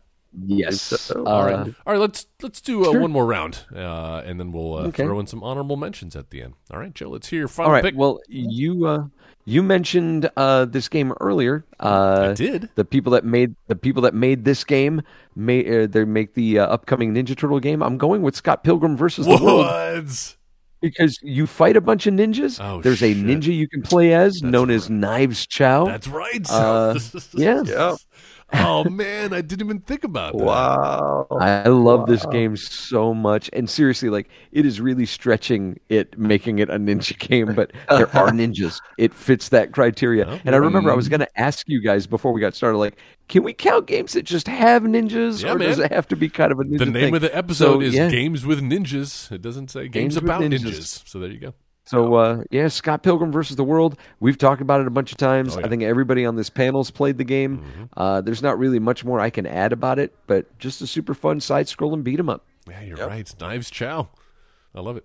Yes. 0.46 0.80
So, 0.82 1.24
Uh, 1.26 1.30
All 1.30 1.44
right, 1.44 1.56
all 1.86 1.92
right. 1.92 2.00
Let's 2.00 2.26
let's 2.42 2.60
do 2.60 2.82
uh, 2.82 2.90
sure. 2.92 3.00
one 3.00 3.12
more 3.12 3.26
round, 3.26 3.60
uh, 3.74 4.22
and 4.24 4.40
then 4.40 4.50
we'll 4.52 4.74
uh, 4.74 4.82
Okay. 4.88 5.04
throw 5.04 5.20
in 5.20 5.26
some 5.26 5.42
honorable 5.44 5.76
mentions 5.76 6.16
at 6.16 6.30
the 6.30 6.42
end. 6.42 6.54
All 6.72 6.78
right, 6.80 6.92
Joe. 6.94 7.08
Let's 7.10 7.28
hear 7.28 7.38
your 7.40 7.48
final 7.48 7.68
All 7.70 7.72
right. 7.72 7.84
pick. 7.84 7.94
Well, 7.96 8.20
you 8.28 8.86
uh, 8.86 9.04
you 9.44 9.62
mentioned 9.62 10.28
uh, 10.36 10.64
this 10.64 10.88
game 10.88 11.12
earlier. 11.20 11.64
Uh, 11.78 12.28
I 12.30 12.34
did. 12.34 12.68
the 12.74 12.84
people 12.84 13.12
that 13.12 13.24
made 13.24 13.54
the 13.68 13.76
people 13.76 14.02
that 14.02 14.14
made 14.14 14.44
this 14.44 14.64
game 14.64 15.02
may 15.36 15.82
uh, 15.84 15.86
they 15.86 16.04
make 16.04 16.34
the 16.34 16.58
uh, 16.58 16.66
upcoming 16.66 17.14
Ninja 17.14 17.36
Turtle 17.36 17.60
game. 17.60 17.82
I'm 17.82 17.96
going 17.98 18.22
with 18.22 18.34
Scott 18.34 18.64
Pilgrim 18.64 18.96
versus 18.96 19.26
the 19.26 19.36
World 19.36 19.66
because 20.80 21.18
you 21.22 21.46
fight 21.46 21.76
a 21.76 21.80
bunch 21.80 22.06
of 22.06 22.14
ninjas. 22.14 22.58
Oh, 22.62 22.82
There's 22.82 23.02
a 23.02 23.14
ninja 23.14 23.54
you 23.54 23.68
can 23.68 23.82
play 23.82 24.12
as 24.12 24.42
known 24.42 24.70
as 24.70 24.90
Knives 24.90 25.46
Chau. 25.46 25.86
That's 25.86 26.08
right. 26.08 26.44
Uh, 26.50 26.98
yeah. 27.34 27.62
Yeah, 27.64 27.96
Oh 28.56 28.84
man, 28.84 29.32
I 29.32 29.40
didn't 29.40 29.66
even 29.66 29.80
think 29.80 30.04
about 30.04 30.36
that. 30.36 30.44
Wow. 30.44 31.26
I 31.40 31.68
love 31.68 32.06
this 32.06 32.24
game 32.26 32.56
so 32.56 33.12
much, 33.12 33.50
and 33.52 33.68
seriously, 33.68 34.10
like 34.10 34.28
it 34.52 34.64
is 34.64 34.80
really 34.80 35.06
stretching 35.06 35.78
it, 35.88 36.18
making 36.18 36.58
it 36.60 36.70
a 36.70 36.74
ninja 36.78 37.18
game. 37.18 37.54
But 37.54 37.72
there 37.88 38.08
are 38.16 38.28
ninjas; 38.30 38.80
it 38.98 39.12
fits 39.12 39.48
that 39.50 39.72
criteria. 39.72 40.26
Oh, 40.28 40.40
and 40.44 40.54
I 40.54 40.58
remember 40.58 40.90
I 40.90 40.94
was 40.94 41.08
going 41.08 41.20
to 41.20 41.40
ask 41.40 41.68
you 41.68 41.80
guys 41.80 42.06
before 42.06 42.32
we 42.32 42.40
got 42.40 42.54
started, 42.54 42.78
like, 42.78 42.96
can 43.28 43.42
we 43.42 43.52
count 43.52 43.86
games 43.86 44.12
that 44.12 44.22
just 44.22 44.46
have 44.48 44.82
ninjas, 44.82 45.42
Yeah, 45.42 45.54
or 45.54 45.58
does 45.58 45.78
it 45.78 45.92
have 45.92 46.06
to 46.08 46.16
be 46.16 46.28
kind 46.28 46.52
of 46.52 46.60
a 46.60 46.64
ninja 46.64 46.78
The 46.78 46.86
name 46.86 46.92
thing? 46.92 47.14
of 47.16 47.22
the 47.22 47.36
episode 47.36 47.64
So, 47.74 47.80
is 47.80 47.94
yeah. 47.94 48.08
Games 48.08 48.46
with 48.46 48.60
Ninjas. 48.60 49.32
It 49.32 49.42
doesn't 49.42 49.70
say 49.70 49.88
games, 49.88 50.14
Games 50.14 50.16
about 50.16 50.42
ninjas. 50.42 50.60
Ninjas. 50.60 51.08
So 51.08 51.18
there 51.18 51.30
you 51.30 51.38
go. 51.40 51.54
So 51.86 52.14
uh, 52.14 52.44
yeah, 52.50 52.68
Scott 52.68 53.02
Pilgrim 53.02 53.30
versus 53.30 53.56
the 53.56 53.64
World. 53.64 53.98
We've 54.20 54.38
talked 54.38 54.62
about 54.62 54.80
it 54.80 54.86
a 54.86 54.90
bunch 54.90 55.12
of 55.12 55.18
times. 55.18 55.50
Oh, 55.50 55.52
yeah. 55.52 55.56
Mm-hmm. 55.58 55.66
I 55.66 55.68
think 55.68 55.82
everybody 55.82 56.24
on 56.24 56.36
this 56.36 56.48
panel's 56.50 56.90
played 56.90 57.18
the 57.18 57.24
game. 57.24 57.88
Uh, 57.96 58.20
there's 58.20 58.42
not 58.42 58.58
really 58.58 58.78
much 58.78 59.04
more 59.04 59.20
I 59.20 59.30
can 59.30 59.46
add 59.46 59.72
about 59.72 59.98
it, 59.98 60.14
but 60.26 60.58
just 60.58 60.80
a 60.80 60.86
super 60.86 61.14
fun 61.14 61.40
side-scrolling 61.40 62.02
beat 62.02 62.18
'em 62.18 62.28
up. 62.30 62.44
Yeah, 62.68 62.82
you're 62.82 62.96
right. 62.96 63.32
Knives 63.40 63.70
Chau. 63.70 64.08
I 64.74 64.80
love 64.80 64.96
it. 64.96 65.04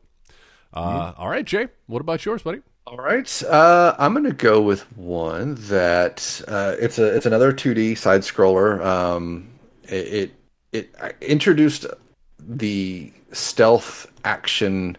Uh, 0.73 1.14
all 1.18 1.30
right, 1.30 1.45
Jay. 1.45 1.68
What 1.88 1.99
about 1.99 2.23
yours, 2.26 2.43
buddy? 2.43 2.61
All 2.88 2.97
right, 2.97 3.43
uh, 3.43 3.95
I'm 3.99 4.14
going 4.14 4.26
to 4.26 4.31
go 4.31 4.61
with 4.61 4.81
one 4.97 5.56
that 5.68 6.41
uh, 6.47 6.76
it's 6.80 6.97
a 6.97 7.15
it's 7.15 7.27
another 7.27 7.51
2D 7.53 7.95
side 7.97 8.22
scroller. 8.22 8.84
Um, 8.84 9.47
it, 9.84 10.31
it 10.72 10.89
it 10.95 11.15
introduced 11.22 11.85
the 12.39 13.11
stealth 13.31 14.07
action 14.23 14.97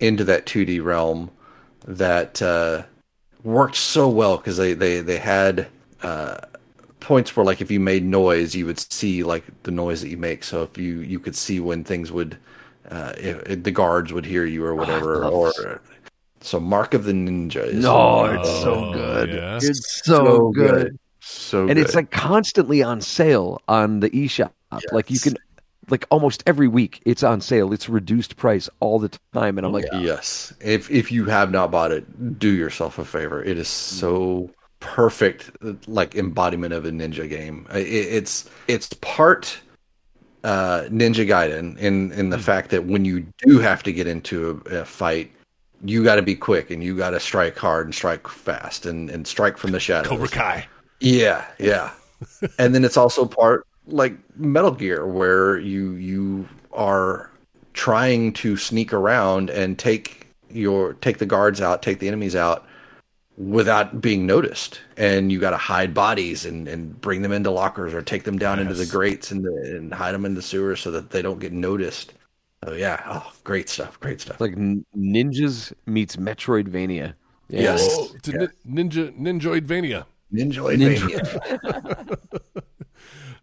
into 0.00 0.24
that 0.24 0.46
2D 0.46 0.82
realm 0.84 1.30
that 1.86 2.40
uh, 2.42 2.82
worked 3.42 3.76
so 3.76 4.08
well 4.08 4.36
because 4.36 4.56
they 4.56 4.74
they 4.74 5.00
they 5.00 5.18
had 5.18 5.68
uh, 6.02 6.38
points 7.00 7.34
where 7.36 7.44
like 7.46 7.60
if 7.60 7.70
you 7.70 7.80
made 7.80 8.04
noise, 8.04 8.54
you 8.54 8.66
would 8.66 8.78
see 8.78 9.22
like 9.22 9.44
the 9.62 9.70
noise 9.70 10.00
that 10.02 10.08
you 10.08 10.16
make. 10.18 10.44
So 10.44 10.62
if 10.62 10.76
you 10.78 11.00
you 11.00 11.18
could 11.18 11.36
see 11.36 11.60
when 11.60 11.84
things 11.84 12.12
would 12.12 12.36
uh, 12.90 13.12
if, 13.18 13.42
if 13.48 13.62
the 13.64 13.70
guards 13.70 14.12
would 14.12 14.24
hear 14.26 14.44
you 14.44 14.64
or 14.64 14.74
whatever, 14.74 15.20
love 15.24 15.32
or 15.32 15.52
this. 15.52 15.78
so 16.40 16.60
Mark 16.60 16.94
of 16.94 17.04
the 17.04 17.12
Ninja. 17.12 17.64
Is 17.66 17.82
No, 17.82 18.24
it's 18.26 18.48
so 18.48 18.74
Oh, 18.74 18.92
good. 18.92 19.30
yeah. 19.30 19.56
It's 19.60 20.02
so, 20.04 20.50
good. 20.52 20.98
so 21.20 21.60
and 21.60 21.68
good. 21.68 21.78
it's 21.78 21.94
like 21.94 22.10
constantly 22.10 22.82
on 22.82 23.00
sale 23.00 23.60
on 23.68 24.00
the 24.00 24.10
eShop. 24.10 24.50
Like 24.92 25.10
you 25.10 25.18
can, 25.20 25.36
like 25.90 26.06
almost 26.10 26.42
every 26.46 26.68
week, 26.68 27.00
it's 27.04 27.22
on 27.22 27.40
sale. 27.40 27.72
It's 27.72 27.88
reduced 27.88 28.36
price 28.36 28.68
all 28.80 28.98
the 28.98 29.10
time, 29.32 29.58
and 29.58 29.66
I'm 29.66 29.72
like, 29.72 29.86
yes. 29.92 30.52
If 30.60 30.90
if 30.90 31.10
you 31.10 31.24
have 31.26 31.50
not 31.50 31.70
bought 31.70 31.92
it, 31.92 32.38
do 32.38 32.50
yourself 32.50 32.98
a 32.98 33.04
favor. 33.04 33.42
It 33.42 33.58
is 33.58 33.68
so 33.68 34.50
perfect, 34.80 35.50
like 35.88 36.14
embodiment 36.14 36.72
of 36.72 36.84
a 36.84 36.90
ninja 36.90 37.28
game. 37.28 37.66
It, 37.72 37.86
it's 37.86 38.48
it's 38.66 38.92
part 38.94 39.60
uh, 40.44 40.84
Ninja 40.84 41.26
Gaiden 41.26 41.76
in 41.78 42.12
in 42.12 42.30
the 42.30 42.38
fact 42.38 42.70
that 42.70 42.86
when 42.86 43.04
you 43.04 43.26
do 43.38 43.58
have 43.58 43.82
to 43.82 43.92
get 43.92 44.06
into 44.06 44.62
a, 44.70 44.78
a 44.78 44.84
fight, 44.84 45.30
you 45.84 46.04
got 46.04 46.16
to 46.16 46.22
be 46.22 46.34
quick 46.34 46.70
and 46.70 46.82
you 46.82 46.96
got 46.96 47.10
to 47.10 47.20
strike 47.20 47.56
hard 47.56 47.86
and 47.86 47.94
strike 47.94 48.26
fast 48.28 48.86
and 48.86 49.10
and 49.10 49.26
strike 49.26 49.58
from 49.58 49.72
the 49.72 49.80
shadows. 49.80 50.08
Cobra 50.08 50.28
Kai. 50.28 50.66
Yeah, 51.00 51.44
yeah. 51.58 51.90
and 52.58 52.74
then 52.74 52.84
it's 52.84 52.96
also 52.96 53.24
part 53.24 53.66
like 53.88 54.16
Metal 54.36 54.70
Gear 54.70 55.06
where 55.06 55.58
you 55.58 55.92
you 55.92 56.48
are 56.72 57.30
trying 57.72 58.32
to 58.34 58.56
sneak 58.56 58.92
around 58.92 59.50
and 59.50 59.78
take 59.78 60.26
your 60.50 60.94
take 60.94 61.18
the 61.18 61.26
guards 61.26 61.60
out, 61.60 61.82
take 61.82 61.98
the 61.98 62.08
enemies 62.08 62.36
out 62.36 62.66
without 63.36 64.00
being 64.00 64.26
noticed. 64.26 64.80
And 64.96 65.30
you 65.30 65.38
got 65.38 65.50
to 65.50 65.56
hide 65.56 65.94
bodies 65.94 66.44
and 66.44 66.68
and 66.68 67.00
bring 67.00 67.22
them 67.22 67.32
into 67.32 67.50
lockers 67.50 67.94
or 67.94 68.02
take 68.02 68.24
them 68.24 68.38
down 68.38 68.58
into 68.58 68.74
the 68.74 68.86
grates 68.86 69.30
and 69.30 69.44
the, 69.44 69.76
and 69.76 69.92
hide 69.92 70.12
them 70.12 70.24
in 70.24 70.34
the 70.34 70.42
sewers 70.42 70.80
so 70.80 70.90
that 70.90 71.10
they 71.10 71.22
don't 71.22 71.40
get 71.40 71.52
noticed. 71.52 72.14
Oh 72.66 72.72
yeah, 72.72 73.02
oh 73.06 73.32
great 73.44 73.68
stuff, 73.68 74.00
great 74.00 74.20
stuff. 74.20 74.34
it's 74.34 74.40
like 74.40 74.56
ninjas 74.56 75.72
meets 75.86 76.16
Metroidvania. 76.16 77.14
Yeah. 77.48 77.60
Yes. 77.60 77.88
Oh, 77.90 78.10
it's 78.14 78.28
a 78.28 78.32
nin- 78.66 78.90
Ninja 78.90 79.16
Ninjoidvania. 79.18 80.04
Ninja 80.32 80.76
Ninja. 80.76 82.40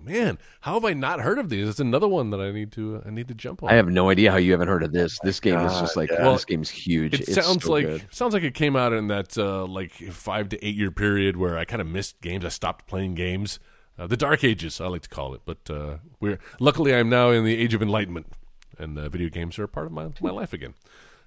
Man, 0.06 0.38
how 0.62 0.76
have 0.76 0.86
I 0.86 0.94
not 0.94 1.20
heard 1.22 1.40
of 1.40 1.50
these? 1.50 1.68
It's 1.68 1.80
another 1.80 2.08
one 2.08 2.30
that 2.30 2.40
I 2.40 2.52
need 2.52 2.72
to 2.74 3.02
I 3.06 3.10
need 3.10 3.28
to 3.30 3.34
jump 3.34 3.64
on. 3.64 3.72
I 3.72 3.74
have 3.74 3.88
no 3.90 4.10
idea 4.10 4.30
how 4.32 4.38
you 4.38 4.52
haven't 4.52 4.68
heard 4.68 4.84
of 4.84 4.92
this. 4.92 5.18
This 5.24 5.40
game 5.40 5.60
is 5.60 5.74
just 5.80 5.98
like 5.98 6.12
yeah. 6.12 6.32
this 6.32 6.46
game's 6.46 6.70
huge. 6.70 7.16
It 7.16 7.22
It's 7.22 7.34
sounds 7.34 7.64
so 7.64 7.72
like 7.72 7.86
good. 7.86 8.08
sounds 8.12 8.34
like 8.36 8.44
it 8.44 8.54
came 8.54 8.76
out 8.76 8.94
in 8.94 9.08
that 9.08 9.36
uh, 9.38 9.66
like 9.66 9.92
five 9.94 10.50
to 10.50 10.64
eight 10.66 10.76
year 10.76 10.92
period 10.92 11.38
where 11.38 11.58
I 11.58 11.66
kind 11.66 11.82
of 11.82 11.88
missed 11.88 12.22
games. 12.22 12.46
I 12.46 12.50
stopped 12.50 12.86
playing 12.88 13.16
games. 13.16 13.60
Uh, 13.98 14.06
the 14.06 14.18
dark 14.18 14.44
ages, 14.44 14.80
I 14.80 14.88
like 14.88 15.02
to 15.04 15.10
call 15.10 15.34
it. 15.34 15.42
But 15.46 15.70
uh, 15.70 15.98
we're 16.20 16.38
luckily 16.60 16.94
I'm 16.94 17.10
now 17.10 17.32
in 17.32 17.44
the 17.44 17.58
age 17.58 17.74
of 17.74 17.82
enlightenment, 17.82 18.28
and 18.78 19.00
uh, 19.00 19.10
video 19.10 19.30
games 19.30 19.58
are 19.58 19.64
a 19.64 19.68
part 19.68 19.88
of 19.88 19.92
my 19.92 20.10
my 20.22 20.32
life 20.32 20.54
again. 20.54 20.76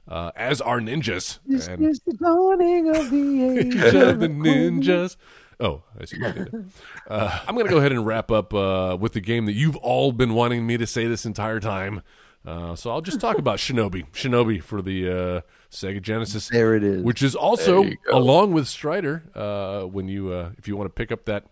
Uh, 0.07 0.31
as 0.37 0.61
are 0.61 0.81
ninjas. 0.81 1.39
and 1.69 1.85
is 1.85 2.01
the 2.07 2.15
dawning 2.15 2.89
of 2.95 3.11
the 3.11 3.45
age 3.59 3.95
of 3.95 4.21
the 4.21 4.29
ninjas. 4.29 5.17
Oh, 5.61 5.83
I 6.01 6.05
see. 6.05 6.21
what 6.21 6.37
you 6.37 6.45
did. 6.45 6.71
Uh, 7.09 7.41
I'm 7.47 7.55
going 7.55 7.67
to 7.67 7.71
go 7.73 7.79
ahead 7.79 7.91
and 7.93 8.07
wrap 8.07 8.31
up 8.31 8.55
uh, 8.55 8.97
with 9.01 9.13
the 9.13 9.21
game 9.21 9.47
that 9.47 9.55
you've 9.55 9.77
all 9.77 10.13
been 10.13 10.35
wanting 10.35 10.67
me 10.67 10.77
to 10.77 10.87
say 10.87 11.07
this 11.07 11.25
entire 11.27 11.59
time. 11.61 12.03
Uh, 12.47 12.77
so 12.77 12.91
I'll 12.91 13.01
just 13.01 13.21
talk 13.21 13.39
about 13.45 13.59
Shinobi. 13.59 14.09
Shinobi 14.13 14.63
for 14.63 14.81
the 14.83 15.09
uh, 15.09 15.41
Sega 15.71 16.01
Genesis. 16.01 16.49
There 16.49 16.75
it 16.75 16.85
is. 16.85 17.03
Which 17.03 17.23
is 17.23 17.35
also 17.35 17.83
There 17.83 17.91
you 17.91 17.97
go. 18.09 18.17
along 18.17 18.53
with 18.53 18.69
Strider. 18.69 19.25
Uh, 19.35 19.83
when 19.83 20.07
you 20.09 20.33
uh, 20.33 20.51
if 20.59 20.69
you 20.69 20.77
want 20.77 20.89
to 20.89 20.95
pick 20.95 21.11
up 21.11 21.25
that 21.25 21.45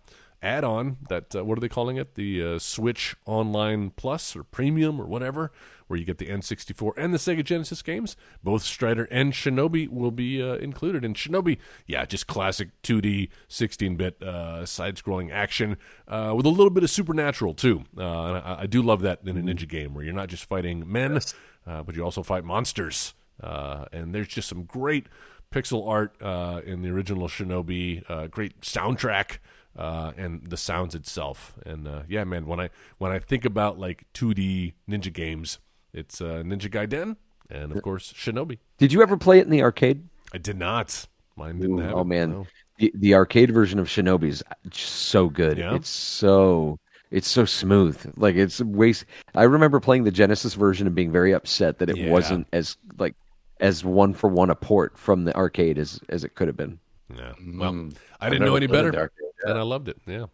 add-on, 0.43 0.99
that 1.09 1.35
uh, 1.35 1.45
what 1.45 1.59
are 1.59 1.61
they 1.61 1.69
calling 1.69 1.97
it? 1.97 2.15
The 2.15 2.43
uh, 2.55 2.59
Switch 2.61 3.16
Online 3.27 3.91
Plus 3.91 4.37
or 4.37 4.45
Premium 4.45 5.01
or 5.01 5.07
whatever, 5.07 5.51
where 5.86 5.98
you 5.98 6.04
get 6.04 6.18
the 6.18 6.26
N64 6.26 6.92
and 6.96 7.12
the 7.12 7.18
Sega 7.18 7.44
Genesis 7.44 7.82
games. 7.82 8.16
Both 8.42 8.62
Strider 8.62 9.04
and 9.10 9.32
Shinobi 9.32 9.88
will 9.88 10.10
be 10.10 10.42
uh, 10.42 10.54
included. 10.54 11.04
And 11.04 11.14
Shinobi, 11.14 11.58
yeah, 11.86 12.04
just 12.04 12.26
classic 12.26 12.70
2D 12.82 13.28
16-bit 13.48 14.22
uh, 14.22 14.66
side-scrolling 14.66 15.30
action 15.32 15.76
uh, 16.08 16.32
with 16.36 16.46
a 16.46 16.50
little 16.50 16.70
bit 16.70 16.84
of 16.84 16.90
supernatural 16.90 17.54
too. 17.54 17.84
Uh, 17.96 18.24
and 18.24 18.36
I, 18.38 18.56
I 18.60 18.66
do 18.66 18.82
love 18.82 19.02
that 19.02 19.20
in 19.24 19.36
a 19.36 19.40
ninja 19.40 19.68
game 19.68 19.94
where 19.94 20.04
you're 20.04 20.14
not 20.14 20.28
just 20.28 20.44
fighting 20.44 20.90
men, 20.90 21.20
uh, 21.66 21.82
but 21.82 21.94
you 21.94 22.02
also 22.02 22.22
fight 22.22 22.44
monsters. 22.44 23.14
Uh, 23.42 23.84
and 23.92 24.14
there's 24.14 24.28
just 24.28 24.48
some 24.48 24.64
great 24.64 25.06
pixel 25.52 25.88
art 25.88 26.16
uh, 26.20 26.60
in 26.64 26.82
the 26.82 26.90
original 26.90 27.28
Shinobi. 27.28 28.08
Uh, 28.08 28.26
great 28.26 28.60
soundtrack 28.60 29.38
uh, 29.76 30.12
and 30.16 30.46
the 30.48 30.56
sounds 30.56 30.94
itself. 30.94 31.54
And 31.64 31.86
uh, 31.86 32.02
yeah, 32.08 32.24
man, 32.24 32.46
when 32.46 32.60
I 32.60 32.70
when 32.98 33.12
I 33.12 33.18
think 33.18 33.44
about 33.44 33.78
like 33.78 34.06
2D 34.14 34.74
ninja 34.88 35.12
games, 35.12 35.58
it's 35.97 36.20
uh, 36.20 36.43
Ninja 36.44 36.70
Gaiden 36.70 37.16
and 37.51 37.73
of 37.73 37.82
course 37.82 38.12
Shinobi. 38.12 38.59
Did 38.78 38.93
you 38.93 39.02
ever 39.02 39.16
play 39.16 39.39
it 39.39 39.44
in 39.44 39.51
the 39.51 39.62
arcade? 39.62 40.05
I 40.32 40.39
did 40.39 40.59
not. 40.59 41.06
Mine 41.36 41.59
didn't 41.59 41.78
have. 41.78 41.94
oh 41.94 42.01
it, 42.01 42.06
man, 42.06 42.31
no. 42.31 42.47
the, 42.78 42.93
the 42.94 43.14
arcade 43.14 43.51
version 43.52 43.78
of 43.78 43.89
Shinobi 43.89 44.28
is 44.28 44.43
just 44.68 44.93
so 44.93 45.28
good. 45.28 45.59
Yeah? 45.59 45.74
It's 45.74 45.89
so 45.89 46.78
it's 47.10 47.28
so 47.28 47.44
smooth. 47.44 48.12
Like 48.16 48.36
it's 48.36 48.60
waste. 48.60 49.05
I 49.35 49.44
remember 49.44 49.81
playing 49.81 50.05
the 50.05 50.10
Genesis 50.10 50.55
version 50.55 50.86
and 50.86 50.94
being 50.97 51.12
very 51.12 51.32
upset 51.32 51.78
that 51.78 51.89
it 51.90 51.97
Yeah. 51.97 52.10
wasn't 52.10 52.47
as 52.52 52.77
like 52.98 53.14
as 53.60 53.85
one 53.85 54.12
for 54.12 54.28
one 54.28 54.51
a 54.51 54.55
port 54.55 54.98
from 54.98 55.24
the 55.24 55.35
arcade 55.36 55.78
as 55.78 56.01
as 56.09 56.24
it 56.24 56.35
could 56.35 56.48
have 56.48 56.56
been. 56.56 56.78
Yeah. 57.14 57.32
Well, 57.55 57.73
Mm. 57.73 57.97
I 58.20 58.28
didn't 58.31 58.47
know 58.47 58.56
any 58.56 58.66
better, 58.66 58.90
the 58.90 58.98
arcade, 58.98 59.31
and 59.44 59.59
I 59.59 59.62
loved 59.62 59.89
it. 59.89 59.98
Yeah. 60.06 60.27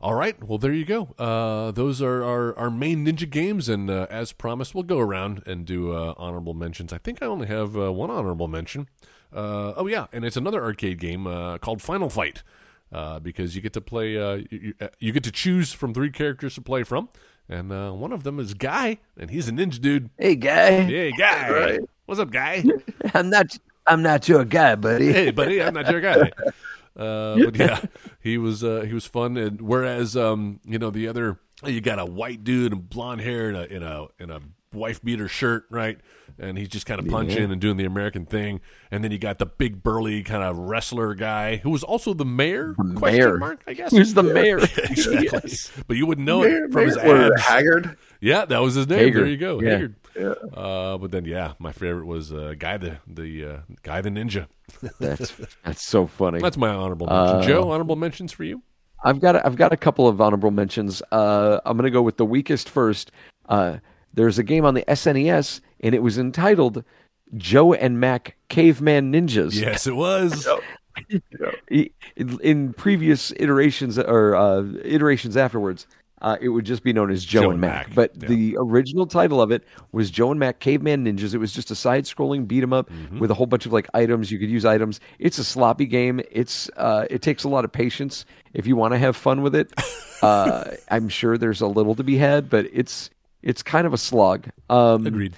All 0.00 0.14
right. 0.14 0.42
Well, 0.42 0.58
there 0.58 0.72
you 0.72 0.84
go. 0.84 1.14
Uh, 1.18 1.72
those 1.72 2.00
are 2.00 2.22
our, 2.22 2.56
our 2.56 2.70
main 2.70 3.04
ninja 3.04 3.28
games, 3.28 3.68
and 3.68 3.90
uh, 3.90 4.06
as 4.10 4.32
promised, 4.32 4.74
we'll 4.74 4.84
go 4.84 4.98
around 5.00 5.42
and 5.46 5.64
do 5.66 5.92
uh, 5.92 6.14
honorable 6.16 6.54
mentions. 6.54 6.92
I 6.92 6.98
think 6.98 7.20
I 7.20 7.26
only 7.26 7.48
have 7.48 7.76
uh, 7.76 7.92
one 7.92 8.08
honorable 8.10 8.46
mention. 8.46 8.88
Uh, 9.32 9.74
oh 9.76 9.86
yeah, 9.88 10.06
and 10.12 10.24
it's 10.24 10.36
another 10.36 10.62
arcade 10.62 10.98
game 11.00 11.26
uh, 11.26 11.58
called 11.58 11.82
Final 11.82 12.08
Fight. 12.10 12.42
Uh, 12.90 13.18
because 13.18 13.54
you 13.54 13.60
get 13.60 13.74
to 13.74 13.82
play, 13.82 14.16
uh, 14.16 14.40
you, 14.50 14.72
you- 14.98 15.12
get 15.12 15.22
to 15.24 15.30
choose 15.30 15.72
from 15.74 15.92
three 15.92 16.10
characters 16.10 16.54
to 16.54 16.62
play 16.62 16.82
from, 16.84 17.10
and 17.46 17.70
uh, 17.70 17.90
one 17.90 18.12
of 18.12 18.22
them 18.22 18.40
is 18.40 18.54
Guy, 18.54 18.96
and 19.18 19.30
he's 19.30 19.46
a 19.46 19.52
ninja 19.52 19.78
dude. 19.78 20.08
Hey 20.16 20.36
guy, 20.36 20.84
Hey, 20.84 21.12
Guy, 21.12 21.50
Right. 21.50 21.80
what's 22.06 22.18
up, 22.18 22.30
Guy? 22.30 22.64
I'm 23.14 23.28
not 23.28 23.58
I'm 23.86 24.00
not 24.00 24.26
your 24.26 24.42
guy, 24.46 24.74
buddy. 24.74 25.12
hey 25.12 25.30
buddy 25.30 25.62
i'm 25.62 25.72
not 25.74 25.90
your 25.90 26.00
guy 26.02 26.30
uh, 26.98 27.36
but 27.44 27.56
yeah. 27.56 27.80
he 28.20 28.38
was 28.38 28.64
uh, 28.64 28.82
he 28.86 28.92
was 28.92 29.06
fun. 29.06 29.36
And 29.36 29.60
whereas 29.60 30.16
um 30.16 30.60
you 30.64 30.78
know 30.78 30.90
the 30.90 31.08
other 31.08 31.38
you 31.64 31.80
got 31.80 31.98
a 31.98 32.04
white 32.04 32.44
dude 32.44 32.72
and 32.72 32.88
blonde 32.88 33.20
hair 33.20 33.50
in 33.50 33.56
a 33.56 33.62
in 33.64 33.82
a 33.82 34.06
in 34.18 34.30
a 34.30 34.40
wife 34.72 35.02
beater 35.02 35.28
shirt 35.28 35.64
right 35.70 35.98
and 36.38 36.56
he's 36.58 36.68
just 36.68 36.86
kind 36.86 37.00
of 37.00 37.06
punching 37.08 37.50
and 37.50 37.60
doing 37.60 37.76
the 37.76 37.84
american 37.84 38.24
thing 38.26 38.60
and 38.90 39.02
then 39.02 39.10
you 39.10 39.18
got 39.18 39.38
the 39.38 39.46
big 39.46 39.82
burly 39.82 40.22
kind 40.22 40.42
of 40.42 40.56
wrestler 40.56 41.14
guy 41.14 41.56
who 41.56 41.70
was 41.70 41.82
also 41.82 42.14
the 42.14 42.24
mayor 42.24 42.74
question 42.96 43.18
mayor. 43.18 43.38
mark 43.38 43.60
i 43.66 43.72
guess 43.72 43.90
Who's 43.90 44.14
the 44.14 44.22
mayor? 44.22 44.58
exactly 44.76 45.52
but 45.86 45.96
you 45.96 46.06
wouldn't 46.06 46.26
know 46.26 46.40
Mayor- 46.42 46.64
it 46.66 46.72
from 46.72 46.84
his 46.86 46.96
Mayor- 46.96 47.28
or 47.28 47.32
abs 47.34 47.42
Haggard. 47.42 47.96
yeah, 48.20 48.44
that 48.44 48.58
was 48.58 48.74
his 48.74 48.86
name. 48.88 49.12
There 49.12 49.26
you 49.26 49.36
go, 49.36 49.60
Yeah. 49.60 49.70
Haggard. 49.70 49.94
Uh, 50.52 50.98
but 50.98 51.12
then, 51.12 51.24
yeah, 51.24 51.52
my 51.60 51.70
favorite 51.70 52.06
was 52.06 52.32
uh, 52.32 52.54
guy 52.58 52.76
the 52.76 52.98
the 53.06 53.44
uh, 53.44 53.56
guy 53.84 54.00
the 54.00 54.10
ninja. 54.10 54.48
That's 54.98 55.32
that's 55.64 55.86
so 55.86 56.06
funny. 56.08 56.40
That's 56.40 56.56
my 56.56 56.68
honorable 56.70 57.06
mention. 57.06 57.36
Uh, 57.36 57.42
Joe, 57.42 57.70
honorable 57.70 57.94
mentions 57.94 58.32
for 58.32 58.42
you. 58.42 58.62
I've 59.04 59.20
got 59.20 59.36
a, 59.36 59.46
I've 59.46 59.54
got 59.54 59.72
a 59.72 59.76
couple 59.76 60.08
of 60.08 60.20
honorable 60.20 60.50
mentions. 60.50 61.00
Uh, 61.12 61.60
I'm 61.64 61.76
going 61.76 61.84
to 61.84 61.90
go 61.92 62.02
with 62.02 62.16
the 62.16 62.26
weakest 62.26 62.68
first. 62.68 63.12
Uh, 63.48 63.78
there's 64.12 64.38
a 64.40 64.42
game 64.42 64.64
on 64.64 64.74
the 64.74 64.82
SNES, 64.88 65.60
and 65.80 65.94
it 65.94 66.02
was 66.02 66.18
entitled 66.18 66.84
Joe 67.36 67.72
and 67.74 68.00
Mac 68.00 68.36
Caveman 68.48 69.12
Ninjas. 69.12 69.54
Yes, 69.60 69.86
it 69.86 69.96
was. 69.96 70.46
in, 71.68 71.90
in 72.16 72.72
previous 72.74 73.32
iterations 73.36 73.98
or 73.98 74.34
uh, 74.34 74.64
iterations 74.84 75.36
afterwards, 75.36 75.86
uh, 76.20 76.36
it 76.40 76.48
would 76.48 76.64
just 76.64 76.82
be 76.82 76.92
known 76.92 77.10
as 77.12 77.24
Joe, 77.24 77.42
Joe 77.42 77.50
and 77.50 77.52
and 77.52 77.60
Mac. 77.60 77.86
Mac, 77.88 77.94
But 77.94 78.10
yeah. 78.22 78.28
the 78.28 78.56
original 78.58 79.06
title 79.06 79.40
of 79.40 79.52
it 79.52 79.62
was 79.92 80.10
Joe 80.10 80.32
and 80.32 80.40
Mac 80.40 80.58
Caveman 80.58 81.04
Ninjas. 81.04 81.32
It 81.32 81.38
was 81.38 81.52
just 81.52 81.70
a 81.70 81.76
side-scrolling 81.76 82.48
beat 82.48 82.62
'em 82.64 82.72
up 82.72 82.90
Mm-hmm. 82.90 83.20
with 83.20 83.30
a 83.30 83.34
whole 83.34 83.46
bunch 83.46 83.66
of 83.66 83.72
like 83.72 83.86
items. 83.94 84.32
You 84.32 84.38
could 84.40 84.50
use 84.50 84.64
items. 84.64 84.98
It's 85.20 85.38
a 85.38 85.44
sloppy 85.44 85.86
game. 85.86 86.20
It's 86.32 86.68
uh, 86.76 87.06
it 87.08 87.22
takes 87.22 87.44
a 87.44 87.48
lot 87.48 87.64
of 87.64 87.70
patience 87.70 88.24
if 88.52 88.66
you 88.66 88.74
want 88.74 88.94
to 88.94 88.98
have 88.98 89.16
fun 89.16 89.42
with 89.42 89.54
it. 89.54 89.70
uh, 90.22 90.72
I'm 90.90 91.08
sure 91.08 91.38
there's 91.38 91.60
a 91.60 91.68
little 91.68 91.94
to 91.94 92.02
be 92.02 92.16
had, 92.16 92.50
but 92.50 92.66
it's 92.72 93.10
it's 93.42 93.62
kind 93.62 93.86
of 93.86 93.92
a 93.92 93.98
slog. 93.98 94.48
Um, 94.68 95.06
Agreed. 95.06 95.36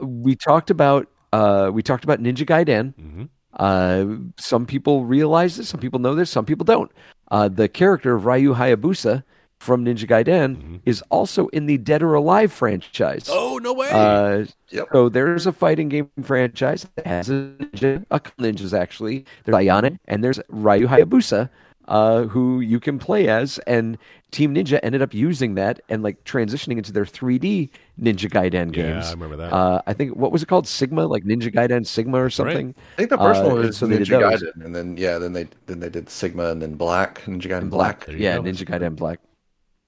We 0.00 0.34
talked 0.36 0.70
about 0.70 1.08
uh, 1.32 1.70
we 1.72 1.82
talked 1.82 2.04
about 2.04 2.20
Ninja 2.20 2.44
Gaiden. 2.46 2.94
Mhm. 2.94 3.28
Uh, 3.54 4.30
some 4.38 4.64
people 4.66 5.04
realize 5.04 5.56
this, 5.56 5.68
some 5.68 5.80
people 5.80 5.98
know 6.00 6.14
this, 6.14 6.30
some 6.30 6.44
people 6.44 6.64
don't. 6.64 6.90
Uh, 7.30 7.48
the 7.48 7.68
character 7.68 8.14
of 8.14 8.24
Ryu 8.26 8.54
Hayabusa 8.54 9.22
from 9.58 9.84
Ninja 9.84 10.08
Gaiden 10.08 10.80
is 10.86 11.02
also 11.10 11.48
in 11.48 11.66
the 11.66 11.76
Dead 11.76 12.02
or 12.02 12.14
Alive 12.14 12.52
franchise. 12.52 13.28
Oh 13.30 13.58
no 13.62 13.72
way! 13.72 13.88
Uh, 13.90 14.46
Yep. 14.70 14.88
So 14.92 15.08
there's 15.08 15.46
a 15.46 15.52
fighting 15.52 15.88
game 15.88 16.08
franchise 16.22 16.86
that 16.94 17.06
has 17.06 17.28
a 17.28 17.32
ninja, 17.58 18.04
a 18.10 18.20
couple 18.20 18.44
ninjas 18.44 18.72
actually. 18.72 19.24
There's 19.44 19.56
Ayane 19.56 19.98
and 20.06 20.22
there's 20.22 20.40
Ryu 20.48 20.86
Hayabusa, 20.86 21.50
uh, 21.88 22.22
who 22.22 22.60
you 22.60 22.78
can 22.78 22.98
play 23.00 23.26
as, 23.28 23.58
and 23.66 23.98
Team 24.30 24.54
Ninja 24.54 24.78
ended 24.84 25.02
up 25.02 25.12
using 25.12 25.56
that 25.56 25.80
and 25.88 26.04
like 26.04 26.22
transitioning 26.24 26.78
into 26.78 26.92
their 26.92 27.04
3D 27.04 27.70
Ninja 28.00 28.30
Gaiden 28.30 28.74
Yeah, 28.74 28.82
games. 28.94 29.06
I 29.08 29.10
remember 29.12 29.36
that. 29.36 29.52
Uh, 29.52 29.82
I 29.86 29.92
think 29.92 30.16
what 30.16 30.32
was 30.32 30.42
it 30.42 30.46
called? 30.46 30.66
Sigma, 30.66 31.06
like 31.06 31.24
Ninja 31.24 31.52
Gaiden 31.52 31.86
Sigma 31.86 32.18
or 32.18 32.24
right. 32.24 32.32
something. 32.32 32.74
I 32.94 32.96
think 32.96 33.10
the 33.10 33.18
first 33.18 33.42
Uh, 33.42 33.46
one 33.48 33.56
was 33.58 33.76
so 33.76 33.86
they 33.86 33.98
did 33.98 34.08
Ninja 34.08 34.30
those. 34.30 34.42
Gaiden, 34.42 34.64
and 34.64 34.74
then 34.74 34.96
yeah, 34.96 35.18
then 35.18 35.32
they 35.32 35.48
then 35.66 35.80
they 35.80 35.88
did 35.90 36.08
Sigma, 36.08 36.46
and 36.50 36.62
then 36.62 36.74
Black 36.74 37.22
Ninja 37.24 37.42
Gaiden 37.48 37.70
Black. 37.70 38.06
There 38.06 38.16
you 38.16 38.22
yeah, 38.24 38.36
go. 38.36 38.42
Ninja 38.42 38.64
Gaiden 38.66 38.96
Black. 38.96 39.20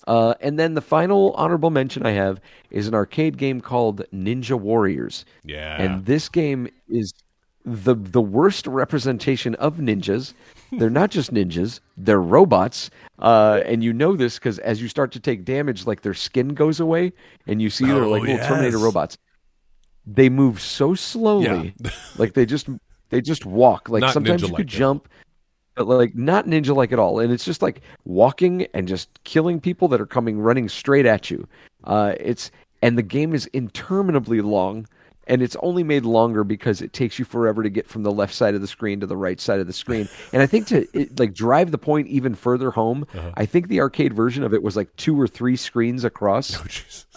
Uh, 0.06 0.34
and 0.40 0.58
then 0.58 0.74
the 0.74 0.80
final 0.80 1.32
honorable 1.34 1.70
mention 1.70 2.04
I 2.04 2.10
have 2.10 2.40
is 2.70 2.88
an 2.88 2.94
arcade 2.94 3.38
game 3.38 3.60
called 3.60 4.02
Ninja 4.12 4.58
Warriors. 4.58 5.24
yeah. 5.44 5.80
And 5.80 6.04
this 6.06 6.28
game 6.28 6.68
is 6.88 7.12
the 7.64 7.94
the 7.94 8.20
worst 8.20 8.66
representation 8.66 9.54
of 9.56 9.76
ninjas. 9.76 10.34
They're 10.78 10.90
not 10.90 11.10
just 11.10 11.32
ninjas; 11.32 11.80
they're 11.96 12.20
robots. 12.20 12.90
Uh, 13.18 13.60
and 13.66 13.84
you 13.84 13.92
know 13.92 14.16
this 14.16 14.38
because 14.38 14.58
as 14.60 14.80
you 14.80 14.88
start 14.88 15.12
to 15.12 15.20
take 15.20 15.44
damage, 15.44 15.86
like 15.86 16.00
their 16.02 16.14
skin 16.14 16.48
goes 16.54 16.80
away, 16.80 17.12
and 17.46 17.60
you 17.60 17.70
see 17.70 17.84
they're 17.84 18.04
Oh, 18.04 18.10
like 18.10 18.22
little 18.22 18.38
Terminator 18.46 18.78
robots. 18.78 19.18
They 20.06 20.28
move 20.28 20.60
so 20.60 20.94
slowly, 20.94 21.74
like 22.18 22.32
they 22.32 22.46
just 22.46 22.68
they 23.10 23.20
just 23.20 23.44
walk. 23.46 23.88
Like 23.88 24.00
Not 24.00 24.14
sometimes 24.14 24.42
you 24.42 24.54
could 24.54 24.66
jump, 24.66 25.08
but 25.76 25.86
like 25.86 26.14
not 26.14 26.46
ninja 26.46 26.74
like 26.74 26.90
at 26.92 26.98
all. 26.98 27.20
And 27.20 27.32
it's 27.32 27.44
just 27.44 27.62
like 27.62 27.82
walking 28.04 28.66
and 28.74 28.88
just 28.88 29.10
killing 29.24 29.60
people 29.60 29.88
that 29.88 30.00
are 30.00 30.06
coming 30.06 30.40
running 30.40 30.68
straight 30.68 31.06
at 31.06 31.30
you. 31.30 31.46
Uh, 31.84 32.14
it's 32.18 32.50
and 32.82 32.98
the 32.98 33.02
game 33.02 33.34
is 33.34 33.46
interminably 33.52 34.40
long, 34.40 34.86
and 35.26 35.42
it's 35.42 35.56
only 35.62 35.82
made 35.84 36.04
longer 36.04 36.44
because 36.44 36.82
it 36.82 36.92
takes 36.92 37.18
you 37.18 37.24
forever 37.24 37.62
to 37.62 37.70
get 37.70 37.86
from 37.88 38.02
the 38.02 38.10
left 38.12 38.34
side 38.34 38.54
of 38.54 38.60
the 38.60 38.66
screen 38.66 39.00
to 39.00 39.06
the 39.06 39.16
right 39.16 39.40
side 39.40 39.60
of 39.60 39.66
the 39.66 39.72
screen. 39.72 40.08
And 40.32 40.42
I 40.42 40.46
think 40.46 40.66
to 40.68 40.86
it, 40.98 41.18
like 41.18 41.34
drive 41.34 41.70
the 41.70 41.78
point 41.78 42.08
even 42.08 42.34
further 42.34 42.70
home, 42.70 43.06
Uh-huh. 43.14 43.30
I 43.36 43.46
think 43.46 43.68
the 43.68 43.80
arcade 43.80 44.12
version 44.14 44.42
of 44.42 44.52
it 44.54 44.62
was 44.62 44.76
like 44.76 44.94
two 44.96 45.20
or 45.20 45.26
three 45.28 45.56
screens 45.56 46.04
across. 46.04 46.56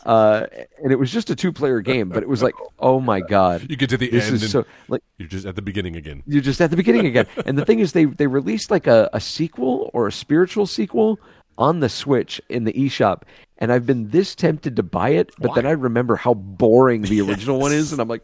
Oh. 0.06 0.10
Uh, 0.10 0.45
and 0.84 0.91
it 0.91 0.98
was 0.99 1.11
just 1.11 1.30
a 1.32 1.36
two-player 1.36 1.82
game, 1.82 2.10
but 2.10 2.22
it 2.22 2.30
was 2.30 2.44
like, 2.44 2.53
oh 2.80 2.99
my 2.99 3.22
god, 3.22 3.65
You 3.69 3.76
get 3.76 3.90
to 3.90 3.98
the 3.98 4.10
this 4.10 4.26
end 4.26 4.36
is 4.36 4.44
and 4.44 4.52
so 4.52 4.65
like 4.88 5.02
you're 5.18 5.27
just 5.27 5.45
at 5.48 5.56
the 5.56 5.61
beginning 5.64 5.95
again. 5.95 6.22
you're 6.27 6.41
just 6.44 6.61
at 6.61 6.69
the 6.69 6.77
beginning 6.77 7.06
again. 7.07 7.26
And 7.45 7.57
the 7.57 7.65
thing 7.65 7.80
is, 7.80 7.94
they 7.94 8.06
they 8.06 8.27
released 8.27 8.69
like 8.69 8.86
a, 8.88 9.10
a 9.14 9.19
sequel 9.19 9.90
or 9.94 10.07
a 10.07 10.11
spiritual 10.11 10.65
sequel 10.68 11.19
on 11.57 11.80
the 11.80 11.90
Switch 11.90 12.41
in 12.49 12.65
the 12.65 12.73
eShop, 12.73 13.22
and 13.57 13.72
I've 13.72 13.86
been 13.86 14.10
this 14.10 14.36
tempted 14.36 14.76
to 14.76 14.84
buy 14.84 15.10
it, 15.10 15.32
but 15.38 15.56
then 15.56 15.65
I 15.65 15.72
remember 15.72 16.15
how 16.15 16.34
boring 16.34 17.03
the 17.03 17.22
original 17.27 17.60
one 17.60 17.72
is, 17.73 17.91
and 17.91 18.02
I'm 18.02 18.07
like, 18.07 18.23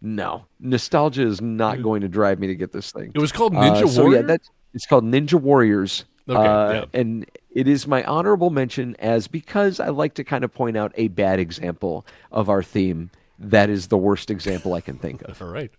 no, 0.00 0.46
nostalgia 0.58 1.26
is 1.26 1.40
not 1.40 1.82
going 1.82 2.00
to 2.02 2.08
drive 2.08 2.38
me 2.38 2.46
to 2.46 2.54
get 2.54 2.72
this 2.72 2.90
thing. 2.92 3.12
It 3.14 3.18
was 3.18 3.32
called 3.32 3.52
Ninja 3.52 3.82
Uh, 3.84 3.88
so 3.88 4.02
Warrior. 4.04 4.20
yeah, 4.20 4.26
that's 4.26 4.50
it's 4.72 4.86
called 4.86 5.04
Ninja 5.04 5.34
Warriors. 5.40 6.04
Okay, 6.28 6.38
uh, 6.46 6.72
yeah. 6.72 6.84
and 6.94 7.28
it 7.50 7.66
is 7.66 7.86
my 7.86 8.04
honorable 8.04 8.50
mention 8.50 8.94
as 9.00 9.26
because 9.26 9.80
I 9.80 9.88
like 9.88 10.14
to 10.14 10.24
kind 10.24 10.44
of 10.44 10.54
point 10.54 10.76
out 10.76 10.92
a 10.94 11.08
bad 11.08 11.40
example 11.40 12.06
of 12.30 12.48
our 12.48 12.62
theme. 12.62 13.10
That 13.38 13.68
is 13.70 13.88
the 13.88 13.96
worst 13.98 14.30
example 14.30 14.74
I 14.74 14.80
can 14.80 14.96
think 14.96 15.22
of. 15.28 15.40
All 15.42 15.48
right. 15.48 15.70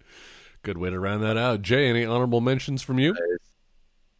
Good 0.64 0.78
way 0.78 0.90
to 0.90 1.00
round 1.00 1.24
that 1.24 1.38
out. 1.38 1.62
Jay, 1.62 1.88
any 1.90 2.06
honorable 2.06 2.42
mentions 2.42 2.82
from 2.84 3.00
you? 3.00 3.14
Uh, 3.14 3.38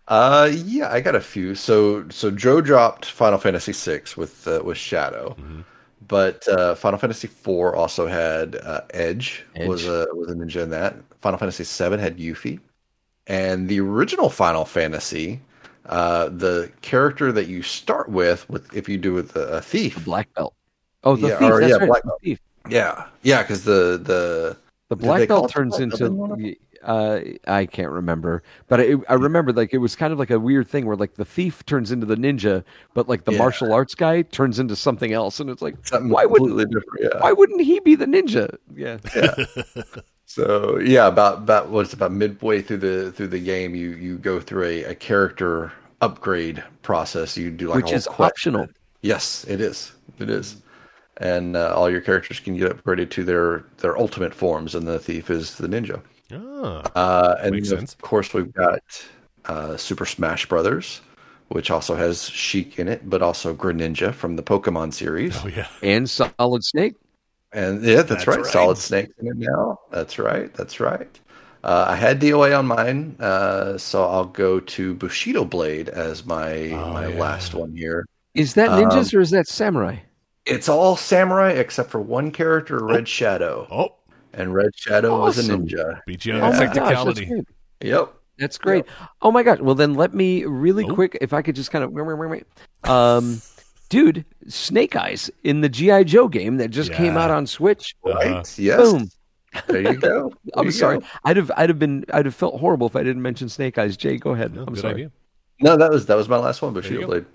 yeah, 0.10 0.92
I 0.92 1.00
got 1.02 1.16
a 1.16 1.22
few. 1.22 1.56
So, 1.56 2.08
so 2.10 2.32
Joe 2.32 2.62
dropped 2.62 3.06
Final 3.06 3.40
Fantasy 3.40 3.72
VI 3.72 4.02
with 4.18 4.48
uh, 4.48 4.62
with 4.64 4.78
Shadow, 4.78 5.36
Mm-hmm. 5.40 5.62
but 6.08 6.48
uh, 6.48 6.76
Final 6.76 7.00
Fantasy 7.00 7.28
IV 7.28 7.48
also 7.76 8.08
had 8.08 8.56
uh, 8.58 8.82
Edge, 8.94 9.46
was 9.68 9.86
a 9.86 10.08
was 10.14 10.30
a 10.30 10.36
ninja 10.36 10.62
in 10.64 10.70
that. 10.72 10.96
Final 11.20 11.38
Fantasy 11.38 11.64
VII 11.64 11.98
had 12.00 12.18
Yuffie, 12.18 12.60
and 13.28 13.70
the 13.70 13.80
original 13.80 14.30
Final 14.30 14.66
Fantasy, 14.66 15.40
uh, 15.86 16.30
the 16.30 16.72
character 16.82 17.32
that 17.32 17.48
you 17.48 17.62
start 17.62 18.10
with, 18.10 18.50
with 18.50 18.74
if 18.76 18.90
you 18.90 18.98
do 18.98 19.14
with 19.14 19.36
a, 19.36 19.58
a 19.58 19.62
thief, 19.62 20.04
Black 20.04 20.34
belt. 20.34 20.54
Oh, 21.04 21.16
the 21.16 21.30
Yeah, 21.30 21.38
thief. 21.40 21.52
or, 21.52 21.62
yeah, 21.62 21.76
right, 21.76 21.88
black 21.88 22.04
the 22.04 22.08
belt. 22.10 22.22
thief. 22.24 22.40
yeah, 22.70 23.08
yeah, 23.22 23.44
because 23.44 23.64
the 23.64 24.00
the 24.04 24.58
The 24.90 24.96
black 24.96 25.28
belt 25.28 25.50
turns 25.52 25.78
black 25.78 25.90
belt 25.90 26.02
in 26.02 26.18
one 26.18 26.32
of 26.32 26.40
into. 26.40 26.58
Uh, 26.84 27.20
I 27.48 27.66
can't 27.66 27.92
remember, 27.92 28.44
but 28.68 28.80
I, 28.80 28.96
I 29.08 29.14
remember 29.14 29.54
like 29.54 29.74
it 29.74 29.78
was 29.78 29.96
kind 29.96 30.12
of 30.12 30.20
like 30.20 30.32
a 30.32 30.40
weird 30.40 30.68
thing 30.68 30.86
where 30.86 30.96
like 30.96 31.16
the 31.16 31.26
thief 31.26 31.66
turns 31.66 31.92
into 31.92 32.06
the 32.06 32.16
ninja, 32.16 32.64
but 32.94 33.08
like 33.08 33.26
the 33.26 33.32
Yeah. 33.34 33.38
martial 33.38 33.72
arts 33.74 33.94
guy 33.96 34.24
turns 34.24 34.60
into 34.60 34.76
something 34.76 35.14
else, 35.14 35.40
and 35.40 35.50
it's 35.50 35.62
like 35.62 35.76
something 35.86 36.10
why 36.10 36.26
wouldn't 36.26 36.58
different. 36.58 36.86
Yeah. 37.02 37.20
why 37.20 37.32
wouldn't 37.34 37.62
he 37.62 37.80
be 37.82 37.96
the 37.96 38.06
ninja? 38.06 38.56
Yeah, 38.76 38.98
yeah. 39.16 39.36
So 40.26 40.80
yeah, 40.80 41.08
about 41.08 41.40
about 41.40 41.72
what's 41.72 41.92
about 41.92 42.14
midway 42.14 42.62
through 42.62 42.78
the 42.78 43.12
through 43.12 43.28
the 43.28 43.40
game, 43.40 43.76
you 43.76 43.90
you 43.96 44.18
go 44.18 44.40
through 44.40 44.64
a, 44.64 44.84
a 44.86 44.96
character 44.96 45.74
upgrade 46.00 46.64
process. 46.84 47.36
You 47.36 47.52
do 47.52 47.68
like 47.68 47.76
which 47.78 47.86
whole 47.88 47.96
is 47.96 48.08
quest. 48.08 48.32
optional. 48.32 48.68
Yes, 49.02 49.46
it 49.50 49.60
is. 49.60 49.92
It 50.20 50.30
is, 50.30 50.56
and 51.18 51.58
uh, 51.58 51.74
all 51.76 51.90
your 51.90 52.00
characters 52.00 52.40
can 52.40 52.56
get 52.56 52.72
upgraded 52.72 53.10
to 53.10 53.26
their 53.26 53.66
their 53.80 53.98
ultimate 53.98 54.34
forms, 54.34 54.74
and 54.74 54.88
the 54.88 55.00
thief 55.00 55.30
is 55.30 55.56
the 55.56 55.68
ninja. 55.68 56.02
Ah, 56.32 56.96
Uh, 56.96 57.36
and 57.42 57.52
Makes 57.52 57.70
of 57.72 57.80
sense. 57.80 57.98
course, 58.02 58.34
we've 58.34 58.54
got 58.54 58.82
uh, 59.46 59.78
Super 59.78 60.06
Smash 60.06 60.48
Brothers, 60.48 61.02
which 61.50 61.72
also 61.72 61.96
has 61.96 62.30
Sheik 62.30 62.80
in 62.80 62.88
it, 62.88 63.10
but 63.10 63.22
also 63.22 63.54
Greninja 63.56 64.14
from 64.14 64.36
the 64.36 64.44
Pokemon 64.44 64.94
series. 64.94 65.44
oh 65.44 65.48
yeah. 65.48 65.68
And 65.82 66.10
Solid 66.10 66.64
Snake. 66.64 66.96
And 67.54 67.84
yeah, 67.84 68.02
that's, 68.04 68.28
That's 68.28 68.28
right. 68.28 68.46
right. 68.46 68.46
Solid 68.46 68.78
Snake 68.78 69.10
in 69.20 69.28
it 69.28 69.38
now. 69.38 69.80
That's 69.92 70.18
right. 70.20 70.54
That's 70.54 70.80
right. 70.80 71.20
Uh, 71.64 71.86
I 71.90 71.96
had 71.96 72.20
DOA 72.20 72.54
on 72.54 72.66
mine, 72.66 73.16
uh, 73.20 73.78
so 73.78 74.04
I'll 74.06 74.26
go 74.26 74.60
to 74.60 74.96
Bushido 74.96 75.46
Blade 75.46 75.90
as 75.90 76.26
my 76.26 76.56
Oh, 76.72 76.88
my 76.88 77.06
yeah. 77.06 77.08
last 77.08 77.54
one 77.54 77.76
here. 77.76 78.06
Is 78.36 78.56
that 78.56 78.72
Um, 78.72 78.72
ninjas 78.72 79.14
or 79.14 79.22
is 79.22 79.32
that 79.32 79.48
samurai? 79.48 80.00
It's 80.46 80.70
all 80.70 80.98
samurai 80.98 81.50
except 81.54 81.90
for 81.90 82.00
one 82.00 82.30
character, 82.32 82.86
Red 82.86 83.08
Shadow, 83.08 83.72
Oh, 83.72 83.96
and 84.34 84.54
Red 84.54 84.72
Shadow 84.76 85.20
was 85.20 85.38
a 85.38 85.52
ninja. 85.52 86.00
beat 86.06 86.26
you 86.26 86.34
on 86.34 86.42
Oh 86.42 86.52
the 86.52 86.66
my 86.68 86.74
gosh, 86.74 87.06
that's 87.06 87.20
great. 87.20 87.46
Yep. 87.82 88.14
That's 88.38 88.58
great. 88.58 88.86
Oh 89.22 89.32
my 89.32 89.44
gosh. 89.44 89.60
Well, 89.60 89.76
then 89.76 89.94
let 89.94 90.14
me 90.14 90.46
really 90.46 90.86
Oh. 90.86 90.94
quick, 90.96 91.18
if 91.22 91.32
I 91.34 91.42
could 91.42 91.56
just 91.56 91.70
kind 91.72 91.84
of, 91.84 91.92
um, 92.90 93.42
dude, 93.90 94.26
Snake 94.48 94.96
Eyes 94.96 95.30
in 95.44 95.62
the 95.62 95.70
GI 95.70 96.06
Joe 96.06 96.28
game 96.28 96.58
that 96.58 96.70
just 96.70 96.92
came 96.92 97.18
out 97.18 97.30
on 97.30 97.46
Switch. 97.46 97.96
Right. 98.04 98.28
Uh-huh. 98.32 98.44
Yes. 98.58 98.92
Boom. 98.92 99.10
There 99.68 99.82
you 99.82 99.94
go. 100.00 100.32
There 100.46 100.54
I'm 100.56 100.66
you 100.66 100.72
sorry. 100.72 101.00
go. 101.00 101.06
I'd 101.24 101.38
have, 101.38 101.52
I'd 101.58 101.70
have 101.70 101.78
been, 101.78 102.06
I'd 102.14 102.26
have 102.26 102.34
felt 102.36 102.60
horrible 102.60 102.88
if 102.88 102.96
I 102.96 103.04
didn't 103.04 103.22
mention 103.22 103.50
Snake 103.50 103.78
Eyes. 103.78 103.98
Jay, 103.98 104.18
go 104.18 104.32
ahead. 104.32 104.56
No, 104.56 104.62
I'm 104.62 104.74
good 104.74 104.82
sorry. 104.82 104.94
idea. 104.94 105.12
No, 105.60 105.78
that 105.78 105.92
was 105.92 106.08
that 106.08 106.16
was 106.16 106.28
my 106.28 106.38
last 106.38 106.62
one. 106.64 106.74
you 106.74 106.82
Bushido 106.82 107.02
go. 107.02 107.08
Blade. 107.08 107.26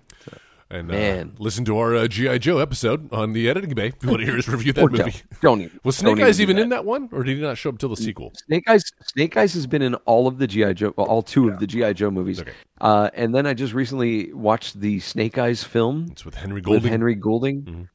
And 0.69 0.89
Man. 0.89 1.35
Uh, 1.37 1.43
listen 1.43 1.65
to 1.67 1.79
our 1.79 1.95
uh, 1.95 2.09
GI 2.09 2.41
Joe 2.41 2.59
episode 2.59 3.13
on 3.13 3.33
the 3.35 3.49
editing 3.49 3.73
bay. 3.75 3.89
If 3.89 3.95
you 4.03 4.09
want 4.09 4.21
to 4.23 4.27
hear 4.27 4.37
us 4.37 4.49
review 4.49 4.73
that 4.73 4.83
movie. 4.91 4.97
don't, 4.99 5.41
don't 5.41 5.61
even. 5.61 5.81
Was 5.85 5.97
Snake 5.99 6.19
Eyes 6.19 6.39
do 6.39 6.43
even 6.43 6.59
in 6.59 6.71
that 6.71 6.85
one, 6.85 7.09
or 7.13 7.23
did 7.23 7.37
he 7.37 7.43
not 7.43 7.57
show 7.57 7.71
up 7.71 7.79
till 7.79 7.89
the 7.89 7.97
sequel? 7.97 8.33
Snake 8.49 8.65
Eyes, 8.69 8.83
Snake 9.05 9.37
Eyes 9.37 9.55
has 9.55 9.65
been 9.69 9.81
in 9.83 9.95
all 10.07 10.27
of 10.27 10.39
the 10.39 10.47
GI 10.49 10.75
Joe, 10.75 10.93
well, 10.97 11.07
all 11.07 11.23
two 11.23 11.49
of 11.49 11.61
the 11.61 11.69
GI 11.69 11.95
Joe 11.95 12.11
movies. 12.11 12.41
Okay. 12.41 12.51
Uh, 12.81 13.11
and 13.15 13.33
then 13.33 13.47
I 13.47 13.55
just 13.55 13.75
recently 13.75 14.33
watched 14.33 14.81
the 14.81 14.99
Snake 14.99 15.39
Eyes 15.39 15.63
film 15.63 16.09
It's 16.11 16.25
with 16.25 16.35
Henry 16.35 16.61
Golding. 16.61 16.83
with 16.83 16.83
Golding. 16.83 16.91
Henry 16.91 17.15
Golding. 17.15 17.89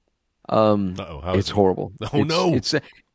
Um, 0.47 0.95
Uh-oh, 0.97 1.19
how 1.21 1.33
it's 1.33 1.49
it? 1.49 1.53
horrible. 1.53 1.91
Oh, 2.01 2.05
It's- 2.21 2.27
no. 2.27 2.53
It's 2.53 2.73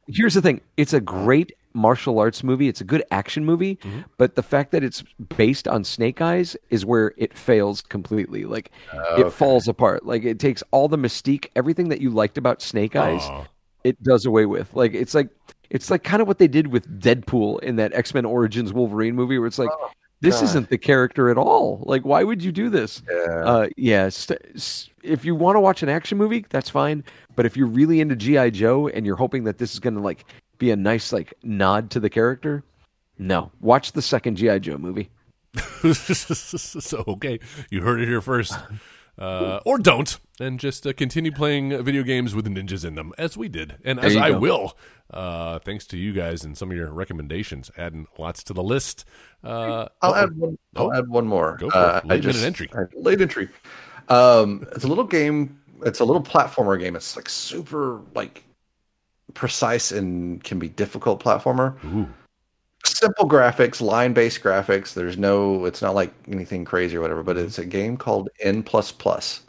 here's 0.08 0.34
the 0.34 0.42
thing 0.42 0.60
it's 0.76 0.92
a 0.92 1.00
great 1.00 1.52
martial 1.77 2.19
arts 2.19 2.43
movie. 2.43 2.66
It's 2.69 2.81
a 2.81 2.85
good 2.85 3.05
action 3.12 3.44
movie 3.44 3.78
but 4.19 4.35
the 4.35 4.43
fact 4.43 4.73
that 4.73 4.82
it's 4.82 5.05
based 5.36 5.69
on 5.69 5.85
snake 5.85 6.20
eyes 6.20 6.57
is 6.70 6.85
where 6.85 7.12
it 7.16 7.36
fails 7.36 7.82
completely. 7.82 8.44
Like 8.44 8.70
it 9.19 9.31
falls 9.32 9.69
apart. 9.69 10.05
Like 10.07 10.24
it 10.24 10.39
takes 10.40 10.62
all 10.73 10.89
the 10.89 10.97
mystique 10.98 11.51
everything 11.55 11.89
that 11.90 12.01
you 12.01 12.11
liked 12.11 12.39
about 12.39 12.62
snake 12.62 12.97
eyes 12.97 13.23
it 13.85 14.03
does 14.03 14.27
away 14.27 14.47
with. 14.47 14.74
Like 14.74 14.94
it's 14.94 15.15
like 15.15 15.28
it's 15.70 15.90
like 15.90 16.03
kind 16.03 16.20
of 16.23 16.27
what 16.28 16.39
they 16.39 16.48
did 16.48 16.69
with 16.69 17.01
deadpool 17.01 17.61
in 17.62 17.77
that 17.77 17.93
x-men 17.93 18.24
origins 18.24 18.73
wolverine 18.73 19.15
movie 19.15 19.39
where 19.39 19.47
it's 19.47 19.59
like 19.59 19.70
this 20.23 20.40
isn't 20.44 20.70
the 20.70 20.78
character 20.78 21.28
at 21.28 21.36
all. 21.36 21.82
Like 21.86 22.05
why 22.05 22.24
would 22.24 22.43
you 22.43 22.51
do 22.53 22.70
this? 22.70 23.03
Yeah. 23.11 23.43
uh, 23.44 23.69
yeah, 23.77 24.09
st- 24.09 24.40
s- 24.55 24.89
if 25.03 25.24
you 25.24 25.35
want 25.35 25.57
to 25.57 25.61
watch 25.61 25.82
an 25.82 25.89
action 25.90 26.16
movie, 26.19 26.44
that's 26.48 26.70
fine. 26.70 27.05
But 27.36 27.44
if 27.47 27.57
you're 27.57 27.66
really 27.69 28.01
into 28.01 28.16
GI 28.16 28.53
Joe 28.53 28.89
and 28.89 29.05
you're 29.05 29.16
hoping 29.16 29.44
that 29.44 29.59
this 29.59 29.74
is 29.74 29.78
going 29.78 29.94
to 29.94 30.01
like 30.01 30.24
be 30.58 30.70
a 30.70 30.76
nice 30.76 31.12
like 31.12 31.34
nod 31.42 31.90
to 31.90 32.00
the 32.00 32.10
character, 32.10 32.64
no. 33.18 33.50
Watch 33.60 33.92
the 33.92 34.02
second 34.02 34.36
GI 34.36 34.60
Joe 34.60 34.78
movie. 34.78 35.10
so 35.92 37.04
okay, 37.08 37.38
you 37.70 37.82
heard 37.82 38.00
it 38.00 38.08
here 38.08 38.20
first. 38.20 38.54
Uh, 39.18 39.60
or 39.64 39.78
don't, 39.78 40.18
and 40.38 40.60
just 40.60 40.86
uh, 40.86 40.92
continue 40.92 41.32
playing 41.32 41.72
uh, 41.72 41.80
video 41.80 42.02
games 42.02 42.34
with 42.34 42.44
ninjas 42.46 42.84
in 42.84 42.96
them, 42.96 43.14
as 43.16 43.34
we 43.34 43.48
did, 43.48 43.76
and 43.82 43.98
as 43.98 44.14
I 44.14 44.32
go. 44.32 44.38
will, 44.38 44.76
uh, 45.10 45.58
thanks 45.60 45.86
to 45.86 45.96
you 45.96 46.12
guys 46.12 46.44
and 46.44 46.56
some 46.56 46.70
of 46.70 46.76
your 46.76 46.90
recommendations, 46.90 47.70
adding 47.78 48.06
lots 48.18 48.44
to 48.44 48.52
the 48.52 48.62
list. 48.62 49.06
Uh, 49.42 49.88
I'll 50.02 50.12
oh, 50.12 50.14
add 50.14 50.36
one. 50.36 50.58
I'll 50.76 50.88
Oh. 50.88 50.92
add 50.92 51.08
one 51.08 51.26
more. 51.26 51.56
Go 51.58 51.70
for 51.70 51.78
it. 51.78 51.82
Uh, 51.82 52.00
Late 52.04 52.18
I 52.18 52.20
just, 52.20 52.44
entry. 52.44 52.68
Late 52.94 53.22
entry. 53.22 53.48
Um, 54.10 54.66
it's 54.72 54.84
a 54.84 54.88
little 54.88 55.04
game. 55.04 55.58
It's 55.86 56.00
a 56.00 56.04
little 56.04 56.22
platformer 56.22 56.78
game. 56.78 56.94
It's 56.94 57.16
like 57.16 57.30
super 57.30 58.02
like 58.14 58.44
precise 59.36 59.92
and 59.92 60.42
can 60.42 60.58
be 60.58 60.68
difficult 60.68 61.22
platformer. 61.22 61.76
Ooh. 61.84 62.08
Simple 62.84 63.28
graphics, 63.28 63.80
line 63.80 64.12
based 64.12 64.42
graphics. 64.42 64.94
There's 64.94 65.18
no. 65.18 65.64
It's 65.64 65.82
not 65.82 65.94
like 65.94 66.12
anything 66.28 66.64
crazy 66.64 66.96
or 66.96 67.00
whatever. 67.00 67.22
But 67.22 67.36
Mm-hmm. 67.36 67.46
it's 67.46 67.58
a 67.58 67.64
game 67.66 67.96
called 67.96 68.28
N 68.40 68.62
plus 68.62 68.90
plus. 68.92 69.42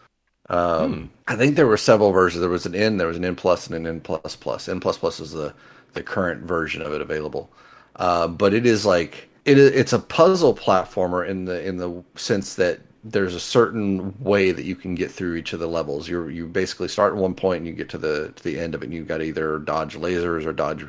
Um, 0.49 0.93
Hmm. 0.93 1.05
I 1.27 1.35
think 1.35 1.55
there 1.55 1.67
were 1.67 1.77
several 1.77 2.11
versions. 2.11 2.41
There 2.41 2.49
was 2.49 2.65
an 2.65 2.73
N, 2.75 2.97
there 2.97 3.07
was 3.07 3.17
an 3.17 3.25
N 3.25 3.35
plus, 3.35 3.67
and 3.67 3.75
an 3.75 3.85
N 3.87 3.99
plus 4.01 4.35
plus. 4.35 4.67
N 4.69 4.79
plus 4.79 4.97
plus 4.97 5.19
is 5.19 5.31
the 5.31 5.53
the 5.93 6.03
current 6.03 6.43
version 6.43 6.81
of 6.81 6.93
it 6.93 7.01
available. 7.01 7.49
Uh, 7.97 8.27
but 8.27 8.53
it 8.53 8.65
is 8.65 8.85
like 8.85 9.29
it 9.45 9.57
is, 9.57 9.71
it's 9.71 9.93
a 9.93 9.99
puzzle 9.99 10.55
platformer 10.55 11.27
in 11.27 11.45
the 11.45 11.65
in 11.65 11.77
the 11.77 12.03
sense 12.15 12.55
that 12.55 12.79
there's 13.11 13.35
a 13.35 13.39
certain 13.39 14.13
way 14.21 14.51
that 14.51 14.65
you 14.65 14.75
can 14.75 14.95
get 14.95 15.11
through 15.11 15.35
each 15.35 15.53
of 15.53 15.59
the 15.59 15.67
levels. 15.67 16.07
You 16.07 16.27
you 16.27 16.45
basically 16.47 16.87
start 16.87 17.13
at 17.13 17.19
one 17.19 17.33
point 17.33 17.59
and 17.59 17.67
you 17.67 17.73
get 17.73 17.89
to 17.89 17.97
the 17.97 18.31
to 18.35 18.43
the 18.43 18.59
end 18.59 18.75
of 18.75 18.81
it. 18.81 18.85
and 18.85 18.93
You've 18.93 19.07
got 19.07 19.21
either 19.21 19.59
dodge 19.59 19.95
lasers 19.95 20.45
or 20.45 20.53
dodge 20.53 20.85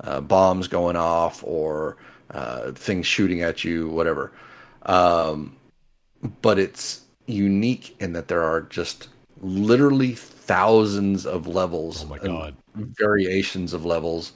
uh, 0.00 0.20
bombs 0.20 0.68
going 0.68 0.96
off 0.96 1.42
or 1.44 1.96
uh, 2.30 2.72
things 2.72 3.06
shooting 3.06 3.42
at 3.42 3.64
you, 3.64 3.88
whatever. 3.88 4.32
Um, 4.82 5.56
but 6.42 6.58
it's 6.58 7.02
unique 7.26 7.96
in 8.00 8.12
that 8.14 8.28
there 8.28 8.42
are 8.42 8.62
just 8.62 9.08
literally 9.40 10.14
thousands 10.14 11.26
of 11.26 11.46
levels. 11.46 12.04
Oh 12.04 12.08
my 12.08 12.18
God. 12.18 12.56
Variations 12.74 13.72
of 13.72 13.84
levels. 13.84 14.32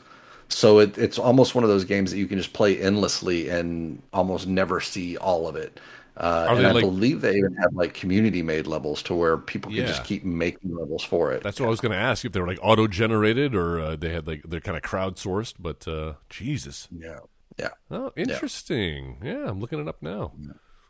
So 0.48 0.80
it, 0.80 0.98
it's 0.98 1.18
almost 1.18 1.54
one 1.54 1.64
of 1.64 1.70
those 1.70 1.84
games 1.84 2.10
that 2.10 2.18
you 2.18 2.26
can 2.26 2.36
just 2.38 2.52
play 2.52 2.78
endlessly 2.78 3.48
and 3.48 4.02
almost 4.12 4.46
never 4.46 4.80
see 4.80 5.16
all 5.16 5.48
of 5.48 5.56
it. 5.56 5.80
Uh, 6.16 6.46
and 6.50 6.66
I 6.66 6.72
like- 6.72 6.82
believe 6.82 7.20
they 7.22 7.36
even 7.36 7.54
have 7.54 7.74
like 7.74 7.94
community 7.94 8.42
made 8.42 8.66
levels 8.66 9.02
to 9.04 9.14
where 9.14 9.38
people 9.38 9.70
can 9.70 9.80
Yeah. 9.80 9.86
just 9.86 10.04
keep 10.04 10.24
making 10.24 10.74
levels 10.76 11.02
for 11.02 11.32
it. 11.32 11.42
That's 11.42 11.58
what 11.58 11.66
I 11.66 11.70
was 11.70 11.80
going 11.80 11.92
to 11.92 11.98
ask 11.98 12.24
if 12.24 12.32
they 12.32 12.40
were 12.40 12.46
like 12.46 12.58
auto 12.62 12.86
generated 12.86 13.54
or 13.54 13.80
uh, 13.80 13.96
they 13.96 14.10
had 14.10 14.26
like 14.26 14.42
they're 14.44 14.60
kind 14.60 14.76
of 14.76 14.82
crowdsourced. 14.82 15.54
But 15.58 15.88
uh, 15.88 16.14
Jesus, 16.28 16.88
yeah, 16.94 17.20
yeah, 17.58 17.68
oh, 17.90 18.12
interesting. 18.16 19.18
Yeah. 19.24 19.48
I'm 19.48 19.60
looking 19.60 19.80
it 19.80 19.88
up 19.88 20.02
now. 20.02 20.32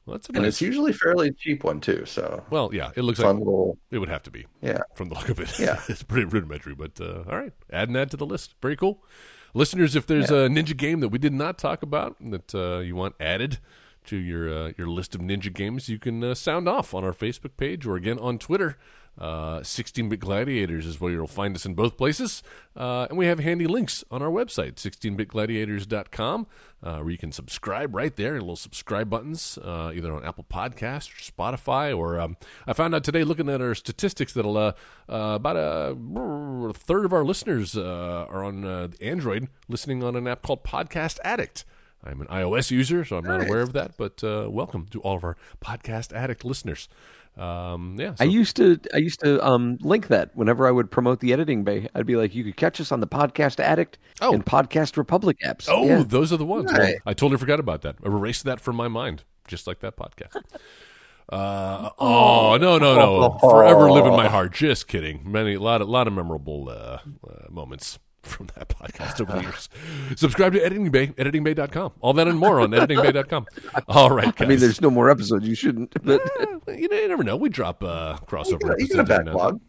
Well, 0.05 0.17
that's 0.17 0.29
a 0.29 0.33
and 0.33 0.45
it's 0.45 0.61
usually 0.61 0.91
a 0.91 0.95
fairly 0.95 1.31
cheap 1.31 1.63
one 1.63 1.81
too. 1.81 2.05
So 2.07 2.43
well, 2.51 2.71
yeah, 2.73 2.91
it 2.97 3.03
looks 3.03 3.21
fun 3.21 3.37
like 3.37 3.45
little, 3.45 3.79
it 3.93 3.99
would 3.99 4.09
have 4.09 4.25
to 4.25 4.33
be. 4.33 4.47
yeah. 4.61 4.79
from 4.95 5.09
the 5.09 5.15
look 5.15 5.29
of 5.29 5.39
it. 5.39 5.57
Yeah. 5.61 5.81
it's 5.89 6.03
pretty 6.03 6.25
rudimentary, 6.25 6.75
but 6.75 7.01
uh, 7.01 7.23
all 7.31 7.39
right. 7.39 7.53
Adding 7.73 7.95
that 7.95 8.11
to 8.11 8.17
the 8.17 8.27
list. 8.27 8.55
Very 8.61 8.75
cool. 8.75 9.05
Listeners, 9.55 9.95
if 9.95 10.07
there's 10.07 10.31
a 10.31 10.49
ninja 10.49 10.77
game 10.77 10.99
that 11.01 11.11
we 11.11 11.19
did 11.19 11.33
not 11.33 11.59
talk 11.59 11.83
about 11.85 12.17
that 12.21 12.53
uh, 12.55 12.79
you 12.81 12.97
want 12.97 13.15
added 13.21 13.59
to 14.07 14.17
your 14.17 14.53
uh, 14.53 14.73
your 14.77 14.89
list 14.89 15.15
of 15.15 15.21
ninja 15.21 15.53
games, 15.53 15.89
you 15.89 15.99
can 15.99 16.23
uh, 16.23 16.35
sound 16.35 16.69
off 16.69 16.95
on 16.95 17.05
our 17.05 17.13
Facebook 17.13 17.57
page 17.57 17.87
or 17.87 17.97
again 17.97 18.19
on 18.19 18.39
Twitter. 18.39 18.77
Uh, 19.19 19.61
16-bit 19.61 20.21
gladiators 20.21 20.87
is 20.87 20.99
where 20.99 21.13
you'll 21.13 21.27
find 21.27 21.55
us 21.55 21.67
in 21.67 21.75
both 21.75 21.99
places, 21.99 22.43
uh, 22.75 23.07
and 23.11 23.19
we 23.19 23.27
have 23.27 23.39
handy 23.41 23.67
links 23.67 24.03
on 24.11 24.23
our 24.23 24.31
website, 24.31 24.77
16bitgladiators.com, 24.77 26.47
uh, 26.83 26.97
where 26.97 27.11
you 27.11 27.19
can 27.19 27.31
subscribe 27.31 27.95
right 27.95 28.17
there, 28.17 28.41
little 28.41 28.57
subscribe 28.57 29.11
buttons, 29.11 29.59
uh, 29.59 29.93
either 29.95 30.15
on 30.15 30.25
Apple 30.25 30.47
Podcasts 30.51 31.11
or 31.13 31.21
Spotify. 31.21 31.97
Or 31.97 32.19
um, 32.19 32.39
I 32.67 32.73
found 32.73 32.95
out 32.95 33.05
today, 33.05 33.23
looking 33.23 33.51
at 33.51 33.61
our 33.61 33.75
statistics, 33.75 34.33
that 34.33 34.47
uh, 34.47 34.73
uh, 35.13 35.35
about 35.35 35.57
a, 35.57 35.95
a 35.95 36.73
third 36.73 37.05
of 37.05 37.13
our 37.13 37.23
listeners 37.23 37.77
are 37.77 38.43
on 38.43 38.95
Android, 39.03 39.49
listening 39.69 40.03
on 40.03 40.17
an 40.17 40.27
app 40.27 40.41
called 40.41 40.65
Podcast 40.65 41.19
Addict. 41.23 41.67
I'm 42.05 42.21
an 42.21 42.27
iOS 42.29 42.71
user, 42.71 43.05
so 43.05 43.17
I'm 43.17 43.25
not 43.25 43.47
aware 43.47 43.61
of 43.61 43.73
that. 43.75 43.97
But 43.97 44.23
uh, 44.25 44.49
welcome 44.51 44.87
to 44.91 45.01
all 45.03 45.17
of 45.17 45.25
our 45.25 45.37
Podcast 45.65 46.13
Addict 46.13 46.45
listeners. 46.45 46.89
Um, 47.37 47.97
yeah, 47.99 48.15
I 48.21 48.25
used 48.25 48.57
to 48.57 48.79
I 48.93 48.99
used 48.99 49.21
to 49.21 49.43
um, 49.47 49.79
link 49.81 50.09
that 50.09 50.37
whenever 50.37 50.67
I 50.67 50.71
would 50.71 50.91
promote 50.91 51.21
the 51.21 51.33
editing 51.33 51.65
bay. 51.65 51.89
I'd 51.95 52.05
be 52.07 52.17
like, 52.17 52.35
you 52.35 52.45
could 52.45 52.57
catch 52.57 52.81
us 52.81 52.93
on 52.93 53.01
the 53.01 53.07
Podcast 53.07 53.59
Addict 53.61 53.99
Oh. 54.21 54.35
and 54.35 54.45
Podcast 54.45 54.97
Republic 54.97 55.39
apps. 55.45 55.67
Oh, 55.69 55.87
Yeah. 55.87 56.03
those 56.07 56.33
are 56.33 56.37
the 56.37 56.45
ones. 56.45 56.73
Well, 56.73 56.93
I 57.07 57.15
totally 57.15 57.39
forgot 57.39 57.61
about 57.61 57.83
that. 57.83 57.97
I 58.05 58.09
erased 58.09 58.45
that 58.45 58.61
from 58.61 58.77
my 58.77 58.89
mind, 58.89 59.25
just 59.49 59.67
like 59.67 59.79
that 59.81 59.97
podcast. 59.97 60.37
Uh, 61.29 61.89
oh 61.99 62.59
no 62.61 62.79
no 62.79 62.97
no! 62.97 63.39
Forever 63.41 63.91
live 63.93 64.05
in 64.07 64.13
my 64.13 64.29
heart. 64.29 64.53
Just 64.53 64.89
kidding. 64.89 65.23
Many 65.25 65.55
a 65.55 65.61
lot 65.61 65.81
of 65.81 65.89
lot 65.89 66.07
of 66.09 66.13
memorable 66.13 66.69
uh, 66.69 66.73
uh, 66.75 66.99
moments 67.49 67.99
from 68.27 68.47
that 68.55 68.69
podcast 68.69 69.21
over 69.21 69.33
the 69.33 69.43
years. 69.43 69.69
Subscribe 70.17 70.53
to 70.53 70.65
Editing 70.65 70.91
Bay, 70.91 71.09
editingbay.com. 71.09 71.93
All 72.01 72.13
that 72.15 72.29
and 72.29 72.39
more 72.39 72.61
on 72.61 72.71
editingbay.com. 72.71 73.47
All 73.89 74.11
right, 74.11 74.35
guys. 74.37 74.47
I 74.47 74.49
mean, 74.49 74.59
there's 74.61 74.81
no 74.81 74.91
more 74.91 75.11
episodes. 75.11 75.47
You 75.47 75.55
shouldn't. 75.55 75.93
But 76.05 76.23
you, 76.69 76.89
know, 76.89 76.97
you 76.97 77.09
never 77.09 77.25
know. 77.25 77.37
We 77.37 77.49
drop 77.49 77.83
uh, 77.83 78.19
crossover 78.27 78.75
You 78.79 78.87
a 78.93 78.95
now 78.95 79.01
and 79.01 79.09
then. 79.09 79.25
backlog. 79.27 79.61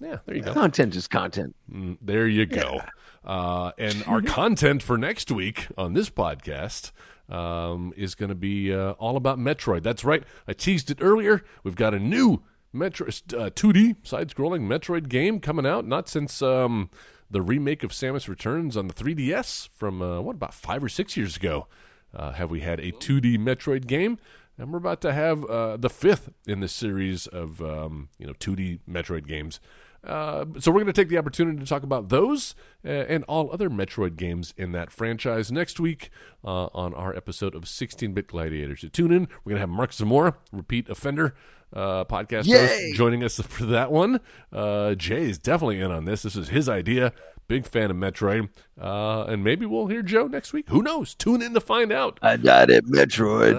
Yeah, 0.00 0.18
there 0.26 0.36
you 0.36 0.42
go. 0.42 0.52
content 0.52 0.96
is 0.96 1.06
content. 1.06 1.54
Mm, 1.72 1.96
There 2.02 2.26
you 2.26 2.46
go. 2.46 2.80
Uh, 3.24 3.70
and 3.78 4.02
our 4.06 4.20
content 4.22 4.82
for 4.82 4.98
next 4.98 5.30
week 5.30 5.68
on 5.78 5.94
this 5.94 6.10
podcast 6.10 6.90
um, 7.28 7.92
is 7.96 8.16
going 8.16 8.30
to 8.30 8.34
be 8.34 8.74
uh, 8.74 8.92
all 8.92 9.16
about 9.16 9.38
Metroid. 9.38 9.84
That's 9.84 10.04
right. 10.04 10.24
I 10.48 10.52
teased 10.54 10.90
it 10.90 10.98
earlier. 11.00 11.42
We've 11.62 11.76
got 11.76 11.94
a 11.94 12.00
new 12.00 12.42
Metro 12.72 13.06
uh, 13.06 13.10
2D 13.50 13.96
side-scrolling 14.04 14.62
Metroid 14.62 15.08
game 15.08 15.38
coming 15.38 15.66
out. 15.66 15.86
Not 15.86 16.08
since 16.08 16.42
um, 16.42 16.90
the 17.32 17.42
remake 17.42 17.82
of 17.82 17.90
Samus 17.90 18.28
Returns 18.28 18.76
on 18.76 18.88
the 18.88 18.94
3DS 18.94 19.70
from 19.74 20.02
uh, 20.02 20.20
what 20.20 20.36
about 20.36 20.54
five 20.54 20.84
or 20.84 20.88
six 20.88 21.16
years 21.16 21.36
ago. 21.36 21.66
Uh, 22.14 22.32
have 22.32 22.50
we 22.50 22.60
had 22.60 22.78
a 22.78 22.92
2D 22.92 23.38
Metroid 23.38 23.86
game? 23.86 24.18
And 24.58 24.70
we're 24.70 24.78
about 24.78 25.00
to 25.00 25.14
have 25.14 25.44
uh, 25.46 25.78
the 25.78 25.88
fifth 25.88 26.30
in 26.46 26.60
the 26.60 26.68
series 26.68 27.26
of 27.26 27.62
um, 27.62 28.10
you 28.18 28.26
know 28.26 28.34
2D 28.34 28.80
Metroid 28.88 29.26
games. 29.26 29.60
Uh, 30.04 30.44
so 30.58 30.70
we're 30.70 30.80
going 30.80 30.86
to 30.86 30.92
take 30.92 31.08
the 31.08 31.18
opportunity 31.18 31.58
to 31.58 31.66
talk 31.66 31.82
about 31.82 32.08
those 32.08 32.54
uh, 32.84 32.88
and 32.88 33.24
all 33.24 33.50
other 33.52 33.70
Metroid 33.70 34.16
games 34.16 34.52
in 34.56 34.72
that 34.72 34.90
franchise 34.90 35.52
next 35.52 35.78
week 35.78 36.10
uh, 36.44 36.66
on 36.74 36.92
our 36.94 37.14
episode 37.14 37.54
of 37.54 37.64
16-Bit 37.64 38.26
Gladiators. 38.26 38.80
So 38.80 38.88
tune 38.88 39.12
in. 39.12 39.28
We're 39.44 39.50
going 39.50 39.56
to 39.56 39.60
have 39.60 39.68
Mark 39.68 39.92
Zamora, 39.92 40.34
repeat 40.50 40.88
offender 40.88 41.34
uh, 41.72 42.04
podcast 42.04 42.46
host, 42.66 42.94
joining 42.96 43.22
us 43.24 43.40
for 43.40 43.64
that 43.66 43.92
one. 43.92 44.20
Uh, 44.52 44.94
Jay 44.94 45.28
is 45.30 45.38
definitely 45.38 45.80
in 45.80 45.90
on 45.90 46.04
this. 46.04 46.22
This 46.22 46.36
is 46.36 46.48
his 46.48 46.68
idea. 46.68 47.12
Big 47.48 47.66
fan 47.66 47.90
of 47.90 47.96
Metroid. 47.96 48.48
Uh, 48.80 49.24
and 49.24 49.44
maybe 49.44 49.66
we'll 49.66 49.86
hear 49.88 50.02
Joe 50.02 50.26
next 50.26 50.52
week. 50.52 50.68
Who 50.68 50.82
knows? 50.82 51.14
Tune 51.14 51.42
in 51.42 51.52
to 51.54 51.60
find 51.60 51.92
out. 51.92 52.18
I 52.22 52.36
died 52.36 52.70
at 52.70 52.84
Metroid. 52.84 53.54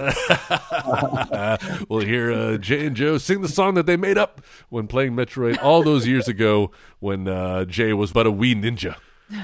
we'll 1.89 2.05
hear 2.05 2.31
uh, 2.31 2.57
Jay 2.57 2.87
and 2.87 2.95
Joe 2.95 3.17
sing 3.17 3.41
the 3.41 3.47
song 3.47 3.75
that 3.75 3.85
they 3.85 3.97
made 3.97 4.17
up 4.17 4.41
when 4.69 4.87
playing 4.87 5.13
Metroid 5.13 5.61
all 5.61 5.83
those 5.83 6.07
years 6.07 6.27
ago 6.27 6.71
when 6.99 7.27
uh, 7.27 7.65
Jay 7.65 7.93
was 7.93 8.11
but 8.11 8.25
a 8.25 8.31
wee 8.31 8.55
ninja. 8.55 8.95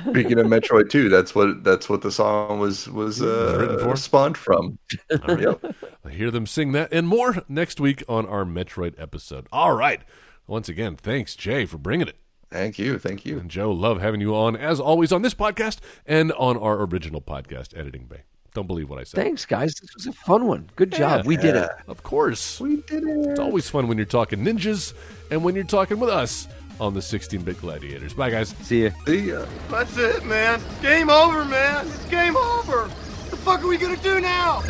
Speaking 0.09 0.37
of 0.37 0.45
Metroid 0.47 0.89
2, 0.89 1.09
that's 1.09 1.33
what 1.33 1.63
that's 1.63 1.89
what 1.89 2.01
the 2.01 2.11
song 2.11 2.59
was 2.59 2.87
was 2.89 3.21
Written 3.21 3.79
for? 3.79 3.91
uh, 3.91 3.95
spawned 3.95 4.37
from. 4.37 4.77
All 5.11 5.35
right. 5.35 5.41
Yep. 5.41 5.75
I'll 6.05 6.11
hear 6.11 6.31
them 6.31 6.45
sing 6.45 6.73
that 6.73 6.89
and 6.91 7.07
more 7.07 7.43
next 7.47 7.79
week 7.79 8.03
on 8.07 8.25
our 8.27 8.45
Metroid 8.45 8.99
episode. 8.99 9.47
All 9.51 9.73
right. 9.75 10.01
Once 10.47 10.69
again, 10.69 10.95
thanks, 10.95 11.35
Jay, 11.35 11.65
for 11.65 11.77
bringing 11.77 12.07
it. 12.07 12.17
Thank 12.51 12.79
you. 12.79 12.97
Thank 12.97 13.25
you. 13.25 13.39
And 13.39 13.49
Joe, 13.49 13.71
love 13.71 14.01
having 14.01 14.21
you 14.21 14.35
on, 14.35 14.55
as 14.55 14.79
always, 14.79 15.11
on 15.11 15.21
this 15.21 15.33
podcast 15.33 15.79
and 16.05 16.31
on 16.33 16.57
our 16.57 16.83
original 16.83 17.21
podcast, 17.21 17.77
Editing 17.77 18.05
Bay. 18.05 18.23
Don't 18.55 18.65
believe 18.65 18.89
what 18.89 18.97
I 18.99 19.03
said. 19.03 19.23
Thanks, 19.23 19.45
guys. 19.45 19.75
This 19.79 19.93
was 19.93 20.07
a 20.07 20.13
fun 20.13 20.47
one. 20.47 20.69
Good 20.75 20.91
job. 20.91 21.25
We 21.25 21.37
did 21.37 21.55
it. 21.55 21.69
Of 21.87 22.01
course. 22.01 22.59
We 22.59 22.77
did 22.77 23.03
it. 23.03 23.27
It's 23.29 23.39
always 23.39 23.69
fun 23.69 23.87
when 23.87 23.97
you're 23.97 24.05
talking 24.05 24.39
ninjas 24.39 24.93
and 25.29 25.43
when 25.43 25.53
you're 25.53 25.63
talking 25.63 25.99
with 25.99 26.09
us 26.09 26.47
on 26.79 26.95
the 26.95 27.01
16 27.01 27.41
bit 27.43 27.61
gladiators. 27.61 28.13
Bye, 28.13 28.31
guys. 28.31 28.55
See 28.63 28.85
ya. 28.85 28.89
See 29.05 29.29
ya. 29.29 29.45
That's 29.69 29.95
it, 29.97 30.25
man. 30.25 30.59
Game 30.81 31.09
over, 31.11 31.45
man. 31.45 31.85
It's 31.87 32.05
game 32.05 32.35
over. 32.35 32.87
What 32.87 33.29
the 33.29 33.37
fuck 33.37 33.63
are 33.63 33.67
we 33.67 33.77
going 33.77 33.95
to 33.95 34.01
do 34.01 34.19
now? 34.19 34.63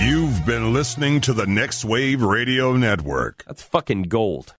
You've 0.00 0.44
been 0.46 0.72
listening 0.72 1.20
to 1.22 1.32
the 1.32 1.46
Next 1.46 1.84
Wave 1.84 2.22
Radio 2.22 2.76
Network. 2.76 3.44
That's 3.46 3.62
fucking 3.62 4.04
gold. 4.04 4.54